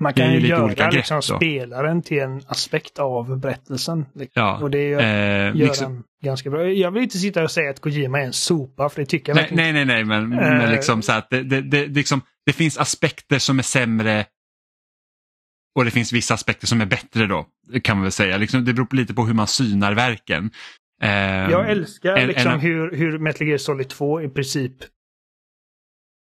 man 0.00 0.12
kan 0.12 0.32
ju 0.32 0.46
göra 0.46 0.90
liksom, 0.90 1.22
spelaren 1.22 2.02
till 2.02 2.18
en 2.18 2.42
aspekt 2.46 2.98
av 2.98 3.38
berättelsen. 3.38 4.06
Ja, 4.32 4.58
och 4.62 4.70
det 4.70 4.88
gör, 4.88 5.00
eh, 5.00 5.06
gör 5.06 5.52
liksom, 5.52 6.04
ganska 6.22 6.50
bra. 6.50 6.68
Jag 6.68 6.90
vill 6.90 7.02
inte 7.02 7.18
sitta 7.18 7.42
och 7.42 7.50
säga 7.50 7.70
att 7.70 7.80
Kojima 7.80 8.20
är 8.20 8.24
en 8.24 8.32
sopa, 8.32 8.88
för 8.88 9.00
det 9.00 9.06
tycker 9.06 9.30
jag 9.30 9.36
nej, 9.36 9.42
verkligen. 9.42 9.74
Nej, 9.74 9.84
nej, 9.84 10.04
nej, 10.04 10.28
men, 10.28 10.32
eh, 10.32 10.58
men 10.58 10.72
liksom 10.72 11.02
så 11.02 11.12
att 11.12 11.30
det, 11.30 11.42
det, 11.42 11.60
det, 11.60 11.86
liksom, 11.86 12.20
det 12.46 12.52
finns 12.52 12.78
aspekter 12.78 13.38
som 13.38 13.58
är 13.58 13.62
sämre 13.62 14.24
och 15.76 15.84
det 15.84 15.90
finns 15.90 16.12
vissa 16.12 16.34
aspekter 16.34 16.66
som 16.66 16.80
är 16.80 16.86
bättre 16.86 17.26
då, 17.26 17.46
kan 17.82 17.96
man 17.96 18.02
väl 18.02 18.12
säga. 18.12 18.36
Liksom, 18.36 18.64
det 18.64 18.72
beror 18.72 18.96
lite 18.96 19.14
på 19.14 19.26
hur 19.26 19.34
man 19.34 19.46
synar 19.46 19.94
verken. 19.94 20.50
Eh, 21.02 21.50
jag 21.50 21.70
älskar 21.70 22.16
en, 22.16 22.28
liksom 22.28 22.52
en, 22.52 22.60
hur, 22.60 22.96
hur 22.96 23.18
Metal 23.18 23.46
Gear 23.46 23.58
Solid 23.58 23.88
2 23.88 24.22
i 24.22 24.28
princip 24.28 24.72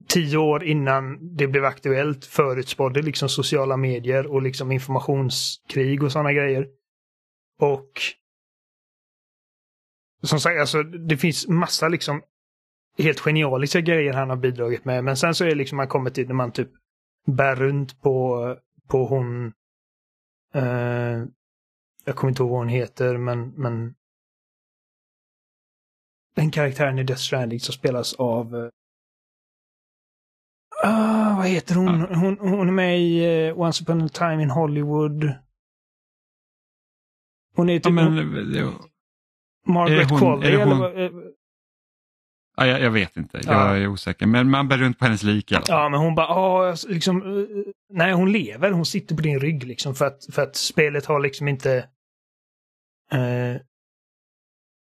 tio 0.09 0.39
år 0.39 0.65
innan 0.65 1.37
det 1.37 1.47
blev 1.47 1.65
aktuellt 1.65 2.25
förutspådde 2.25 3.03
liksom 3.03 3.29
sociala 3.29 3.77
medier 3.77 4.27
och 4.27 4.43
liksom 4.43 4.73
informationskrig 4.73 6.03
och 6.03 6.13
sådana 6.13 6.33
grejer. 6.33 6.69
Och 7.61 7.91
som 10.23 10.41
sagt, 10.41 10.61
alltså 10.61 10.83
det 10.83 11.17
finns 11.17 11.49
massa 11.49 11.89
liksom 11.89 12.23
helt 12.99 13.21
genialiska 13.21 13.81
grejer 13.81 14.13
han 14.13 14.31
har 14.31 14.37
bidragit 14.37 14.85
med. 14.85 15.05
Men 15.05 15.17
sen 15.17 15.35
så 15.35 15.45
är 15.45 15.49
det 15.49 15.55
liksom 15.55 15.77
man 15.77 15.89
kommer 15.89 16.11
till 16.11 16.27
när 16.27 16.35
man 16.35 16.53
typ 16.53 16.71
bär 17.27 17.57
runt 17.57 18.01
på, 18.01 18.57
på 18.89 19.05
hon 19.05 19.53
eh, 20.55 21.25
jag 22.05 22.17
kommer 22.17 22.29
inte 22.29 22.43
ihåg 22.43 22.51
vad 22.51 22.59
hon 22.59 22.69
heter 22.69 23.17
men, 23.17 23.49
men 23.49 23.95
den 26.35 26.51
karaktären 26.51 26.99
i 26.99 27.05
Death 27.05 27.21
Stranding 27.21 27.61
som 27.61 27.73
spelas 27.73 28.15
av 28.15 28.57
eh, 28.57 28.69
eh, 30.85 30.89
Uh, 30.89 31.37
vad 31.37 31.47
heter 31.47 31.75
hon? 31.75 32.01
Ja. 32.01 32.17
hon? 32.17 32.39
Hon 32.39 32.69
är 32.69 32.73
med 32.73 33.01
i 33.01 33.27
uh, 33.49 33.61
Once 33.61 33.85
upon 33.85 34.03
a 34.03 34.09
time 34.09 34.43
in 34.43 34.51
Hollywood. 34.51 35.35
Hon 37.55 37.71
är 37.71 37.79
typ... 37.79 37.85
Ja, 37.85 37.91
men, 37.91 38.17
det, 38.53 38.73
Margaret 39.67 40.11
hon, 40.11 40.19
Qualley 40.19 40.53
eller 40.53 40.65
vad? 40.67 41.03
Eh, 41.05 41.11
ja, 42.57 42.67
jag, 42.67 42.81
jag, 42.81 42.91
vet 42.91 43.17
inte, 43.17 43.41
ja. 43.45 43.69
jag 43.69 43.83
är 43.83 43.89
osäker. 43.89 44.27
Men 44.27 44.51
man 44.51 44.69
bär 44.69 44.79
runt 44.79 44.99
på 44.99 45.05
hennes 45.05 45.23
lik 45.23 45.53
fall. 45.53 45.63
Ja, 45.69 45.89
men 45.89 46.01
hon 46.01 46.15
bara, 46.15 46.29
ah, 46.29 46.77
liksom, 46.89 47.23
uh, 47.23 47.47
nej 47.93 48.13
hon 48.13 48.33
lever, 48.33 48.71
hon 48.71 48.87
sitter 48.87 49.17
på 49.17 49.23
din 49.23 49.41
rygg 49.41 49.65
liksom 49.65 49.95
för 49.95 50.05
att, 50.05 50.27
för 50.33 50.43
att 50.43 50.57
spelet 50.57 51.07
har 51.07 51.21
liksom 51.21 51.49
inte 51.49 51.89
uh, 53.15 53.57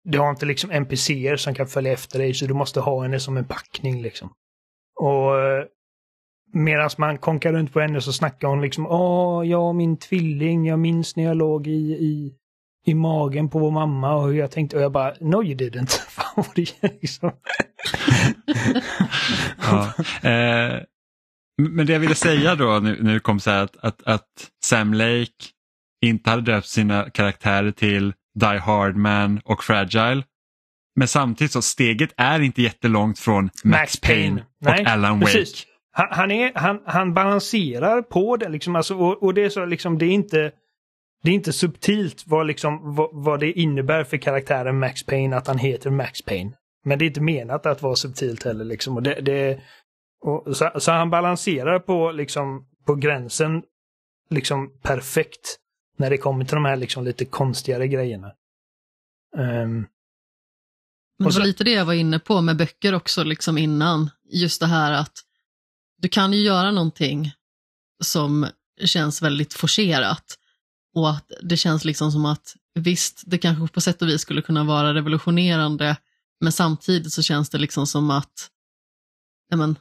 det 0.04 0.18
har 0.18 0.30
inte 0.30 0.46
liksom 0.46 0.70
NPCer 0.70 1.36
som 1.36 1.54
kan 1.54 1.66
följa 1.66 1.92
efter 1.92 2.18
dig 2.18 2.34
så 2.34 2.46
du 2.46 2.54
måste 2.54 2.80
ha 2.80 3.02
henne 3.02 3.20
som 3.20 3.36
en 3.36 3.44
packning 3.44 4.02
liksom. 4.02 4.32
Och 5.00 5.30
Medan 6.54 6.90
man 6.98 7.18
konkar 7.18 7.52
runt 7.52 7.72
på 7.72 7.80
henne 7.80 8.00
så 8.00 8.12
snackar 8.12 8.48
hon 8.48 8.60
liksom 8.60 8.86
Åh, 8.86 9.46
jag 9.46 9.74
min 9.74 9.96
tvilling, 9.96 10.66
jag 10.66 10.78
minns 10.78 11.16
när 11.16 11.24
jag 11.24 11.36
låg 11.36 11.66
i, 11.66 11.92
i, 11.92 12.32
i 12.86 12.94
magen 12.94 13.48
på 13.48 13.58
vår 13.58 13.70
mamma 13.70 14.14
och 14.14 14.28
hur 14.28 14.34
jag 14.34 14.50
tänkte 14.50 14.76
och 14.76 14.82
jag 14.82 14.92
bara 14.92 15.14
No 15.20 15.44
you 15.44 15.54
didn't. 15.54 16.00
Fan 16.08 16.32
vad 16.36 16.54
det 16.54 16.74
är 16.80 16.90
liksom. 17.00 17.32
ja, 19.62 19.92
eh, 20.30 20.82
men 21.62 21.86
det 21.86 21.92
jag 21.92 22.00
ville 22.00 22.14
säga 22.14 22.54
då 22.54 22.80
nu, 22.82 22.98
nu 23.02 23.20
kom 23.20 23.40
så 23.40 23.50
här 23.50 23.62
att, 23.62 23.76
att, 23.76 24.02
att 24.02 24.50
Sam 24.64 24.94
Lake 24.94 25.30
inte 26.04 26.30
hade 26.30 26.42
döpt 26.42 26.66
sina 26.66 27.10
karaktärer 27.10 27.70
till 27.70 28.12
Die 28.34 28.58
Hard 28.58 28.96
Man 28.96 29.40
och 29.44 29.64
Fragile. 29.64 30.22
Men 30.96 31.08
samtidigt 31.08 31.52
så 31.52 31.62
steget 31.62 32.10
är 32.16 32.40
inte 32.40 32.62
jättelångt 32.62 33.18
från 33.18 33.44
Max, 33.44 33.64
Max 33.64 34.00
Payne 34.00 34.40
och 34.40 34.46
Nej, 34.60 34.84
Alan 34.86 35.20
Wake. 35.20 35.32
Precis. 35.32 35.66
Han, 35.96 36.08
han, 36.10 36.30
är, 36.30 36.52
han, 36.54 36.80
han 36.86 37.14
balanserar 37.14 38.02
på 38.02 38.36
det 38.36 38.48
liksom, 38.48 38.76
alltså, 38.76 38.94
och, 38.94 39.22
och, 39.22 39.34
det 39.34 39.44
är 39.44 39.48
så 39.48 39.64
liksom, 39.64 39.98
det 39.98 40.06
är 40.06 40.10
inte 40.10 40.52
det 41.22 41.30
är 41.30 41.34
inte 41.34 41.52
subtilt 41.52 42.24
vad, 42.26 42.46
liksom, 42.46 42.94
vad, 42.94 43.08
vad, 43.12 43.40
det 43.40 43.52
innebär 43.52 44.04
för 44.04 44.16
karaktären 44.16 44.78
Max 44.78 45.06
Payne 45.06 45.36
att 45.36 45.46
han 45.46 45.58
heter 45.58 45.90
Max 45.90 46.22
Payne. 46.22 46.52
Men 46.84 46.98
det 46.98 47.04
är 47.04 47.06
inte 47.06 47.20
menat 47.20 47.66
att 47.66 47.82
vara 47.82 47.96
subtilt 47.96 48.44
heller 48.44 48.64
liksom. 48.64 48.96
Och 48.96 49.02
det, 49.02 49.20
det 49.20 49.60
och 50.20 50.56
så, 50.56 50.70
så, 50.78 50.92
han 50.92 51.10
balanserar 51.10 51.78
på, 51.78 52.12
liksom, 52.12 52.66
på 52.86 52.94
gränsen 52.94 53.62
liksom 54.30 54.72
perfekt 54.82 55.58
när 55.96 56.10
det 56.10 56.18
kommer 56.18 56.44
till 56.44 56.54
de 56.54 56.64
här 56.64 56.76
liksom, 56.76 57.04
lite 57.04 57.24
konstigare 57.24 57.88
grejerna. 57.88 58.32
Um, 59.36 59.86
Men 61.18 61.28
det 61.28 61.38
var 61.38 61.46
lite 61.46 61.64
det 61.64 61.70
jag 61.70 61.84
var 61.84 61.94
inne 61.94 62.18
på 62.18 62.40
med 62.40 62.56
böcker 62.56 62.94
också 62.94 63.24
liksom 63.24 63.58
innan. 63.58 64.10
Just 64.32 64.60
det 64.60 64.66
här 64.66 64.92
att 64.92 65.12
du 66.04 66.08
kan 66.08 66.32
ju 66.32 66.40
göra 66.40 66.70
någonting 66.70 67.32
som 68.02 68.46
känns 68.84 69.22
väldigt 69.22 69.54
forcerat 69.54 70.38
och 70.94 71.10
att 71.10 71.32
det 71.42 71.56
känns 71.56 71.84
liksom 71.84 72.12
som 72.12 72.26
att 72.26 72.56
visst, 72.74 73.22
det 73.26 73.38
kanske 73.38 73.74
på 73.74 73.80
sätt 73.80 74.02
och 74.02 74.08
vis 74.08 74.20
skulle 74.20 74.42
kunna 74.42 74.64
vara 74.64 74.94
revolutionerande, 74.94 75.96
men 76.40 76.52
samtidigt 76.52 77.12
så 77.12 77.22
känns 77.22 77.50
det 77.50 77.58
liksom 77.58 77.86
som 77.86 78.10
att 78.10 78.50
men, 79.54 79.78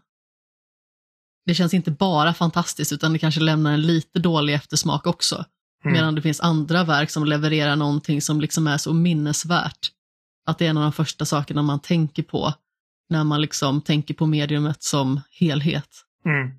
det 1.45 1.55
känns 1.55 1.73
inte 1.73 1.91
bara 1.91 2.33
fantastiskt 2.33 2.91
utan 2.91 3.13
det 3.13 3.19
kanske 3.19 3.41
lämnar 3.41 3.73
en 3.73 3.81
lite 3.81 4.19
dålig 4.19 4.53
eftersmak 4.53 5.07
också. 5.07 5.45
Mm. 5.85 5.93
Medan 5.93 6.15
det 6.15 6.21
finns 6.21 6.41
andra 6.41 6.83
verk 6.83 7.11
som 7.11 7.25
levererar 7.25 7.75
någonting 7.75 8.21
som 8.21 8.41
liksom 8.41 8.67
är 8.67 8.77
så 8.77 8.93
minnesvärt. 8.93 9.91
Att 10.45 10.57
det 10.57 10.65
är 10.65 10.69
en 10.69 10.77
av 10.77 10.83
de 10.83 10.93
första 10.93 11.25
sakerna 11.25 11.61
man 11.61 11.79
tänker 11.79 12.23
på 12.23 12.53
när 13.09 13.23
man 13.23 13.41
liksom 13.41 13.81
tänker 13.81 14.13
på 14.13 14.25
mediumet 14.25 14.83
som 14.83 15.21
helhet. 15.31 16.05
Mm. 16.25 16.51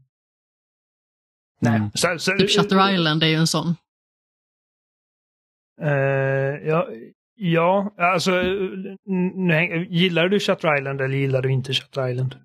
Nej. 1.60 1.76
Mm. 1.76 1.90
Så, 1.94 2.18
så, 2.18 2.32
typ 2.38 2.50
Shutter 2.50 2.92
Island 2.94 3.22
är 3.22 3.26
ju 3.26 3.34
en 3.34 3.46
sån. 3.46 3.76
Uh, 5.82 5.88
ja, 6.68 6.88
ja, 7.34 7.94
alltså 7.98 8.30
nu, 9.06 9.86
gillar 9.90 10.28
du 10.28 10.40
Shutter 10.40 10.78
Island 10.78 11.00
eller 11.00 11.16
gillar 11.16 11.42
du 11.42 11.52
inte 11.52 11.74
Shutter 11.74 12.08
Island? 12.08 12.36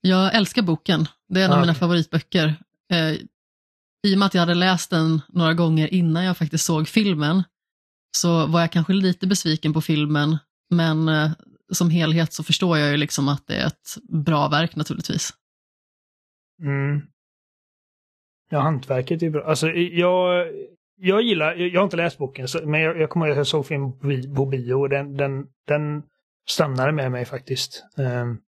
Jag 0.00 0.34
älskar 0.34 0.62
boken. 0.62 1.08
Det 1.28 1.40
är 1.40 1.44
en 1.44 1.50
ah. 1.50 1.54
av 1.54 1.60
mina 1.60 1.74
favoritböcker. 1.74 2.46
Uh, 2.92 3.12
I 4.06 4.14
och 4.14 4.18
med 4.18 4.26
att 4.26 4.34
jag 4.34 4.40
hade 4.40 4.54
läst 4.54 4.90
den 4.90 5.20
några 5.28 5.54
gånger 5.54 5.94
innan 5.94 6.24
jag 6.24 6.36
faktiskt 6.36 6.64
såg 6.64 6.88
filmen 6.88 7.42
så 8.16 8.46
var 8.46 8.60
jag 8.60 8.72
kanske 8.72 8.92
lite 8.92 9.26
besviken 9.26 9.72
på 9.72 9.80
filmen, 9.80 10.38
men 10.70 11.08
uh, 11.08 11.30
som 11.72 11.90
helhet 11.90 12.32
så 12.32 12.42
förstår 12.42 12.78
jag 12.78 12.90
ju 12.90 12.96
liksom 12.96 13.28
att 13.28 13.46
det 13.46 13.54
är 13.54 13.66
ett 13.66 13.96
bra 14.02 14.48
verk 14.48 14.76
naturligtvis. 14.76 15.32
Mm. 16.62 17.00
Ja, 18.50 18.58
hantverket 18.58 19.22
är 19.22 19.30
bra. 19.30 19.44
Alltså, 19.44 19.68
jag, 19.70 20.46
jag 20.96 21.22
gillar, 21.22 21.54
jag 21.54 21.80
har 21.80 21.84
inte 21.84 21.96
läst 21.96 22.18
boken, 22.18 22.48
så, 22.48 22.66
men 22.66 22.80
jag, 22.80 23.00
jag 23.00 23.10
kommer 23.10 23.26
ihåg 23.26 23.32
att 23.32 23.36
jag 23.36 23.46
såg 23.46 23.66
filmen 23.66 23.92
på, 24.34 24.46
bio 24.46 24.74
och 24.74 24.88
den, 24.88 25.16
den, 25.16 25.46
den 25.66 26.02
stannade 26.48 26.92
med 26.92 27.12
mig 27.12 27.24
faktiskt. 27.24 27.84
Um, 27.96 28.40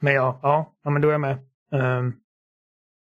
men 0.00 0.14
ja, 0.14 0.40
ja, 0.42 0.74
ja, 0.84 0.90
men 0.90 1.02
då 1.02 1.08
är 1.08 1.12
jag 1.12 1.20
med. 1.20 1.38
Um, 1.72 2.14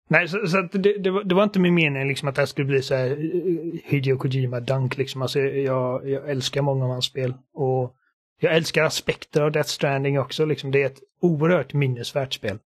nej, 0.08 0.28
så, 0.28 0.46
så 0.46 0.58
att 0.58 0.72
det, 0.72 0.98
det, 0.98 1.10
var, 1.10 1.24
det 1.24 1.34
var 1.34 1.42
inte 1.42 1.60
min 1.60 1.74
mening 1.74 2.08
liksom 2.08 2.28
att 2.28 2.34
det 2.34 2.40
här 2.40 2.46
skulle 2.46 2.66
bli 2.66 2.82
så 2.82 2.94
här 2.94 3.06
eh, 3.06 3.14
eh, 3.14 3.80
Hideo 3.84 4.18
Kojima-dunk 4.18 4.98
liksom. 4.98 5.22
Alltså, 5.22 5.38
jag, 5.40 6.08
jag 6.08 6.30
älskar 6.30 6.62
många 6.62 6.84
av 6.84 6.90
hans 6.90 7.04
spel. 7.04 7.34
Och 7.52 7.96
jag 8.40 8.56
älskar 8.56 8.84
aspekter 8.84 9.42
av 9.42 9.52
Death 9.52 9.68
Stranding 9.68 10.20
också. 10.20 10.44
Liksom. 10.44 10.70
Det 10.70 10.82
är 10.82 10.86
ett 10.86 11.00
oerhört 11.20 11.72
minnesvärt 11.72 12.32
spel. 12.32 12.58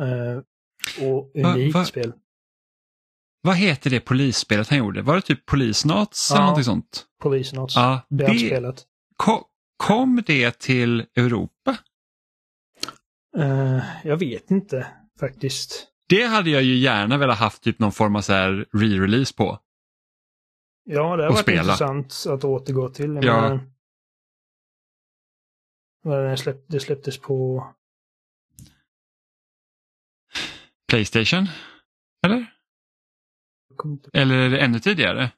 Eh, 0.00 0.38
och 1.08 1.30
Va- 1.34 1.52
unikt 1.54 1.74
va- 1.74 1.84
spel. 1.84 2.12
Vad 3.42 3.56
heter 3.56 3.90
det 3.90 4.00
polisspelet 4.00 4.68
han 4.68 4.78
gjorde? 4.78 5.02
Var 5.02 5.14
det 5.14 5.20
typ 5.22 5.46
Polisnats 5.46 6.30
eller 6.30 6.40
Ja. 6.40 6.44
någonting 6.44 6.64
sånt? 6.64 7.06
Police 7.22 7.56
Notes. 7.56 7.76
Ja, 7.76 8.06
det 8.08 8.26
det, 8.26 8.38
spelet. 8.38 8.86
ko- 9.16 9.46
kom 9.76 10.22
det 10.26 10.58
till 10.58 11.00
Europa? 11.16 11.76
Eh, 13.38 13.80
jag 14.04 14.16
vet 14.16 14.50
inte 14.50 14.86
faktiskt. 15.20 15.88
Det 16.08 16.22
hade 16.26 16.50
jag 16.50 16.62
ju 16.62 16.76
gärna 16.76 17.18
velat 17.18 17.38
haft 17.38 17.62
typ 17.62 17.78
någon 17.78 17.92
form 17.92 18.16
av 18.16 18.20
så 18.20 18.32
här 18.32 18.66
re-release 18.72 19.36
på. 19.36 19.58
Ja, 20.84 21.16
det 21.16 21.22
har 21.22 21.28
Och 21.28 21.34
varit 21.34 21.42
spela. 21.42 21.60
intressant 21.62 22.24
att 22.28 22.44
återgå 22.44 22.88
till. 22.88 23.14
Jag 23.14 23.24
Ja. 26.04 26.20
det, 26.30 26.36
släpp, 26.36 26.64
det 26.68 26.80
släpptes 26.80 27.18
på... 27.20 27.66
Playstation? 30.92 31.46
Eller? 32.26 32.54
jag 33.78 34.08
Eller 34.12 34.34
är 34.38 34.50
det 34.50 34.58
ännu 34.60 34.80
tidigare? 34.80 35.32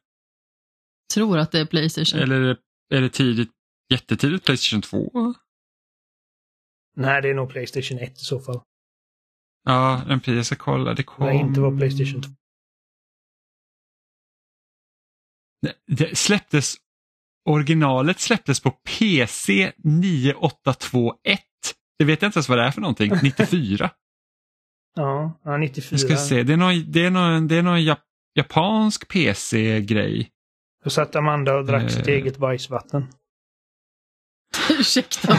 Tror 1.15 1.39
att 1.39 1.53
det 1.53 1.61
är 1.61 1.67
Playstation. 1.67 2.21
Eller 2.21 2.41
är 2.41 2.55
det, 2.91 2.97
är 2.97 3.01
det 3.01 3.09
tidigt, 3.11 3.51
jättetidigt 3.93 4.45
Playstation 4.45 4.83
2? 4.83 5.35
Nej, 6.97 7.23
det 7.23 7.29
är 7.31 7.35
nog 7.35 7.51
Playstation 7.51 7.99
1 7.99 8.13
i 8.13 8.25
så 8.25 8.41
fall. 8.41 8.61
Ja, 9.65 10.03
den 10.09 10.21
precis. 10.21 10.37
Jag 10.37 10.47
ska 10.47 10.57
kolla. 10.57 10.95
Det 10.95 11.03
kom... 11.03 11.27
Nej, 11.27 11.37
inte 11.41 11.61
var 11.61 11.77
Playstation 11.79 12.23
2. 12.23 12.31
Det- 15.63 15.77
Det 15.87 16.19
släpptes... 16.19 16.75
Originalet 17.49 18.21
släpptes 18.21 18.61
på 18.61 18.71
PC 18.71 19.73
9821. 19.85 21.41
Det 21.99 22.05
vet 22.05 22.23
jag 22.23 22.29
inte 22.29 22.37
ens 22.39 22.49
vad 22.49 22.59
det 22.59 22.65
är 22.65 22.71
för 22.71 22.81
någonting. 22.81 23.13
94. 23.23 23.91
Ja, 24.95 25.41
ja 25.45 25.57
94. 25.57 25.89
Jag 25.91 26.01
ska 26.01 26.17
se. 26.17 26.43
Det 26.43 26.53
är 26.53 26.57
någon, 26.57 26.93
det 26.93 27.05
är 27.07 27.11
någon, 27.11 27.49
det 27.49 27.57
är 27.57 27.63
någon 27.63 27.85
jap 27.85 27.99
japansk 28.35 29.09
PC-grej. 29.09 30.31
Då 30.85 30.91
satt 30.91 31.17
Amanda 31.17 31.55
och 31.57 31.65
drack 31.67 31.91
sitt 31.91 32.09
Eh. 32.09 32.15
eget 32.15 32.37
bajsvatten. 32.39 33.07
Ursäkta 34.71 35.29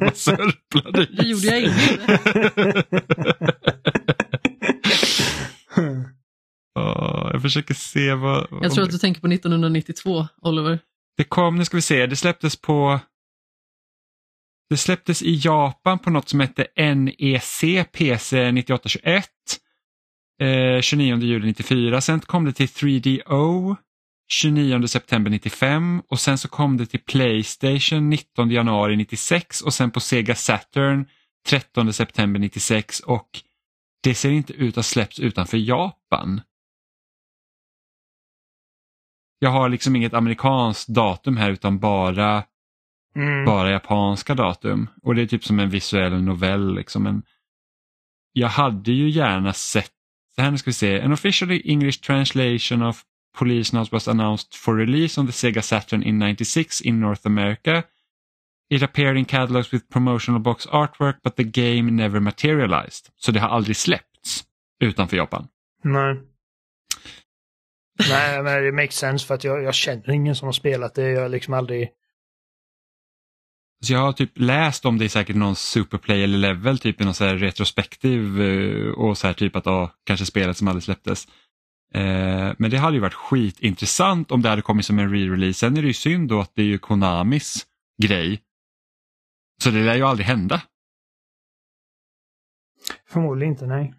Vad 0.00 0.16
sörplade 0.16 1.06
det 1.16 1.22
gjorde 1.26 1.46
jag 1.46 1.62
inte. 1.62 2.82
Ja, 6.74 7.30
jag 7.32 7.42
försöker 7.42 7.74
se 7.74 8.14
vad... 8.14 8.46
Jag 8.62 8.72
tror 8.72 8.84
att 8.84 8.90
du 8.90 8.98
tänker 8.98 9.20
på 9.20 9.26
1992, 9.26 10.26
Oliver. 10.42 10.78
Det 11.16 11.24
kom, 11.24 11.56
nu 11.56 11.64
ska 11.64 11.76
vi 11.76 11.82
se, 11.82 12.06
det 12.06 12.16
släpptes 12.16 12.56
på... 12.56 13.00
Det 14.68 14.76
släpptes 14.76 15.22
i 15.22 15.40
Japan 15.44 15.98
på 15.98 16.10
något 16.10 16.28
som 16.28 16.40
hette 16.40 16.66
NEC 16.94 17.64
PC 17.92 18.52
9821. 18.52 19.30
Eh, 20.40 20.80
29 20.80 21.18
juli 21.18 21.46
94. 21.46 22.00
Sen 22.00 22.20
kom 22.20 22.44
det 22.44 22.52
till 22.52 22.66
3DO 22.66 23.76
29 24.28 24.86
september 24.86 25.30
95 25.30 26.02
och 26.08 26.20
sen 26.20 26.38
så 26.38 26.48
kom 26.48 26.76
det 26.76 26.86
till 26.86 27.00
Playstation 27.00 28.10
19 28.10 28.50
januari 28.50 28.96
96 28.96 29.60
och 29.60 29.74
sen 29.74 29.90
på 29.90 30.00
Sega 30.00 30.34
Saturn 30.34 31.06
13 31.46 31.92
september 31.92 32.40
96 32.40 33.00
och 33.00 33.28
det 34.02 34.14
ser 34.14 34.30
inte 34.30 34.52
ut 34.52 34.68
att 34.68 34.76
ha 34.76 34.82
släppts 34.82 35.18
utanför 35.18 35.58
Japan. 35.58 36.40
Jag 39.38 39.50
har 39.50 39.68
liksom 39.68 39.96
inget 39.96 40.14
amerikanskt 40.14 40.88
datum 40.88 41.36
här 41.36 41.50
utan 41.50 41.78
bara, 41.78 42.44
Mm. 43.16 43.44
bara 43.44 43.70
japanska 43.70 44.34
datum. 44.34 44.90
Och 45.02 45.14
det 45.14 45.22
är 45.22 45.26
typ 45.26 45.44
som 45.44 45.60
en 45.60 45.70
visuell 45.70 46.22
novell. 46.22 46.74
Liksom. 46.74 47.02
Men 47.02 47.22
jag 48.32 48.48
hade 48.48 48.92
ju 48.92 49.10
gärna 49.10 49.52
sett, 49.52 49.92
så 50.34 50.42
här 50.42 50.50
nu 50.50 50.58
ska 50.58 50.70
vi 50.70 50.74
se, 50.74 51.00
an 51.00 51.12
officially 51.12 51.62
English 51.64 52.00
translation 52.00 52.82
of 52.82 53.02
Police 53.38 53.76
Notes 53.76 53.92
was 53.92 54.08
announced 54.08 54.54
for 54.54 54.76
release 54.76 55.20
on 55.20 55.26
the 55.26 55.32
Sega 55.32 55.62
Saturn 55.62 56.02
in 56.02 56.18
96 56.18 56.80
in 56.80 57.00
North 57.00 57.26
America. 57.26 57.82
It 58.70 58.82
appeared 58.82 59.16
in 59.16 59.24
catalogs 59.24 59.72
with 59.72 59.88
promotional 59.88 60.40
box 60.40 60.66
artwork 60.66 61.14
but 61.22 61.36
the 61.36 61.44
game 61.44 61.90
never 61.90 62.20
materialized. 62.20 63.08
Så 63.16 63.32
det 63.32 63.40
har 63.40 63.48
aldrig 63.48 63.76
släppts 63.76 64.44
utanför 64.80 65.16
Japan. 65.16 65.48
Nej. 65.84 66.16
Nej, 68.08 68.42
men 68.42 68.62
det 68.62 68.72
makes 68.72 68.96
sense 68.96 69.26
för 69.26 69.34
att 69.34 69.44
jag, 69.44 69.62
jag 69.62 69.74
känner 69.74 70.10
ingen 70.10 70.36
som 70.36 70.46
har 70.46 70.52
spelat 70.52 70.94
det. 70.94 71.10
Jag 71.10 71.22
har 71.22 71.28
liksom 71.28 71.54
aldrig... 71.54 71.88
Så 73.84 73.92
jag 73.92 74.00
har 74.00 74.12
typ 74.12 74.30
läst 74.34 74.84
om 74.84 74.98
det 74.98 75.04
i 75.04 75.08
säkert 75.08 75.36
någon 75.36 75.56
superplay 75.56 76.24
eller 76.24 76.38
level, 76.38 76.78
typ 76.78 77.00
i 77.00 77.04
någon 77.04 77.14
så 77.14 77.24
här 77.24 77.36
retrospektiv 77.36 78.40
eh, 78.40 78.90
och 78.90 79.18
så 79.18 79.26
här 79.26 79.34
typ 79.34 79.56
att 79.56 79.66
ja, 79.66 79.92
kanske 80.04 80.26
spelet 80.26 80.56
som 80.56 80.68
aldrig 80.68 80.82
släpptes. 80.82 81.28
Eh, 81.94 82.52
men 82.58 82.70
det 82.70 82.76
hade 82.76 82.96
ju 82.96 83.00
varit 83.00 83.14
skitintressant 83.14 84.30
om 84.30 84.42
det 84.42 84.48
hade 84.48 84.62
kommit 84.62 84.86
som 84.86 84.98
en 84.98 85.14
re-release. 85.14 85.52
Sen 85.52 85.76
är 85.76 85.82
det 85.82 85.88
ju 85.88 85.94
synd 85.94 86.28
då 86.28 86.40
att 86.40 86.54
det 86.54 86.62
är 86.62 86.66
ju 86.66 86.78
Konamis 86.78 87.66
grej. 88.02 88.42
Så 89.62 89.70
det 89.70 89.84
lär 89.84 89.94
ju 89.94 90.02
aldrig 90.02 90.26
hända. 90.26 90.62
Förmodligen 93.08 93.52
inte, 93.52 93.66
nej. 93.66 93.94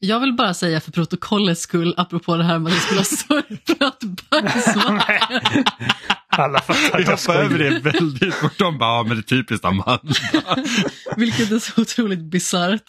Jag 0.00 0.20
vill 0.20 0.32
bara 0.32 0.54
säga 0.54 0.80
för 0.80 0.92
protokollets 0.92 1.60
skull, 1.60 1.94
apropå 1.96 2.36
det 2.36 2.44
här 2.44 2.58
med 2.58 2.72
att 2.72 2.74
jag 2.74 2.82
skulle 2.82 3.00
ha 3.00 3.04
sörplat 3.54 4.04
bajsvatten. 4.30 5.64
Alla 6.30 6.60
fattar 6.60 7.00
jag 7.00 7.16
hoppar 7.16 7.34
över 7.34 7.58
det 7.58 7.78
väldigt 7.78 8.34
fort. 8.34 8.58
De 8.58 8.78
bara, 8.78 8.96
ja 8.96 9.02
men 9.02 9.16
det 9.16 9.20
är 9.20 9.22
typiskt 9.22 9.64
Amanda. 9.64 10.00
Vilket 11.16 11.52
är 11.52 11.58
så 11.58 11.80
otroligt 11.80 12.22
bisarrt. 12.22 12.82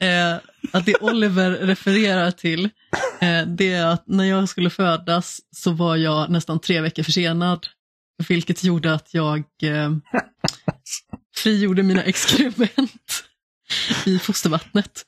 Eh, 0.00 0.36
att 0.72 0.86
det 0.86 0.94
Oliver 1.00 1.50
refererar 1.50 2.30
till, 2.30 2.64
eh, 3.20 3.46
det 3.46 3.72
är 3.72 3.86
att 3.86 4.04
när 4.06 4.24
jag 4.24 4.48
skulle 4.48 4.70
födas 4.70 5.40
så 5.56 5.70
var 5.70 5.96
jag 5.96 6.30
nästan 6.30 6.60
tre 6.60 6.80
veckor 6.80 7.02
försenad. 7.02 7.66
Vilket 8.28 8.64
gjorde 8.64 8.94
att 8.94 9.14
jag 9.14 9.44
eh, 9.62 9.92
frigjorde 11.36 11.82
mina 11.82 12.02
exkrement 12.02 13.24
i 14.06 14.18
fostervattnet. 14.18 15.02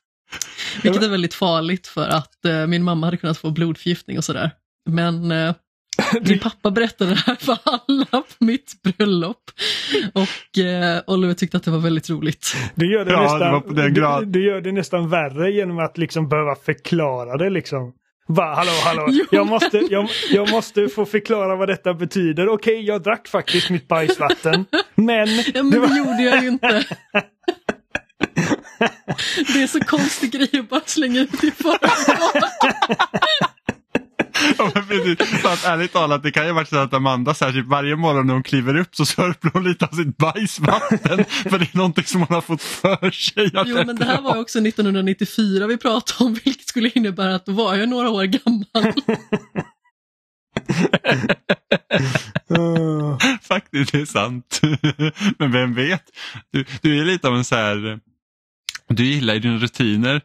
Vilket 0.83 1.03
är 1.03 1.09
väldigt 1.09 1.35
farligt 1.35 1.87
för 1.87 2.09
att 2.09 2.45
eh, 2.45 2.67
min 2.67 2.85
mamma 2.85 3.07
hade 3.07 3.17
kunnat 3.17 3.39
få 3.39 3.51
blodförgiftning 3.51 4.19
och 4.19 4.25
sådär. 4.25 4.51
Men 4.91 5.31
eh, 5.31 5.55
min 6.29 6.39
pappa 6.39 6.71
berättade 6.71 7.11
det 7.11 7.23
här 7.27 7.35
för 7.35 7.59
alla 7.65 8.07
på 8.11 8.45
mitt 8.45 8.73
bröllop. 8.83 9.51
Och 10.15 10.59
eh, 10.59 11.01
Oliver 11.07 11.35
tyckte 11.35 11.57
att 11.57 11.63
det 11.63 11.71
var 11.71 11.79
väldigt 11.79 12.11
roligt. 12.11 12.55
Det 12.75 12.87
gör 12.87 13.05
det, 13.05 13.11
Ja, 13.13 13.19
det 13.39 13.51
nästan, 13.53 13.75
det, 13.75 13.91
grad. 13.91 14.27
det 14.29 14.39
gör 14.41 14.61
det 14.61 14.73
nästan 14.73 15.09
värre 15.11 15.51
genom 15.53 15.79
att 15.79 15.99
liksom 15.99 16.29
behöva 16.29 16.55
förklara 16.55 17.37
det 17.37 17.51
liksom. 17.51 17.93
Va, 18.29 18.55
hallå, 18.57 18.71
hallå. 18.85 19.07
Jo. 19.13 19.25
Jag 19.31 19.47
måste, 19.47 19.79
jag, 19.91 20.09
jag 20.31 20.51
måste 20.51 20.89
få 20.89 21.05
förklara 21.05 21.57
vad 21.57 21.69
detta 21.69 21.95
betyder. 21.95 22.49
Okej, 22.49 22.81
jag 22.87 23.03
drack 23.03 23.29
faktiskt 23.29 23.71
mitt 23.71 23.89
bajsvatten. 23.89 24.65
Men... 24.95 25.29
Ja, 25.37 25.43
det 25.55 25.63
men 25.63 25.81
var- 25.81 25.89
det 25.89 25.97
gjorde 25.99 26.23
jag 26.23 26.43
ju 26.43 26.49
inte. 26.49 26.85
Det 29.53 29.63
är 29.63 29.67
så 29.67 29.81
konstig 29.81 30.33
grej 30.33 30.51
att 30.61 30.69
bara 30.69 30.81
slänga 30.87 31.21
ut 31.21 31.45
i 31.45 31.51
förväg. 31.51 31.91
Ja, 34.59 34.71
men 34.75 34.87
precis. 34.87 35.43
Så 35.43 35.49
att, 35.49 35.65
ärligt 35.65 35.93
talat, 35.93 36.23
det 36.23 36.31
kan 36.31 36.47
ju 36.47 36.53
vara 36.53 36.67
så 36.67 36.77
att 36.77 36.95
Amanda 36.95 37.35
så 37.35 37.45
här, 37.45 37.53
typ, 37.53 37.67
varje 37.67 37.97
morgon 37.97 38.27
när 38.27 38.35
hon 38.35 38.43
kliver 38.43 38.77
upp 38.77 38.97
så 38.97 39.07
sörplar 39.07 39.53
hon 39.53 39.65
lite 39.65 39.87
av 39.87 39.97
sitt 39.97 40.17
bajsvatten. 40.17 41.25
för 41.51 41.59
det 41.59 41.75
är 41.75 41.77
någonting 41.77 42.05
som 42.05 42.21
hon 42.21 42.35
har 42.35 42.41
fått 42.41 42.63
för 42.63 43.11
sig. 43.11 43.51
Att 43.55 43.69
Jo, 43.69 43.77
men 43.87 43.97
det 43.97 44.05
här 44.05 44.23
var 44.23 44.35
ju 44.35 44.41
också 44.41 44.59
1994 44.59 45.67
vi 45.67 45.77
pratade 45.77 46.25
om, 46.25 46.35
vilket 46.45 46.69
skulle 46.69 46.91
innebära 46.95 47.35
att 47.35 47.47
då 47.47 47.53
var 47.53 47.75
jag 47.75 47.89
några 47.89 48.11
år 48.11 48.25
gammal. 48.25 48.93
Faktiskt, 53.43 53.93
det 53.93 54.01
är 54.01 54.07
sant. 54.07 54.61
Men 55.39 55.53
vem 55.53 55.75
vet? 55.75 56.03
Du, 56.53 56.65
du 56.83 57.01
är 57.01 57.05
lite 57.05 57.29
av 57.29 57.37
en 57.37 57.45
så 57.45 57.57
här... 57.57 58.01
Du 58.89 59.05
gillar 59.05 59.35
ju 59.35 59.41
dina 59.41 59.59
rutiner. 59.59 60.21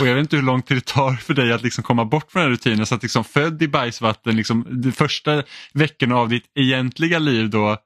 Och 0.00 0.06
jag 0.06 0.14
vet 0.14 0.20
inte 0.20 0.36
hur 0.36 0.42
lång 0.42 0.62
tid 0.62 0.76
det 0.76 0.86
tar 0.86 1.12
för 1.12 1.34
dig 1.34 1.52
att 1.52 1.62
liksom 1.62 1.84
komma 1.84 2.04
bort 2.04 2.32
från 2.32 2.40
den 2.40 2.50
här 2.50 2.52
rutinen. 2.52 2.86
Så 2.86 2.94
att 2.94 3.02
liksom 3.02 3.24
född 3.24 3.62
i 3.62 3.68
bajsvatten, 3.68 4.36
liksom, 4.36 4.66
de 4.82 4.92
första 4.92 5.42
veckorna 5.74 6.16
av 6.16 6.28
ditt 6.28 6.44
egentliga 6.54 7.18
liv 7.18 7.50
då 7.50 7.76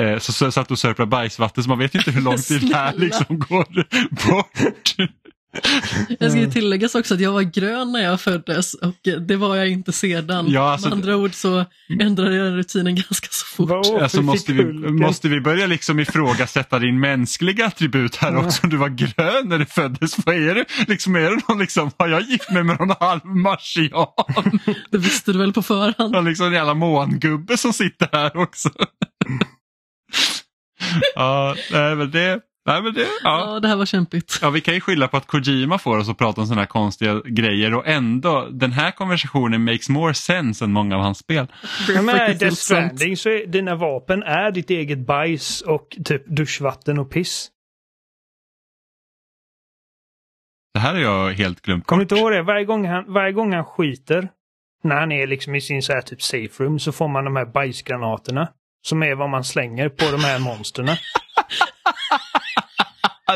eh, 0.00 0.18
så, 0.18 0.52
satt 0.52 0.68
du 0.68 0.74
och 0.74 0.78
sörplade 0.78 1.08
bajsvatten 1.08 1.62
så 1.62 1.68
man 1.68 1.78
vet 1.78 1.94
inte 1.94 2.10
hur 2.10 2.20
lång 2.20 2.38
tid 2.38 2.68
det 2.68 2.76
här 2.76 2.94
liksom 2.96 3.38
går 3.38 3.66
bort. 4.28 4.96
Jag 6.18 6.30
ska 6.30 6.40
ju 6.40 6.50
tilläggas 6.50 6.94
också 6.94 7.14
att 7.14 7.20
jag 7.20 7.32
var 7.32 7.42
grön 7.42 7.92
när 7.92 8.02
jag 8.02 8.20
föddes 8.20 8.74
och 8.74 8.94
det 9.26 9.36
var 9.36 9.56
jag 9.56 9.68
inte 9.68 9.92
sedan. 9.92 10.46
Ja, 10.50 10.72
alltså- 10.72 10.88
Med 10.88 10.92
andra 10.98 11.16
ord 11.16 11.34
så 11.34 11.64
ändrade 12.00 12.36
jag 12.36 12.56
rutinen 12.58 12.94
ganska 12.94 13.28
så 13.30 13.46
fort. 13.46 13.68
Vad 13.68 13.86
var 13.86 14.00
Alltså 14.02 14.22
måste, 14.22 14.52
vi, 14.52 14.64
måste 14.90 15.28
vi 15.28 15.40
börja 15.40 15.66
liksom 15.66 16.00
ifrågasätta 16.00 16.78
din 16.78 17.00
mänskliga 17.00 17.66
attribut 17.66 18.16
här 18.16 18.36
också? 18.36 18.60
Om 18.62 18.70
du 18.70 18.76
var 18.76 18.88
grön 18.88 19.48
när 19.48 19.58
du 19.58 19.66
föddes, 19.66 20.26
vad 20.26 20.34
är 20.34 20.54
det? 20.54 20.64
Liksom, 20.88 21.16
är 21.16 21.20
det 21.30 21.40
någon 21.48 21.58
liksom, 21.58 21.90
har 21.98 22.08
jag 22.08 22.22
gift 22.22 22.50
mig 22.50 22.62
med 22.62 22.78
någon 22.80 22.96
halv 23.00 23.24
marsian? 23.24 24.06
Det 24.90 24.98
visste 24.98 25.32
du 25.32 25.38
väl 25.38 25.52
på 25.52 25.62
förhand? 25.62 26.12
Någon 26.12 26.24
liksom 26.24 26.46
en 26.46 26.52
jävla 26.52 26.74
mångubbe 26.74 27.56
som 27.56 27.72
sitter 27.72 28.08
här 28.12 28.36
också. 28.36 28.70
ja, 31.14 31.56
nej 31.72 31.96
men 31.96 32.10
det, 32.10 32.40
nej 32.66 32.82
men 32.82 32.94
det, 32.94 33.00
ja. 33.00 33.54
Ja, 33.54 33.60
det 33.60 33.68
här 33.68 33.76
var 33.76 33.86
kämpigt. 33.86 34.38
Ja, 34.42 34.50
vi 34.50 34.60
kan 34.60 34.74
ju 34.74 34.80
skylla 34.80 35.08
på 35.08 35.16
att 35.16 35.26
Kojima 35.26 35.78
får 35.78 35.98
oss 35.98 36.08
att 36.08 36.18
prata 36.18 36.40
om 36.40 36.46
sådana 36.46 36.62
här 36.62 36.66
konstiga 36.66 37.20
grejer 37.24 37.74
och 37.74 37.86
ändå, 37.86 38.48
den 38.50 38.72
här 38.72 38.90
konversationen 38.90 39.64
makes 39.64 39.88
more 39.88 40.14
sense 40.14 40.64
än 40.64 40.72
många 40.72 40.96
av 40.96 41.02
hans 41.02 41.18
spel. 41.18 41.46
Ja, 41.88 42.02
men 42.02 42.16
Faktiskt 42.16 42.40
Death. 42.40 42.54
Stranding 42.56 43.16
så 43.16 43.28
är 43.28 43.46
dina 43.46 43.74
vapen 43.74 44.22
är 44.22 44.50
ditt 44.50 44.70
eget 44.70 45.06
bajs 45.06 45.60
och 45.60 45.96
typ 46.04 46.26
duschvatten 46.26 46.98
och 46.98 47.10
piss. 47.10 47.50
Det 50.74 50.80
här 50.80 50.94
har 50.94 51.00
jag 51.00 51.32
helt 51.32 51.60
glömt 51.62 51.86
Kommer 51.86 52.00
du 52.00 52.02
inte 52.02 52.14
ihåg 52.14 52.32
det? 52.32 52.42
Varje 52.42 52.64
gång 52.64 52.86
han, 52.86 53.04
varje 53.12 53.32
gång 53.32 53.52
han 53.52 53.64
skiter, 53.64 54.28
när 54.84 54.96
han 54.96 55.12
är 55.12 55.26
liksom 55.26 55.54
i 55.54 55.60
sin 55.60 55.82
så 55.82 55.92
här 55.92 56.00
typ 56.00 56.22
safe 56.22 56.64
room, 56.64 56.78
så 56.78 56.92
får 56.92 57.08
man 57.08 57.24
de 57.24 57.36
här 57.36 57.46
bajsgranaterna. 57.46 58.48
Som 58.86 59.02
är 59.02 59.14
vad 59.14 59.30
man 59.30 59.44
slänger 59.44 59.88
på 59.88 60.10
de 60.10 60.20
här 60.20 60.38
monsterna. 60.38 60.92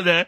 Det, 0.03 0.25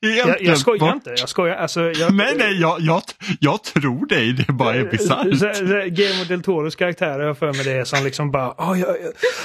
det 0.00 0.16
Jag, 0.16 0.42
jag 0.42 0.58
skojar 0.58 0.78
bort. 0.80 0.94
inte. 0.94 1.10
Jag 1.18 1.28
skojar. 1.28 1.56
Alltså, 1.56 1.80
jag, 1.92 2.14
Nej, 2.14 2.34
nej, 2.38 2.60
jag, 2.60 2.80
jag, 2.80 3.02
jag 3.40 3.62
tror 3.62 4.06
dig. 4.06 4.32
Det 4.32 4.52
bara 4.52 4.74
är 4.74 4.84
bisarrt. 4.84 5.38
så- 5.38 5.62
Guillermo 5.90 6.24
del 6.24 6.42
Toros 6.42 6.76
karaktär 6.76 7.20
jag 7.20 7.38
för 7.38 7.52
mig 7.52 7.64
det 7.64 7.72
är 7.72 7.84
som 7.84 8.04
liksom 8.04 8.30
bara 8.30 8.50
oh, 8.58 8.80
jag, 8.80 8.96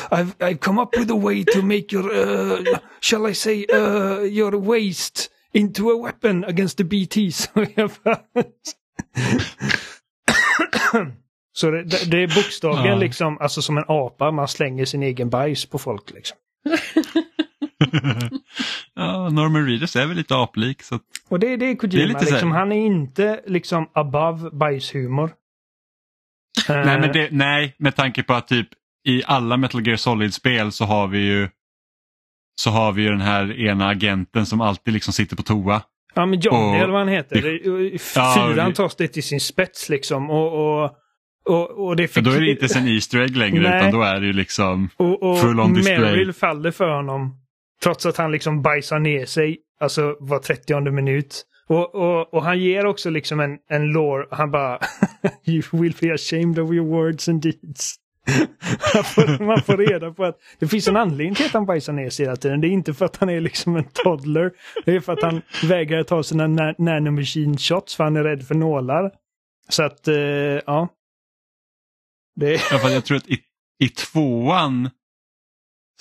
I've, 0.09 0.31
I've 0.39 0.57
come 0.57 0.81
up 0.81 0.97
with 0.97 1.13
a 1.13 1.19
way 1.19 1.45
to 1.45 1.61
make 1.61 1.85
your, 1.91 2.11
uh, 2.11 2.57
shall 3.01 3.29
I 3.29 3.33
say, 3.33 3.65
uh, 3.73 4.23
your 4.25 4.51
waste 4.51 5.19
into 5.53 5.89
a 5.89 6.03
weapon 6.05 6.43
against 6.43 6.77
the 6.77 6.83
BTs. 6.83 7.49
Så 11.55 11.71
det, 11.71 11.83
det, 11.83 12.11
det 12.11 12.23
är 12.23 12.27
bokstavligen 12.27 12.85
Ja. 12.87 12.95
liksom, 12.95 13.37
alltså 13.39 13.61
som 13.61 13.77
en 13.77 13.83
apa, 13.87 14.31
man 14.31 14.47
slänger 14.47 14.85
sin 14.85 15.03
egen 15.03 15.29
bajs 15.29 15.65
på 15.65 15.77
folk 15.79 16.11
liksom. 16.11 16.37
ja, 18.95 19.29
Norman 19.29 19.65
Reedus 19.67 19.95
är 19.95 20.05
väl 20.05 20.17
lite 20.17 20.35
aplik. 20.35 20.81
Så 20.83 20.99
Och 21.29 21.39
det, 21.39 21.57
det 21.57 21.65
är 21.65 21.75
Kojima, 21.75 21.97
Det 21.97 22.03
är 22.03 22.07
lite 22.19 22.31
liksom, 22.31 22.51
han 22.51 22.71
är 22.71 22.85
inte 22.85 23.41
liksom 23.47 23.89
above 23.93 24.49
bajshumor. 24.51 25.31
nej, 26.69 26.77
Eh, 26.79 26.85
men 26.99 27.11
det, 27.11 27.27
nej, 27.31 27.75
med 27.77 27.95
tanke 27.95 28.23
på 28.23 28.33
att 28.33 28.47
typ 28.47 28.67
i 29.07 29.23
alla 29.25 29.57
Metal 29.57 29.87
Gear 29.87 29.97
Solid-spel 29.97 30.71
så 30.71 30.85
har 30.85 31.07
vi 31.07 31.19
ju 31.19 31.49
så 32.61 32.69
har 32.69 32.91
vi 32.91 33.01
ju 33.01 33.09
den 33.09 33.21
här 33.21 33.59
ena 33.59 33.87
agenten 33.87 34.45
som 34.45 34.61
alltid 34.61 34.93
liksom 34.93 35.13
sitter 35.13 35.35
på 35.35 35.43
toa. 35.43 35.81
Ja 36.15 36.25
men 36.25 36.39
Johnny 36.39 36.77
eller 36.77 36.91
vad 36.91 36.99
han 37.01 37.07
heter. 37.07 37.41
det- 37.41 37.99
Ja, 38.15 38.35
fyran 38.53 38.69
det- 38.69 38.75
tas 38.75 38.95
det 38.95 39.07
till 39.07 39.23
sin 39.23 39.39
spets 39.39 39.89
liksom. 39.89 40.29
Och, 40.29 40.83
och, 40.83 40.91
och, 41.49 41.87
och 41.87 41.95
det 41.95 42.07
fick, 42.07 42.23
då 42.23 42.31
är 42.31 42.39
det 42.41 42.49
inte 42.49 42.61
ens 42.61 42.75
en 42.75 42.87
Easter 42.87 43.19
egg 43.19 43.37
längre 43.37 43.61
Nej. 43.69 43.79
utan 43.79 43.91
då 43.91 44.01
är 44.01 44.19
det 44.19 44.25
ju 44.27 44.33
liksom 44.33 44.89
och, 44.97 45.23
och 45.23 45.39
full 45.41 45.59
on 45.59 45.73
display. 45.73 45.99
Meryl 45.99 46.33
faller 46.33 46.71
för 46.71 46.89
honom. 46.95 47.39
Trots 47.83 48.05
att 48.05 48.17
han 48.17 48.31
liksom 48.31 48.61
bajsar 48.61 48.99
ner 48.99 49.25
sig. 49.25 49.57
Alltså 49.79 50.17
var 50.19 50.39
30 50.39 50.91
minut. 50.91 51.45
Och, 51.67 51.95
och, 51.95 52.33
och 52.33 52.43
han 52.43 52.59
ger 52.59 52.85
också 52.85 53.09
liksom 53.09 53.39
en, 53.39 53.57
en 53.69 53.85
lore. 53.91 54.27
Han 54.31 54.51
bara 54.51 54.79
You 55.45 55.63
will 55.71 55.95
be 56.01 56.13
ashamed 56.13 56.59
of 56.59 56.71
your 56.71 56.87
words 56.87 57.29
and 57.29 57.41
deeds. 57.41 57.95
Man 58.95 59.03
får, 59.03 59.43
man 59.43 59.61
får 59.61 59.77
reda 59.77 60.11
på 60.11 60.23
att 60.23 60.37
det 60.59 60.67
finns 60.67 60.87
en 60.87 60.97
anledning 60.97 61.35
till 61.35 61.45
att 61.45 61.53
han 61.53 61.65
bajsar 61.65 61.93
ner 61.93 62.09
sig 62.09 62.25
hela 62.25 62.35
tiden. 62.35 62.61
Det 62.61 62.67
är 62.67 62.69
inte 62.69 62.93
för 62.93 63.05
att 63.05 63.17
han 63.17 63.29
är 63.29 63.41
liksom 63.41 63.75
en 63.75 63.83
toddler. 63.83 64.51
Det 64.85 64.95
är 64.95 64.99
för 64.99 65.13
att 65.13 65.21
han 65.21 65.41
vägrar 65.63 66.03
ta 66.03 66.23
sina 66.23 66.47
na- 66.47 66.75
nanomachine 66.77 67.57
shots 67.57 67.95
för 67.95 68.03
han 68.03 68.15
är 68.15 68.23
rädd 68.23 68.47
för 68.47 68.55
nålar. 68.55 69.11
Så 69.69 69.83
att, 69.83 70.07
eh, 70.07 70.15
ja. 70.15 70.87
Det, 72.35 72.61
Ja, 72.71 72.89
jag 72.89 73.05
tror 73.05 73.17
att 73.17 73.29
i, 73.29 73.39
i 73.79 73.89
tvåan 73.89 74.89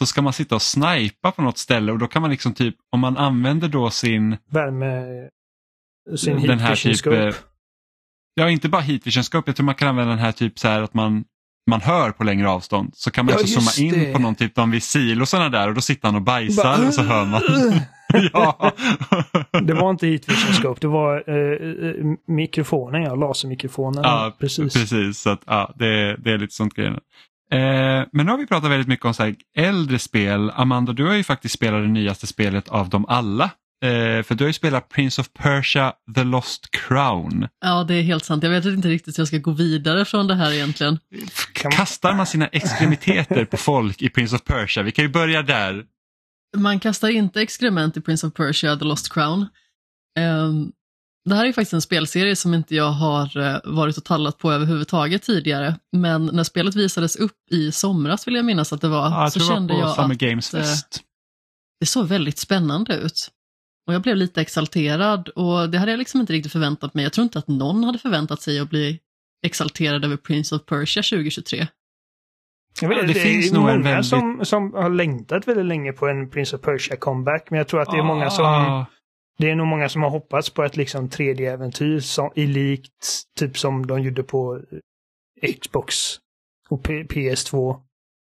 så 0.02 0.06
ska 0.06 0.22
man 0.22 0.32
sitta 0.32 0.54
och 0.54 0.62
snipa 0.62 1.30
på 1.30 1.42
något 1.42 1.58
ställe 1.58 1.92
och 1.92 1.98
då 1.98 2.06
kan 2.06 2.22
man 2.22 2.30
liksom 2.30 2.54
typ, 2.54 2.76
om 2.92 3.00
man 3.00 3.16
använder 3.16 3.68
då 3.68 3.90
sin, 3.90 4.36
värme... 4.50 5.04
Sin 6.16 6.42
den 6.42 6.58
här 6.58 6.76
typ, 6.76 6.96
scope. 6.96 7.28
eh, 7.28 7.34
ja 8.34 8.50
inte 8.50 8.68
bara 8.68 8.82
heat 8.82 9.06
vision 9.06 9.24
scope, 9.24 9.48
jag 9.48 9.56
tror 9.56 9.64
man 9.64 9.74
kan 9.74 9.88
använda 9.88 10.10
den 10.10 10.18
här 10.18 10.32
typ 10.32 10.58
så 10.58 10.68
här 10.68 10.82
att 10.82 10.94
man, 10.94 11.24
man 11.70 11.80
hör 11.80 12.10
på 12.10 12.24
längre 12.24 12.50
avstånd. 12.50 12.90
Så 12.94 13.10
kan 13.10 13.26
man 13.26 13.34
Ja, 13.34 13.40
just 13.40 13.54
zooma 13.54 13.86
in 13.88 13.94
det. 14.04 14.12
på 14.12 14.18
någon 14.18 14.34
typ 14.34 14.58
och 15.20 15.28
sådana 15.28 15.48
där 15.48 15.68
och 15.68 15.74
då 15.74 15.80
sitter 15.80 16.08
han 16.08 16.14
och 16.14 16.22
bajsar 16.22 16.62
Bara, 16.78 16.86
och 16.86 16.94
så 16.94 17.02
hör 17.02 17.24
man. 17.24 17.42
ja. 18.32 18.72
Det 19.62 19.74
var 19.74 19.90
inte 19.90 20.06
heat 20.06 20.28
vision 20.28 20.54
scope, 20.54 20.80
det 20.80 20.88
var 20.88 21.24
eh, 21.26 21.88
eh, 21.88 21.94
mikrofonen, 22.26 23.02
ja, 23.02 23.14
lasermikrofonen. 23.14 24.02
Ja, 24.04 24.36
precis. 24.38 24.72
precis. 24.72 25.18
Så 25.18 25.30
att, 25.30 25.42
ja, 25.46 25.74
det, 25.78 26.16
det 26.16 26.32
är 26.32 26.38
lite 26.38 26.54
sånt 26.54 26.74
grejer. 26.74 26.98
Eh, 27.52 28.06
men 28.12 28.26
nu 28.26 28.30
har 28.30 28.38
vi 28.38 28.46
pratat 28.46 28.70
väldigt 28.70 28.88
mycket 28.88 29.06
om 29.06 29.14
så 29.14 29.22
här, 29.22 29.34
äldre 29.56 29.98
spel. 29.98 30.50
Amanda, 30.50 30.92
du 30.92 31.04
har 31.04 31.14
ju 31.14 31.24
faktiskt 31.24 31.54
spelat 31.54 31.82
det 31.82 31.88
nyaste 31.88 32.26
spelet 32.26 32.68
av 32.68 32.88
dem 32.88 33.06
alla. 33.08 33.50
Eh, 33.84 34.22
för 34.22 34.34
du 34.34 34.44
har 34.44 34.48
ju 34.48 34.52
spelat 34.52 34.88
Prince 34.88 35.20
of 35.20 35.32
Persia 35.32 35.92
The 36.14 36.24
Lost 36.24 36.70
Crown. 36.70 37.48
Ja, 37.60 37.84
det 37.84 37.94
är 37.94 38.02
helt 38.02 38.24
sant. 38.24 38.42
Jag 38.42 38.50
vet 38.50 38.64
inte 38.64 38.88
riktigt 38.88 39.18
hur 39.18 39.20
jag 39.20 39.28
ska 39.28 39.38
gå 39.38 39.50
vidare 39.50 40.04
från 40.04 40.26
det 40.26 40.34
här 40.34 40.52
egentligen. 40.52 40.98
Kastar 41.52 42.14
man 42.14 42.26
sina 42.26 42.46
extremiteter 42.46 43.44
på 43.44 43.56
folk 43.56 44.02
i 44.02 44.08
Prince 44.08 44.36
of 44.36 44.44
Persia? 44.44 44.82
Vi 44.82 44.92
kan 44.92 45.04
ju 45.04 45.10
börja 45.10 45.42
där. 45.42 45.84
Man 46.56 46.80
kastar 46.80 47.08
inte 47.08 47.42
exkrement 47.42 47.96
i 47.96 48.00
Prince 48.00 48.26
of 48.26 48.34
Persia, 48.34 48.76
The 48.76 48.84
Lost 48.84 49.12
Crown. 49.12 49.46
Ehm, 50.18 50.72
det 51.24 51.34
här 51.34 51.46
är 51.46 51.52
faktiskt 51.52 51.72
en 51.72 51.82
spelserie 51.82 52.36
som 52.36 52.54
inte 52.54 52.74
jag 52.74 52.90
har 52.90 53.36
eh, 53.38 53.56
varit 53.64 53.96
och 53.98 54.04
tallat 54.04 54.38
på 54.38 54.52
överhuvudtaget 54.52 55.22
tidigare. 55.22 55.74
Men 55.96 56.26
när 56.26 56.44
spelet 56.44 56.74
visades 56.74 57.16
upp 57.16 57.36
i 57.50 57.72
somras 57.72 58.26
vill 58.26 58.34
jag 58.34 58.44
minnas 58.44 58.72
att 58.72 58.80
det 58.80 58.88
var, 58.88 59.10
Ja, 59.10 59.22
jag 59.22 59.32
så 59.32 59.38
tror 59.38 59.48
det 59.48 59.54
kände 59.54 59.74
var 59.74 59.80
på 59.80 59.86
jag 59.88 59.94
Summer 59.96 60.14
att 60.14 60.18
Games 60.20 60.54
eh, 60.54 60.60
Fest. 60.60 61.00
det 61.80 61.86
såg 61.86 62.06
väldigt 62.06 62.38
spännande 62.38 62.96
ut. 62.96 63.28
Och 63.86 63.94
jag 63.94 64.02
blev 64.02 64.16
lite 64.16 64.40
exalterad 64.40 65.28
och 65.28 65.70
det 65.70 65.78
hade 65.78 65.90
jag 65.92 65.98
liksom 65.98 66.20
inte 66.20 66.32
riktigt 66.32 66.52
förväntat 66.52 66.94
mig. 66.94 67.02
Jag 67.04 67.12
tror 67.12 67.22
inte 67.22 67.38
att 67.38 67.48
någon 67.48 67.84
hade 67.84 67.98
förväntat 67.98 68.42
sig 68.42 68.58
att 68.60 68.70
bli 68.70 68.98
exalterad 69.46 70.04
över 70.04 70.16
Prince 70.16 70.54
of 70.54 70.64
Persia 70.66 71.02
2023. 71.02 71.66
Jag 72.80 72.88
vet, 72.88 73.00
det, 73.00 73.06
det 73.06 73.14
finns 73.14 73.50
är 73.50 73.54
nog 73.54 73.62
många 73.62 73.72
en 73.74 73.82
väldigt- 73.82 74.06
som, 74.06 74.40
som 74.44 74.72
har 74.74 74.90
längtat 74.90 75.48
väldigt 75.48 75.66
länge 75.66 75.92
på 75.92 76.08
en 76.08 76.30
Prince 76.30 76.56
of 76.56 76.62
Persia 76.62 76.96
comeback. 76.96 77.46
Men 77.50 77.58
jag 77.58 77.68
tror 77.68 77.80
att 77.82 77.90
det 77.90 77.98
är 77.98 78.02
många 78.02 78.30
som... 78.30 78.44
Ah, 78.44 78.86
Det 79.42 79.50
är 79.50 79.54
nog 79.54 79.66
många 79.66 79.88
som 79.88 80.02
har 80.02 80.10
hoppats 80.10 80.50
på 80.50 80.64
ett 80.64 80.76
liksom 80.76 81.08
3D-äventyr 81.08 82.00
som, 82.00 82.30
i 82.34 82.46
likt 82.46 83.22
typ 83.38 83.58
som 83.58 83.86
de 83.86 84.02
gjorde 84.02 84.22
på 84.22 84.60
eh, 85.42 85.54
Xbox 85.60 85.94
och 86.68 86.82
P- 86.82 87.02
PS2. 87.02 87.74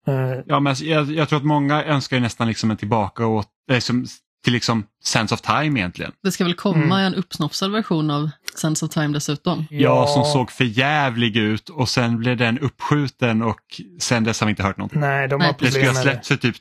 Eh, 0.07 0.13
Ja, 0.45 0.59
men 0.59 0.75
jag, 0.81 1.11
jag 1.11 1.29
tror 1.29 1.37
att 1.39 1.45
många 1.45 1.83
önskar 1.83 2.17
ju 2.17 2.21
nästan 2.21 2.47
liksom 2.47 2.71
en 2.71 2.77
tillbaka 2.77 3.25
åt, 3.27 3.47
eh, 3.71 3.79
som, 3.79 4.05
till 4.43 4.53
liksom 4.53 4.83
Sense 5.03 5.33
of 5.35 5.41
Time 5.41 5.79
egentligen. 5.79 6.11
Det 6.23 6.31
ska 6.31 6.43
väl 6.43 6.53
komma 6.53 6.83
Mm. 6.83 7.13
en 7.13 7.15
uppsnopsad 7.15 7.71
version 7.71 8.11
av 8.11 8.29
Sense 8.55 8.85
of 8.85 8.91
Time 8.91 9.07
dessutom. 9.13 9.65
Ja, 9.69 10.07
som 10.07 10.23
såg 10.25 10.51
för 10.51 10.63
jävlig 10.63 11.37
ut 11.37 11.69
och 11.69 11.89
sen 11.89 12.17
blev 12.17 12.37
den 12.37 12.59
uppskjuten 12.59 13.41
och 13.41 13.59
sen 13.99 14.23
dess 14.23 14.39
har 14.39 14.47
vi 14.47 14.49
inte 14.49 14.63
hört 14.63 14.77
någonting. 14.77 14.99
Nej, 14.99 15.27
de 15.27 15.37
Nej, 15.39 15.47
har 15.47 15.55
Det 15.59 15.71
skulle 15.71 15.85
problem 15.85 15.95
ha 15.95 16.03
med 16.03 16.05
det. 16.05 16.11
släppts 16.11 16.27
för 16.27 16.35
typ, 16.37 16.55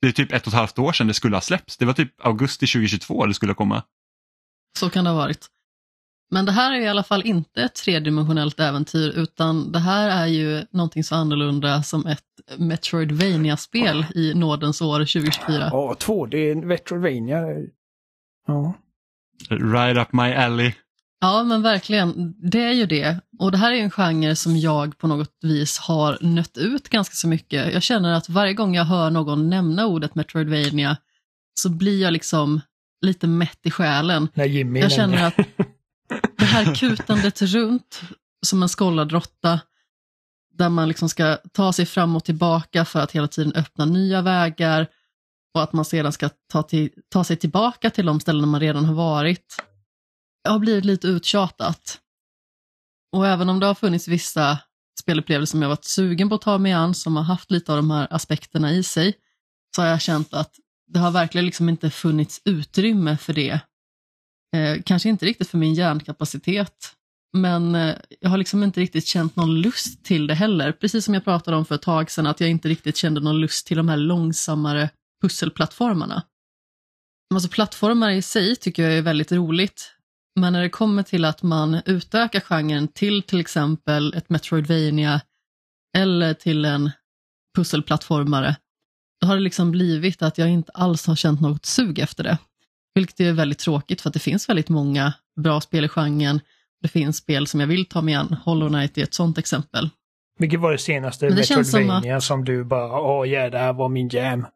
det 0.00 0.08
är 0.08 0.12
typ 0.12 0.32
ett 0.32 0.42
och 0.42 0.52
ett 0.52 0.58
halvt 0.58 0.78
år 0.78 0.92
sedan 0.92 1.06
det 1.06 1.14
skulle 1.14 1.36
ha 1.36 1.40
släppts. 1.40 1.76
Det 1.76 1.84
var 1.84 1.92
typ 1.92 2.26
augusti 2.26 2.66
2022 2.66 3.26
det 3.26 3.34
skulle 3.34 3.54
komma. 3.54 3.82
Så 4.78 4.90
kan 4.90 5.04
det 5.04 5.10
ha 5.10 5.16
varit. 5.16 5.46
Men 6.30 6.44
det 6.44 6.52
här 6.52 6.72
är 6.72 6.80
i 6.80 6.88
alla 6.88 7.02
fall 7.02 7.26
inte 7.26 7.62
ett 7.62 7.74
tredimensionellt 7.74 8.60
äventyr, 8.60 9.10
utan 9.16 9.72
det 9.72 9.78
här 9.78 10.22
är 10.22 10.26
ju 10.26 10.66
någonting 10.70 11.04
så 11.04 11.14
annorlunda 11.14 11.82
som 11.82 12.06
ett 12.06 12.24
Metroidvania-spel 12.58 14.06
i 14.14 14.34
nådens 14.34 14.82
år 14.82 14.98
2024. 14.98 15.68
Ja, 15.72 15.96
2D 16.00 16.66
Vetrovania. 16.66 17.42
Ja. 18.46 18.74
Right 19.48 19.98
up 19.98 20.12
my 20.12 20.32
alley. 20.32 20.72
Ja, 21.20 21.44
men 21.44 21.62
verkligen. 21.62 22.34
Det 22.50 22.62
är 22.62 22.72
ju 22.72 22.86
det. 22.86 23.20
Och 23.38 23.52
det 23.52 23.58
här 23.58 23.72
är 23.72 23.76
en 23.76 23.90
genre 23.90 24.36
som 24.36 24.56
jag 24.56 24.98
på 24.98 25.06
något 25.06 25.38
vis 25.42 25.78
har 25.78 26.18
nött 26.20 26.58
ut 26.58 26.88
ganska 26.88 27.14
så 27.14 27.28
mycket. 27.28 27.72
Jag 27.72 27.82
känner 27.82 28.12
att 28.12 28.28
varje 28.28 28.54
gång 28.54 28.74
jag 28.74 28.84
hör 28.84 29.10
någon 29.10 29.50
nämna 29.50 29.86
ordet 29.86 30.14
Metroidvania 30.14 30.96
så 31.60 31.68
blir 31.68 32.02
jag 32.02 32.12
liksom 32.12 32.60
lite 33.00 33.26
mätt 33.26 33.58
i 33.62 33.70
själen. 33.70 34.28
Jimmy 34.34 34.80
Jag 34.80 34.92
känner 34.92 35.26
att 35.26 35.36
det 36.38 36.44
här 36.44 36.74
kutandet 36.74 37.42
runt 37.42 38.00
som 38.46 38.62
en 38.62 38.68
skållad 38.68 39.12
råtta, 39.12 39.60
där 40.54 40.68
man 40.68 40.88
liksom 40.88 41.08
ska 41.08 41.38
ta 41.52 41.72
sig 41.72 41.86
fram 41.86 42.16
och 42.16 42.24
tillbaka 42.24 42.84
för 42.84 43.00
att 43.00 43.12
hela 43.12 43.28
tiden 43.28 43.52
öppna 43.52 43.84
nya 43.84 44.22
vägar 44.22 44.86
och 45.54 45.62
att 45.62 45.72
man 45.72 45.84
sedan 45.84 46.12
ska 46.12 46.30
ta, 46.52 46.62
till, 46.62 46.90
ta 47.08 47.24
sig 47.24 47.36
tillbaka 47.36 47.90
till 47.90 48.06
de 48.06 48.20
ställen 48.20 48.48
man 48.48 48.60
redan 48.60 48.84
har 48.84 48.94
varit 48.94 49.56
har 50.50 50.58
blivit 50.58 50.84
lite 50.84 51.06
uttjatat. 51.08 51.98
Och 53.12 53.26
även 53.26 53.48
om 53.48 53.60
det 53.60 53.66
har 53.66 53.74
funnits 53.74 54.08
vissa 54.08 54.58
spelupplevelser 55.00 55.50
som 55.50 55.62
jag 55.62 55.68
varit 55.68 55.84
sugen 55.84 56.28
på 56.28 56.34
att 56.34 56.40
ta 56.40 56.58
mig 56.58 56.72
an, 56.72 56.94
som 56.94 57.16
har 57.16 57.22
haft 57.22 57.50
lite 57.50 57.72
av 57.72 57.76
de 57.76 57.90
här 57.90 58.08
aspekterna 58.10 58.72
i 58.72 58.82
sig, 58.82 59.14
så 59.76 59.82
har 59.82 59.88
jag 59.88 60.00
känt 60.00 60.34
att 60.34 60.54
det 60.86 60.98
har 60.98 61.10
verkligen 61.10 61.44
liksom 61.44 61.68
inte 61.68 61.90
funnits 61.90 62.42
utrymme 62.44 63.16
för 63.16 63.32
det. 63.32 63.60
Eh, 64.56 64.82
kanske 64.84 65.08
inte 65.08 65.26
riktigt 65.26 65.48
för 65.48 65.58
min 65.58 65.74
hjärnkapacitet, 65.74 66.94
men 67.32 67.74
eh, 67.74 67.96
jag 68.20 68.30
har 68.30 68.38
liksom 68.38 68.62
inte 68.62 68.80
riktigt 68.80 69.06
känt 69.06 69.36
någon 69.36 69.60
lust 69.60 70.04
till 70.04 70.26
det 70.26 70.34
heller. 70.34 70.72
Precis 70.72 71.04
som 71.04 71.14
jag 71.14 71.24
pratade 71.24 71.56
om 71.56 71.64
för 71.64 71.74
ett 71.74 71.82
tag 71.82 72.10
sedan, 72.10 72.26
att 72.26 72.40
jag 72.40 72.50
inte 72.50 72.68
riktigt 72.68 72.96
kände 72.96 73.20
någon 73.20 73.40
lust 73.40 73.66
till 73.66 73.76
de 73.76 73.88
här 73.88 73.96
långsammare 73.96 74.90
pusselplattformarna. 75.22 76.22
Alltså 77.34 77.48
plattformar 77.48 78.10
i 78.10 78.22
sig 78.22 78.56
tycker 78.56 78.82
jag 78.82 78.92
är 78.92 79.02
väldigt 79.02 79.32
roligt, 79.32 79.94
men 80.38 80.52
när 80.52 80.62
det 80.62 80.70
kommer 80.70 81.02
till 81.02 81.24
att 81.24 81.42
man 81.42 81.80
utökar 81.86 82.40
genren 82.40 82.88
till 82.88 83.22
till 83.22 83.40
exempel 83.40 84.14
ett 84.14 84.28
Metroidvania 84.30 85.20
eller 85.96 86.34
till 86.34 86.64
en 86.64 86.90
pusselplattformare, 87.56 88.56
då 89.20 89.26
har 89.26 89.34
det 89.34 89.42
liksom 89.42 89.70
blivit 89.70 90.22
att 90.22 90.38
jag 90.38 90.48
inte 90.48 90.72
alls 90.74 91.06
har 91.06 91.16
känt 91.16 91.40
något 91.40 91.66
sug 91.66 91.98
efter 91.98 92.24
det. 92.24 92.38
Vilket 92.94 93.20
är 93.20 93.32
väldigt 93.32 93.58
tråkigt 93.58 94.00
för 94.00 94.10
att 94.10 94.14
det 94.14 94.18
finns 94.20 94.48
väldigt 94.48 94.68
många 94.68 95.12
bra 95.40 95.60
spel 95.60 95.84
i 95.84 95.88
genren. 95.88 96.40
Det 96.80 96.88
finns 96.88 97.16
spel 97.16 97.46
som 97.46 97.60
jag 97.60 97.66
vill 97.66 97.86
ta 97.86 98.02
mig 98.02 98.14
an. 98.14 98.36
Hollow 98.44 98.68
Knight 98.68 98.98
är 98.98 99.02
ett 99.02 99.14
sånt 99.14 99.38
exempel. 99.38 99.90
Vilket 100.38 100.60
var 100.60 100.72
det 100.72 100.78
senaste 100.78 101.26
Men 101.26 101.36
det 101.36 101.44
känns 101.44 101.70
som 101.70 101.80
Metroidvania 101.80 102.16
att- 102.16 102.24
som, 102.24 102.44
du 102.44 102.64
bara, 102.64 103.00
åh 103.00 103.28
ja, 103.28 103.50
det 103.50 103.58
här 103.58 103.72
var 103.72 103.88
min 103.88 104.08
jam. 104.08 104.46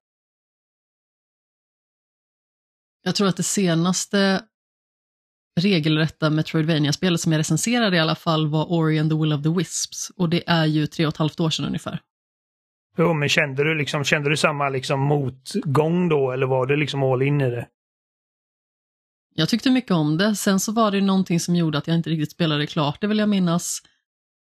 Jag 3.02 3.14
tror 3.14 3.28
att 3.28 3.36
det 3.36 3.42
senaste 3.42 4.42
regelrätta 5.60 6.30
Metroidvania-spelet 6.30 7.20
som 7.20 7.32
jag 7.32 7.38
recenserade 7.38 7.96
i 7.96 8.00
alla 8.00 8.14
fall 8.14 8.46
var 8.46 8.72
Ori 8.72 8.98
and 8.98 9.10
the 9.10 9.16
Will 9.16 9.32
of 9.32 9.42
the 9.42 9.48
Wisps 9.48 10.10
och 10.16 10.28
det 10.28 10.42
är 10.46 10.66
ju 10.66 10.86
tre 10.86 11.06
och 11.06 11.12
ett 11.12 11.16
halvt 11.16 11.40
år 11.40 11.50
sedan 11.50 11.66
ungefär. 11.66 12.00
Jo, 12.98 13.14
men 13.14 13.28
kände 13.28 13.64
du 13.64 13.74
liksom, 13.74 14.04
kände 14.04 14.30
du 14.30 14.36
samma 14.36 14.68
liksom 14.68 15.00
motgång 15.00 16.08
då, 16.08 16.32
eller 16.32 16.46
var 16.46 16.66
du 16.66 16.76
liksom 16.76 17.02
all 17.02 17.22
in 17.22 17.40
i 17.40 17.50
det? 17.50 17.66
Jag 19.34 19.48
tyckte 19.48 19.70
mycket 19.70 19.90
om 19.90 20.18
det, 20.18 20.36
sen 20.36 20.60
så 20.60 20.72
var 20.72 20.90
det 20.90 21.00
någonting 21.00 21.40
som 21.40 21.56
gjorde 21.56 21.78
att 21.78 21.86
jag 21.86 21.96
inte 21.96 22.10
riktigt 22.10 22.30
spelade 22.30 22.66
klart, 22.66 23.00
det 23.00 23.06
vill 23.06 23.18
jag 23.18 23.28
minnas. 23.28 23.82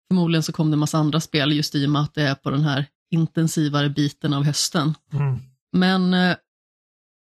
Förmodligen 0.08 0.44
så 0.44 0.54
kom 0.54 0.72
det 0.72 0.76
en 0.76 0.80
massa 0.80 0.98
andra 0.98 1.20
spel 1.20 1.54
just 1.54 1.76
i 1.76 1.86
och 1.86 1.90
med 1.90 2.02
att 2.02 2.14
det 2.14 2.22
är 2.22 2.36
på 2.36 2.50
den 2.50 2.64
här 2.64 2.86
intensivare 3.12 3.90
biten 3.90 4.34
av 4.34 4.44
hösten. 4.44 4.94
Mm. 5.14 5.40
Men 5.72 6.14
eh, 6.14 6.36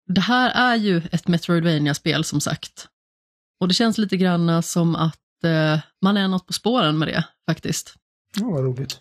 det 0.07 0.21
här 0.21 0.71
är 0.71 0.75
ju 0.75 1.01
ett 1.11 1.27
Metroidvania-spel 1.27 2.23
som 2.23 2.41
sagt. 2.41 2.87
Och 3.61 3.68
det 3.68 3.73
känns 3.73 3.98
lite 3.98 4.18
grann 4.18 4.64
som 4.64 4.95
att 4.95 5.44
eh, 5.44 5.80
man 6.02 6.18
är 6.18 6.27
något 6.27 6.48
på 6.48 6.53
spåren 6.53 6.98
med 6.98 7.07
det 7.07 7.26
faktiskt. 7.49 7.95
Ja, 8.40 8.49
vad 8.49 8.64
roligt. 8.64 8.99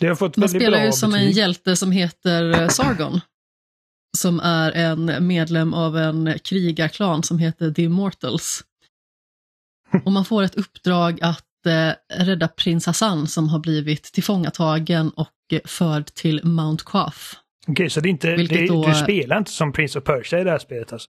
Det 0.00 0.06
har 0.06 0.14
fått 0.14 0.36
Man 0.36 0.48
spelar 0.48 0.84
ju 0.84 0.92
som 0.92 1.14
en 1.14 1.30
hjälte 1.30 1.76
som 1.76 1.92
heter 1.92 2.60
eh, 2.62 2.68
Sargon. 2.68 3.20
Som 4.18 4.40
är 4.40 4.72
en 4.72 5.26
medlem 5.26 5.74
av 5.74 5.96
en 5.96 6.38
krigarklan 6.44 7.22
som 7.22 7.38
heter 7.38 7.72
The 7.72 7.82
Immortals. 7.82 8.64
Och 10.04 10.12
man 10.12 10.24
får 10.24 10.42
ett 10.42 10.54
uppdrag 10.54 11.18
att 11.22 11.66
eh, 11.66 11.92
rädda 12.24 12.48
prins 12.48 12.86
Hassan 12.86 13.26
som 13.26 13.48
har 13.48 13.58
blivit 13.58 14.02
tillfångatagen 14.02 15.10
och 15.10 15.28
förd 15.64 16.06
till 16.06 16.44
Mount 16.44 16.84
Qaf. 16.86 17.34
Okej, 17.66 17.90
så 17.90 18.00
det 18.00 18.08
är 18.08 18.10
inte, 18.10 18.36
det, 18.36 18.66
då- 18.66 18.86
du 18.86 18.94
spelar 18.94 19.38
inte 19.38 19.50
som 19.50 19.72
Prince 19.72 19.98
of 19.98 20.04
Persia 20.04 20.40
i 20.40 20.44
det 20.44 20.50
här 20.50 20.58
spelet 20.58 20.92
alltså? 20.92 21.08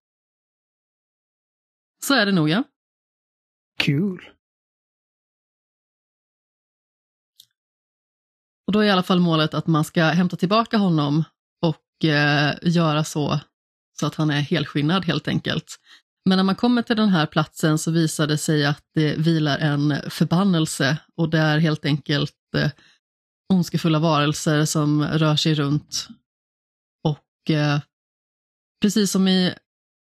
Så 2.06 2.14
är 2.14 2.26
det 2.26 2.32
nog 2.32 2.50
ja. 2.50 2.64
Kul. 3.80 4.30
Och 8.68 8.74
då 8.74 8.80
är 8.80 8.84
i 8.84 8.90
alla 8.90 9.04
fall 9.04 9.20
målet 9.20 9.54
att 9.54 9.68
man 9.68 9.84
ska 9.84 10.04
hämta 10.04 10.36
tillbaka 10.36 10.78
honom 10.78 11.24
och 11.62 12.06
eh, 12.06 12.54
göra 12.62 13.04
så, 13.04 13.40
så 14.00 14.06
att 14.08 14.16
han 14.16 14.30
är 14.30 14.42
helskinnad 14.42 15.06
helt 15.06 15.28
enkelt. 15.28 15.80
Men 16.26 16.38
när 16.38 16.44
man 16.44 16.56
kommer 16.56 16.82
till 16.82 16.96
den 16.96 17.10
här 17.10 17.26
platsen 17.26 17.78
så 17.78 17.92
visar 17.92 18.28
det 18.28 18.38
sig 18.38 18.66
att 18.66 18.84
det 18.94 19.16
vilar 19.18 19.58
en 19.58 20.10
förbannelse 20.10 20.98
och 21.16 21.30
det 21.30 21.40
är 21.40 21.58
helt 21.58 21.86
enkelt 21.86 22.36
eh, 22.58 22.72
ondskefulla 23.54 24.00
varelser 24.00 24.66
som 24.66 25.04
rör 25.04 25.36
sig 25.36 25.54
runt. 25.54 26.08
Och 27.04 27.50
eh, 27.56 27.80
precis 28.82 29.12
som 29.12 29.28
i 29.28 29.54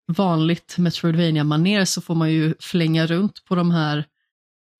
vanligt 0.07 0.77
Metroidvania-manér 0.77 1.85
så 1.85 2.01
får 2.01 2.15
man 2.15 2.31
ju 2.31 2.53
flänga 2.59 3.07
runt 3.07 3.45
på 3.45 3.55
de 3.55 3.71
här 3.71 4.05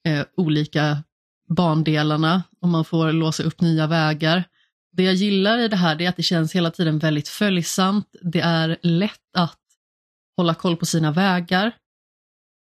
eh, 0.07 0.25
olika 0.37 1.03
bandelarna 1.49 2.43
och 2.61 2.67
man 2.67 2.85
får 2.85 3.11
låsa 3.11 3.43
upp 3.43 3.61
nya 3.61 3.87
vägar. 3.87 4.43
Det 4.91 5.03
jag 5.03 5.13
gillar 5.13 5.59
i 5.59 5.67
det 5.67 5.75
här 5.75 6.01
är 6.01 6.09
att 6.09 6.17
det 6.17 6.23
känns 6.23 6.55
hela 6.55 6.71
tiden 6.71 6.99
väldigt 6.99 7.27
följsamt. 7.27 8.15
Det 8.21 8.41
är 8.41 8.77
lätt 8.81 9.37
att 9.37 9.59
hålla 10.37 10.53
koll 10.53 10.77
på 10.77 10.85
sina 10.85 11.11
vägar 11.11 11.71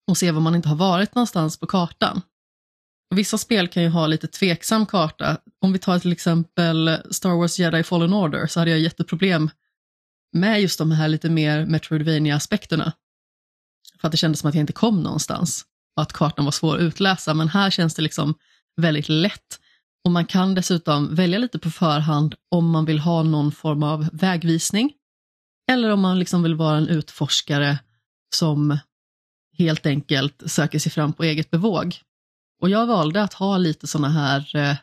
och 0.06 0.16
se 0.16 0.30
var 0.30 0.40
man 0.40 0.54
inte 0.54 0.68
har 0.68 0.76
varit 0.76 1.14
någonstans 1.14 1.58
på 1.60 1.66
kartan. 1.66 2.22
Vissa 3.14 3.38
spel 3.38 3.68
kan 3.68 3.82
ju 3.82 3.88
ha 3.88 4.06
lite 4.06 4.26
tveksam 4.26 4.86
karta. 4.86 5.36
Om 5.60 5.72
vi 5.72 5.78
tar 5.78 5.98
till 5.98 6.12
exempel 6.12 6.98
Star 7.10 7.30
Wars 7.30 7.58
Jedi 7.58 7.82
Fallen 7.82 8.14
Order 8.14 8.46
så 8.46 8.60
hade 8.60 8.70
jag 8.70 8.80
jätteproblem 8.80 9.50
med 10.34 10.62
just 10.62 10.78
de 10.78 10.90
här 10.90 11.08
lite 11.08 11.30
mer 11.30 11.66
Metroidvania-aspekterna. 11.66 12.92
För 14.00 14.08
att 14.08 14.12
det 14.12 14.18
kändes 14.18 14.40
som 14.40 14.48
att 14.48 14.54
jag 14.54 14.62
inte 14.62 14.72
kom 14.72 15.02
någonstans 15.02 15.64
och 15.96 16.02
att 16.02 16.12
kartan 16.12 16.44
var 16.44 16.52
svår 16.52 16.76
att 16.76 16.82
utläsa. 16.82 17.34
Men 17.34 17.48
här 17.48 17.70
känns 17.70 17.94
det 17.94 18.02
liksom 18.02 18.34
väldigt 18.76 19.08
lätt. 19.08 19.60
Och 20.04 20.10
man 20.10 20.26
kan 20.26 20.54
dessutom 20.54 21.14
välja 21.14 21.38
lite 21.38 21.58
på 21.58 21.70
förhand 21.70 22.34
om 22.50 22.70
man 22.70 22.84
vill 22.84 22.98
ha 22.98 23.22
någon 23.22 23.52
form 23.52 23.82
av 23.82 24.08
vägvisning. 24.12 24.92
Eller 25.70 25.90
om 25.90 26.00
man 26.00 26.18
liksom 26.18 26.42
vill 26.42 26.54
vara 26.54 26.76
en 26.76 26.88
utforskare 26.88 27.78
som 28.34 28.78
helt 29.58 29.86
enkelt 29.86 30.42
söker 30.46 30.78
sig 30.78 30.92
fram 30.92 31.12
på 31.12 31.24
eget 31.24 31.50
bevåg. 31.50 31.96
Och 32.60 32.68
jag 32.68 32.86
valde 32.86 33.22
att 33.22 33.34
ha 33.34 33.58
lite 33.58 33.86
sådana 33.86 34.08
här 34.08 34.56
eh, 34.56 34.76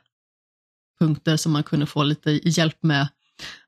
punkter 0.99 1.37
som 1.37 1.51
man 1.51 1.63
kunde 1.63 1.85
få 1.85 2.03
lite 2.03 2.31
hjälp 2.31 2.83
med. 2.83 3.07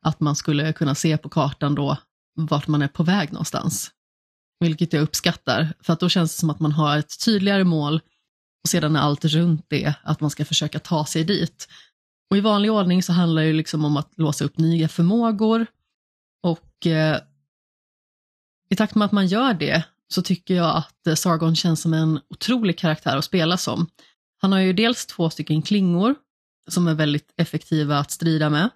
Att 0.02 0.20
man 0.20 0.36
skulle 0.36 0.74
kunna 0.74 0.96
se 0.96 1.18
på 1.18 1.30
kartan 1.30 1.76
då 1.76 1.98
vart 2.36 2.68
man 2.68 2.82
är 2.82 2.88
på 2.88 3.04
väg 3.04 3.32
någonstans. 3.32 3.92
Vilket 4.60 4.94
jag 4.94 5.02
uppskattar, 5.02 5.74
för 5.82 5.94
att 5.94 6.00
då 6.00 6.10
känns 6.10 6.36
det 6.36 6.40
som 6.40 6.50
att 6.50 6.60
man 6.60 6.72
har 6.72 6.98
ett 6.98 7.26
tydligare 7.26 7.64
mål 7.64 8.02
och 8.64 8.70
sedan 8.70 8.96
är 8.96 9.00
allt 9.00 9.26
runt 9.26 9.66
det 9.70 9.94
att 10.04 10.22
man 10.22 10.30
ska 10.30 10.46
försöka 10.46 10.80
ta 10.80 11.06
sig 11.06 11.24
dit. 11.24 11.68
Och 12.30 12.38
i 12.38 12.42
vanlig 12.42 12.72
ordning 12.72 13.04
så 13.04 13.14
handlar 13.14 13.44
det 13.44 13.54
liksom 13.54 13.86
om 13.86 13.98
att 13.98 14.18
låsa 14.18 14.46
upp 14.46 14.58
nya 14.58 14.88
förmågor 14.88 15.66
och 16.44 16.88
eh, 16.88 17.20
i 18.70 18.76
takt 18.76 18.96
med 18.96 19.06
att 19.06 19.12
man 19.12 19.28
gör 19.28 19.54
det 19.54 19.84
så 20.08 20.22
tycker 20.22 20.56
jag 20.56 20.78
att 20.78 21.08
eh, 21.08 21.16
Sargon 21.16 21.56
känns 21.56 21.82
som 21.82 21.94
en 21.94 22.20
otrolig 22.30 22.78
karaktär 22.78 23.18
att 23.18 23.26
spela 23.26 23.58
som. 23.58 23.88
Han 24.42 24.52
har 24.52 24.60
ju 24.60 24.74
dels 24.74 25.06
två 25.06 25.30
stycken 25.30 25.62
klingor 25.62 26.16
som 26.70 26.88
är 26.88 26.94
väldigt 26.94 27.34
effektiva 27.38 27.98
att 27.98 28.12
strida 28.12 28.50
med. 28.50 28.70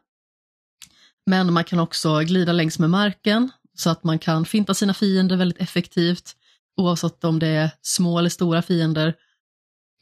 Men 1.29 1.53
man 1.53 1.63
kan 1.63 1.79
också 1.79 2.19
glida 2.19 2.51
längs 2.51 2.79
med 2.79 2.89
marken 2.89 3.51
så 3.73 3.89
att 3.89 4.03
man 4.03 4.19
kan 4.19 4.45
finta 4.45 4.73
sina 4.73 4.93
fiender 4.93 5.37
väldigt 5.37 5.61
effektivt 5.61 6.35
oavsett 6.77 7.23
om 7.23 7.39
det 7.39 7.47
är 7.47 7.71
små 7.81 8.19
eller 8.19 8.29
stora 8.29 8.61
fiender. 8.61 9.13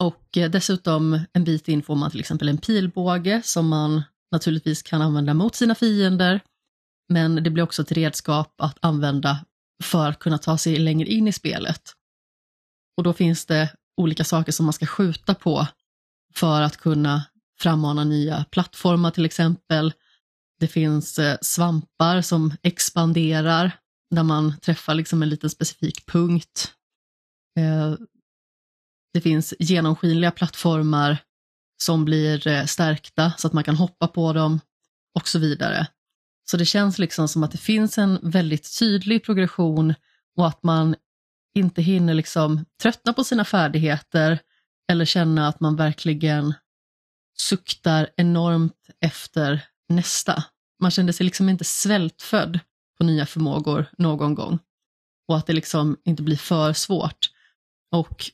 Och 0.02 0.36
eh, 0.36 0.50
dessutom 0.50 1.20
en 1.32 1.44
bit 1.44 1.68
in 1.68 1.82
får 1.82 1.94
man 1.94 2.10
till 2.10 2.20
exempel 2.20 2.48
en 2.48 2.58
pilbåge 2.58 3.42
som 3.44 3.68
man 3.68 4.02
naturligtvis 4.32 4.82
kan 4.82 5.02
använda 5.02 5.34
mot 5.34 5.54
sina 5.54 5.74
fiender. 5.74 6.40
Men 7.08 7.34
det 7.34 7.50
blir 7.50 7.64
också 7.64 7.82
ett 7.82 7.92
redskap 7.92 8.60
att 8.60 8.78
använda 8.80 9.44
för 9.82 10.08
att 10.08 10.18
kunna 10.18 10.38
ta 10.38 10.58
sig 10.58 10.78
längre 10.78 11.08
in 11.08 11.28
i 11.28 11.32
spelet. 11.32 11.82
Och 12.96 13.02
då 13.02 13.12
finns 13.12 13.46
det 13.46 13.72
olika 13.96 14.24
saker 14.24 14.52
som 14.52 14.66
man 14.66 14.72
ska 14.72 14.86
skjuta 14.86 15.34
på 15.34 15.66
för 16.34 16.62
att 16.62 16.76
kunna 16.76 17.22
frammana 17.58 18.04
nya 18.04 18.44
plattformar 18.50 19.10
till 19.10 19.24
exempel. 19.24 19.92
Det 20.60 20.68
finns 20.68 21.18
eh, 21.18 21.38
svampar 21.40 22.20
som 22.20 22.52
expanderar 22.62 23.78
när 24.10 24.22
man 24.22 24.58
träffar 24.58 24.94
liksom 24.94 25.22
en 25.22 25.28
liten 25.28 25.50
specifik 25.50 26.06
punkt. 26.06 26.72
Eh, 27.58 27.94
det 29.12 29.20
finns 29.20 29.54
genomskinliga 29.58 30.30
plattformar 30.30 31.18
som 31.82 32.04
blir 32.04 32.48
eh, 32.48 32.64
stärkta 32.64 33.32
så 33.38 33.46
att 33.46 33.52
man 33.52 33.64
kan 33.64 33.76
hoppa 33.76 34.08
på 34.08 34.32
dem 34.32 34.60
och 35.14 35.28
så 35.28 35.38
vidare. 35.38 35.86
Så 36.50 36.56
det 36.56 36.64
känns 36.64 36.98
liksom 36.98 37.28
som 37.28 37.42
att 37.42 37.52
det 37.52 37.58
finns 37.58 37.98
en 37.98 38.18
väldigt 38.22 38.78
tydlig 38.78 39.24
progression 39.24 39.94
och 40.36 40.46
att 40.46 40.62
man 40.62 40.96
inte 41.54 41.82
hinner 41.82 42.14
liksom 42.14 42.64
tröttna 42.82 43.12
på 43.12 43.24
sina 43.24 43.44
färdigheter 43.44 44.38
eller 44.90 45.04
känna 45.04 45.48
att 45.48 45.60
man 45.60 45.76
verkligen 45.76 46.54
suktar 47.38 48.10
enormt 48.16 48.90
efter 49.00 49.64
nästa. 49.88 50.44
Man 50.82 50.90
kände 50.90 51.12
sig 51.12 51.24
liksom 51.24 51.48
inte 51.48 51.64
svältfödd 51.64 52.60
på 52.98 53.04
nya 53.04 53.26
förmågor 53.26 53.86
någon 53.98 54.34
gång 54.34 54.58
och 55.28 55.36
att 55.36 55.46
det 55.46 55.52
liksom 55.52 55.96
inte 56.04 56.22
blir 56.22 56.36
för 56.36 56.72
svårt. 56.72 57.30
Och 57.92 58.30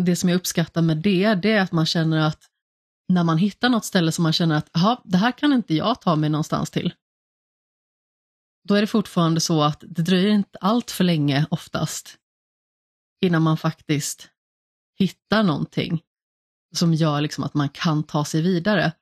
det 0.00 0.16
som 0.16 0.28
jag 0.28 0.36
uppskattar 0.36 0.82
med 0.82 0.96
det, 0.96 1.34
det 1.34 1.52
är 1.52 1.60
att 1.60 1.72
man 1.72 1.86
känner 1.86 2.26
att 2.26 2.50
när 3.08 3.24
man 3.24 3.38
hittar 3.38 3.68
något 3.68 3.84
ställe 3.84 4.12
som 4.12 4.22
man 4.22 4.32
känner 4.32 4.56
att 4.56 4.76
Aha, 4.76 5.02
det 5.04 5.16
här 5.18 5.32
kan 5.32 5.52
inte 5.52 5.74
jag 5.74 6.00
ta 6.00 6.16
mig 6.16 6.30
någonstans 6.30 6.70
till. 6.70 6.94
Då 8.68 8.74
är 8.74 8.80
det 8.80 8.86
fortfarande 8.86 9.40
så 9.40 9.62
att 9.62 9.80
det 9.80 10.02
dröjer 10.02 10.30
inte 10.30 10.58
allt 10.60 10.90
för 10.90 11.04
länge 11.04 11.46
oftast 11.50 12.18
innan 13.20 13.42
man 13.42 13.56
faktiskt 13.56 14.28
hittar 14.98 15.42
någonting 15.42 16.02
som 16.74 16.94
gör 16.94 17.20
liksom 17.20 17.44
att 17.44 17.54
man 17.54 17.68
kan 17.68 18.02
ta 18.02 18.24
sig 18.24 18.42
vidare. 18.42 18.92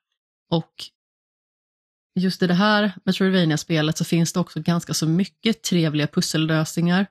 Och 0.51 0.85
just 2.15 2.43
i 2.43 2.47
det 2.47 2.55
här 2.55 2.93
Metroidvania-spelet 3.05 3.99
så 3.99 4.05
finns 4.05 4.33
det 4.33 4.41
också 4.41 4.61
ganska 4.61 4.95
så 4.95 5.07
mycket 5.09 5.63
trevliga 5.63 6.07
pussellösningar 6.07 7.07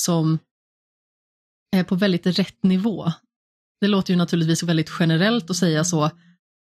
som 0.00 0.38
är 1.76 1.84
på 1.84 1.94
väldigt 1.94 2.26
rätt 2.26 2.62
nivå. 2.62 3.12
Det 3.80 3.88
låter 3.88 4.12
ju 4.12 4.16
naturligtvis 4.16 4.62
väldigt 4.62 4.92
generellt 4.98 5.50
att 5.50 5.56
säga 5.56 5.84
så, 5.84 6.10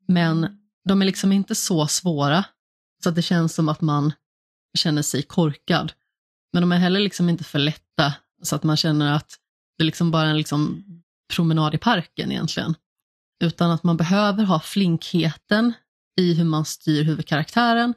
men 0.07 0.59
de 0.87 1.01
är 1.01 1.05
liksom 1.05 1.31
inte 1.31 1.55
så 1.55 1.87
svåra 1.87 2.45
så 3.03 3.09
att 3.09 3.15
det 3.15 3.21
känns 3.21 3.55
som 3.55 3.69
att 3.69 3.81
man 3.81 4.13
känner 4.77 5.01
sig 5.01 5.23
korkad. 5.23 5.93
Men 6.53 6.61
de 6.61 6.71
är 6.71 6.77
heller 6.77 6.99
liksom 6.99 7.29
inte 7.29 7.43
för 7.43 7.59
lätta 7.59 8.13
så 8.43 8.55
att 8.55 8.63
man 8.63 8.77
känner 8.77 9.13
att 9.13 9.39
det 9.77 9.83
liksom 9.83 10.11
bara 10.11 10.25
är 10.25 10.29
en 10.29 10.37
liksom 10.37 10.83
promenad 11.33 11.75
i 11.75 11.77
parken 11.77 12.31
egentligen. 12.31 12.75
Utan 13.43 13.71
att 13.71 13.83
man 13.83 13.97
behöver 13.97 14.43
ha 14.43 14.59
flinkheten 14.59 15.73
i 16.17 16.33
hur 16.33 16.45
man 16.45 16.65
styr 16.65 17.03
huvudkaraktären, 17.03 17.93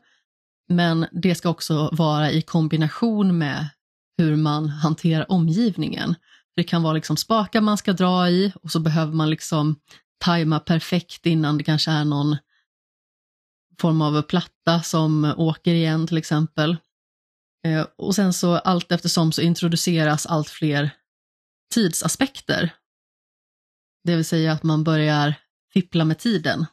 men 0.69 1.07
det 1.13 1.35
ska 1.35 1.49
också 1.49 1.91
vara 1.93 2.31
i 2.31 2.43
kombination 2.43 3.39
med 3.39 3.69
hur 4.19 4.37
man 4.37 4.69
hanterar 4.69 5.33
omgivningen. 5.33 6.15
Det 6.57 6.65
kan 6.65 6.83
vara 6.83 6.93
liksom 6.93 7.17
spakar 7.17 7.61
man 7.61 7.79
ska 7.79 7.93
dra 7.93 8.31
i 8.31 8.53
och 8.63 8.71
så 8.71 8.81
behöver 8.81 9.13
man 9.13 9.31
liksom 9.31 9.77
tajma 10.19 10.61
perfekt 10.61 11.27
innan 11.27 11.59
det 11.59 11.65
kanske 11.65 11.91
är 11.91 12.05
någon 12.05 12.37
form 13.81 14.03
av 14.03 14.23
platta 14.23 14.83
som 14.83 15.35
åker 15.37 15.75
igen 15.75 16.07
till 16.07 16.19
exempel. 16.19 16.77
Eh, 17.67 17.87
och 17.97 18.15
sen 18.15 18.33
så 18.33 18.57
allt 18.57 18.93
eftersom 18.93 19.33
så 19.33 19.43
introduceras 19.43 20.27
allt 20.27 20.49
fler 20.49 20.91
tidsaspekter. 21.75 22.75
Det 24.05 24.17
vill 24.17 24.25
säga 24.25 24.53
att 24.53 24.63
man 24.63 24.85
börjar 24.85 25.35
fippla 25.73 26.05
med 26.05 26.19
tiden. 26.19 26.67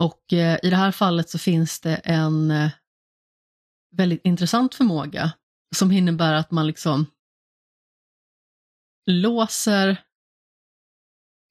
Och 0.00 0.32
eh, 0.32 0.58
i 0.62 0.70
det 0.70 0.76
här 0.76 0.92
fallet 0.92 1.30
så 1.30 1.38
finns 1.38 1.80
det 1.80 1.94
en 1.94 2.50
eh, 2.50 2.70
väldigt 3.96 4.20
intressant 4.24 4.74
förmåga 4.74 5.32
som 5.76 5.92
innebär 5.92 6.34
att 6.34 6.50
man 6.50 6.66
liksom 6.66 7.06
låser 9.06 10.04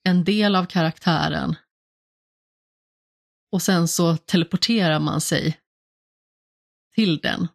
en 0.04 0.24
del 0.24 0.56
av 0.56 0.66
karaktären 0.66 1.56
och 3.52 3.62
sen 3.62 3.88
så 3.88 4.18
teleporterar 4.18 5.00
man 5.00 5.22
sig 5.22 5.60
till 6.96 7.18
den. 7.18 7.48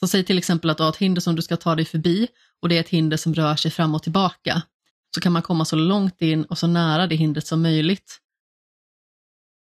Så 0.00 0.08
säg 0.08 0.24
till 0.24 0.38
exempel 0.38 0.70
att 0.70 0.76
du 0.76 0.82
har 0.82 0.90
ett 0.90 0.96
hinder 0.96 1.20
som 1.20 1.36
du 1.36 1.42
ska 1.42 1.56
ta 1.56 1.74
dig 1.74 1.84
förbi 1.84 2.28
och 2.60 2.68
det 2.68 2.76
är 2.76 2.80
ett 2.80 2.88
hinder 2.88 3.16
som 3.16 3.34
rör 3.34 3.56
sig 3.56 3.70
fram 3.70 3.94
och 3.94 4.02
tillbaka. 4.02 4.62
Så 5.14 5.20
kan 5.20 5.32
man 5.32 5.42
komma 5.42 5.64
så 5.64 5.76
långt 5.76 6.22
in 6.22 6.44
och 6.44 6.58
så 6.58 6.66
nära 6.66 7.06
det 7.06 7.16
hindret 7.16 7.46
som 7.46 7.62
möjligt. 7.62 8.20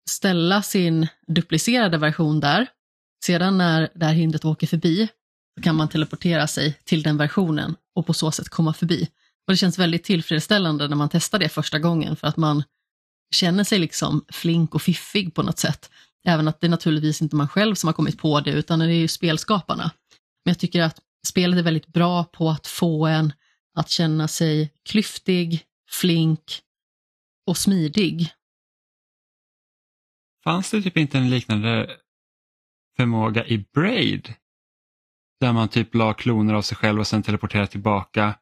Ställa 0.08 0.62
sin 0.62 1.06
duplicerade 1.26 1.98
version 1.98 2.40
där. 2.40 2.66
Sedan 3.24 3.58
när 3.58 3.88
det 3.94 4.06
här 4.06 4.12
hindret 4.12 4.44
åker 4.44 4.66
förbi 4.66 5.08
så 5.56 5.62
kan 5.62 5.76
man 5.76 5.88
teleportera 5.88 6.46
sig 6.46 6.78
till 6.84 7.02
den 7.02 7.16
versionen 7.16 7.76
och 7.94 8.06
på 8.06 8.14
så 8.14 8.30
sätt 8.30 8.48
komma 8.48 8.72
förbi. 8.72 9.08
Och 9.46 9.52
det 9.52 9.56
känns 9.56 9.78
väldigt 9.78 10.04
tillfredsställande 10.04 10.88
när 10.88 10.96
man 10.96 11.08
testar 11.08 11.38
det 11.38 11.48
första 11.48 11.78
gången 11.78 12.16
för 12.16 12.26
att 12.26 12.36
man 12.36 12.62
känner 13.34 13.64
sig 13.64 13.78
liksom 13.78 14.24
flink 14.28 14.74
och 14.74 14.82
fiffig 14.82 15.34
på 15.34 15.42
något 15.42 15.58
sätt. 15.58 15.90
Även 16.24 16.48
att 16.48 16.60
det 16.60 16.66
är 16.66 16.70
naturligtvis 16.70 17.22
inte 17.22 17.36
man 17.36 17.48
själv 17.48 17.74
som 17.74 17.88
har 17.88 17.94
kommit 17.94 18.18
på 18.18 18.40
det 18.40 18.50
utan 18.50 18.78
det 18.78 18.84
är 18.84 18.88
ju 18.88 19.08
spelskaparna. 19.08 19.90
Men 20.44 20.50
jag 20.50 20.58
tycker 20.58 20.82
att 20.82 20.98
spelet 21.26 21.58
är 21.58 21.62
väldigt 21.62 21.86
bra 21.86 22.24
på 22.24 22.50
att 22.50 22.66
få 22.66 23.06
en 23.06 23.32
att 23.74 23.88
känna 23.88 24.28
sig 24.28 24.72
klyftig, 24.88 25.64
flink 25.90 26.60
och 27.46 27.56
smidig. 27.56 28.32
Fanns 30.44 30.70
det 30.70 30.82
typ 30.82 30.96
inte 30.96 31.18
en 31.18 31.30
liknande 31.30 31.96
förmåga 32.96 33.46
i 33.46 33.64
Braid? 33.74 34.34
Där 35.40 35.52
man 35.52 35.68
typ 35.68 35.94
la 35.94 36.14
kloner 36.14 36.54
av 36.54 36.62
sig 36.62 36.76
själv 36.76 37.00
och 37.00 37.06
sen 37.06 37.22
teleporterade 37.22 37.66
tillbaka. 37.66 38.34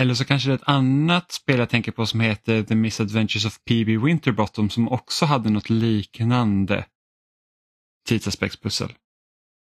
Eller 0.00 0.14
så 0.14 0.24
kanske 0.24 0.48
det 0.48 0.52
är 0.52 0.56
ett 0.56 0.68
annat 0.68 1.32
spel 1.32 1.58
jag 1.58 1.68
tänker 1.68 1.92
på 1.92 2.06
som 2.06 2.20
heter 2.20 2.62
The 2.62 2.74
Misadventures 2.74 3.46
of 3.46 3.64
PB 3.64 4.04
Winterbottom 4.04 4.70
som 4.70 4.88
också 4.88 5.24
hade 5.24 5.50
något 5.50 5.70
liknande 5.70 6.86
tidsaspektspussel. 8.08 8.92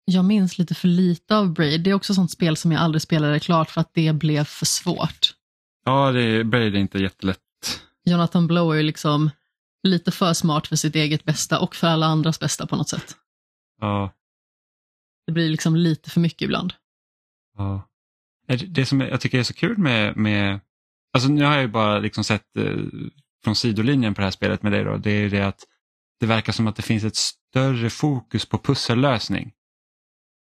Jag 0.04 0.24
minns 0.24 0.58
lite 0.58 0.74
för 0.74 0.88
lite 0.88 1.36
av 1.36 1.52
Braid. 1.52 1.80
Det 1.84 1.90
är 1.90 1.94
också 1.94 2.14
sånt 2.14 2.30
spel 2.30 2.56
som 2.56 2.72
jag 2.72 2.80
aldrig 2.80 3.02
spelade 3.02 3.40
klart 3.40 3.70
för 3.70 3.80
att 3.80 3.94
det 3.94 4.12
blev 4.12 4.44
för 4.44 4.66
svårt. 4.66 5.34
Ja, 5.84 6.12
det 6.12 6.22
är, 6.22 6.44
Braid 6.44 6.74
är 6.74 6.78
inte 6.78 6.98
jättelätt. 6.98 7.38
Jonathan 8.04 8.46
Blow 8.46 8.72
är 8.72 8.76
ju 8.76 8.82
liksom 8.82 9.30
lite 9.82 10.10
för 10.10 10.32
smart 10.32 10.66
för 10.66 10.76
sitt 10.76 10.94
eget 10.94 11.24
bästa 11.24 11.60
och 11.60 11.74
för 11.74 11.86
alla 11.86 12.06
andras 12.06 12.40
bästa 12.40 12.66
på 12.66 12.76
något 12.76 12.88
sätt. 12.88 13.16
Ja. 13.80 14.12
Det 15.26 15.32
blir 15.32 15.48
liksom 15.48 15.76
lite 15.76 16.10
för 16.10 16.20
mycket 16.20 16.42
ibland. 16.42 16.72
ja. 17.56 17.86
Det 18.68 18.86
som 18.86 19.00
jag 19.00 19.20
tycker 19.20 19.38
är 19.38 19.42
så 19.42 19.54
kul 19.54 19.78
med, 19.78 20.16
med 20.16 20.60
alltså 21.12 21.28
nu 21.28 21.44
har 21.44 21.52
jag 21.52 21.62
ju 21.62 21.68
bara 21.68 21.98
liksom 21.98 22.24
sett 22.24 22.56
eh, 22.56 22.76
från 23.44 23.56
sidolinjen 23.56 24.14
på 24.14 24.20
det 24.20 24.26
här 24.26 24.30
spelet 24.30 24.62
med 24.62 24.72
dig 24.72 24.84
då, 24.84 24.96
det 24.96 25.10
är 25.10 25.30
det 25.30 25.46
att 25.46 25.64
det 26.20 26.26
verkar 26.26 26.52
som 26.52 26.66
att 26.66 26.76
det 26.76 26.82
finns 26.82 27.04
ett 27.04 27.16
större 27.16 27.90
fokus 27.90 28.46
på 28.46 28.58
pussellösning. 28.58 29.52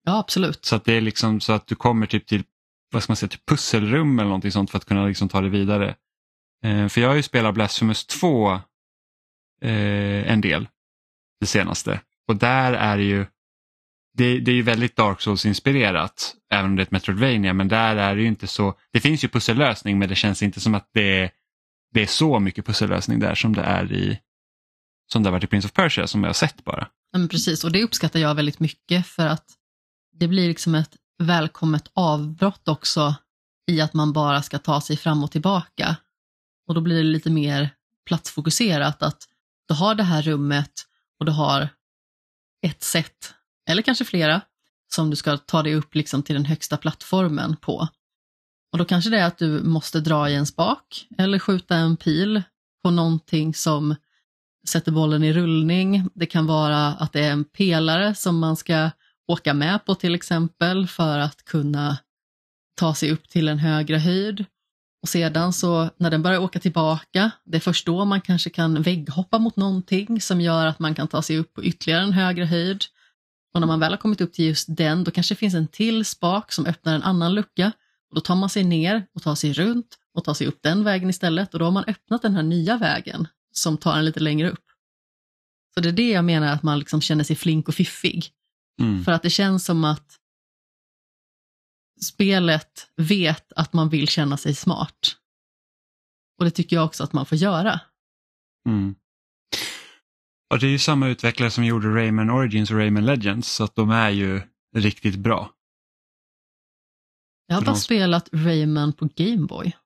Ja, 0.04 0.20
absolut. 0.20 0.66
Så 0.66 0.76
att 0.76 0.86
det 0.86 0.94
är 0.94 1.02
liksom 1.02 1.40
så 1.40 1.54
att 1.54 1.68
du 1.68 1.76
kommer 1.76 2.06
typ 2.06 2.28
till, 2.28 2.44
vad 2.92 3.04
ska 3.04 3.12
man 3.12 3.18
säga, 3.18 3.30
till 3.30 3.40
pusselrum 3.48 4.20
eller 4.20 4.30
någonting 4.30 4.52
sånt 4.52 4.72
för 4.72 4.78
att 4.78 4.86
kunna 4.86 5.06
liksom 5.06 5.30
ta 5.30 5.42
det 5.42 5.50
vidare. 5.50 5.96
Eh, 6.64 6.88
för 6.88 7.02
jag 7.02 7.10
har 7.10 7.16
ju 7.16 7.24
spelat 7.24 7.54
Blasphemous 7.54 8.06
2 8.06 8.60
eh, 9.62 10.32
en 10.32 10.42
del, 10.42 10.68
det 11.40 11.46
senaste. 11.46 12.02
Och 12.28 12.36
där 12.36 12.74
är 12.74 12.98
det 12.98 13.04
ju, 13.04 13.26
det, 14.18 14.40
det 14.40 14.52
är 14.52 14.56
ju 14.56 14.62
väldigt 14.62 14.96
Dark 14.96 15.22
Souls-inspirerat, 15.22 16.36
även 16.52 16.66
om 16.66 16.76
det 16.76 16.82
är 16.82 16.84
ett 16.84 16.92
Metroidvania, 16.92 17.54
men 17.54 17.68
där 17.68 17.96
är 17.96 18.16
det 18.16 18.22
ju 18.22 18.28
inte 18.28 18.48
så, 18.48 18.74
det 18.92 19.00
finns 19.00 19.24
ju 19.24 19.28
pussellösning 19.28 20.00
men 20.00 20.10
det 20.10 20.16
känns 20.16 20.44
inte 20.44 20.60
som 20.60 20.76
att 20.76 20.90
det 20.94 21.20
är, 21.22 21.32
det 21.94 22.02
är 22.02 22.08
så 22.08 22.40
mycket 22.40 22.66
pussellösning 22.66 23.20
där 23.20 23.36
som 23.36 23.56
det 23.56 23.62
är 23.62 23.94
i, 23.94 24.20
som 25.12 25.24
det 25.24 25.30
har 25.30 25.32
varit 25.32 25.44
i 25.44 25.48
Prince 25.48 25.68
of 25.68 25.74
Persia 25.74 26.08
som 26.08 26.24
jag 26.24 26.30
har 26.30 26.34
sett 26.34 26.64
bara. 26.64 26.88
Ja, 27.12 27.20
men 27.20 27.28
precis, 27.28 27.64
och 27.64 27.72
det 27.72 27.84
uppskattar 27.84 28.20
jag 28.20 28.36
väldigt 28.36 28.60
mycket 28.60 29.08
för 29.08 29.28
att 29.28 29.46
det 30.20 30.28
blir 30.28 30.48
liksom 30.48 30.76
ett 30.76 30.96
välkommet 31.18 31.92
avbrott 31.94 32.68
också 32.68 33.16
i 33.72 33.82
att 33.82 33.94
man 33.94 34.14
bara 34.14 34.42
ska 34.42 34.60
ta 34.60 34.82
sig 34.82 34.98
fram 34.98 35.24
och 35.24 35.32
tillbaka. 35.32 35.96
Och 36.68 36.74
då 36.76 36.82
blir 36.82 36.98
det 36.98 37.04
lite 37.04 37.30
mer 37.30 37.70
platsfokuserat 38.06 39.04
att 39.04 39.28
du 39.70 39.76
har 39.76 39.96
det 39.96 40.04
här 40.04 40.22
rummet 40.22 40.72
och 41.20 41.26
du 41.26 41.32
har 41.32 41.70
ett 42.68 42.84
sätt, 42.84 43.34
eller 43.70 43.82
kanske 43.82 44.06
flera, 44.06 44.42
som 44.94 45.10
du 45.10 45.16
ska 45.16 45.38
ta 45.38 45.64
dig 45.64 45.76
upp 45.76 45.96
liksom 45.96 46.24
till 46.24 46.36
den 46.36 46.46
högsta 46.46 46.78
plattformen 46.78 47.56
på. 47.56 47.88
Och 48.72 48.78
då 48.78 48.86
kanske 48.86 49.10
det 49.10 49.20
är 49.20 49.26
att 49.26 49.38
du 49.38 49.64
måste 49.64 50.00
dra 50.00 50.30
i 50.30 50.36
en 50.36 50.46
spak 50.46 51.08
eller 51.18 51.40
skjuta 51.40 51.76
en 51.76 51.98
pil 51.98 52.44
på 52.84 52.92
någonting 52.92 53.54
som 53.54 53.96
sätter 54.68 54.92
bollen 54.92 55.24
i 55.24 55.34
rullning. 55.34 56.10
Det 56.14 56.26
kan 56.26 56.46
vara 56.46 56.88
att 56.88 57.14
det 57.14 57.26
är 57.26 57.32
en 57.32 57.44
pelare 57.44 58.16
som 58.16 58.40
man 58.40 58.56
ska 58.56 58.90
åka 59.28 59.54
med 59.54 59.86
på 59.86 59.96
till 59.96 60.16
exempel 60.16 60.88
för 60.88 61.20
att 61.20 61.46
kunna 61.46 61.98
ta 62.76 62.96
sig 62.96 63.12
upp 63.12 63.30
till 63.30 63.48
en 63.48 63.60
högre 63.60 63.98
höjd. 63.98 64.46
Och 65.02 65.10
sedan 65.10 65.54
så 65.54 65.90
när 65.98 66.12
den 66.12 66.22
börjar 66.22 66.40
åka 66.40 66.60
tillbaka, 66.60 67.32
det 67.46 67.58
är 67.58 67.62
först 67.62 67.86
då 67.86 68.06
man 68.06 68.22
kanske 68.22 68.50
kan 68.50 68.82
vägghoppa 68.82 69.40
mot 69.40 69.56
någonting 69.56 70.22
som 70.22 70.42
gör 70.42 70.66
att 70.66 70.80
man 70.80 70.96
kan 70.96 71.08
ta 71.08 71.22
sig 71.22 71.38
upp 71.38 71.54
på 71.54 71.64
ytterligare 71.64 72.04
en 72.04 72.14
högre 72.14 72.46
höjd. 72.46 72.84
Och 73.54 73.60
när 73.60 73.68
man 73.68 73.80
väl 73.80 73.92
har 73.92 73.98
kommit 73.98 74.22
upp 74.22 74.34
till 74.34 74.46
just 74.46 74.78
den, 74.78 75.04
då 75.04 75.12
kanske 75.12 75.36
det 75.36 75.40
finns 75.40 75.54
en 75.54 75.68
till 75.68 76.06
spak 76.06 76.52
som 76.52 76.66
öppnar 76.66 76.96
en 76.96 77.04
annan 77.04 77.34
lucka. 77.34 77.72
Och 78.10 78.16
då 78.16 78.22
tar 78.22 78.36
man 78.36 78.50
sig 78.50 78.64
ner 78.64 79.06
och 79.14 79.22
tar 79.22 79.36
sig 79.36 79.54
runt 79.54 79.98
och 80.14 80.24
tar 80.24 80.34
sig 80.34 80.48
upp 80.48 80.60
den 80.62 80.84
vägen 80.84 81.10
istället 81.10 81.54
och 81.54 81.60
då 81.60 81.66
har 81.66 81.72
man 81.72 81.84
öppnat 81.88 82.22
den 82.22 82.36
här 82.36 82.44
nya 82.44 82.78
vägen 82.78 83.28
som 83.52 83.78
tar 83.78 83.98
en 83.98 84.06
lite 84.06 84.20
längre 84.20 84.50
upp. 84.50 84.66
Så 85.74 85.82
det 85.82 85.90
är 85.90 85.94
det 85.94 86.10
jag 86.10 86.26
menar 86.26 86.54
att 86.54 86.64
man 86.64 86.80
liksom 86.80 87.02
känner 87.02 87.24
sig 87.24 87.36
flink 87.36 87.68
och 87.68 87.76
fiffig. 87.76 88.30
Mm. 88.82 89.04
För 89.04 89.12
att 89.12 89.24
det 89.24 89.30
känns 89.30 89.66
som 89.66 89.84
att 89.84 90.19
spelet 92.02 92.88
vet 92.98 93.54
att 93.54 93.74
man 93.74 93.90
vill 93.90 94.08
känna 94.08 94.38
sig 94.38 94.56
smart. 94.56 95.16
Och 96.40 96.46
det 96.46 96.52
tycker 96.52 96.76
jag 96.76 96.86
också 96.86 97.04
att 97.04 97.14
man 97.14 97.26
får 97.26 97.38
göra. 97.38 97.80
Mm. 98.70 98.96
Och 100.54 100.60
det 100.60 100.66
är 100.68 100.72
ju 100.72 100.80
samma 100.80 101.08
utvecklare 101.08 101.52
som 101.52 101.64
gjorde 101.66 101.88
Rayman 101.96 102.30
Origins 102.30 102.72
och 102.72 102.78
Rayman 102.78 103.06
Legends 103.06 103.52
så 103.52 103.64
att 103.64 103.76
de 103.76 103.90
är 103.90 104.10
ju 104.10 104.42
riktigt 104.76 105.16
bra. 105.16 105.52
Jag 107.48 107.56
har 107.56 107.62
bara 107.62 107.72
de- 107.72 107.80
spelat 107.80 108.30
Rayman 108.34 108.94
på 108.94 109.10
Gameboy. 109.16 109.78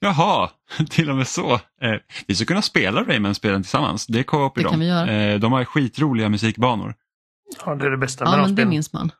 Jaha, 0.00 0.50
till 0.90 1.10
och 1.10 1.16
med 1.16 1.28
så. 1.28 1.54
Eh, 1.54 1.94
vi 2.26 2.34
skulle 2.34 2.46
kunna 2.46 2.62
spela 2.62 3.04
Rayman-spelen 3.04 3.62
tillsammans. 3.62 4.06
Det 4.06 4.18
är 4.18 4.22
co-op 4.22 4.58
i 4.58 4.60
Det 4.60 4.64
kan 4.64 4.72
dem. 4.72 4.80
vi 4.80 4.86
göra. 4.86 5.10
Eh, 5.12 5.40
de 5.40 5.52
har 5.52 5.64
skitroliga 5.64 6.28
musikbanor. 6.28 6.94
Ja, 7.64 7.74
det 7.74 7.84
är 7.86 7.90
det 7.90 7.96
bästa 7.98 8.24
med 8.24 8.32
Ja, 8.32 8.36
de 8.36 8.40
men 8.42 8.50
det 8.50 8.54
spelen. 8.56 8.68
minns 8.70 8.92
man. 8.92 9.12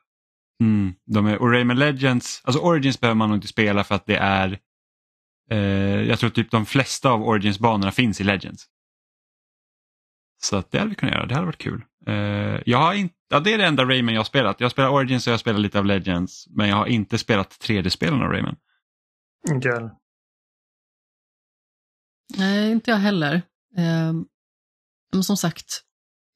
Mm, 0.61 0.93
de 1.05 1.27
är, 1.27 1.41
och 1.41 1.51
Rayman 1.51 1.79
Legends, 1.79 2.41
alltså 2.43 2.61
Origins 2.61 2.99
behöver 2.99 3.15
man 3.15 3.29
nog 3.29 3.37
inte 3.37 3.47
spela 3.47 3.83
för 3.83 3.95
att 3.95 4.05
det 4.05 4.17
är, 4.17 4.59
eh, 5.49 6.01
jag 6.01 6.19
tror 6.19 6.29
typ 6.29 6.51
de 6.51 6.65
flesta 6.65 7.09
av 7.09 7.23
Origins-banorna 7.23 7.91
finns 7.91 8.21
i 8.21 8.23
Legends. 8.23 8.65
Så 10.41 10.57
att 10.57 10.71
det 10.71 10.79
hade 10.79 10.89
vi 10.89 10.95
kunnat 10.95 11.15
göra, 11.15 11.25
det 11.25 11.33
hade 11.33 11.45
varit 11.45 11.57
kul. 11.57 11.83
Eh, 12.07 12.59
jag 12.65 12.77
har 12.77 12.93
inte, 12.93 13.15
ja, 13.29 13.39
det 13.39 13.53
är 13.53 13.57
det 13.57 13.65
enda 13.65 13.85
Rayman 13.85 14.13
jag 14.13 14.19
har 14.19 14.25
spelat. 14.25 14.59
Jag 14.59 14.71
spelar 14.71 14.89
Origins 14.89 15.27
och 15.27 15.33
jag 15.33 15.39
spelar 15.39 15.59
lite 15.59 15.79
av 15.79 15.85
Legends, 15.85 16.47
men 16.49 16.69
jag 16.69 16.75
har 16.75 16.85
inte 16.85 17.17
spelat 17.17 17.49
3D-spelen 17.49 18.21
av 18.21 18.31
Rayman. 18.31 18.55
Inte 19.49 19.67
jag. 19.67 19.91
Nej, 22.37 22.71
inte 22.71 22.91
jag 22.91 22.97
heller. 22.97 23.41
Ehm, 23.77 24.25
men 25.13 25.23
som 25.23 25.37
sagt, 25.37 25.81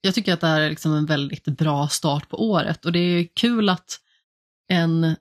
jag 0.02 0.16
tycker 0.16 0.34
att 0.34 0.42
det 0.42 0.48
här 0.48 0.62
är 0.62 0.70
liksom 0.70 0.94
en 0.94 1.06
väldigt 1.06 1.46
bra 1.46 1.88
start 1.88 2.30
på 2.30 2.50
året 2.50 2.86
och 2.86 2.92
det 2.92 3.00
är 3.00 3.28
kul 3.36 3.70
att 3.70 4.00
en 4.70 5.16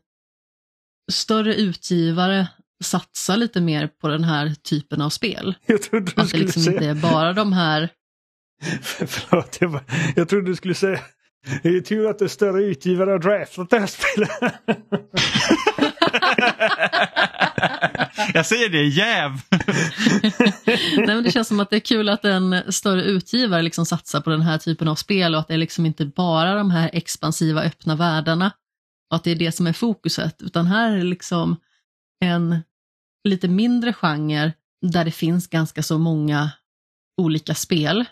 större 1.13 1.55
utgivare 1.55 2.49
satsar 2.85 3.37
lite 3.37 3.61
mer 3.61 3.87
på 3.87 4.09
den 4.09 4.25
här 4.25 4.55
typen 4.55 5.01
av 5.01 5.11
spel. 5.11 5.55
Jag 5.67 5.83
trodde 5.83 6.13
du 6.17 6.23
Att 6.23 6.31
det 6.31 6.39
liksom 6.39 6.63
säga... 6.63 6.75
inte 6.75 6.87
är 6.87 7.13
bara 7.13 7.33
de 7.33 7.53
här 7.53 7.89
Förlåt, 9.07 9.59
jag, 9.61 9.73
bara... 9.73 9.85
jag 10.17 10.29
trodde 10.29 10.51
du 10.51 10.57
skulle 10.57 10.75
säga... 10.75 11.01
Det 11.63 11.69
är 11.69 11.81
tur 11.81 12.11
att 12.11 12.19
det 12.19 12.25
är 12.25 12.29
större 12.29 12.63
utgivare 12.63 13.11
har 13.11 13.19
draftat 13.19 13.71
det 13.71 13.79
här 13.79 13.87
spelet. 13.87 14.31
jag 18.35 18.47
säger 18.47 18.69
det, 18.69 18.85
jäv! 18.85 19.31
Nej, 20.97 21.07
men 21.07 21.25
det 21.25 21.33
känns 21.33 21.49
som 21.49 21.61
att 21.61 21.71
det 21.71 21.77
är 21.77 21.81
kul 21.81 22.09
att 22.09 22.25
en 22.25 22.73
större 22.73 23.03
utgivare 23.03 23.63
liksom 23.63 23.87
satsar 23.87 24.21
på 24.21 24.31
den 24.31 24.43
här 24.43 24.59
typen 24.59 24.89
av 24.89 24.95
spel 24.95 25.35
och 25.35 25.41
att 25.41 25.49
det 25.49 25.55
är 25.55 25.59
liksom 25.59 25.87
inte 25.87 26.07
bara 26.07 26.55
de 26.55 26.71
här 26.71 26.91
expansiva 26.93 27.63
öppna 27.63 27.97
världarna 27.97 28.51
att 29.11 29.25
det 29.25 29.31
är 29.31 29.37
det 29.37 29.53
som 29.53 29.67
är 29.67 29.73
fokuset, 29.73 30.43
utan 30.43 30.67
här 30.67 30.93
är 30.93 30.97
det 30.97 31.05
liksom 31.05 31.57
en 32.21 32.63
lite 33.25 33.49
mindre 33.49 33.93
genre 33.93 34.53
där 34.81 35.05
det 35.05 35.11
finns 35.11 35.47
ganska 35.47 35.83
så 35.83 35.99
många 35.99 36.51
olika 37.17 37.55
spel 37.55 38.05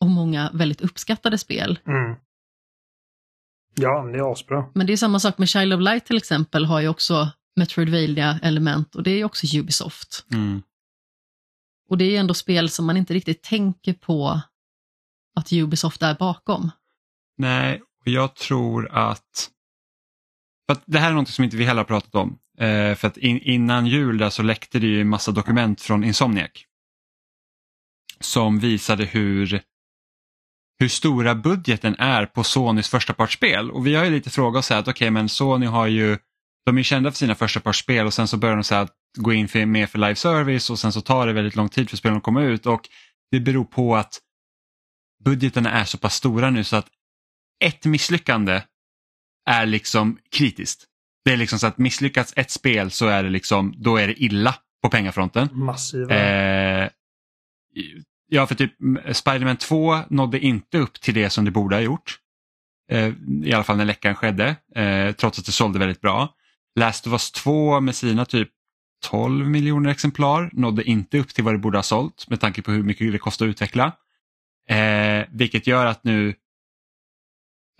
och 0.00 0.10
många 0.10 0.50
väldigt 0.54 0.80
uppskattade 0.80 1.38
spel. 1.38 1.78
Mm. 1.86 2.16
Ja, 3.74 4.02
det 4.02 4.18
är 4.18 4.32
asbra. 4.32 4.70
Men 4.74 4.86
det 4.86 4.92
är 4.92 4.96
samma 4.96 5.20
sak 5.20 5.38
med 5.38 5.48
Child 5.48 5.74
of 5.74 5.80
Light 5.80 6.06
till 6.06 6.16
exempel, 6.16 6.64
har 6.64 6.80
ju 6.80 6.88
också 6.88 7.30
Metroidvania-element 7.56 8.94
och 8.94 9.02
det 9.02 9.10
är 9.10 9.16
ju 9.16 9.24
också 9.24 9.56
Ubisoft. 9.58 10.26
Mm. 10.32 10.62
Och 11.88 11.98
det 11.98 12.04
är 12.04 12.10
ju 12.10 12.16
ändå 12.16 12.34
spel 12.34 12.70
som 12.70 12.86
man 12.86 12.96
inte 12.96 13.14
riktigt 13.14 13.42
tänker 13.42 13.92
på 13.92 14.40
att 15.36 15.52
Ubisoft 15.52 16.02
är 16.02 16.14
bakom. 16.14 16.70
Nej, 17.36 17.82
och 18.00 18.08
jag 18.08 18.36
tror 18.36 18.88
att, 18.92 19.50
för 20.70 20.72
att 20.72 20.82
det 20.86 20.98
här 20.98 21.10
är 21.10 21.14
något 21.14 21.28
som 21.28 21.44
inte 21.44 21.56
vi 21.56 21.64
heller 21.64 21.80
har 21.80 21.84
pratat 21.84 22.14
om. 22.14 22.38
Eh, 22.58 22.94
för 22.94 23.06
att 23.06 23.16
in, 23.16 23.38
innan 23.38 23.86
jul 23.86 24.18
där 24.18 24.30
så 24.30 24.42
läckte 24.42 24.78
det 24.78 24.86
ju 24.86 25.00
en 25.00 25.08
massa 25.08 25.32
dokument 25.32 25.80
från 25.80 26.04
Insomniac. 26.04 26.50
Som 28.20 28.58
visade 28.58 29.04
hur, 29.04 29.62
hur 30.78 30.88
stora 30.88 31.34
budgeten 31.34 31.96
är 31.98 32.26
på 32.26 32.44
Sonys 32.44 32.88
förstapartsspel. 32.88 33.70
Och 33.70 33.86
vi 33.86 33.94
har 33.94 34.04
ju 34.04 34.10
lite 34.10 34.30
frågat 34.30 34.58
oss 34.58 34.70
här 34.70 34.78
att 34.78 34.88
okej 34.88 35.10
men 35.10 35.28
Sony 35.28 35.66
har 35.66 35.86
ju, 35.86 36.18
de 36.66 36.76
är 36.76 36.80
ju 36.80 36.84
kända 36.84 37.10
för 37.10 37.18
sina 37.18 37.34
förstapartsspel 37.34 38.06
och 38.06 38.14
sen 38.14 38.28
så 38.28 38.36
börjar 38.36 38.56
de 38.56 38.64
så 38.64 38.74
här 38.74 38.82
att 38.82 38.94
gå 39.18 39.32
in 39.32 39.48
för, 39.48 39.66
mer 39.66 39.86
för 39.86 39.98
live 39.98 40.14
service 40.14 40.70
och 40.70 40.78
sen 40.78 40.92
så 40.92 41.00
tar 41.00 41.26
det 41.26 41.32
väldigt 41.32 41.56
lång 41.56 41.68
tid 41.68 41.90
för 41.90 41.96
spelen 41.96 42.16
att 42.16 42.22
komma 42.22 42.42
ut 42.42 42.66
och 42.66 42.88
det 43.30 43.40
beror 43.40 43.64
på 43.64 43.96
att 43.96 44.20
budgeterna 45.24 45.70
är 45.70 45.84
så 45.84 45.98
pass 45.98 46.14
stora 46.14 46.50
nu 46.50 46.64
så 46.64 46.76
att 46.76 46.88
ett 47.64 47.84
misslyckande 47.84 48.62
är 49.46 49.66
liksom 49.66 50.18
kritiskt. 50.30 50.84
Det 51.24 51.32
är 51.32 51.36
liksom 51.36 51.58
så 51.58 51.66
att 51.66 51.78
misslyckats 51.78 52.32
ett 52.36 52.50
spel 52.50 52.90
så 52.90 53.06
är 53.06 53.22
det 53.22 53.30
liksom, 53.30 53.74
då 53.76 53.96
är 53.96 54.06
det 54.06 54.22
illa 54.22 54.54
på 54.82 54.88
pengafronten. 54.88 55.48
Massiva. 55.52 56.14
Eh, 56.14 56.88
ja, 58.28 58.46
för 58.46 58.54
typ 58.54 58.72
Spiderman 59.12 59.56
2 59.56 59.98
nådde 60.10 60.40
inte 60.40 60.78
upp 60.78 61.00
till 61.00 61.14
det 61.14 61.30
som 61.30 61.44
det 61.44 61.50
borde 61.50 61.76
ha 61.76 61.80
gjort. 61.80 62.18
Eh, 62.90 63.12
I 63.44 63.52
alla 63.52 63.64
fall 63.64 63.76
när 63.76 63.84
läckan 63.84 64.14
skedde, 64.14 64.56
eh, 64.74 65.12
trots 65.12 65.38
att 65.38 65.46
det 65.46 65.52
sålde 65.52 65.78
väldigt 65.78 66.00
bra. 66.00 66.34
Last 66.74 67.06
of 67.06 67.12
Us 67.12 67.30
2 67.30 67.80
med 67.80 67.94
sina 67.94 68.24
typ 68.24 68.48
12 69.04 69.46
miljoner 69.46 69.90
exemplar 69.90 70.50
nådde 70.52 70.84
inte 70.84 71.18
upp 71.18 71.34
till 71.34 71.44
vad 71.44 71.54
det 71.54 71.58
borde 71.58 71.78
ha 71.78 71.82
sålt 71.82 72.28
med 72.28 72.40
tanke 72.40 72.62
på 72.62 72.70
hur 72.72 72.82
mycket 72.82 73.12
det 73.12 73.18
kostar 73.18 73.46
att 73.46 73.50
utveckla. 73.50 73.92
Eh, 74.68 75.26
vilket 75.30 75.66
gör 75.66 75.86
att 75.86 76.04
nu 76.04 76.34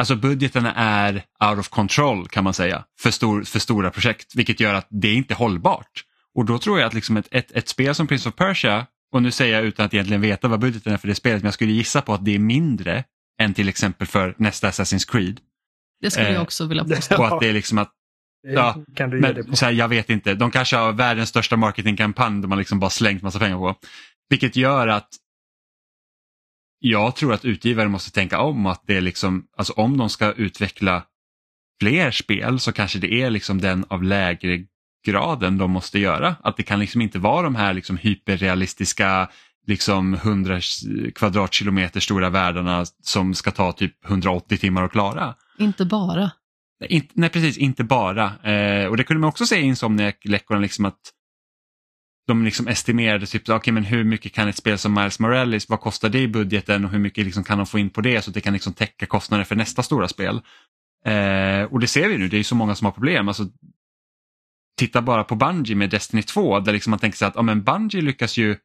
Alltså 0.01 0.17
budgeterna 0.17 0.75
är 0.75 1.15
out 1.49 1.59
of 1.59 1.69
control 1.69 2.29
kan 2.29 2.45
man 2.45 2.55
säga 2.55 2.85
för, 3.01 3.11
stor, 3.11 3.43
för 3.43 3.59
stora 3.59 3.91
projekt 3.91 4.35
vilket 4.35 4.61
gör 4.61 4.75
att 4.75 4.87
det 4.91 5.09
är 5.09 5.15
inte 5.15 5.35
hållbart. 5.35 6.05
Och 6.35 6.45
då 6.45 6.59
tror 6.59 6.79
jag 6.79 6.87
att 6.87 6.95
liksom 6.95 7.17
ett, 7.17 7.29
ett, 7.31 7.53
ett 7.53 7.69
spel 7.69 7.95
som 7.95 8.07
Prince 8.07 8.29
of 8.29 8.35
Persia, 8.35 8.87
och 9.13 9.23
nu 9.23 9.31
säger 9.31 9.55
jag 9.55 9.65
utan 9.65 9.87
att 9.87 9.95
egentligen 9.95 10.21
veta 10.21 10.49
vad 10.49 10.61
budgeten 10.61 10.93
är 10.93 10.97
för 10.97 11.09
det 11.09 11.15
spelet, 11.15 11.43
men 11.43 11.47
jag 11.47 11.55
skulle 11.55 11.73
gissa 11.73 12.03
på 12.03 12.15
att 12.15 12.25
det 12.25 12.35
är 12.35 12.39
mindre 12.39 13.05
än 13.41 13.55
till 13.55 13.69
exempel 13.69 14.07
för 14.07 14.35
nästa 14.39 14.71
Assassin's 14.71 15.11
Creed. 15.11 15.41
Det 16.01 16.11
skulle 16.11 16.29
Eh, 16.29 16.35
jag 16.35 16.43
också 16.43 16.67
vilja 16.67 16.85
påstå. 16.97 17.19
Och 17.19 17.27
att 17.27 17.41
det 17.41 17.49
är 17.49 17.53
liksom 17.53 17.79
att, 17.79 17.93
ja, 18.49 18.85
kan 18.97 19.11
du 19.11 19.21
ge 19.21 19.27
det 19.27 19.35
men 19.35 19.47
på. 19.47 19.57
så 19.57 19.65
här, 19.65 19.73
jag 19.73 19.89
vet 19.89 20.11
inte, 20.11 20.35
de 20.35 20.51
kanske 20.51 20.77
har 20.77 20.93
världens 20.93 21.29
största 21.29 21.57
marketingkampanj 21.57 22.43
de 22.43 22.51
har 22.51 22.59
liksom 22.59 22.81
bara 22.81 22.91
slängt 22.91 23.23
massa 23.23 23.39
pengar 23.39 23.57
på. 23.57 23.75
Vilket 24.31 24.57
gör 24.57 24.89
att 24.89 25.09
jag 26.81 27.17
tror 27.17 27.33
att 27.33 27.45
utgivare 27.45 27.89
måste 27.89 28.11
tänka 28.11 28.41
om 28.41 28.67
att 28.67 28.83
det 28.87 28.97
är 28.97 29.01
liksom, 29.01 29.45
alltså 29.57 29.73
om 29.73 29.97
de 29.97 30.11
ska 30.11 30.33
utveckla 30.33 31.03
fler 31.81 32.11
spel 32.11 32.61
så 32.61 32.73
kanske 32.73 32.99
det 32.99 33.13
är 33.13 33.31
liksom 33.31 33.61
den 33.61 33.85
av 33.89 34.03
lägre 34.03 34.59
graden 35.07 35.59
de 35.59 35.71
måste 35.71 35.99
göra. 35.99 36.37
Att 36.43 36.57
det 36.57 36.63
kan 36.63 36.79
liksom 36.79 37.01
inte 37.01 37.19
vara 37.19 37.43
de 37.43 37.55
här 37.55 37.75
liksom 37.75 37.97
hyperrealistiska 37.97 39.29
liksom 39.67 40.15
100 40.15 40.61
kvadratkilometer 41.15 42.01
stora 42.01 42.31
världarna 42.31 42.85
som 43.03 43.35
ska 43.35 43.51
ta 43.51 43.73
typ 43.73 44.05
180 44.05 44.59
timmar 44.59 44.85
att 44.85 44.93
klara. 44.93 45.35
Inte 45.59 45.85
bara. 45.85 46.31
Nej, 46.81 46.93
inte, 46.93 47.13
nej 47.15 47.29
precis, 47.29 47.59
inte 47.59 47.85
bara. 47.85 48.25
Eh, 48.53 48.87
och 48.87 48.97
det 48.97 49.05
kunde 49.05 49.21
man 49.21 49.29
också 49.29 49.47
se 49.47 49.59
i 49.61 49.63
Insomniac-läckorna 49.63 50.61
liksom 50.61 50.85
att 50.85 51.01
de 52.31 52.45
liksom 52.45 52.69
estimerade 52.69 53.27
typ, 53.27 53.49
ah, 53.49 53.57
okay, 53.57 53.73
men 53.73 53.85
hur 53.85 54.05
mycket 54.05 54.33
kan 54.33 54.49
ett 54.49 54.57
spel 54.57 54.79
som 54.79 54.95
Miles 54.95 55.19
Morales, 55.19 55.69
vad 55.69 55.81
kostar 55.81 56.09
det 56.09 56.21
i 56.21 56.29
budgeten 56.29 56.85
och 56.85 56.91
hur 56.91 56.99
mycket 56.99 57.25
liksom 57.25 57.45
kan 57.45 57.59
de 57.59 57.67
få 57.67 57.79
in 57.79 57.91
på 57.91 58.01
det 58.01 58.23
så 58.23 58.31
att 58.31 58.35
det 58.35 58.41
kan 58.41 58.53
liksom 58.53 58.73
täcka 58.73 59.07
kostnader 59.07 59.45
för 59.45 59.57
nästa 59.57 59.83
stora 59.83 60.09
spel. 60.09 60.41
Eh, 61.05 61.63
och 61.63 61.81
det 61.81 61.87
ser 61.87 62.09
vi 62.09 62.19
nu, 62.19 62.29
det 62.29 62.39
är 62.39 62.43
så 62.43 62.55
många 62.55 62.75
som 62.75 62.85
har 62.85 62.93
problem. 62.93 63.29
Alltså, 63.29 63.49
titta 64.79 65.03
bara 65.03 65.25
på 65.25 65.35
Bungie 65.35 65.77
med 65.77 65.91
Destiny 65.91 66.23
2 66.23 66.61
där 66.61 66.73
liksom 66.73 66.91
man 66.91 66.99
tänker 66.99 67.19
sig 67.19 67.29
att 67.29 67.37
ja, 67.37 67.43
men 67.43 67.63
Bungie 67.63 68.03
lyckas 68.03 68.37
ju 68.37 68.57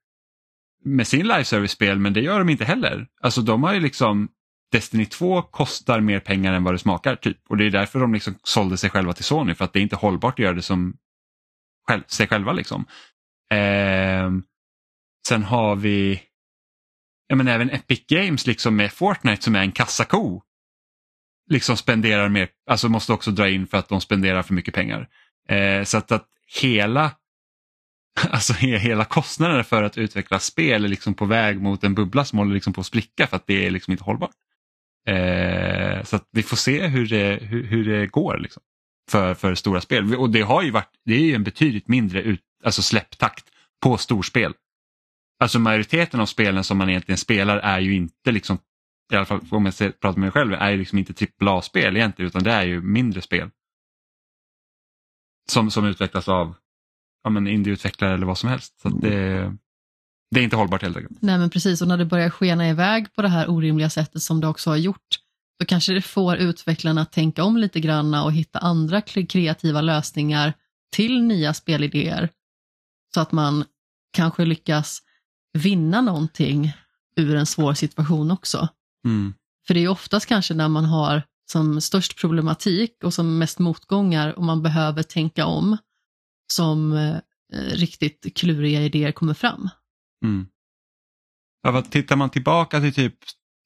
med 0.84 1.08
sin 1.08 1.28
live 1.28 1.44
service-spel 1.44 2.00
men 2.00 2.14
det 2.14 2.22
gör 2.22 2.40
de 2.40 2.50
inte 2.50 2.66
heller. 2.66 3.08
Alltså 3.22 3.42
de 3.42 3.64
har 3.64 3.74
ju 3.74 3.80
liksom 3.80 4.30
Destiny 4.72 5.06
2 5.06 5.42
kostar 5.42 6.00
mer 6.00 6.20
pengar 6.20 6.54
än 6.54 6.64
vad 6.64 6.74
det 6.74 6.80
smakar 6.80 7.16
typ 7.16 7.38
och 7.50 7.58
det 7.58 7.66
är 7.66 7.72
därför 7.72 8.00
de 8.00 8.14
liksom 8.14 8.36
sålde 8.44 8.78
sig 8.78 8.90
själva 8.90 9.14
till 9.14 9.24
Sony 9.24 9.56
för 9.56 9.66
att 9.66 9.74
det 9.74 9.80
är 9.80 9.84
inte 9.84 9.96
hållbart 9.96 10.34
att 10.34 10.40
göra 10.40 10.54
det 10.54 10.62
som 10.62 10.98
själv, 11.88 12.04
sig 12.08 12.28
själva 12.28 12.54
liksom. 12.54 12.86
Eh, 13.52 14.32
sen 15.28 15.44
har 15.44 15.76
vi 15.76 16.22
ja, 17.28 17.36
men 17.36 17.48
även 17.48 17.70
Epic 17.70 18.06
Games 18.08 18.48
liksom 18.48 18.76
med 18.76 18.92
Fortnite 18.92 19.44
som 19.44 19.56
är 19.56 19.62
en 19.62 19.72
kassako. 19.72 20.42
Liksom 21.50 21.78
spenderar 21.78 22.30
mer, 22.30 22.50
alltså 22.70 22.90
måste 22.90 23.14
också 23.14 23.32
dra 23.32 23.50
in 23.50 23.68
för 23.68 23.78
att 23.78 23.90
de 23.90 24.02
spenderar 24.02 24.44
för 24.44 24.54
mycket 24.54 24.74
pengar. 24.74 25.10
Eh, 25.50 25.84
så 25.84 25.98
att, 25.98 26.12
att 26.12 26.28
hela 26.62 27.12
Alltså 28.30 28.54
hela 28.54 29.06
kostnaden 29.06 29.64
för 29.64 29.84
att 29.84 29.98
utveckla 29.98 30.40
spel 30.40 30.86
är 30.86 30.88
liksom 30.88 31.14
på 31.14 31.26
väg 31.26 31.62
mot 31.62 31.84
en 31.84 31.96
bubbla 31.96 32.26
som 32.26 32.40
håller 32.40 32.54
liksom 32.54 32.74
på 32.74 32.82
att 32.82 32.88
spricka 32.88 33.28
för 33.28 33.36
att 33.36 33.48
det 33.48 33.66
är 33.66 33.72
liksom 33.72 33.92
inte 33.92 34.04
hållbart. 34.04 34.36
Eh, 35.08 36.04
så 36.04 36.16
att 36.16 36.30
vi 36.32 36.44
får 36.44 36.58
se 36.58 36.88
hur 36.88 37.08
det, 37.08 37.40
hur, 37.42 37.64
hur 37.64 37.86
det 37.86 38.08
går 38.08 38.38
liksom 38.38 38.64
för, 39.12 39.34
för 39.34 39.56
stora 39.56 39.82
spel. 39.82 40.16
Och 40.16 40.30
det 40.30 40.42
har 40.42 40.64
ju 40.64 40.72
varit, 40.72 40.92
det 41.06 41.14
är 41.14 41.20
ju 41.20 41.36
en 41.36 41.44
betydligt 41.44 41.88
mindre 41.88 42.22
ut, 42.22 42.42
alltså 42.66 42.82
släpptakt 42.82 43.46
på 43.84 43.98
storspel. 43.98 44.54
Alltså 45.40 45.60
majoriteten 45.60 46.20
av 46.20 46.26
spelen 46.26 46.64
som 46.64 46.78
man 46.78 46.90
egentligen 46.90 47.18
spelar 47.18 47.58
är 47.58 47.80
ju 47.80 47.96
inte 47.96 48.32
liksom, 48.32 48.58
i 49.14 49.16
alla 49.16 49.26
fall 49.26 49.42
om 49.52 49.66
jag 49.66 49.76
pratar 49.76 50.10
med 50.10 50.18
mig 50.18 50.32
själv, 50.32 50.54
är 50.54 50.72
ju 50.72 50.78
liksom 50.78 50.98
inte 50.98 51.28
AAA-spel 51.42 51.98
egentligen 51.98 52.28
utan 52.28 52.44
det 52.44 52.52
är 52.52 52.64
ju 52.64 52.82
mindre 52.82 53.22
spel. 53.22 53.50
Som, 55.52 55.72
som 55.72 55.86
utvecklas 55.86 56.30
av 56.30 56.56
ja, 57.24 57.30
men 57.30 57.48
indieutvecklare 57.48 58.14
eller 58.14 58.26
vad 58.26 58.38
som 58.38 58.50
helst. 58.50 58.80
Så 58.80 58.88
att 58.88 59.02
det, 59.02 59.54
det 60.32 60.40
är 60.40 60.44
inte 60.44 60.56
hållbart 60.56 60.82
helt 60.82 60.98
enkelt. 60.98 61.22
Nej 61.22 61.38
men 61.38 61.50
precis, 61.50 61.82
och 61.82 61.88
när 61.88 61.98
det 61.98 62.06
börjar 62.06 62.30
skena 62.30 62.70
iväg 62.70 63.14
på 63.14 63.22
det 63.22 63.30
här 63.30 63.50
orimliga 63.50 63.90
sättet 63.90 64.22
som 64.22 64.42
det 64.42 64.48
också 64.48 64.70
har 64.70 64.78
gjort, 64.78 65.08
så 65.62 65.66
kanske 65.66 65.94
det 65.94 66.02
får 66.02 66.38
utvecklarna 66.38 67.02
att 67.02 67.12
tänka 67.12 67.44
om 67.44 67.58
lite 67.58 67.80
granna 67.80 68.24
och 68.24 68.34
hitta 68.34 68.60
andra 68.60 69.02
kreativa 69.02 69.82
lösningar 69.82 70.54
till 70.96 71.24
nya 71.24 71.54
spelidéer. 71.54 72.30
Så 73.16 73.22
att 73.22 73.32
man 73.32 73.66
kanske 74.14 74.46
lyckas 74.46 75.02
vinna 75.54 76.02
någonting 76.02 76.74
ur 77.16 77.36
en 77.36 77.46
svår 77.46 77.74
situation 77.74 78.32
också. 78.32 78.68
Mm. 79.06 79.34
För 79.68 79.74
det 79.74 79.80
är 79.84 79.88
oftast 79.88 80.26
kanske 80.26 80.54
när 80.54 80.68
man 80.68 80.86
har 80.86 81.24
som 81.52 81.82
störst 81.82 82.20
problematik 82.20 83.04
och 83.04 83.14
som 83.14 83.38
mest 83.38 83.60
motgångar 83.60 84.34
och 84.34 84.44
man 84.44 84.64
behöver 84.64 85.04
tänka 85.04 85.46
om 85.46 85.78
som 86.54 86.94
eh, 86.94 87.18
riktigt 87.54 88.38
kluriga 88.38 88.82
idéer 88.82 89.12
kommer 89.12 89.34
fram. 89.34 89.70
Mm. 90.24 90.48
Ja, 91.62 91.82
tittar 91.82 92.16
man 92.16 92.30
tillbaka 92.30 92.80
till 92.80 92.94
typ, 92.94 93.16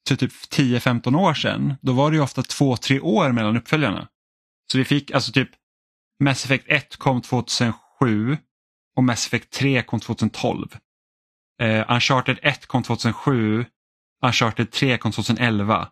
till 0.08 0.16
typ 0.16 0.32
10-15 0.32 1.16
år 1.16 1.34
sedan, 1.34 1.74
då 1.82 1.92
var 1.92 2.10
det 2.10 2.16
ju 2.16 2.22
ofta 2.22 2.42
två, 2.42 2.76
tre 2.76 3.00
år 3.00 3.32
mellan 3.32 3.56
uppföljarna. 3.56 4.08
Så 4.72 4.78
vi 4.78 4.84
fick 4.84 5.10
alltså 5.10 5.32
typ 5.32 5.50
Mass 6.22 6.44
Effect 6.44 6.64
1 6.68 6.96
kom 6.96 7.22
2007 7.22 8.38
och 9.00 9.04
Mass 9.04 9.26
Effect 9.26 9.50
3 9.50 9.82
kom 9.82 10.00
2012. 10.00 10.76
Eh, 11.60 11.90
Uncharted 11.90 12.38
1 12.42 12.66
kom 12.66 12.82
2007, 12.82 13.66
Uncharted 14.24 14.70
3 14.70 14.98
kom 14.98 15.12
2011. 15.12 15.88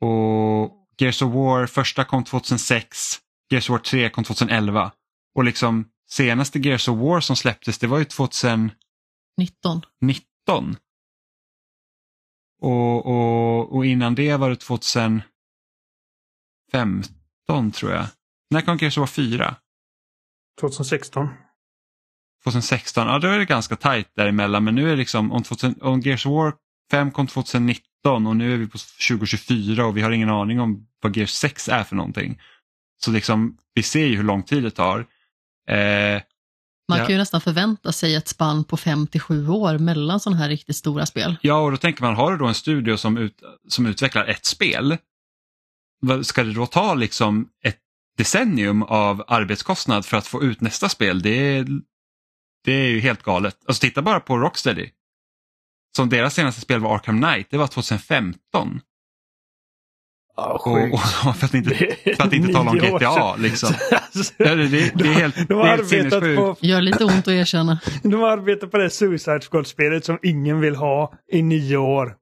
Och 0.00 0.72
Gears 0.98 1.22
of 1.22 1.34
War 1.34 1.66
första 1.66 2.04
kom 2.04 2.24
2006, 2.24 3.18
Gears 3.50 3.70
of 3.70 3.72
War 3.72 3.78
3 3.78 4.10
kom 4.10 4.24
2011. 4.24 4.92
Och 5.34 5.44
liksom 5.44 5.88
senaste 6.10 6.58
Gears 6.58 6.88
of 6.88 6.98
War 6.98 7.20
som 7.20 7.36
släpptes 7.36 7.78
det 7.78 7.86
var 7.86 7.98
ju 7.98 8.04
2019. 8.04 8.76
19. 10.00 10.76
Och, 12.62 13.06
och, 13.06 13.76
och 13.76 13.86
innan 13.86 14.14
det 14.14 14.36
var 14.36 14.50
det 14.50 14.56
2015 14.56 15.22
tror 17.72 17.92
jag. 17.92 18.06
När 18.50 18.60
kom 18.60 18.78
Gears 18.78 18.98
of 18.98 19.00
War 19.00 19.06
4? 19.06 19.56
2016. 20.60 21.28
2016, 22.44 23.06
ja 23.06 23.18
då 23.18 23.28
är 23.28 23.38
det 23.38 23.44
ganska 23.44 23.76
tajt 23.76 24.08
däremellan 24.16 24.64
men 24.64 24.74
nu 24.74 24.84
är 24.86 24.90
det 24.90 24.96
liksom 24.96 25.32
om, 25.32 25.42
2000, 25.42 25.74
om 25.82 26.00
Gears 26.00 26.26
of 26.26 26.30
War 26.32 26.52
5 26.90 27.10
kom 27.10 27.26
2019 27.26 28.26
och 28.26 28.36
nu 28.36 28.54
är 28.54 28.58
vi 28.58 28.66
på 28.66 28.78
2024 29.08 29.86
och 29.86 29.96
vi 29.96 30.00
har 30.02 30.10
ingen 30.10 30.30
aning 30.30 30.60
om 30.60 30.86
vad 31.02 31.16
Gears 31.16 31.30
6 31.30 31.68
är 31.68 31.84
för 31.84 31.96
någonting. 31.96 32.40
Så 33.04 33.10
liksom 33.10 33.56
vi 33.74 33.82
ser 33.82 34.06
ju 34.06 34.16
hur 34.16 34.22
lång 34.24 34.42
tid 34.42 34.62
det 34.62 34.70
tar. 34.70 34.98
Eh, 35.68 36.22
Man 36.88 36.98
Ja. 36.98 37.04
kan 37.04 37.12
ju 37.12 37.18
nästan 37.18 37.40
förvänta 37.40 37.92
sig 37.92 38.14
ett 38.14 38.28
spann 38.28 38.64
på 38.64 38.76
5 38.76 39.06
till 39.06 39.20
7 39.20 39.48
år 39.48 39.78
mellan 39.78 40.20
sådana 40.20 40.42
här 40.42 40.48
riktigt 40.48 40.76
stora 40.76 41.06
spel. 41.06 41.36
ja 41.42 41.60
och 41.60 41.70
då 41.70 41.76
tänker 41.76 42.02
man, 42.02 42.14
har 42.16 42.32
du 42.32 42.38
då 42.38 42.46
en 42.46 42.54
studio 42.54 42.96
som, 42.96 43.16
ut, 43.18 43.42
som 43.68 43.86
utvecklar 43.86 44.24
ett 44.24 44.46
spel, 44.46 44.96
ska 46.22 46.44
det 46.44 46.52
då 46.52 46.66
ta 46.66 46.94
liksom 46.94 47.48
ett 47.64 47.78
decennium 48.16 48.82
av 48.82 49.24
arbetskostnad 49.28 50.06
för 50.06 50.16
att 50.16 50.26
få 50.26 50.42
ut 50.42 50.60
nästa 50.60 50.88
spel? 50.88 51.22
Det 51.22 51.56
är, 51.56 51.66
det 52.64 52.72
är 52.72 52.88
ju 52.88 53.00
helt 53.00 53.22
galet. 53.22 53.56
Alltså 53.66 53.80
titta 53.80 54.02
bara 54.02 54.20
på 54.20 54.38
Rocksteady. 54.38 54.90
Som 55.96 56.08
deras 56.08 56.34
senaste 56.34 56.60
spel 56.60 56.80
var 56.80 56.94
Arkham 56.94 57.22
Knight, 57.22 57.46
det 57.50 57.58
var 57.58 57.66
2015. 57.66 58.80
Ja, 60.36 60.52
Och, 60.92 61.36
för 61.36 61.44
att 61.46 61.54
inte, 61.54 61.74
för 62.16 62.22
att 62.22 62.32
inte 62.32 62.52
tala 62.52 62.70
om 62.70 62.78
GTA 62.78 63.36
liksom. 63.36 63.74
Alltså, 63.90 64.34
Ja, 64.36 64.54
det, 64.54 64.68
det, 64.68 64.92
det 64.94 65.08
är 65.08 65.12
helt, 65.12 65.36
de 65.36 65.44
det 65.44 65.54
är 65.54 65.66
helt 65.66 65.88
sinnessjukt. 65.88 66.36
på, 66.36 66.56
Gör 66.60 66.80
lite 66.80 67.04
ont 67.04 67.18
att 67.18 67.28
erkänna. 67.28 67.80
de 68.02 68.14
har 68.14 68.28
arbetat 68.30 68.70
på 68.70 68.78
det 68.78 68.90
Suicide 68.90 69.40
Squad-spelet 69.40 70.04
som 70.04 70.18
ingen 70.22 70.60
vill 70.60 70.76
ha 70.76 71.14
i 71.32 71.42
nio 71.42 71.76
år. 71.76 72.16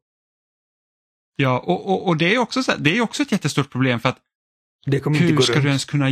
Ja, 1.36 1.58
och, 1.58 1.88
och, 1.90 2.06
och 2.08 2.16
det 2.16 2.34
är 2.34 2.38
också 2.38 2.60
här, 2.68 2.76
det 2.78 2.96
är 2.96 3.00
också 3.00 3.22
ett 3.22 3.32
jättestort 3.32 3.70
problem 3.70 4.00
för 4.00 4.08
att 4.08 4.18
Det 4.86 5.00
kommer 5.00 5.16
inte 5.16 5.28
hur 5.28 5.36
gå 5.36 5.42
ska 5.42 5.52
runt. 5.54 5.62
du 5.62 5.68
ens 5.68 5.84
kunna 5.84 6.06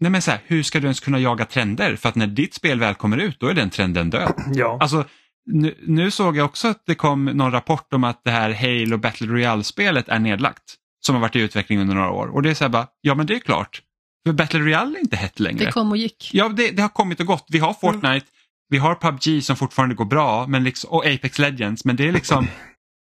Nej 0.00 0.10
men 0.10 0.22
så 0.22 0.30
här, 0.30 0.40
hur 0.46 0.62
ska 0.62 0.80
du 0.80 0.84
ens 0.86 1.00
kunna 1.00 1.18
jaga 1.18 1.44
trender? 1.44 1.96
För 1.96 2.08
att 2.08 2.14
när 2.14 2.26
ditt 2.26 2.54
spel 2.54 2.80
väl 2.80 2.94
kommer 2.94 3.18
ut 3.18 3.40
då 3.40 3.46
är 3.46 3.54
den 3.54 3.70
trenden 3.70 4.10
död. 4.10 4.32
Ja. 4.54 4.78
Alltså, 4.80 5.04
nu, 5.50 5.74
nu 5.86 6.10
såg 6.10 6.36
jag 6.36 6.44
också 6.44 6.68
att 6.68 6.82
det 6.86 6.94
kom 6.94 7.24
någon 7.24 7.52
rapport 7.52 7.92
om 7.94 8.04
att 8.04 8.24
det 8.24 8.30
här 8.30 8.52
Halo 8.52 8.96
Battle 8.98 9.26
Royale-spelet 9.26 10.08
är 10.08 10.18
nedlagt. 10.18 10.62
Som 11.06 11.14
har 11.14 11.22
varit 11.22 11.36
i 11.36 11.40
utveckling 11.40 11.78
under 11.80 11.94
några 11.94 12.10
år. 12.10 12.26
Och 12.26 12.42
det 12.42 12.50
är 12.50 12.54
så 12.54 12.64
här 12.64 12.68
bara, 12.68 12.86
ja 13.00 13.14
men 13.14 13.26
det 13.26 13.34
är 13.34 13.38
klart. 13.38 13.82
För 14.26 14.32
Battle 14.32 14.60
Royale 14.60 14.98
är 14.98 15.00
inte 15.00 15.16
hett 15.16 15.40
längre. 15.40 15.64
Det 15.64 15.72
kom 15.72 15.90
och 15.90 15.96
gick. 15.96 16.30
Ja, 16.32 16.48
det, 16.48 16.70
det 16.70 16.82
har 16.82 16.88
kommit 16.88 17.20
och 17.20 17.26
gått. 17.26 17.46
Vi 17.48 17.58
har 17.58 17.72
Fortnite, 17.74 18.06
Mm. 18.08 18.20
vi 18.68 18.78
har 18.78 18.94
PubG 18.94 19.44
som 19.44 19.56
fortfarande 19.56 19.94
går 19.94 20.04
bra 20.04 20.46
men 20.46 20.64
liksom, 20.64 20.90
och 20.90 21.06
Apex 21.06 21.38
Legends. 21.38 21.84
Men 21.84 21.96
det 21.96 22.08
är 22.08 22.12
liksom, 22.12 22.46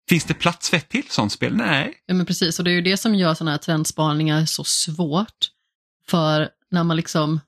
finns 0.09 0.25
det 0.25 0.35
plats 0.35 0.71
för 0.71 0.77
ett 0.77 0.89
till 0.89 1.09
sånt 1.09 1.33
spel? 1.33 1.57
Nej. 1.57 1.95
Ja, 2.07 2.15
men 2.15 2.27
precis, 2.27 2.59
och 2.59 2.65
det 2.65 2.71
är 2.71 2.75
ju 2.75 2.83
det 2.83 2.97
som 2.97 3.15
gör 3.15 3.35
sådana 3.35 3.51
här 3.51 3.59
trendspaningar 3.59 4.47
så 4.47 4.65
svårt. 4.65 5.49
För 6.07 6.49
när 6.71 6.85
man 6.85 6.97
liksom 6.97 7.41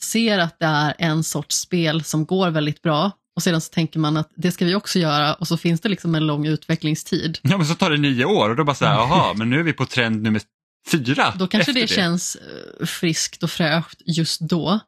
ser 0.00 0.38
att 0.38 0.58
det 0.58 0.66
är 0.66 0.94
en 0.98 1.24
sorts 1.24 1.56
spel 1.56 2.04
som 2.04 2.26
går 2.26 2.50
väldigt 2.50 2.82
bra 2.82 3.10
och 3.36 3.42
sedan 3.42 3.60
så 3.60 3.70
tänker 3.70 3.98
man 3.98 4.16
att 4.16 4.30
det 4.36 4.52
ska 4.52 4.64
vi 4.64 4.74
också 4.74 4.98
göra 4.98 5.34
och 5.34 5.48
så 5.48 5.56
finns 5.56 5.80
det 5.80 5.88
liksom 5.88 6.14
en 6.14 6.26
lång 6.26 6.46
utvecklingstid. 6.46 7.38
Ja, 7.42 7.56
men 7.56 7.66
så 7.66 7.74
tar 7.74 7.90
det 7.90 7.96
nio 7.96 8.24
år 8.24 8.50
och 8.50 8.56
då 8.56 8.64
bara 8.64 8.74
så 8.74 8.84
här, 8.84 8.94
jaha, 8.94 9.34
men 9.34 9.50
nu 9.50 9.58
är 9.58 9.62
vi 9.62 9.72
på 9.72 9.86
trend 9.86 10.22
nummer 10.22 10.42
fyra. 10.90 11.34
Då 11.38 11.46
kanske 11.46 11.70
efter 11.70 11.80
det 11.80 11.86
känns 11.86 12.36
eh, 12.36 12.86
friskt 12.86 13.42
och 13.42 13.50
fräscht 13.50 14.02
just 14.06 14.40
då. 14.40 14.80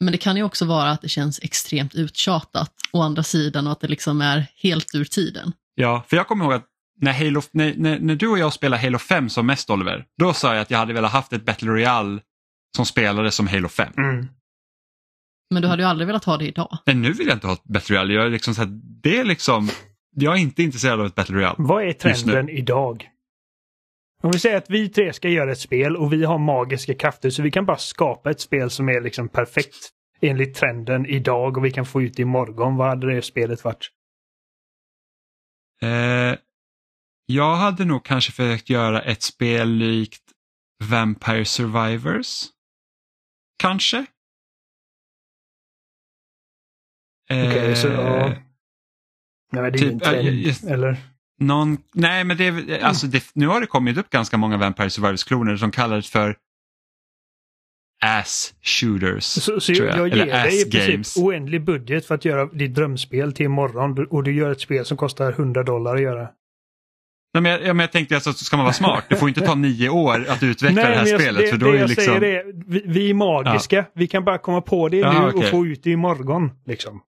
Men 0.00 0.12
det 0.12 0.18
kan 0.18 0.36
ju 0.36 0.42
också 0.42 0.64
vara 0.64 0.90
att 0.90 1.02
det 1.02 1.08
känns 1.08 1.38
extremt 1.42 1.94
uttjatat 1.94 2.72
å 2.92 3.02
andra 3.02 3.22
sidan 3.22 3.66
och 3.66 3.72
att 3.72 3.80
det 3.80 3.88
liksom 3.88 4.20
är 4.20 4.46
helt 4.56 4.94
ur 4.94 5.04
tiden. 5.04 5.52
Ja, 5.74 6.04
för 6.08 6.16
jag 6.16 6.26
kommer 6.28 6.44
ihåg 6.44 6.54
att 6.54 6.66
när, 7.00 7.12
Halo, 7.12 7.42
när, 7.52 7.74
när, 7.76 7.98
när 7.98 8.16
du 8.16 8.28
och 8.28 8.38
jag 8.38 8.52
spelade 8.52 8.82
Halo 8.82 8.98
5 8.98 9.28
som 9.28 9.46
mest 9.46 9.70
Oliver, 9.70 10.04
då 10.18 10.32
sa 10.32 10.54
jag 10.54 10.62
att 10.62 10.70
jag 10.70 10.78
hade 10.78 10.92
velat 10.92 11.12
haft 11.12 11.32
ett 11.32 11.44
Battle 11.44 11.70
Royale 11.70 12.20
som 12.76 12.86
spelade 12.86 13.30
som 13.30 13.46
Halo 13.46 13.68
5. 13.68 13.92
Mm. 13.96 14.26
Men 15.50 15.62
du 15.62 15.68
hade 15.68 15.82
ju 15.82 15.88
aldrig 15.88 16.06
velat 16.06 16.24
ha 16.24 16.36
det 16.36 16.46
idag. 16.46 16.78
Men 16.86 17.02
nu 17.02 17.12
vill 17.12 17.26
jag 17.26 17.36
inte 17.36 17.46
ha 17.46 17.54
ett 17.54 17.64
Battle 17.64 17.96
Royale. 17.96 18.14
Jag 18.14 18.26
är 18.26 18.30
liksom 18.30 18.54
så 18.54 18.62
här, 18.62 18.70
det 19.02 19.18
är 19.18 19.24
liksom, 19.24 19.68
jag 20.16 20.34
är 20.34 20.38
inte 20.38 20.62
intresserad 20.62 21.00
av 21.00 21.06
ett 21.06 21.14
Battle 21.14 21.36
Royale. 21.36 21.56
Vad 21.58 21.84
är 21.84 21.92
trenden 21.92 22.48
idag? 22.48 23.08
Om 24.22 24.30
vi 24.30 24.38
säger 24.38 24.56
att 24.56 24.70
vi 24.70 24.88
tre 24.88 25.12
ska 25.12 25.28
göra 25.28 25.52
ett 25.52 25.60
spel 25.60 25.96
och 25.96 26.12
vi 26.12 26.24
har 26.24 26.38
magiska 26.38 26.94
krafter 26.94 27.30
så 27.30 27.42
vi 27.42 27.50
kan 27.50 27.66
bara 27.66 27.76
skapa 27.76 28.30
ett 28.30 28.40
spel 28.40 28.70
som 28.70 28.88
är 28.88 29.00
liksom 29.00 29.28
perfekt 29.28 29.90
enligt 30.20 30.54
trenden 30.54 31.06
idag 31.06 31.56
och 31.56 31.64
vi 31.64 31.70
kan 31.70 31.86
få 31.86 32.02
ut 32.02 32.16
det 32.16 32.22
imorgon. 32.22 32.76
Vad 32.76 32.88
hade 32.88 33.14
det 33.14 33.22
spelet 33.22 33.64
varit? 33.64 33.90
Eh, 35.82 36.36
jag 37.26 37.56
hade 37.56 37.84
nog 37.84 38.04
kanske 38.04 38.32
försökt 38.32 38.70
göra 38.70 39.02
ett 39.02 39.22
spel 39.22 39.68
likt 39.68 40.22
Vampire 40.84 41.44
Survivors. 41.44 42.44
Kanske. 43.58 44.06
Okej, 47.30 47.76
så 47.76 47.88
Eh, 47.88 47.94
ja. 47.94 48.34
Nej, 49.52 49.70
det 49.70 49.78
är 49.78 49.90
typ, 49.90 50.02
trend. 50.02 50.26
ja, 50.26 50.30
just- 50.30 50.64
Eller? 50.64 50.96
Någon, 51.40 51.78
nej 51.94 52.24
men 52.24 52.36
det, 52.36 52.80
alltså 52.82 53.06
det, 53.06 53.30
nu 53.34 53.46
har 53.46 53.60
det 53.60 53.66
kommit 53.66 53.96
upp 53.98 54.10
ganska 54.10 54.36
många 54.36 54.56
Vampire 54.56 54.90
Survivors-kloner 54.90 55.56
som 55.56 55.70
kallades 55.70 56.10
för 56.10 56.36
ass 58.02 58.54
shooters. 58.62 59.24
Så, 59.24 59.60
så 59.60 59.72
jag, 59.72 59.98
jag. 59.98 60.08
ger 60.08 60.16
Eller 60.22 60.44
dig 60.44 60.60
i 60.62 60.70
princip 60.70 60.90
games. 60.92 61.16
oändlig 61.16 61.64
budget 61.64 62.06
för 62.06 62.14
att 62.14 62.24
göra 62.24 62.46
ditt 62.46 62.74
drömspel 62.74 63.32
till 63.32 63.46
imorgon 63.46 64.06
och 64.10 64.22
du 64.24 64.34
gör 64.34 64.50
ett 64.50 64.60
spel 64.60 64.84
som 64.84 64.96
kostar 64.96 65.32
100 65.32 65.62
dollar 65.62 65.94
att 65.96 66.02
göra. 66.02 66.28
Nej, 67.34 67.42
men 67.42 67.52
jag, 67.52 67.62
ja, 67.62 67.74
men 67.74 67.78
jag 67.84 67.92
tänkte 67.92 68.14
alltså, 68.14 68.32
ska 68.32 68.56
man 68.56 68.64
vara 68.64 68.72
smart, 68.74 69.04
det 69.08 69.16
får 69.16 69.28
inte 69.28 69.40
ta 69.40 69.54
nio 69.54 69.88
år 69.88 70.26
att 70.28 70.42
utveckla 70.42 70.82
det 70.82 70.86
här 70.96 71.06
jag, 71.06 71.20
spelet. 71.20 71.40
det, 71.42 71.48
för 71.48 71.56
då 71.56 71.66
det 71.66 71.76
är 71.76 71.80
jag 71.80 71.88
liksom, 71.88 72.04
säger 72.20 72.22
är, 72.22 72.52
vi, 72.66 72.82
vi 72.86 73.10
är 73.10 73.14
magiska. 73.14 73.84
Vi 73.94 74.06
kan 74.06 74.24
bara 74.24 74.38
komma 74.38 74.60
på 74.60 74.88
det 74.88 74.96
Ja, 74.96 75.12
nu 75.12 75.18
och 75.28 75.34
okej. 75.36 75.50
få 75.50 75.66
ut 75.66 75.82
det 75.82 75.90
imorgon. 75.90 76.50
Liksom. 76.66 77.00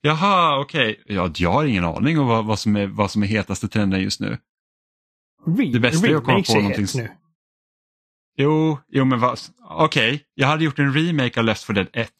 Jaha, 0.00 0.60
okej. 0.60 1.02
Ja, 1.06 1.30
jag 1.36 1.52
har 1.52 1.64
ingen 1.64 1.84
aning 1.84 2.18
om 2.18 2.26
vad, 2.26 2.44
vad, 2.44 2.58
som 2.58 2.76
är, 2.76 2.86
vad 2.86 3.10
som 3.10 3.22
är 3.22 3.26
hetaste 3.26 3.68
trenden 3.68 4.00
just 4.02 4.20
nu. 4.20 4.38
Re- 5.46 5.72
Det 5.72 5.80
bästa 5.80 6.06
är 6.08 6.14
att 6.16 6.24
komma 6.24 6.42
på 6.42 6.54
någonting 6.54 6.86
nu. 6.96 7.08
Jo, 8.38 8.78
jo 8.88 9.04
men 9.04 9.20
okej, 9.20 9.52
okej. 9.70 10.24
Jag 10.34 10.46
hade 10.46 10.64
gjort 10.64 10.78
en 10.78 10.92
remake 10.92 11.40
av 11.40 11.46
Left 11.46 11.64
4 11.64 11.74
Dead 11.74 11.88
1. 11.92 12.10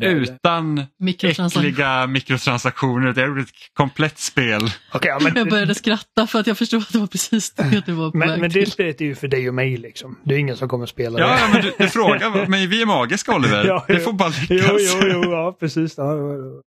Utan 0.00 0.82
äckliga 1.56 2.06
mikrotransaktioner. 2.06 3.12
Det 3.12 3.22
är 3.22 3.38
ett 3.40 3.48
komplett 3.74 4.18
spel. 4.18 4.60
Okej, 4.92 5.10
ja, 5.10 5.18
men, 5.22 5.36
Jag 5.36 5.48
började 5.50 5.74
skratta 5.74 6.26
för 6.26 6.40
att 6.40 6.46
jag 6.46 6.58
förstod 6.58 6.82
att 6.82 6.92
det 6.92 6.98
var 6.98 7.06
precis 7.06 7.50
det 7.54 7.82
du 7.86 7.92
var 7.92 8.10
på 8.10 8.18
men, 8.18 8.28
väg 8.28 8.40
men 8.40 8.50
det 8.50 8.70
spelet 8.70 9.00
är 9.00 9.04
ju 9.04 9.14
för 9.14 9.28
dig 9.28 9.48
och 9.48 9.54
mig 9.54 9.76
liksom. 9.76 10.18
Det 10.24 10.34
är 10.34 10.38
ingen 10.38 10.56
som 10.56 10.68
kommer 10.68 10.86
spela 10.86 11.18
Ja, 11.18 11.26
det. 11.26 11.32
ja 11.40 11.48
men 11.52 11.62
du, 11.62 11.72
du 11.78 11.88
frågar, 11.88 12.46
men 12.48 12.68
vi 12.70 12.82
är 12.82 12.86
magiska 12.86 13.34
Oliver. 13.36 13.64
Ja, 13.66 13.84
det 13.88 13.94
jo. 13.94 14.00
får 14.00 14.12
bara 14.12 14.32
Jo, 14.48 14.56
lyckas. 14.56 14.70
jo, 15.02 15.08
jo, 15.12 15.30
ja 15.32 15.56
precis. 15.60 15.94
Ja, 15.96 16.16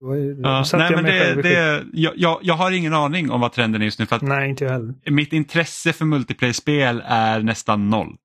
Ja, 0.02 0.64
nej, 0.74 0.82
jag 0.82 0.92
men 0.96 1.04
mig 1.04 1.36
det, 1.36 1.42
det, 1.42 1.84
jag, 1.94 2.14
jag, 2.18 2.40
jag 2.42 2.54
har 2.54 2.72
ingen 2.72 2.94
aning 2.94 3.32
om 3.32 3.42
vad 3.42 3.52
trenden 3.54 3.82
är 3.82 3.86
just 3.86 4.00
nu. 4.00 4.06
För 4.06 4.16
att 4.16 4.22
Nej, 4.22 4.50
inte 4.50 4.64
jag 4.64 4.72
heller. 4.72 4.94
mitt 5.10 5.34
intresse 5.34 5.94
för 5.94 6.06
multiplayer-spel 6.06 7.04
är 7.06 7.40
nästan 7.40 7.90
noll. 7.90 8.16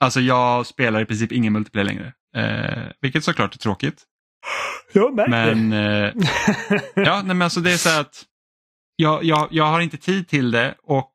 Alltså 0.00 0.20
jag 0.20 0.66
spelar 0.66 1.00
i 1.00 1.04
princip 1.04 1.32
ingen 1.32 1.52
multiplayer 1.52 1.84
längre. 1.86 2.12
Eh, 2.36 2.82
vilket 3.00 3.24
såklart 3.24 3.54
är 3.54 3.58
tråkigt. 3.58 4.02
Jag 4.92 5.14
märker 5.14 5.54
Men, 5.54 5.72
eh, 5.72 6.12
ja, 6.94 7.22
nej, 7.22 7.24
men 7.24 7.42
alltså 7.42 7.60
det 7.60 7.72
är 7.72 7.76
så 7.76 8.00
att 8.00 8.24
jag, 8.96 9.24
jag, 9.24 9.48
jag 9.50 9.64
har 9.64 9.80
inte 9.80 9.96
tid 9.96 10.28
till 10.28 10.50
det 10.50 10.74
och 10.82 11.12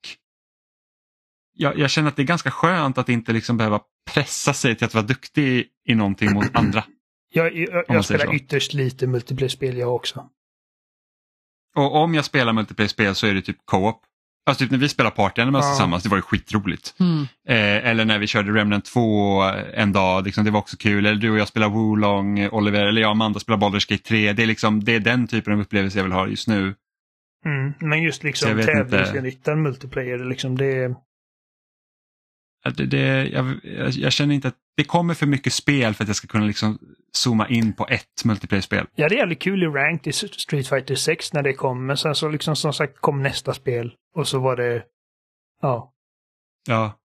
jag, 1.53 1.77
jag 1.77 1.89
känner 1.89 2.09
att 2.09 2.15
det 2.15 2.21
är 2.21 2.25
ganska 2.25 2.51
skönt 2.51 2.97
att 2.97 3.09
inte 3.09 3.33
liksom 3.33 3.57
behöva 3.57 3.79
pressa 4.13 4.53
sig 4.53 4.75
till 4.75 4.85
att 4.85 4.93
vara 4.93 5.05
duktig 5.05 5.67
i 5.85 5.95
någonting 5.95 6.33
mot 6.33 6.45
andra. 6.53 6.83
Jag, 7.33 7.55
jag, 7.55 7.85
jag 7.87 8.05
spelar 8.05 8.25
så. 8.25 8.33
ytterst 8.33 8.73
lite 8.73 9.07
multiplayer-spel 9.07 9.77
jag 9.77 9.95
också. 9.95 10.29
Och 11.75 11.95
om 11.95 12.13
jag 12.13 12.25
spelar 12.25 12.53
multiplayer-spel 12.53 13.15
så 13.15 13.27
är 13.27 13.33
det 13.33 13.41
typ 13.41 13.57
co-op. 13.65 14.01
Alltså 14.45 14.63
typ 14.63 14.71
när 14.71 14.77
vi 14.77 14.89
spelar 14.89 15.11
Party 15.11 15.41
Animals 15.41 15.65
Ja. 15.65 15.71
tillsammans, 15.71 16.03
det 16.03 16.09
var 16.09 16.17
ju 16.17 16.21
skitroligt. 16.21 16.95
Mm. 16.99 17.21
Eh, 17.47 17.89
eller 17.89 18.05
när 18.05 18.19
vi 18.19 18.27
körde 18.27 18.51
Remnant 18.51 18.85
2 18.85 19.41
en 19.73 19.91
dag, 19.93 20.25
liksom, 20.25 20.45
det 20.45 20.51
var 20.51 20.59
också 20.59 20.77
kul. 20.77 21.05
Eller 21.05 21.15
du 21.21 21.29
och 21.31 21.37
jag 21.37 21.47
spelar 21.47 21.69
Wolong, 21.69 22.47
Oliver, 22.49 22.85
eller 22.85 23.01
jag 23.01 23.07
och 23.07 23.11
Amanda 23.11 23.39
spelar 23.39 23.59
Baldur's 23.59 23.89
Gate 23.89 24.03
3. 24.03 24.33
Det 24.33 24.43
är, 24.43 24.47
liksom, 24.47 24.83
det 24.83 24.95
är 24.95 24.99
den 24.99 25.27
typen 25.27 25.53
av 25.53 25.59
upplevelse 25.59 25.99
jag 25.99 26.03
vill 26.03 26.13
ha 26.13 26.27
just 26.27 26.47
nu. 26.47 26.75
Mm. 27.45 27.73
Men 27.79 28.01
just 28.03 28.23
liksom 28.23 28.61
tävlingsinriktad 28.61 29.55
multiplayer, 29.55 30.17
liksom 30.25 30.57
det... 30.57 30.95
Det, 32.75 32.85
det, 32.85 33.27
jag, 33.27 33.59
jag, 33.63 33.89
jag 33.89 34.13
känner 34.13 34.35
inte 34.35 34.47
att 34.47 34.57
det 34.77 34.83
kommer 34.83 35.13
för 35.13 35.25
mycket 35.25 35.53
spel 35.53 35.93
för 35.93 36.03
att 36.03 36.07
jag 36.07 36.15
ska 36.15 36.27
kunna 36.27 36.45
liksom 36.45 36.79
zooma 37.11 37.47
in 37.47 37.73
på 37.73 37.87
ett 37.87 38.25
multiplayer-spel. 38.25 38.85
Ja, 38.95 39.09
det 39.09 39.15
är 39.15 39.17
jävligt 39.17 39.41
kul 39.41 39.63
i 39.63 39.67
Ranked 39.67 40.07
i 40.07 40.13
Street 40.13 40.67
Fighter 40.67 40.95
6 40.95 41.33
när 41.33 41.43
det 41.43 41.53
kom. 41.53 41.85
Men 41.85 41.97
sen 41.97 42.15
så 42.15 42.29
liksom 42.29 42.55
som 42.55 42.73
sagt 42.73 43.01
kom 43.01 43.23
nästa 43.23 43.53
spel. 43.53 43.93
Och 44.15 44.27
så 44.27 44.39
var 44.39 44.55
det... 44.55 44.83
Ja. 45.61 45.93
Ja. 46.67 46.97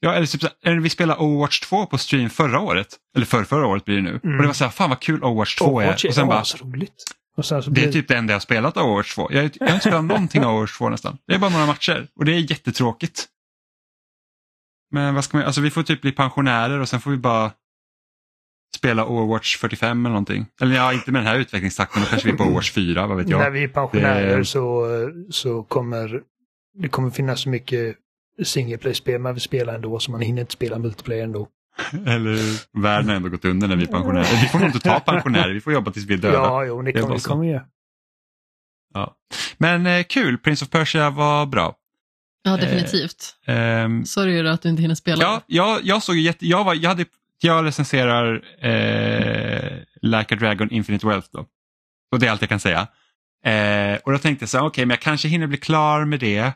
Ja, 0.00 0.14
eller 0.14 0.26
typ, 0.26 0.42
eller 0.64 0.80
vi 0.80 0.90
spelade 0.90 1.20
Overwatch 1.20 1.60
2 1.60 1.86
på 1.86 1.98
stream 1.98 2.30
förra 2.30 2.60
året. 2.60 2.88
Eller 3.16 3.26
för 3.26 3.44
förra 3.44 3.66
året 3.66 3.84
blir 3.84 3.96
det 3.96 4.02
nu. 4.02 4.20
Mm. 4.24 4.36
Och 4.36 4.42
det 4.42 4.46
var 4.46 4.54
så 4.54 4.64
här, 4.64 4.70
fan 4.70 4.90
vad 4.90 5.00
kul 5.00 5.24
Overwatch 5.24 5.56
2 5.56 5.64
Overwatch 5.64 6.04
är. 6.04 6.08
Och 6.08 6.14
sen 6.14 6.28
bara, 6.28 6.40
asroligt. 6.40 7.04
Och 7.36 7.44
sen 7.44 7.62
så 7.62 7.70
det 7.70 7.74
blir 7.74 7.88
är 7.88 7.92
typ 7.92 8.08
det 8.08 8.16
enda 8.16 8.32
jag 8.32 8.36
har 8.36 8.40
spelat 8.40 8.76
av 8.76 8.86
Overwatch 8.86 9.14
2. 9.14 9.28
Jag, 9.32 9.50
jag 9.60 9.66
har 9.66 9.74
inte 9.74 9.88
spelat 9.88 10.04
någonting 10.04 10.44
av 10.44 10.50
Overwatch 10.50 10.78
2 10.78 10.88
nästan. 10.88 11.18
Det 11.26 11.34
är 11.34 11.38
bara 11.38 11.50
några 11.50 11.66
matcher 11.66 12.08
och 12.16 12.24
det 12.24 12.32
är 12.32 12.50
jättetråkigt. 12.50 13.28
Men 14.92 15.14
vad 15.14 15.24
ska 15.24 15.36
man, 15.36 15.46
alltså 15.46 15.60
vi 15.60 15.70
får 15.70 15.82
typ 15.82 16.00
bli 16.00 16.12
pensionärer 16.12 16.80
och 16.80 16.88
sen 16.88 17.00
får 17.00 17.10
vi 17.10 17.16
bara 17.16 17.50
spela 18.76 19.06
Overwatch 19.06 19.56
45 19.56 20.00
eller 20.06 20.10
någonting. 20.12 20.46
Eller 20.60 20.76
ja, 20.76 20.92
inte 20.92 21.12
med 21.12 21.20
den 21.22 21.26
här 21.26 21.38
utvecklingstakten, 21.38 22.02
då 22.02 22.08
kanske 22.08 22.28
vi 22.28 22.32
är 22.34 22.38
på 22.38 22.44
Overwatch 22.44 22.72
4, 22.72 23.06
vad 23.06 23.16
vet 23.16 23.28
När 23.28 23.38
jag. 23.44 23.50
vi 23.50 23.64
är 23.64 23.68
pensionärer 23.68 24.38
Det- 24.38 24.44
så, 24.44 24.86
så 25.30 25.62
kommer 25.62 26.22
det 26.78 26.88
kommer 26.88 27.10
finnas 27.10 27.40
så 27.40 27.48
mycket 27.48 27.96
single 28.44 28.78
play-spel 28.78 29.20
man 29.20 29.34
vill 29.34 29.40
spela 29.42 29.74
ändå 29.74 29.98
så 29.98 30.10
man 30.10 30.20
hinner 30.20 30.40
inte 30.40 30.52
spela 30.52 30.78
multiplayer 30.78 31.24
ändå. 31.24 31.48
Eller 32.06 32.38
världen 32.82 33.08
har 33.08 33.16
ändå 33.16 33.28
gått 33.28 33.44
under 33.44 33.68
när 33.68 33.76
vi 33.76 33.82
är 33.82 33.86
pensionärer. 33.86 34.40
Vi 34.42 34.48
får 34.48 34.58
nog 34.58 34.68
inte 34.68 34.80
ta 34.80 35.00
pensionärer, 35.00 35.52
vi 35.54 35.60
får 35.60 35.72
jobba 35.72 35.90
tills 35.90 36.06
vi 36.06 36.14
är 36.14 36.18
döda. 36.18 36.34
Ja, 36.34 36.64
jo, 36.64 36.82
det 36.82 36.92
kommer 36.92 37.40
vi 37.42 37.48
göra. 37.50 37.64
Ja. 38.94 39.14
Men 39.58 39.86
eh, 39.86 40.02
kul, 40.02 40.38
Prince 40.38 40.64
of 40.64 40.70
Persia 40.70 41.10
var 41.10 41.46
bra. 41.46 41.74
Ja, 42.42 42.56
definitivt. 42.56 43.36
Ehm, 43.46 44.04
Sorry 44.04 44.38
är 44.38 44.42
det 44.44 44.52
att 44.52 44.62
du 44.62 44.68
inte 44.68 44.82
hinner 44.82 44.94
spela. 44.94 45.22
ja, 45.22 45.42
jag, 45.46 45.80
jag 45.84 46.02
såg 46.02 46.16
ju 46.16 46.22
jätte, 46.22 46.46
jag, 46.46 46.64
var, 46.64 46.74
jag, 46.74 46.88
hade, 46.88 47.04
jag 47.40 47.64
recenserar 47.64 48.34
eh, 48.60 49.78
Like 50.02 50.34
a 50.34 50.38
Dragon 50.40 50.70
Infinite 50.70 51.06
Wealth 51.06 51.28
då. 51.32 51.46
Och 52.12 52.18
det 52.18 52.26
är 52.26 52.30
allt 52.30 52.40
jag 52.40 52.48
kan 52.48 52.60
säga. 52.60 52.86
Eh, 53.44 53.98
och 54.04 54.12
då 54.12 54.18
tänkte 54.18 54.42
jag 54.42 54.48
så 54.50 54.60
okej 54.60 54.86
men 54.86 54.90
jag 54.94 55.00
kanske 55.00 55.28
hinner 55.28 55.46
bli 55.46 55.58
klar 55.58 56.04
med 56.04 56.20
det. 56.20 56.52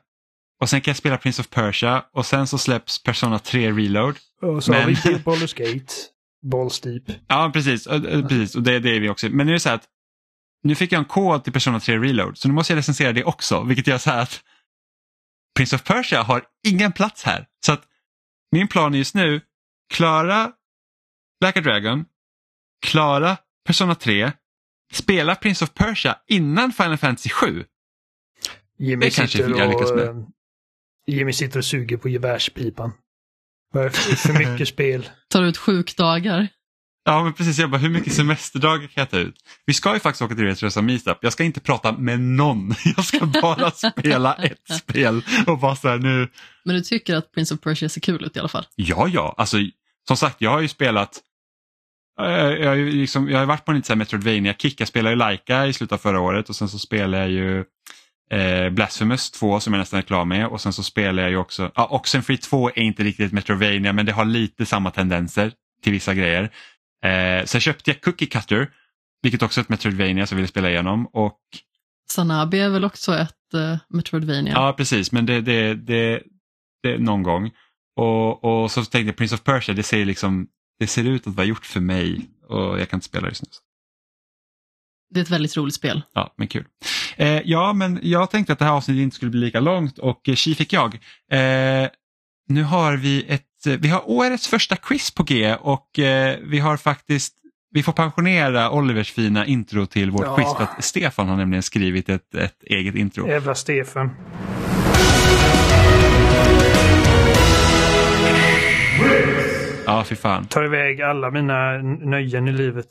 Och 0.60 0.68
sen 0.70 0.80
kan 0.80 0.90
jag 0.90 0.96
spela 0.96 1.16
Prince 1.16 1.42
of 1.42 1.50
Persia 1.50 2.04
och 2.12 2.26
sen 2.26 2.46
så 2.46 2.58
släpps 2.58 3.02
Persona 3.02 3.38
3 3.38 3.72
Reload. 3.72 4.16
Och 4.42 4.64
så 4.64 4.72
har 4.72 4.80
Men- 4.80 4.88
vi 4.88 4.94
Baldur's 4.94 5.56
Gate, 5.58 5.92
Balls 6.50 6.80
Deep. 6.80 7.02
Ja, 7.28 7.50
precis. 7.52 7.86
Och, 7.86 7.94
och, 8.04 8.28
precis. 8.28 8.54
och 8.54 8.62
det, 8.62 8.78
det 8.78 8.96
är 8.96 9.00
vi 9.00 9.08
också. 9.08 9.28
Men 9.28 9.46
nu 9.46 9.52
är 9.52 9.54
det 9.54 9.60
så 9.60 9.68
här 9.68 9.76
att 9.76 9.84
nu 10.62 10.74
fick 10.74 10.92
jag 10.92 10.98
en 10.98 11.04
kod 11.04 11.44
till 11.44 11.52
Persona 11.52 11.80
3 11.80 11.98
Reload, 11.98 12.38
så 12.38 12.48
nu 12.48 12.54
måste 12.54 12.72
jag 12.72 12.78
recensera 12.78 13.12
det 13.12 13.24
också, 13.24 13.62
vilket 13.62 13.86
gör 13.86 13.98
så 13.98 14.10
här 14.10 14.22
att 14.22 14.40
Prince 15.56 15.76
of 15.76 15.84
Persia 15.84 16.22
har 16.22 16.44
ingen 16.66 16.92
plats 16.92 17.22
här. 17.24 17.46
Så 17.66 17.72
att 17.72 17.82
min 18.52 18.68
plan 18.68 18.94
är 18.94 18.98
just 18.98 19.14
nu, 19.14 19.40
klara 19.94 20.52
Black 21.40 21.54
Dragon, 21.56 22.04
klara 22.86 23.36
Persona 23.66 23.94
3, 23.94 24.32
spela 24.92 25.34
Prince 25.34 25.64
of 25.64 25.74
Persia 25.74 26.18
innan 26.26 26.72
Final 26.72 26.96
Fantasy 26.98 27.30
7. 27.30 27.64
Jimmy 28.78 29.06
Det 29.06 29.10
kanske 29.10 29.38
sitter 29.38 29.58
jag 29.58 29.68
lyckas 29.70 29.90
och, 29.90 29.96
med. 29.96 30.08
eh, 30.08 30.14
Jimmy 31.06 31.32
sitter 31.32 31.58
och 31.58 31.64
suger 31.64 31.96
på 31.96 32.08
gevärspipan. 32.08 32.92
För 33.72 34.38
mycket 34.52 34.68
spel. 34.74 35.10
Tar 35.28 35.42
ut 35.42 35.56
sjukdagar. 35.56 36.48
Ja, 37.08 37.24
men 37.24 37.32
precis. 37.32 37.58
Jag 37.58 37.70
bara, 37.70 37.78
hur 37.78 37.88
mycket 37.88 38.12
semesterdagar 38.12 38.86
kan 38.86 39.00
jag 39.00 39.10
ta 39.10 39.18
ut? 39.18 39.34
Vi 39.66 39.74
ska 39.74 39.94
ju 39.94 40.00
faktiskt 40.00 40.22
åka 40.22 40.34
till 40.34 40.44
Retrosa 40.44 40.82
Meetup. 40.82 41.18
Jag 41.20 41.32
ska 41.32 41.44
inte 41.44 41.60
prata 41.60 41.92
med 41.92 42.20
någon. 42.20 42.74
Jag 42.96 43.04
ska 43.04 43.26
bara 43.26 43.70
spela 43.70 44.34
ett 44.34 44.78
spel 44.82 45.22
och 45.46 45.58
bara 45.58 45.76
så 45.76 45.88
här 45.88 45.98
nu. 45.98 46.28
Men 46.64 46.74
du 46.74 46.80
tycker 46.80 47.16
att 47.16 47.32
Prince 47.32 47.54
of 47.54 47.60
Persia 47.60 47.88
ser 47.88 48.00
kul 48.00 48.24
ut 48.24 48.36
i 48.36 48.38
alla 48.38 48.48
fall? 48.48 48.66
Ja, 48.76 49.08
ja, 49.08 49.34
alltså 49.38 49.56
som 50.08 50.16
sagt, 50.16 50.36
jag 50.38 50.50
har 50.50 50.60
ju 50.60 50.68
spelat 50.68 51.22
jag 52.18 52.68
har 52.68 52.74
ju 52.74 52.92
liksom, 52.92 53.30
jag 53.30 53.38
har 53.38 53.46
varit 53.46 53.64
på 53.64 53.70
en 53.70 53.76
lite 53.76 53.86
så 53.86 53.92
här 53.92 53.98
Metroidvania 53.98 54.54
kick. 54.54 54.80
Jag 54.80 54.88
spelade 54.88 55.10
ju 55.10 55.16
Laika 55.16 55.66
i 55.66 55.72
slutet 55.72 55.92
av 55.92 55.98
förra 55.98 56.20
året 56.20 56.48
och 56.48 56.56
sen 56.56 56.68
så 56.68 56.78
spelade 56.78 57.22
jag 57.22 57.30
ju 57.30 57.64
eh, 58.30 58.70
Blasphemous 58.70 59.30
2 59.30 59.60
som 59.60 59.72
jag 59.72 59.80
nästan 59.80 59.98
är 59.98 60.02
klar 60.02 60.24
med 60.24 60.46
och 60.46 60.60
sen 60.60 60.72
så 60.72 60.82
spelar 60.82 61.22
jag 61.22 61.30
ju 61.30 61.36
också, 61.36 61.70
ja 61.74 61.86
Oxenfree 61.90 62.36
2 62.36 62.68
är 62.68 62.78
inte 62.78 63.02
riktigt 63.02 63.32
Metroidvania 63.32 63.92
men 63.92 64.06
det 64.06 64.12
har 64.12 64.24
lite 64.24 64.66
samma 64.66 64.90
tendenser 64.90 65.52
till 65.82 65.92
vissa 65.92 66.14
grejer. 66.14 66.50
Eh, 67.04 67.44
sen 67.44 67.60
köpte 67.60 67.90
jag 67.90 68.00
Cookie 68.00 68.28
Cutter, 68.28 68.70
vilket 69.22 69.42
också 69.42 69.60
är 69.60 69.62
ett 69.62 69.68
Metroidvania 69.68 70.26
som 70.26 70.36
jag 70.36 70.40
ville 70.40 70.48
spela 70.48 70.70
igenom 70.70 71.06
och 71.06 71.40
Sanabi 72.10 72.60
är 72.60 72.68
väl 72.68 72.84
också 72.84 73.14
ett 73.14 73.54
uh, 73.54 73.76
Metroidvania? 73.88 74.52
ja 74.52 74.72
precis 74.72 75.12
men 75.12 75.26
det, 75.26 75.40
det, 75.40 75.74
det, 75.74 76.22
det 76.82 76.92
är 76.92 76.98
någon 76.98 77.22
gång. 77.22 77.50
Och, 77.96 78.44
och 78.44 78.70
så 78.70 78.84
tänkte 78.84 79.08
jag 79.08 79.16
Prince 79.16 79.34
of 79.34 79.42
Persia, 79.42 79.74
det 79.74 79.82
ser 79.82 80.04
liksom 80.04 80.48
det 80.78 80.86
ser 80.86 81.04
ut 81.04 81.26
att 81.26 81.34
vara 81.34 81.46
gjort 81.46 81.66
för 81.66 81.80
mig 81.80 82.30
och 82.48 82.80
jag 82.80 82.88
kan 82.88 82.96
inte 82.96 83.06
spela 83.06 83.28
just 83.28 83.42
nu. 83.42 83.48
Det 85.10 85.20
är 85.20 85.24
ett 85.24 85.30
väldigt 85.30 85.56
roligt 85.56 85.74
spel. 85.74 86.02
Ja, 86.12 86.34
men 86.36 86.48
kul. 86.48 86.64
Eh, 87.16 87.42
ja, 87.44 87.72
men 87.72 88.00
jag 88.02 88.30
tänkte 88.30 88.52
att 88.52 88.58
det 88.58 88.64
här 88.64 88.72
avsnittet 88.72 89.02
inte 89.02 89.16
skulle 89.16 89.30
bli 89.30 89.40
lika 89.40 89.60
långt 89.60 89.98
och 89.98 90.28
eh, 90.28 90.34
tji 90.34 90.54
fick 90.54 90.72
jag. 90.72 90.94
Eh, 91.30 91.88
nu 92.48 92.62
har 92.62 92.96
vi 92.96 93.24
ett, 93.28 93.46
eh, 93.66 93.76
vi 93.80 93.88
har 93.88 94.10
årets 94.10 94.48
första 94.48 94.76
quiz 94.76 95.14
på 95.14 95.22
G 95.22 95.54
och 95.60 95.98
eh, 95.98 96.38
vi 96.42 96.58
har 96.58 96.76
faktiskt, 96.76 97.34
vi 97.70 97.82
får 97.82 97.92
pensionera 97.92 98.70
Olivers 98.70 99.12
fina 99.12 99.46
intro 99.46 99.86
till 99.86 100.10
vårt 100.10 100.22
Ja. 100.26 100.36
quiz 100.36 100.54
för 100.56 100.62
att 100.64 100.84
Stefan 100.84 101.28
har 101.28 101.36
nämligen 101.36 101.62
skrivit 101.62 102.08
ett, 102.08 102.34
ett 102.34 102.62
eget 102.62 102.94
intro. 102.94 103.28
Jävla 103.28 103.54
Stefan. 103.54 104.10
Ja, 109.86 110.04
fy 110.04 110.16
fan. 110.16 110.46
Tar 110.46 110.64
iväg 110.64 111.02
alla 111.02 111.30
mina 111.30 111.72
nöjen 111.82 112.48
i 112.48 112.52
livet. 112.52 112.86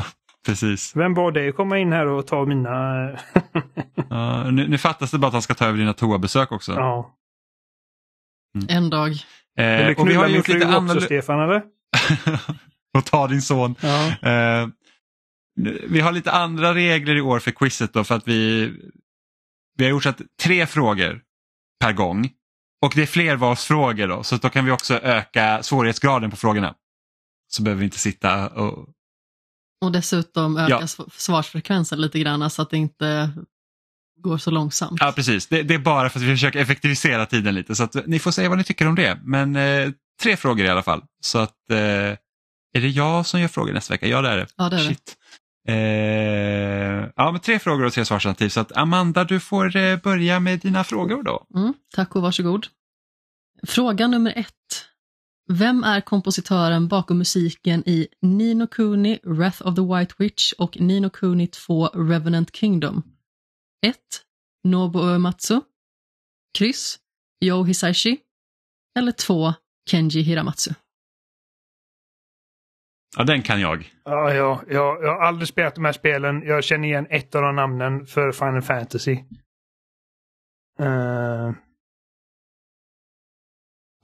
Precis. 0.46 0.96
Vem 0.96 1.14
bad 1.14 1.34
dig 1.34 1.52
komma 1.52 1.78
in 1.78 1.92
här 1.92 2.06
och 2.06 2.26
ta 2.26 2.44
mina... 2.44 3.08
Ja, 4.10 4.50
nu, 4.50 4.68
nu 4.68 4.78
fattas 4.78 5.10
det 5.10 5.18
bara 5.18 5.26
att 5.26 5.32
han 5.32 5.42
ska 5.42 5.54
ta 5.54 5.66
över 5.66 5.78
dina 5.78 5.92
toabesök 5.92 6.52
också. 6.52 6.72
ja. 6.72 7.16
En 8.68 8.90
dag. 8.90 9.12
Vill 9.56 9.64
Eh, 9.66 9.78
du 9.78 9.84
och 9.84 9.90
vi 9.90 9.94
knulla 9.94 10.18
har 10.20 10.26
min 10.26 10.36
gjort 10.36 10.46
fru 10.46 10.54
lite 10.54 10.66
också 10.66 10.76
annorlunda... 10.76 11.06
Stefan 11.06 11.40
eller? 11.40 11.62
och 12.98 13.04
ta 13.04 13.26
din 13.26 13.42
son. 13.42 13.74
Ja. 13.80 14.08
Eh, 14.28 14.68
vi 15.88 16.00
har 16.00 16.12
lite 16.12 16.32
andra 16.32 16.74
regler 16.74 17.16
i 17.16 17.20
år 17.20 17.38
för 17.38 17.50
quizet 17.50 17.92
då 17.92 18.04
för 18.04 18.14
att 18.14 18.28
vi, 18.28 18.70
vi 19.78 19.84
har 19.84 19.90
gjort 19.90 20.02
så 20.02 20.08
att 20.08 20.20
tre 20.42 20.66
frågor 20.66 21.20
per 21.80 21.92
gång. 21.92 22.30
Och 22.86 22.92
det 22.94 23.02
är 23.02 23.06
flervalsfrågor 23.06 24.08
då 24.08 24.22
så 24.22 24.36
då 24.36 24.48
kan 24.48 24.64
vi 24.64 24.70
också 24.70 24.94
öka 24.94 25.62
svårighetsgraden 25.62 26.30
på 26.30 26.36
frågorna. 26.36 26.74
Så 27.48 27.62
behöver 27.62 27.78
vi 27.78 27.84
inte 27.84 27.98
sitta 27.98 28.48
och... 28.48 28.88
Och 29.84 29.92
dessutom 29.92 30.56
öka 30.56 30.70
Ja. 30.70 30.80
sv- 30.80 31.10
svarsfrekvensen 31.12 32.00
lite 32.00 32.18
grann 32.18 32.50
så 32.50 32.62
att 32.62 32.70
det 32.70 32.76
inte 32.76 33.30
går 34.22 34.38
så 34.38 34.50
långsamt. 34.50 35.00
Ja 35.00 35.12
precis, 35.16 35.46
det, 35.46 35.62
det 35.62 35.74
är 35.74 35.78
bara 35.78 36.10
för 36.10 36.18
att 36.18 36.24
vi 36.24 36.30
försöker 36.30 36.58
effektivisera 36.58 37.26
tiden 37.26 37.54
lite 37.54 37.74
så 37.74 37.82
att 37.82 38.06
ni 38.06 38.18
får 38.18 38.30
säga 38.30 38.48
vad 38.48 38.58
ni 38.58 38.64
tycker 38.64 38.88
om 38.88 38.94
det. 38.94 39.18
Men 39.22 39.56
eh, 39.56 39.90
tre 40.22 40.36
frågor 40.36 40.66
i 40.66 40.68
alla 40.68 40.82
fall. 40.82 41.02
Så 41.20 41.38
att 41.38 41.70
eh, 41.70 41.78
är 42.72 42.80
det 42.80 42.88
jag 42.88 43.26
som 43.26 43.40
gör 43.40 43.48
frågor 43.48 43.72
nästa 43.72 43.94
vecka? 43.94 44.06
Ja 44.06 44.22
det 44.22 44.28
är 44.28 44.36
det. 44.36 44.46
Ja, 44.56 44.68
det 44.68 44.76
är 44.76 44.88
det. 44.88 45.16
Eh, 45.68 47.08
ja, 47.16 47.32
men 47.32 47.40
tre 47.40 47.58
frågor 47.58 47.84
och 47.84 47.92
tre 47.92 48.04
svarsalternativ. 48.04 48.48
Så 48.48 48.60
att 48.60 48.76
Amanda, 48.76 49.24
du 49.24 49.40
får 49.40 49.76
eh, 49.76 49.96
börja 49.96 50.40
med 50.40 50.58
dina 50.58 50.84
frågor 50.84 51.22
då. 51.22 51.46
Mm, 51.56 51.74
tack 51.94 52.16
och 52.16 52.22
varsågod. 52.22 52.66
Fråga 53.66 54.06
nummer 54.06 54.32
ett. 54.36 54.54
Vem 55.52 55.84
är 55.84 56.00
kompositören 56.00 56.88
bakom 56.88 57.18
musiken 57.18 57.82
i 57.86 58.08
Nino 58.22 58.66
Kuni, 58.66 59.18
Wrath 59.22 59.66
of 59.66 59.74
the 59.74 59.82
White 59.82 60.14
Witch 60.18 60.52
och 60.52 60.80
Nino 60.80 61.10
Kuni 61.10 61.46
2, 61.46 61.86
Revenant 61.86 62.56
Kingdom? 62.56 63.02
1. 63.86 63.96
Nobuo 64.64 65.02
Uematsu. 65.02 65.60
Kryss. 66.58 66.98
Yo 67.44 67.62
Hisaishi. 67.64 68.18
Eller 68.98 69.12
2. 69.12 69.52
Kenji 69.90 70.22
Hiramatsu. 70.22 70.70
Ja, 73.16 73.24
den 73.24 73.42
kan 73.42 73.60
jag. 73.60 73.92
Ja, 74.04 74.34
ja, 74.34 74.62
ja, 74.68 74.98
jag 75.02 75.14
har 75.16 75.20
aldrig 75.26 75.48
spelat 75.48 75.74
de 75.74 75.84
här 75.84 75.92
spelen. 75.92 76.42
Jag 76.42 76.64
känner 76.64 76.88
igen 76.88 77.06
ett 77.10 77.34
av 77.34 77.42
de 77.42 77.56
namnen 77.56 78.06
för 78.06 78.32
Final 78.32 78.62
Fantasy. 78.62 79.12
Eh, 80.78 81.52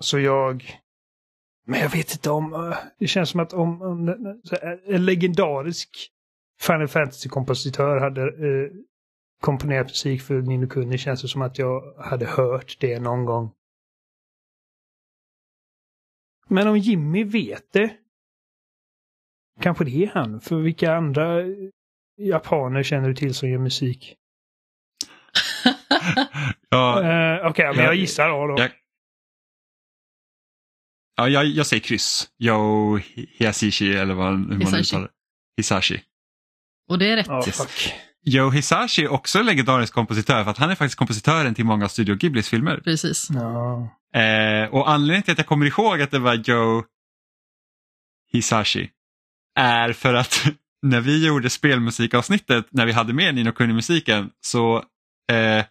så 0.00 0.18
jag... 0.18 0.80
Men 1.66 1.80
jag 1.80 1.88
vet 1.90 2.12
inte 2.12 2.30
om... 2.30 2.54
eh, 2.54 2.76
Det 2.98 3.06
känns 3.06 3.30
som 3.30 3.40
att 3.40 3.52
om, 3.52 3.82
om 3.82 4.08
en 4.86 5.04
legendarisk 5.06 6.10
Final 6.60 6.88
Fantasy-kompositör 6.88 8.00
hade 8.00 8.22
eh, 8.22 8.70
komponerat 9.40 9.86
musik 9.86 10.22
för 10.22 10.42
Nino 10.42 10.68
Kuni 10.68 10.98
känns 10.98 11.22
det 11.22 11.28
som 11.28 11.42
att 11.42 11.58
jag 11.58 11.94
hade 11.98 12.26
hört 12.26 12.76
det 12.80 13.00
någon 13.00 13.24
gång. 13.24 13.52
Men 16.48 16.68
om 16.68 16.78
Jimmy 16.78 17.24
vet 17.24 17.72
det, 17.72 17.96
kanske 19.60 19.84
det 19.84 20.04
är 20.04 20.06
han. 20.14 20.40
För 20.40 20.56
vilka 20.56 20.94
andra 20.94 21.42
japaner 22.20 22.82
känner 22.82 23.08
du 23.08 23.14
till 23.14 23.34
som 23.34 23.48
gör 23.50 23.58
musik? 23.58 24.16
Ja, 26.68 27.02
Eh, 27.02 27.46
Okej, 27.46 27.66
men 27.66 27.76
Ja, 27.76 27.82
jag 27.84 27.94
gissar 27.94 28.28
då. 28.28 28.46
då. 28.46 28.62
jag- 28.62 28.70
ja, 31.16 31.28
jag, 31.28 31.44
jag 31.46 31.66
säger 31.66 31.82
kryss. 31.82 32.30
Yo 32.38 32.96
Hisashi 32.98 33.96
eller 33.96 34.14
vad 34.14 34.26
hur 34.32 34.38
man 34.38 34.60
Hisashi. 34.60 34.80
uttalar 34.80 35.06
det. 35.06 35.12
Hisashi. 35.56 36.02
Och 36.88 36.98
det 36.98 37.10
är 37.10 37.16
rätt. 37.16 37.56
Fuck. 37.56 37.92
Joe 38.28 38.50
Hisashi 38.50 39.04
är 39.04 39.08
också 39.08 39.38
en 39.38 39.46
legendarisk 39.46 39.94
kompositör 39.94 40.44
för 40.44 40.50
att 40.50 40.58
han 40.58 40.70
är 40.70 40.74
faktiskt 40.74 40.98
kompositören 40.98 41.54
till 41.54 41.64
många 41.64 41.84
av 41.84 41.88
Studio 41.88 42.14
Ghiblis 42.14 42.48
filmer. 42.48 42.80
Precis. 42.84 43.28
Ja. 43.30 43.88
Eh, 44.20 44.68
och 44.74 44.90
anledningen 44.90 45.22
till 45.22 45.32
att 45.32 45.38
jag 45.38 45.46
kommer 45.46 45.66
ihåg 45.66 46.02
att 46.02 46.10
det 46.10 46.18
var 46.18 46.34
Joe 46.34 46.84
Hisashi 48.32 48.90
är 49.58 49.92
för 49.92 50.14
att 50.14 50.44
när 50.82 51.00
vi 51.00 51.26
gjorde 51.26 51.50
spelmusikavsnittet, 51.50 52.66
när 52.70 52.86
vi 52.86 52.92
hade 52.92 53.12
med 53.12 53.34
Nino 53.34 53.52
Kuni-musiken, 53.52 54.30
så, 54.40 54.76
eh, 55.32 55.64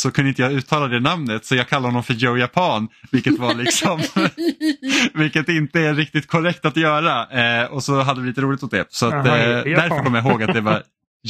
så 0.00 0.10
kunde 0.10 0.28
inte 0.28 0.42
jag 0.42 0.52
uttala 0.52 0.88
det 0.88 1.00
namnet 1.00 1.44
så 1.44 1.54
jag 1.54 1.68
kallade 1.68 1.88
honom 1.88 2.02
för 2.02 2.14
Joe 2.14 2.36
Japan, 2.36 2.88
vilket 3.10 3.38
var 3.38 3.54
liksom 3.54 4.00
Vilket 5.14 5.48
inte 5.48 5.80
är 5.80 5.94
riktigt 5.94 6.26
korrekt 6.26 6.64
att 6.64 6.76
göra. 6.76 7.26
Eh, 7.30 7.66
och 7.66 7.84
så 7.84 8.00
hade 8.00 8.20
vi 8.20 8.28
lite 8.28 8.40
roligt 8.40 8.62
åt 8.62 8.70
det. 8.70 8.86
Så 8.88 9.06
att, 9.06 9.26
eh, 9.26 9.32
därför 9.64 10.04
kommer 10.04 10.18
jag 10.18 10.30
ihåg 10.30 10.42
att 10.42 10.54
det 10.54 10.60
var 10.60 10.82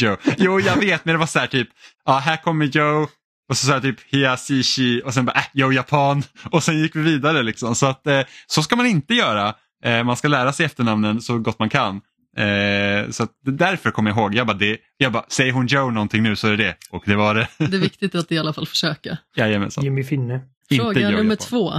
Joe. 0.02 0.16
Jo, 0.38 0.60
jag 0.60 0.76
vet, 0.76 1.04
men 1.04 1.14
det 1.14 1.18
var 1.18 1.26
så 1.26 1.38
här 1.38 1.46
typ, 1.46 1.68
ja, 2.04 2.18
här 2.18 2.36
kommer 2.36 2.64
Joe. 2.66 3.08
Och 3.50 3.56
så 3.56 3.66
sa 3.66 3.72
jag 3.72 3.82
typ 3.82 4.00
Hiasishi 4.12 5.02
och 5.04 5.14
sen 5.14 5.24
bara, 5.24 5.38
äh, 5.38 5.44
Joe 5.52 5.72
Japan. 5.72 6.22
Och 6.50 6.62
sen 6.62 6.78
gick 6.78 6.96
vi 6.96 7.02
vidare 7.02 7.42
liksom. 7.42 7.74
Så 7.74 7.86
att 7.86 8.06
eh, 8.06 8.20
så 8.46 8.62
ska 8.62 8.76
man 8.76 8.86
inte 8.86 9.14
göra. 9.14 9.54
Eh, 9.84 10.04
man 10.04 10.16
ska 10.16 10.28
lära 10.28 10.52
sig 10.52 10.66
efternamnen 10.66 11.20
så 11.20 11.38
gott 11.38 11.58
man 11.58 11.68
kan. 11.68 12.00
Eh, 12.36 13.10
så 13.10 13.22
att 13.22 13.32
därför 13.44 13.90
kommer 13.90 14.10
jag 14.10 14.18
ihåg, 14.18 14.34
jag 14.34 14.46
bara, 14.46 14.56
det, 14.56 14.78
jag 14.96 15.12
bara, 15.12 15.24
säger 15.28 15.52
hon 15.52 15.66
Joe 15.66 15.90
någonting 15.90 16.22
nu 16.22 16.36
så 16.36 16.46
är 16.48 16.50
det 16.50 16.64
det. 16.64 16.76
Och 16.90 17.02
det 17.06 17.16
var 17.16 17.34
det. 17.34 17.48
Det 17.58 17.76
är 17.76 17.80
viktigt 17.80 18.14
att 18.14 18.32
i 18.32 18.38
alla 18.38 18.52
fall 18.52 18.66
försöka. 18.66 19.18
Jajamensan. 19.36 19.84
Jimmy 19.84 20.04
Finne. 20.04 20.40
Inte 20.70 20.84
Fråga 20.84 21.00
Joe 21.00 21.10
nummer 21.10 21.22
Japan. 21.30 21.36
två. 21.36 21.72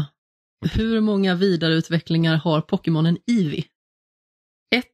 Hur 0.73 1.01
många 1.01 1.35
vidareutvecklingar 1.35 2.35
har 2.37 2.61
Pokémonen 2.61 3.17
Eevee? 3.31 3.63
1. 4.75 4.85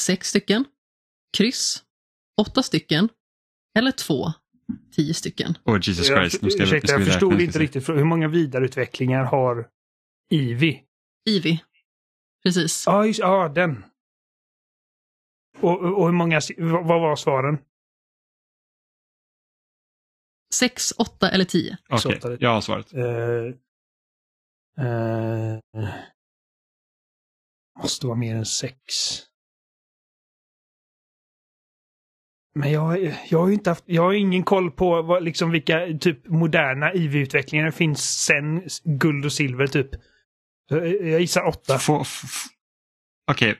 Sex 0.00 0.28
stycken. 0.28 0.64
Kryss. 1.36 1.82
Åtta 2.38 2.62
stycken. 2.62 3.08
Eller 3.78 3.92
2. 3.92 4.32
Tio 4.92 5.14
stycken. 5.14 5.54
Åh 5.64 5.78
Jesus 5.82 6.08
Jag, 6.08 6.18
Christ, 6.18 6.42
nu 6.42 6.50
ska, 6.50 6.64
vi- 6.64 6.70
nu 6.70 6.76
ursäkta, 6.76 6.92
jag 6.92 7.04
förstod 7.06 7.32
räkna. 7.32 7.44
inte 7.44 7.58
riktigt. 7.58 7.88
Hur 7.88 8.04
många 8.04 8.28
vidareutvecklingar 8.28 9.24
har 9.24 9.68
Ivy? 10.30 10.80
Eevee. 11.30 11.58
Precis. 12.42 12.86
Ja, 12.86 13.06
just, 13.06 13.20
ja 13.20 13.48
den. 13.48 13.84
Och, 15.60 15.80
och 15.80 16.06
hur 16.06 16.12
många, 16.12 16.40
vad 16.58 17.00
var 17.00 17.16
svaren? 17.16 17.58
Sex, 20.54 20.92
åtta 20.98 21.30
eller 21.30 21.44
tio. 21.44 21.76
Okej, 21.88 22.20
Så- 22.20 22.36
jag 22.40 22.50
har 22.50 22.60
svaret. 22.60 22.94
Uh, 22.94 23.54
uh, 24.86 25.88
måste 27.82 28.06
vara 28.06 28.16
mer 28.16 28.34
än 28.36 28.46
sex. 28.46 28.84
Men 32.58 32.72
jag, 32.72 33.16
jag 33.30 33.38
har 33.38 33.48
ju 33.48 33.54
inte 33.54 33.70
haft, 33.70 33.84
jag 33.86 34.02
har 34.02 34.12
ingen 34.12 34.42
koll 34.42 34.70
på 34.70 35.02
vad, 35.02 35.22
liksom 35.24 35.50
vilka 35.50 35.86
typ 36.00 36.26
moderna 36.28 36.92
IV-utvecklingar 36.94 37.64
det 37.66 37.72
finns 37.72 38.24
sen 38.24 38.62
guld 38.84 39.24
och 39.24 39.32
silver 39.32 39.66
typ. 39.66 39.94
Eh, 40.70 40.78
Jag 40.88 41.20
gissar 41.20 41.46
åtta. 41.46 41.78
Okej. 43.30 43.54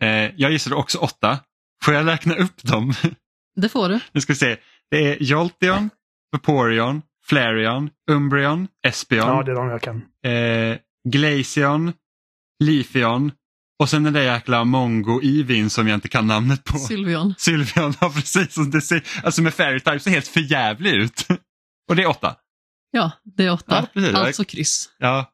Eh, 0.00 0.08
jag 0.36 0.52
gissade 0.52 0.76
också 0.76 0.98
åtta. 0.98 1.38
Får 1.84 1.94
jag 1.94 2.06
räkna 2.06 2.34
upp 2.34 2.62
dem? 2.62 2.92
Det 3.56 3.68
får 3.68 3.88
du. 3.88 4.00
nu 4.12 4.20
ska 4.20 4.32
vi 4.32 4.36
se. 4.38 4.56
Det 4.90 4.96
är 5.12 5.22
Jolteon, 5.22 5.90
Vaporeon, 6.32 7.02
Flareon, 7.24 7.90
Umbreon, 8.10 8.68
Espeon, 8.86 9.18
Ja, 9.28 9.42
det 9.42 9.50
är 9.52 9.54
de 9.54 9.68
jag 9.68 9.82
kan. 9.82 9.96
eh, 10.24 10.76
Glaceon, 11.08 11.92
Leafeon 12.64 13.32
och 13.78 13.88
sen 13.88 14.02
den 14.02 14.12
där 14.12 14.22
jäkla 14.22 14.64
Mongo 14.64 15.22
Ivin 15.22 15.70
som 15.70 15.88
jag 15.88 15.96
inte 15.96 16.08
kan 16.08 16.26
namnet 16.26 16.64
på. 16.64 16.78
Sylveon. 16.78 17.34
Sylveon, 17.38 17.94
ja 18.00 18.10
precis. 18.10 18.54
som 18.54 18.70
Det 18.70 18.80
ser, 18.80 19.04
alltså 19.24 19.42
med 19.42 19.54
Fairy 19.54 19.80
Type 19.80 19.98
ser 20.00 20.10
helt 20.10 20.26
förjävlig 20.28 20.92
ut. 20.94 21.26
och 21.88 21.96
det 21.96 22.02
är 22.02 22.06
åtta. 22.08 22.36
Ja, 22.90 23.10
det 23.24 23.44
är 23.44 23.52
åtta. 23.52 23.64
Ja, 23.82 23.86
precis. 24.00 24.14
alltså 24.14 24.44
kryss. 24.44 24.90
Ja. 24.98 25.30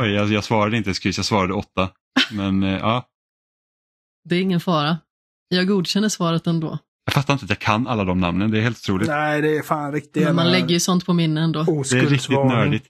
Oj, 0.00 0.08
jag, 0.10 0.32
jag 0.32 0.44
svarade 0.44 0.76
inte 0.76 0.88
ens 0.88 0.98
kryss, 0.98 1.16
jag 1.16 1.26
svarade 1.26 1.54
åtta. 1.54 1.90
Men 2.32 2.62
eh, 2.62 2.70
ja, 2.78 3.06
Det 4.28 4.36
är 4.36 4.40
ingen 4.40 4.60
fara. 4.60 4.98
Jag 5.48 5.66
godkänner 5.68 6.08
svaret 6.08 6.46
ändå. 6.46 6.78
jag 7.04 7.14
fattar 7.14 7.32
inte 7.34 7.44
att 7.44 7.50
jag 7.50 7.58
kan 7.58 7.86
alla 7.86 8.04
de 8.04 8.20
namnen, 8.20 8.50
det 8.50 8.58
är 8.58 8.62
helt 8.62 8.78
otroligt. 8.78 9.08
Nej, 9.08 9.42
det 9.42 9.56
är 9.56 9.62
fan 9.62 9.92
riktigt 9.92 10.24
Men 10.24 10.36
man 10.36 10.50
lägger 10.52 10.68
ju 10.68 10.80
sånt 10.80 11.06
på 11.06 11.12
minne 11.12 11.40
ändå. 11.40 11.62
Det 11.62 11.98
är 11.98 12.06
riktigt 12.06 12.30
nördigt. 12.30 12.86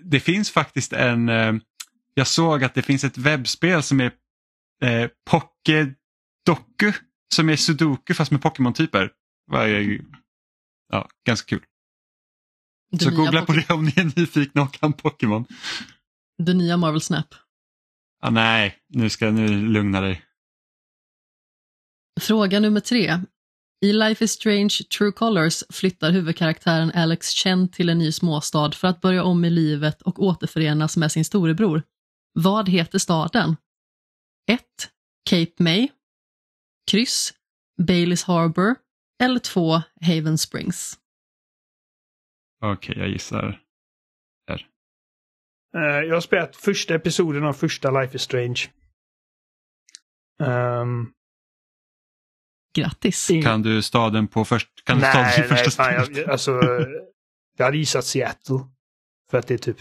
Det 0.00 0.20
finns 0.20 0.50
faktiskt 0.50 0.92
en, 0.92 1.28
eh, 1.28 1.52
jag 2.14 2.26
såg 2.26 2.64
att 2.64 2.74
det 2.74 2.82
finns 2.82 3.04
ett 3.04 3.18
webbspel 3.18 3.82
som 3.82 4.00
är 4.00 4.12
eh, 4.82 5.10
Pokédoku, 5.30 6.92
som 7.34 7.48
är 7.48 7.56
Sudoku 7.56 8.14
fast 8.14 8.30
med 8.30 8.42
Pokémon-typer. 8.42 9.10
Ja, 10.92 11.08
ganska 11.26 11.48
kul. 11.48 11.64
Det 12.90 13.04
Så 13.04 13.10
googla 13.10 13.44
på 13.44 13.52
det 13.52 13.70
om 13.70 13.84
ni 13.84 13.92
är 13.96 14.20
nyfikna 14.20 14.62
och 14.62 14.72
kan 14.72 14.92
Pokémon. 14.92 15.46
Det 16.38 16.54
nya 16.54 16.76
Marvel 16.76 17.00
Snap. 17.00 17.34
Ah, 18.22 18.30
nej, 18.30 18.78
nu 18.88 19.10
ska 19.10 19.30
nu 19.30 19.48
lugna 19.48 20.00
dig. 20.00 20.22
Fråga 22.20 22.60
nummer 22.60 22.80
tre. 22.80 23.20
I 23.82 23.92
Life 23.92 24.24
is 24.24 24.32
Strange 24.32 24.74
True 24.98 25.12
Colors 25.12 25.62
flyttar 25.70 26.10
huvudkaraktären 26.10 26.92
Alex 26.94 27.28
Chen 27.28 27.68
till 27.68 27.88
en 27.88 27.98
ny 27.98 28.12
småstad 28.12 28.72
för 28.72 28.88
att 28.88 29.00
börja 29.00 29.24
om 29.24 29.44
i 29.44 29.50
livet 29.50 30.02
och 30.02 30.22
återförenas 30.22 30.96
med 30.96 31.12
sin 31.12 31.24
storebror. 31.24 31.82
Vad 32.32 32.68
heter 32.68 32.98
staden? 32.98 33.56
1. 34.50 34.62
Cape 35.30 35.52
May. 35.58 35.88
Kryss. 36.90 37.34
Baileys 37.82 38.22
Harbor. 38.22 38.74
Eller 39.22 39.38
2. 39.38 39.82
Haven 40.00 40.38
Springs. 40.38 40.98
Okej, 42.62 42.98
jag 42.98 43.08
gissar. 43.08 43.60
Eh, 45.74 45.80
jag 45.82 46.14
har 46.14 46.20
spelat 46.20 46.56
första 46.56 46.94
episoden 46.94 47.44
av 47.44 47.52
första 47.52 48.00
Life 48.00 48.16
is 48.16 48.22
Strange. 48.22 48.60
Um, 50.42 51.12
Grattis! 52.76 53.28
Kan 53.42 53.62
du 53.62 53.82
staden 53.82 54.28
på 54.28 54.44
först, 54.44 54.84
kan 54.84 54.98
du 54.98 55.04
staden 55.04 55.22
nej, 55.22 55.40
i 55.40 55.42
första 55.42 55.82
nej, 55.82 55.98
fan, 55.98 56.14
jag, 56.14 56.30
alltså, 56.30 56.60
jag 57.56 57.64
hade 57.64 57.76
gissat 57.76 58.04
Seattle. 58.04 58.58
För 59.30 59.38
att 59.38 59.46
det 59.46 59.54
är 59.54 59.58
typ 59.58 59.78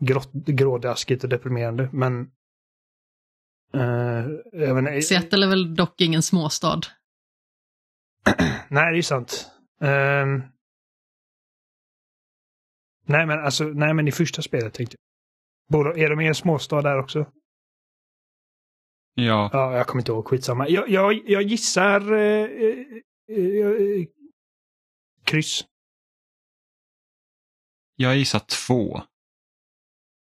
grått, 0.00 0.32
grådaskigt 0.32 1.24
och 1.24 1.30
deprimerande. 1.30 1.88
Men... 1.92 2.30
Uh, 3.74 4.30
jag 4.52 4.74
menar, 4.74 5.00
Seattle 5.00 5.46
är 5.46 5.50
väl 5.50 5.74
dock 5.74 6.00
ingen 6.00 6.22
småstad? 6.22 6.80
Nej, 8.68 8.92
det 8.92 8.98
är 8.98 9.02
sant. 9.02 9.50
Ehm, 9.80 10.42
nej, 13.06 13.26
men 13.26 13.44
alltså, 13.44 13.64
nej, 13.64 13.94
men 13.94 14.08
i 14.08 14.12
första 14.12 14.42
spelet 14.42 14.74
tänkte 14.74 14.96
jag. 14.96 15.72
Borde, 15.72 16.00
är 16.00 16.10
de 16.10 16.20
i 16.20 16.26
en 16.28 16.34
småstad 16.34 16.82
där 16.82 16.98
också? 16.98 17.26
Ja, 19.14 19.50
Ja, 19.52 19.76
jag 19.76 19.86
kommer 19.86 20.02
inte 20.02 20.12
ihåg. 20.12 20.26
Skitsamma. 20.26 20.68
Jag, 20.68 20.88
jag, 20.88 21.28
jag 21.30 21.42
gissar 21.42 22.12
eh, 22.12 22.44
eh, 22.44 22.86
eh, 23.28 24.06
kryss. 25.24 25.64
jag 27.96 28.16
gissar 28.16 28.38
två. 28.66 29.02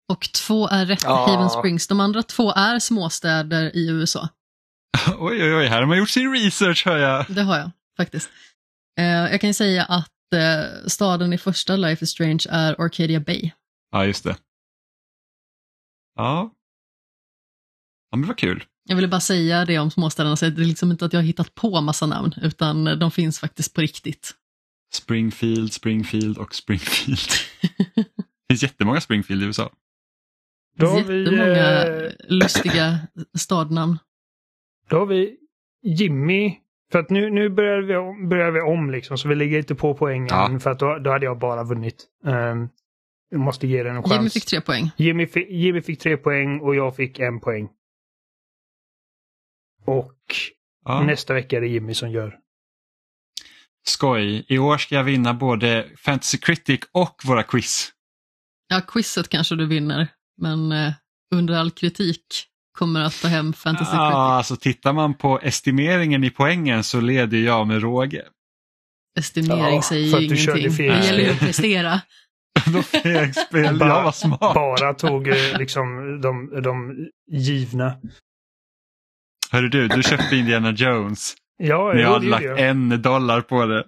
Och 0.09 0.29
två 0.33 0.67
är 0.67 0.85
rätt, 0.85 1.03
Ja. 1.03 1.27
Haven 1.27 1.49
Springs. 1.49 1.87
De 1.87 1.99
andra 1.99 2.23
två 2.23 2.51
är 2.51 2.79
småstäder 2.79 3.75
i 3.75 3.89
USA. 3.89 4.29
Oj, 5.19 5.43
oj, 5.43 5.55
oj, 5.55 5.65
här 5.67 5.79
har 5.79 5.85
man 5.85 5.97
gjort 5.97 6.09
sin 6.09 6.31
research 6.31 6.85
hör 6.85 6.97
jag. 6.97 7.25
Det 7.29 7.41
har 7.41 7.57
jag 7.57 7.71
faktiskt. 7.97 8.29
Eh, 8.99 9.05
jag 9.05 9.41
kan 9.41 9.49
ju 9.49 9.53
säga 9.53 9.83
att 9.85 10.33
eh, 10.35 10.87
staden 10.87 11.33
i 11.33 11.37
första 11.37 11.75
Life 11.75 12.03
is 12.03 12.09
Strange 12.11 12.43
är 12.49 12.81
Arcadia 12.81 13.19
Bay. 13.19 13.51
Ja, 13.91 14.05
just 14.05 14.23
det. 14.23 14.37
Ja. 16.15 16.51
Ja, 18.11 18.17
men 18.17 18.27
vad 18.27 18.37
kul. 18.37 18.63
Jag 18.89 18.95
ville 18.95 19.07
bara 19.07 19.21
säga 19.21 19.65
det 19.65 19.79
om 19.79 19.91
småstäderna, 19.91 20.35
så 20.35 20.49
det 20.49 20.61
är 20.61 20.65
liksom 20.65 20.91
inte 20.91 21.05
att 21.05 21.13
jag 21.13 21.19
har 21.19 21.25
hittat 21.25 21.55
på 21.55 21.81
massa 21.81 22.05
namn, 22.05 22.33
utan 22.41 22.99
de 22.99 23.11
finns 23.11 23.39
faktiskt 23.39 23.73
på 23.73 23.81
riktigt. 23.81 24.33
Springfield, 24.93 25.73
Springfield 25.73 26.37
och 26.37 26.55
Springfield. 26.55 27.19
Det 27.95 28.53
finns 28.53 28.63
jättemånga 28.63 29.01
Springfield 29.01 29.43
i 29.43 29.45
USA. 29.45 29.71
Då 30.77 30.85
har 30.87 31.03
vi, 31.03 31.19
Jättemånga 31.23 31.85
eh, 31.85 32.11
lustiga 32.27 32.99
stadnamn. 33.37 33.97
Då 34.89 34.99
har 34.99 35.05
vi 35.05 35.37
Jimmy. 35.83 36.57
För 36.91 36.99
att 36.99 37.09
nu, 37.09 37.29
nu 37.29 37.49
börjar, 37.49 37.81
vi 37.81 37.95
om, 37.95 38.29
börjar 38.29 38.51
vi 38.51 38.61
om 38.61 38.91
liksom, 38.91 39.17
så 39.17 39.27
vi 39.27 39.35
ligger 39.35 39.57
inte 39.57 39.75
på 39.75 39.93
poängen. 39.93 40.27
Ja. 40.29 40.59
För 40.59 40.69
att 40.71 40.79
då, 40.79 40.97
då 40.99 41.11
hade 41.11 41.25
jag 41.25 41.39
bara 41.39 41.63
vunnit. 41.63 42.05
Um, 42.23 42.69
jag 43.29 43.39
måste 43.39 43.67
ge 43.67 43.83
den 43.83 43.95
en 43.95 44.03
chans. 44.03 44.13
Jimmy 44.13 44.29
fick 44.29 44.45
tre 44.45 44.61
poäng. 44.61 44.91
Jimmy, 44.97 45.27
fi- 45.27 45.53
Jimmy 45.55 45.81
fick 45.81 45.99
tre 45.99 46.17
poäng 46.17 46.59
och 46.59 46.75
jag 46.75 46.95
fick 46.95 47.19
en 47.19 47.39
poäng. 47.39 47.69
Och 49.85 50.15
Ja. 50.85 51.03
nästa 51.03 51.33
vecka 51.33 51.57
är 51.57 51.61
det 51.61 51.67
Jimmy 51.67 51.93
som 51.93 52.11
gör. 52.11 52.37
Skoj. 53.85 54.45
I 54.47 54.57
år 54.57 54.77
ska 54.77 54.95
jag 54.95 55.03
vinna 55.03 55.33
både 55.33 55.89
Fantasy 55.97 56.37
Critic 56.37 56.79
och 56.91 57.21
våra 57.25 57.43
quiz. 57.43 57.91
Ja, 58.67 58.81
quizet 58.87 59.29
kanske 59.29 59.55
du 59.55 59.67
vinner, 59.67 60.07
men 60.37 60.71
eh, 60.71 60.93
under 61.35 61.53
all 61.53 61.71
kritik 61.71 62.45
kommer 62.77 63.01
att 63.01 63.21
ta 63.21 63.27
hem 63.27 63.53
Fantasy 63.53 63.91
Ja, 63.95 64.07
Critic. 64.09 64.15
alltså 64.15 64.55
tittar 64.55 64.93
man 64.93 65.13
på 65.13 65.39
estimeringen 65.39 66.23
i 66.23 66.29
poängen 66.29 66.83
så 66.83 67.01
leder 67.01 67.37
jag 67.37 67.67
med 67.67 67.81
råge. 67.81 68.25
Estimering 69.19 69.75
Ja, 69.75 69.81
säger 69.81 70.19
ju 70.19 70.25
ingenting. 70.25 70.75
Det 70.77 71.05
gäller 71.05 71.23
ju 71.23 71.31
att 71.31 71.39
prestera. 71.39 72.01
Då 72.73 72.81
fick 72.81 73.01
spel. 73.01 73.65
Jag 73.65 73.77
Bara- 73.77 74.03
var 74.03 74.11
smart. 74.11 74.39
Bara 74.39 74.93
tog 74.93 75.27
eh, 75.27 75.57
liksom 75.59 76.21
de, 76.21 76.61
de 76.61 76.95
givna. 77.31 77.97
Hörru 79.51 79.69
du, 79.69 79.87
du 79.87 80.03
köpte 80.03 80.35
Indiana 80.35 80.71
Jones. 80.71 81.35
Ja, 81.57 81.91
Men 81.93 82.01
jag 82.01 82.09
hade 82.09 82.27
lagt 82.27 82.43
jag. 82.45 82.59
en 82.59 83.01
dollar 83.01 83.41
på 83.41 83.65
det. 83.65 83.85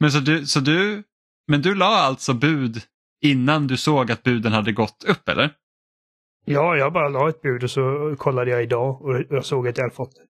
Men 0.00 0.12
så 0.12 0.18
du, 0.20 0.46
så 0.46 0.60
du, 0.60 1.02
men 1.48 1.62
du 1.62 1.74
la 1.74 1.86
alltså 1.86 2.34
bud 2.34 2.82
innan 3.20 3.66
du 3.66 3.76
såg 3.76 4.10
att 4.10 4.22
buden 4.22 4.52
hade 4.52 4.72
gått 4.72 5.04
upp 5.04 5.28
eller? 5.28 5.50
Ja, 6.44 6.76
jag 6.76 6.92
bara 6.92 7.08
la 7.08 7.28
ett 7.28 7.42
bud 7.42 7.64
och 7.64 7.70
så 7.70 8.14
kollade 8.18 8.50
jag 8.50 8.62
idag 8.62 9.02
och 9.02 9.22
jag 9.30 9.44
såg 9.44 9.68
att 9.68 9.76
jag 9.76 9.84
hade 9.84 9.94
fått 9.94 10.14
det. 10.14 10.22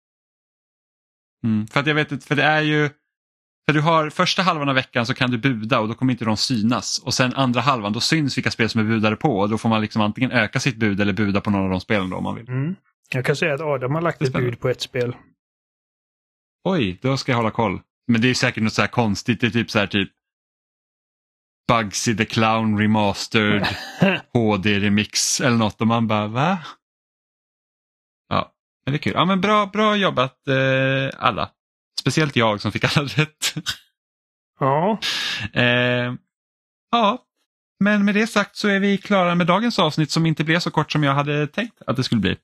Mm, 1.49 1.67
för 1.67 1.81
att 1.81 1.87
jag 1.87 1.95
vet 1.95 2.13
inte, 2.13 2.27
för 2.27 2.37
det 2.37 2.43
är 2.43 2.63
ju, 2.63 2.89
för 3.67 3.73
du 3.73 3.81
har 3.81 4.11
första 4.11 4.43
halvan 4.43 4.69
av 4.69 4.75
veckan 4.75 5.07
så 5.07 5.15
kan 5.15 5.31
du 5.31 5.39
buda 5.39 5.81
och 5.81 5.89
då 5.89 5.95
kommer 5.95 6.13
inte 6.13 6.25
de 6.25 6.37
synas. 6.37 7.03
Och 7.05 7.15
sen 7.15 7.33
andra 7.35 7.61
halvan 7.61 7.93
då 7.93 8.01
syns 8.01 8.39
vilka 8.39 8.51
spel 8.51 8.69
som 8.69 8.81
är 8.81 8.85
budade 8.85 9.17
på 9.17 9.39
och 9.39 9.49
då 9.49 9.59
får 9.59 9.69
man 9.69 9.81
liksom 9.81 10.03
antingen 10.03 10.31
öka 10.31 10.61
sitt 10.61 10.77
bud 10.77 11.01
eller 11.01 11.13
buda 11.13 11.41
på 11.41 11.51
någon 11.51 11.65
av 11.65 11.71
de 11.71 11.81
spelen 11.81 12.11
då 12.11 12.17
om 12.17 12.25
man 12.25 12.35
vill. 12.35 12.49
Mm. 12.49 12.75
Jag 13.11 13.25
kan 13.25 13.37
säga 13.37 13.55
att 13.55 13.61
Adam 13.61 13.95
har 13.95 14.03
lagt 14.03 14.23
ett 14.23 14.33
bud 14.33 14.61
på 14.61 14.69
ett 14.69 14.81
spel. 14.81 15.17
Oj, 16.65 16.99
då 17.03 17.17
ska 17.17 17.33
jag 17.33 17.37
hålla 17.37 17.51
koll. 17.51 17.81
Men 18.09 18.21
det 18.21 18.31
är 18.31 18.35
säkert 18.35 18.63
något 18.63 18.73
så 18.73 18.83
här 18.83 18.89
konstigt, 18.89 19.41
det 19.41 19.47
är 19.47 19.51
typ 19.51 19.71
så 19.71 19.79
här 19.79 19.87
typ 19.87 20.11
Bugsy 21.69 22.17
the 22.17 22.25
Clown 22.25 22.79
Remastered 22.79 23.67
HD 24.33 24.81
Remix 24.81 25.41
eller 25.41 25.57
något 25.57 25.81
och 25.81 25.87
man 25.87 26.07
bara 26.07 26.27
va? 26.27 26.59
Ja, 28.29 28.53
men 28.85 28.93
det 28.93 28.97
är 28.97 29.03
kul. 29.03 29.13
Ja 29.15 29.25
men 29.25 29.41
bra, 29.41 29.67
bra 29.67 29.97
jobbat 29.97 30.49
eh, 30.49 31.11
alla. 31.19 31.51
Speciellt 32.01 32.37
jag 32.37 32.61
som 32.61 32.73
fick 32.73 32.97
alla 32.97 33.07
rätt. 33.09 33.55
Ja, 34.61 34.99
Eh, 35.53 36.15
ja, 36.91 37.19
men 37.81 38.05
med 38.05 38.15
det 38.15 38.27
sagt 38.27 38.57
så 38.57 38.69
är 38.69 38.81
vi 38.81 38.99
klara 38.99 39.35
med 39.35 39.47
dagens 39.47 39.79
avsnitt 39.79 40.11
som 40.11 40.27
inte 40.27 40.45
blev 40.45 40.59
så 40.59 40.71
kort 40.71 40.93
som 40.93 41.05
jag 41.05 41.15
hade 41.15 41.47
tänkt 41.47 41.83
att 41.87 41.97
det 41.97 42.05
skulle 42.05 42.21
bli. 42.21 42.37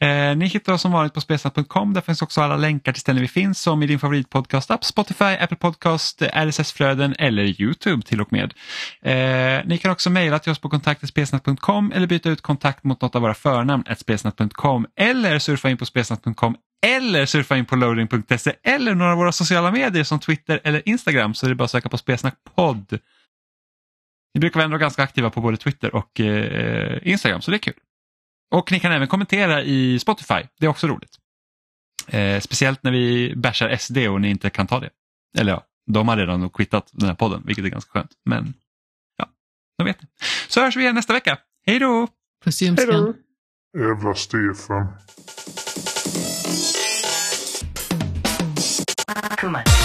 Eh, 0.00 0.36
ni 0.36 0.46
hittar 0.46 0.72
oss 0.72 0.82
som 0.82 0.92
vanligt 0.92 1.14
på 1.14 1.20
spelsnack.com. 1.20 1.94
Där 1.94 2.00
finns 2.00 2.22
också 2.22 2.40
alla 2.40 2.56
länkar 2.56 2.92
till 2.92 3.00
ställen 3.00 3.22
vi 3.22 3.28
finns 3.28 3.60
som 3.60 3.82
i 3.82 3.86
din 3.86 3.98
favoritpodcastapp, 3.98 4.84
Spotify, 4.84 5.24
Apple 5.24 5.56
Podcast, 5.56 6.22
RSS-flöden 6.22 7.14
eller 7.18 7.62
YouTube 7.62 8.02
till 8.02 8.20
och 8.20 8.32
med. 8.32 8.54
Eh, 9.02 9.66
ni 9.66 9.78
kan 9.78 9.90
också 9.90 10.10
mejla 10.10 10.38
till 10.38 10.52
oss 10.52 10.58
på 10.58 10.68
kontaktspelsnack.com 10.68 11.92
eller 11.92 12.06
byta 12.06 12.30
ut 12.30 12.40
kontakt 12.40 12.84
mot 12.84 13.00
något 13.00 13.14
av 13.14 13.22
våra 13.22 13.34
förnamn, 13.34 13.84
spelsnack.com 13.96 14.86
eller 14.96 15.38
surfa 15.38 15.70
in 15.70 15.76
på 15.76 15.86
spelsnack.com 15.86 16.56
eller 16.86 17.26
surfa 17.26 17.56
in 17.56 17.64
på 17.64 17.76
loading.se 17.76 18.52
eller 18.62 18.94
några 18.94 19.12
av 19.12 19.18
våra 19.18 19.32
sociala 19.32 19.70
medier 19.70 20.04
som 20.04 20.18
Twitter 20.20 20.60
eller 20.64 20.88
Instagram 20.88 21.34
så 21.34 21.46
är 21.46 21.50
det 21.50 21.54
bara 21.56 21.64
att 21.64 21.70
söka 21.70 21.88
på 21.88 21.98
spelsnackpodd. 21.98 22.98
Vi 24.32 24.40
brukar 24.40 24.60
vara 24.60 24.64
ändå 24.64 24.78
ganska 24.78 25.02
aktiva 25.02 25.30
på 25.30 25.40
både 25.40 25.56
Twitter 25.56 25.94
och 25.94 26.20
eh, 26.20 26.98
Instagram 27.02 27.40
så 27.40 27.50
det 27.50 27.56
är 27.56 27.58
kul. 27.58 27.74
Och 28.50 28.72
ni 28.72 28.80
kan 28.80 28.92
även 28.92 29.08
kommentera 29.08 29.62
i 29.62 29.98
Spotify, 29.98 30.42
det 30.58 30.66
är 30.66 30.70
också 30.70 30.86
roligt. 30.86 31.18
Eh, 32.06 32.40
speciellt 32.40 32.82
när 32.82 32.92
vi 32.92 33.34
bashar 33.36 33.76
SD 33.76 33.98
och 33.98 34.20
ni 34.20 34.30
inte 34.30 34.50
kan 34.50 34.66
ta 34.66 34.80
det. 34.80 34.90
Eller 35.38 35.52
ja, 35.52 35.64
de 35.86 36.08
har 36.08 36.16
redan 36.16 36.40
nog 36.40 36.52
quittat 36.52 36.90
den 36.92 37.08
här 37.08 37.14
podden, 37.14 37.42
vilket 37.46 37.64
är 37.64 37.68
ganska 37.68 37.90
skönt. 37.90 38.10
Men 38.24 38.54
ja, 39.16 39.28
de 39.78 39.84
vet 39.84 40.02
ni. 40.02 40.08
Så 40.48 40.60
hörs 40.60 40.76
vi 40.76 40.82
igen 40.82 40.94
nästa 40.94 41.12
vecka. 41.12 41.38
Hej 41.66 41.78
då! 41.78 42.08
Puss 42.44 42.62
i 42.62 42.66
hej 42.66 42.76
då! 42.76 42.92
ljumsken. 42.92 43.14
Jävla 43.78 44.14
Stefan. 44.14 44.86
Kuma. 49.36 49.79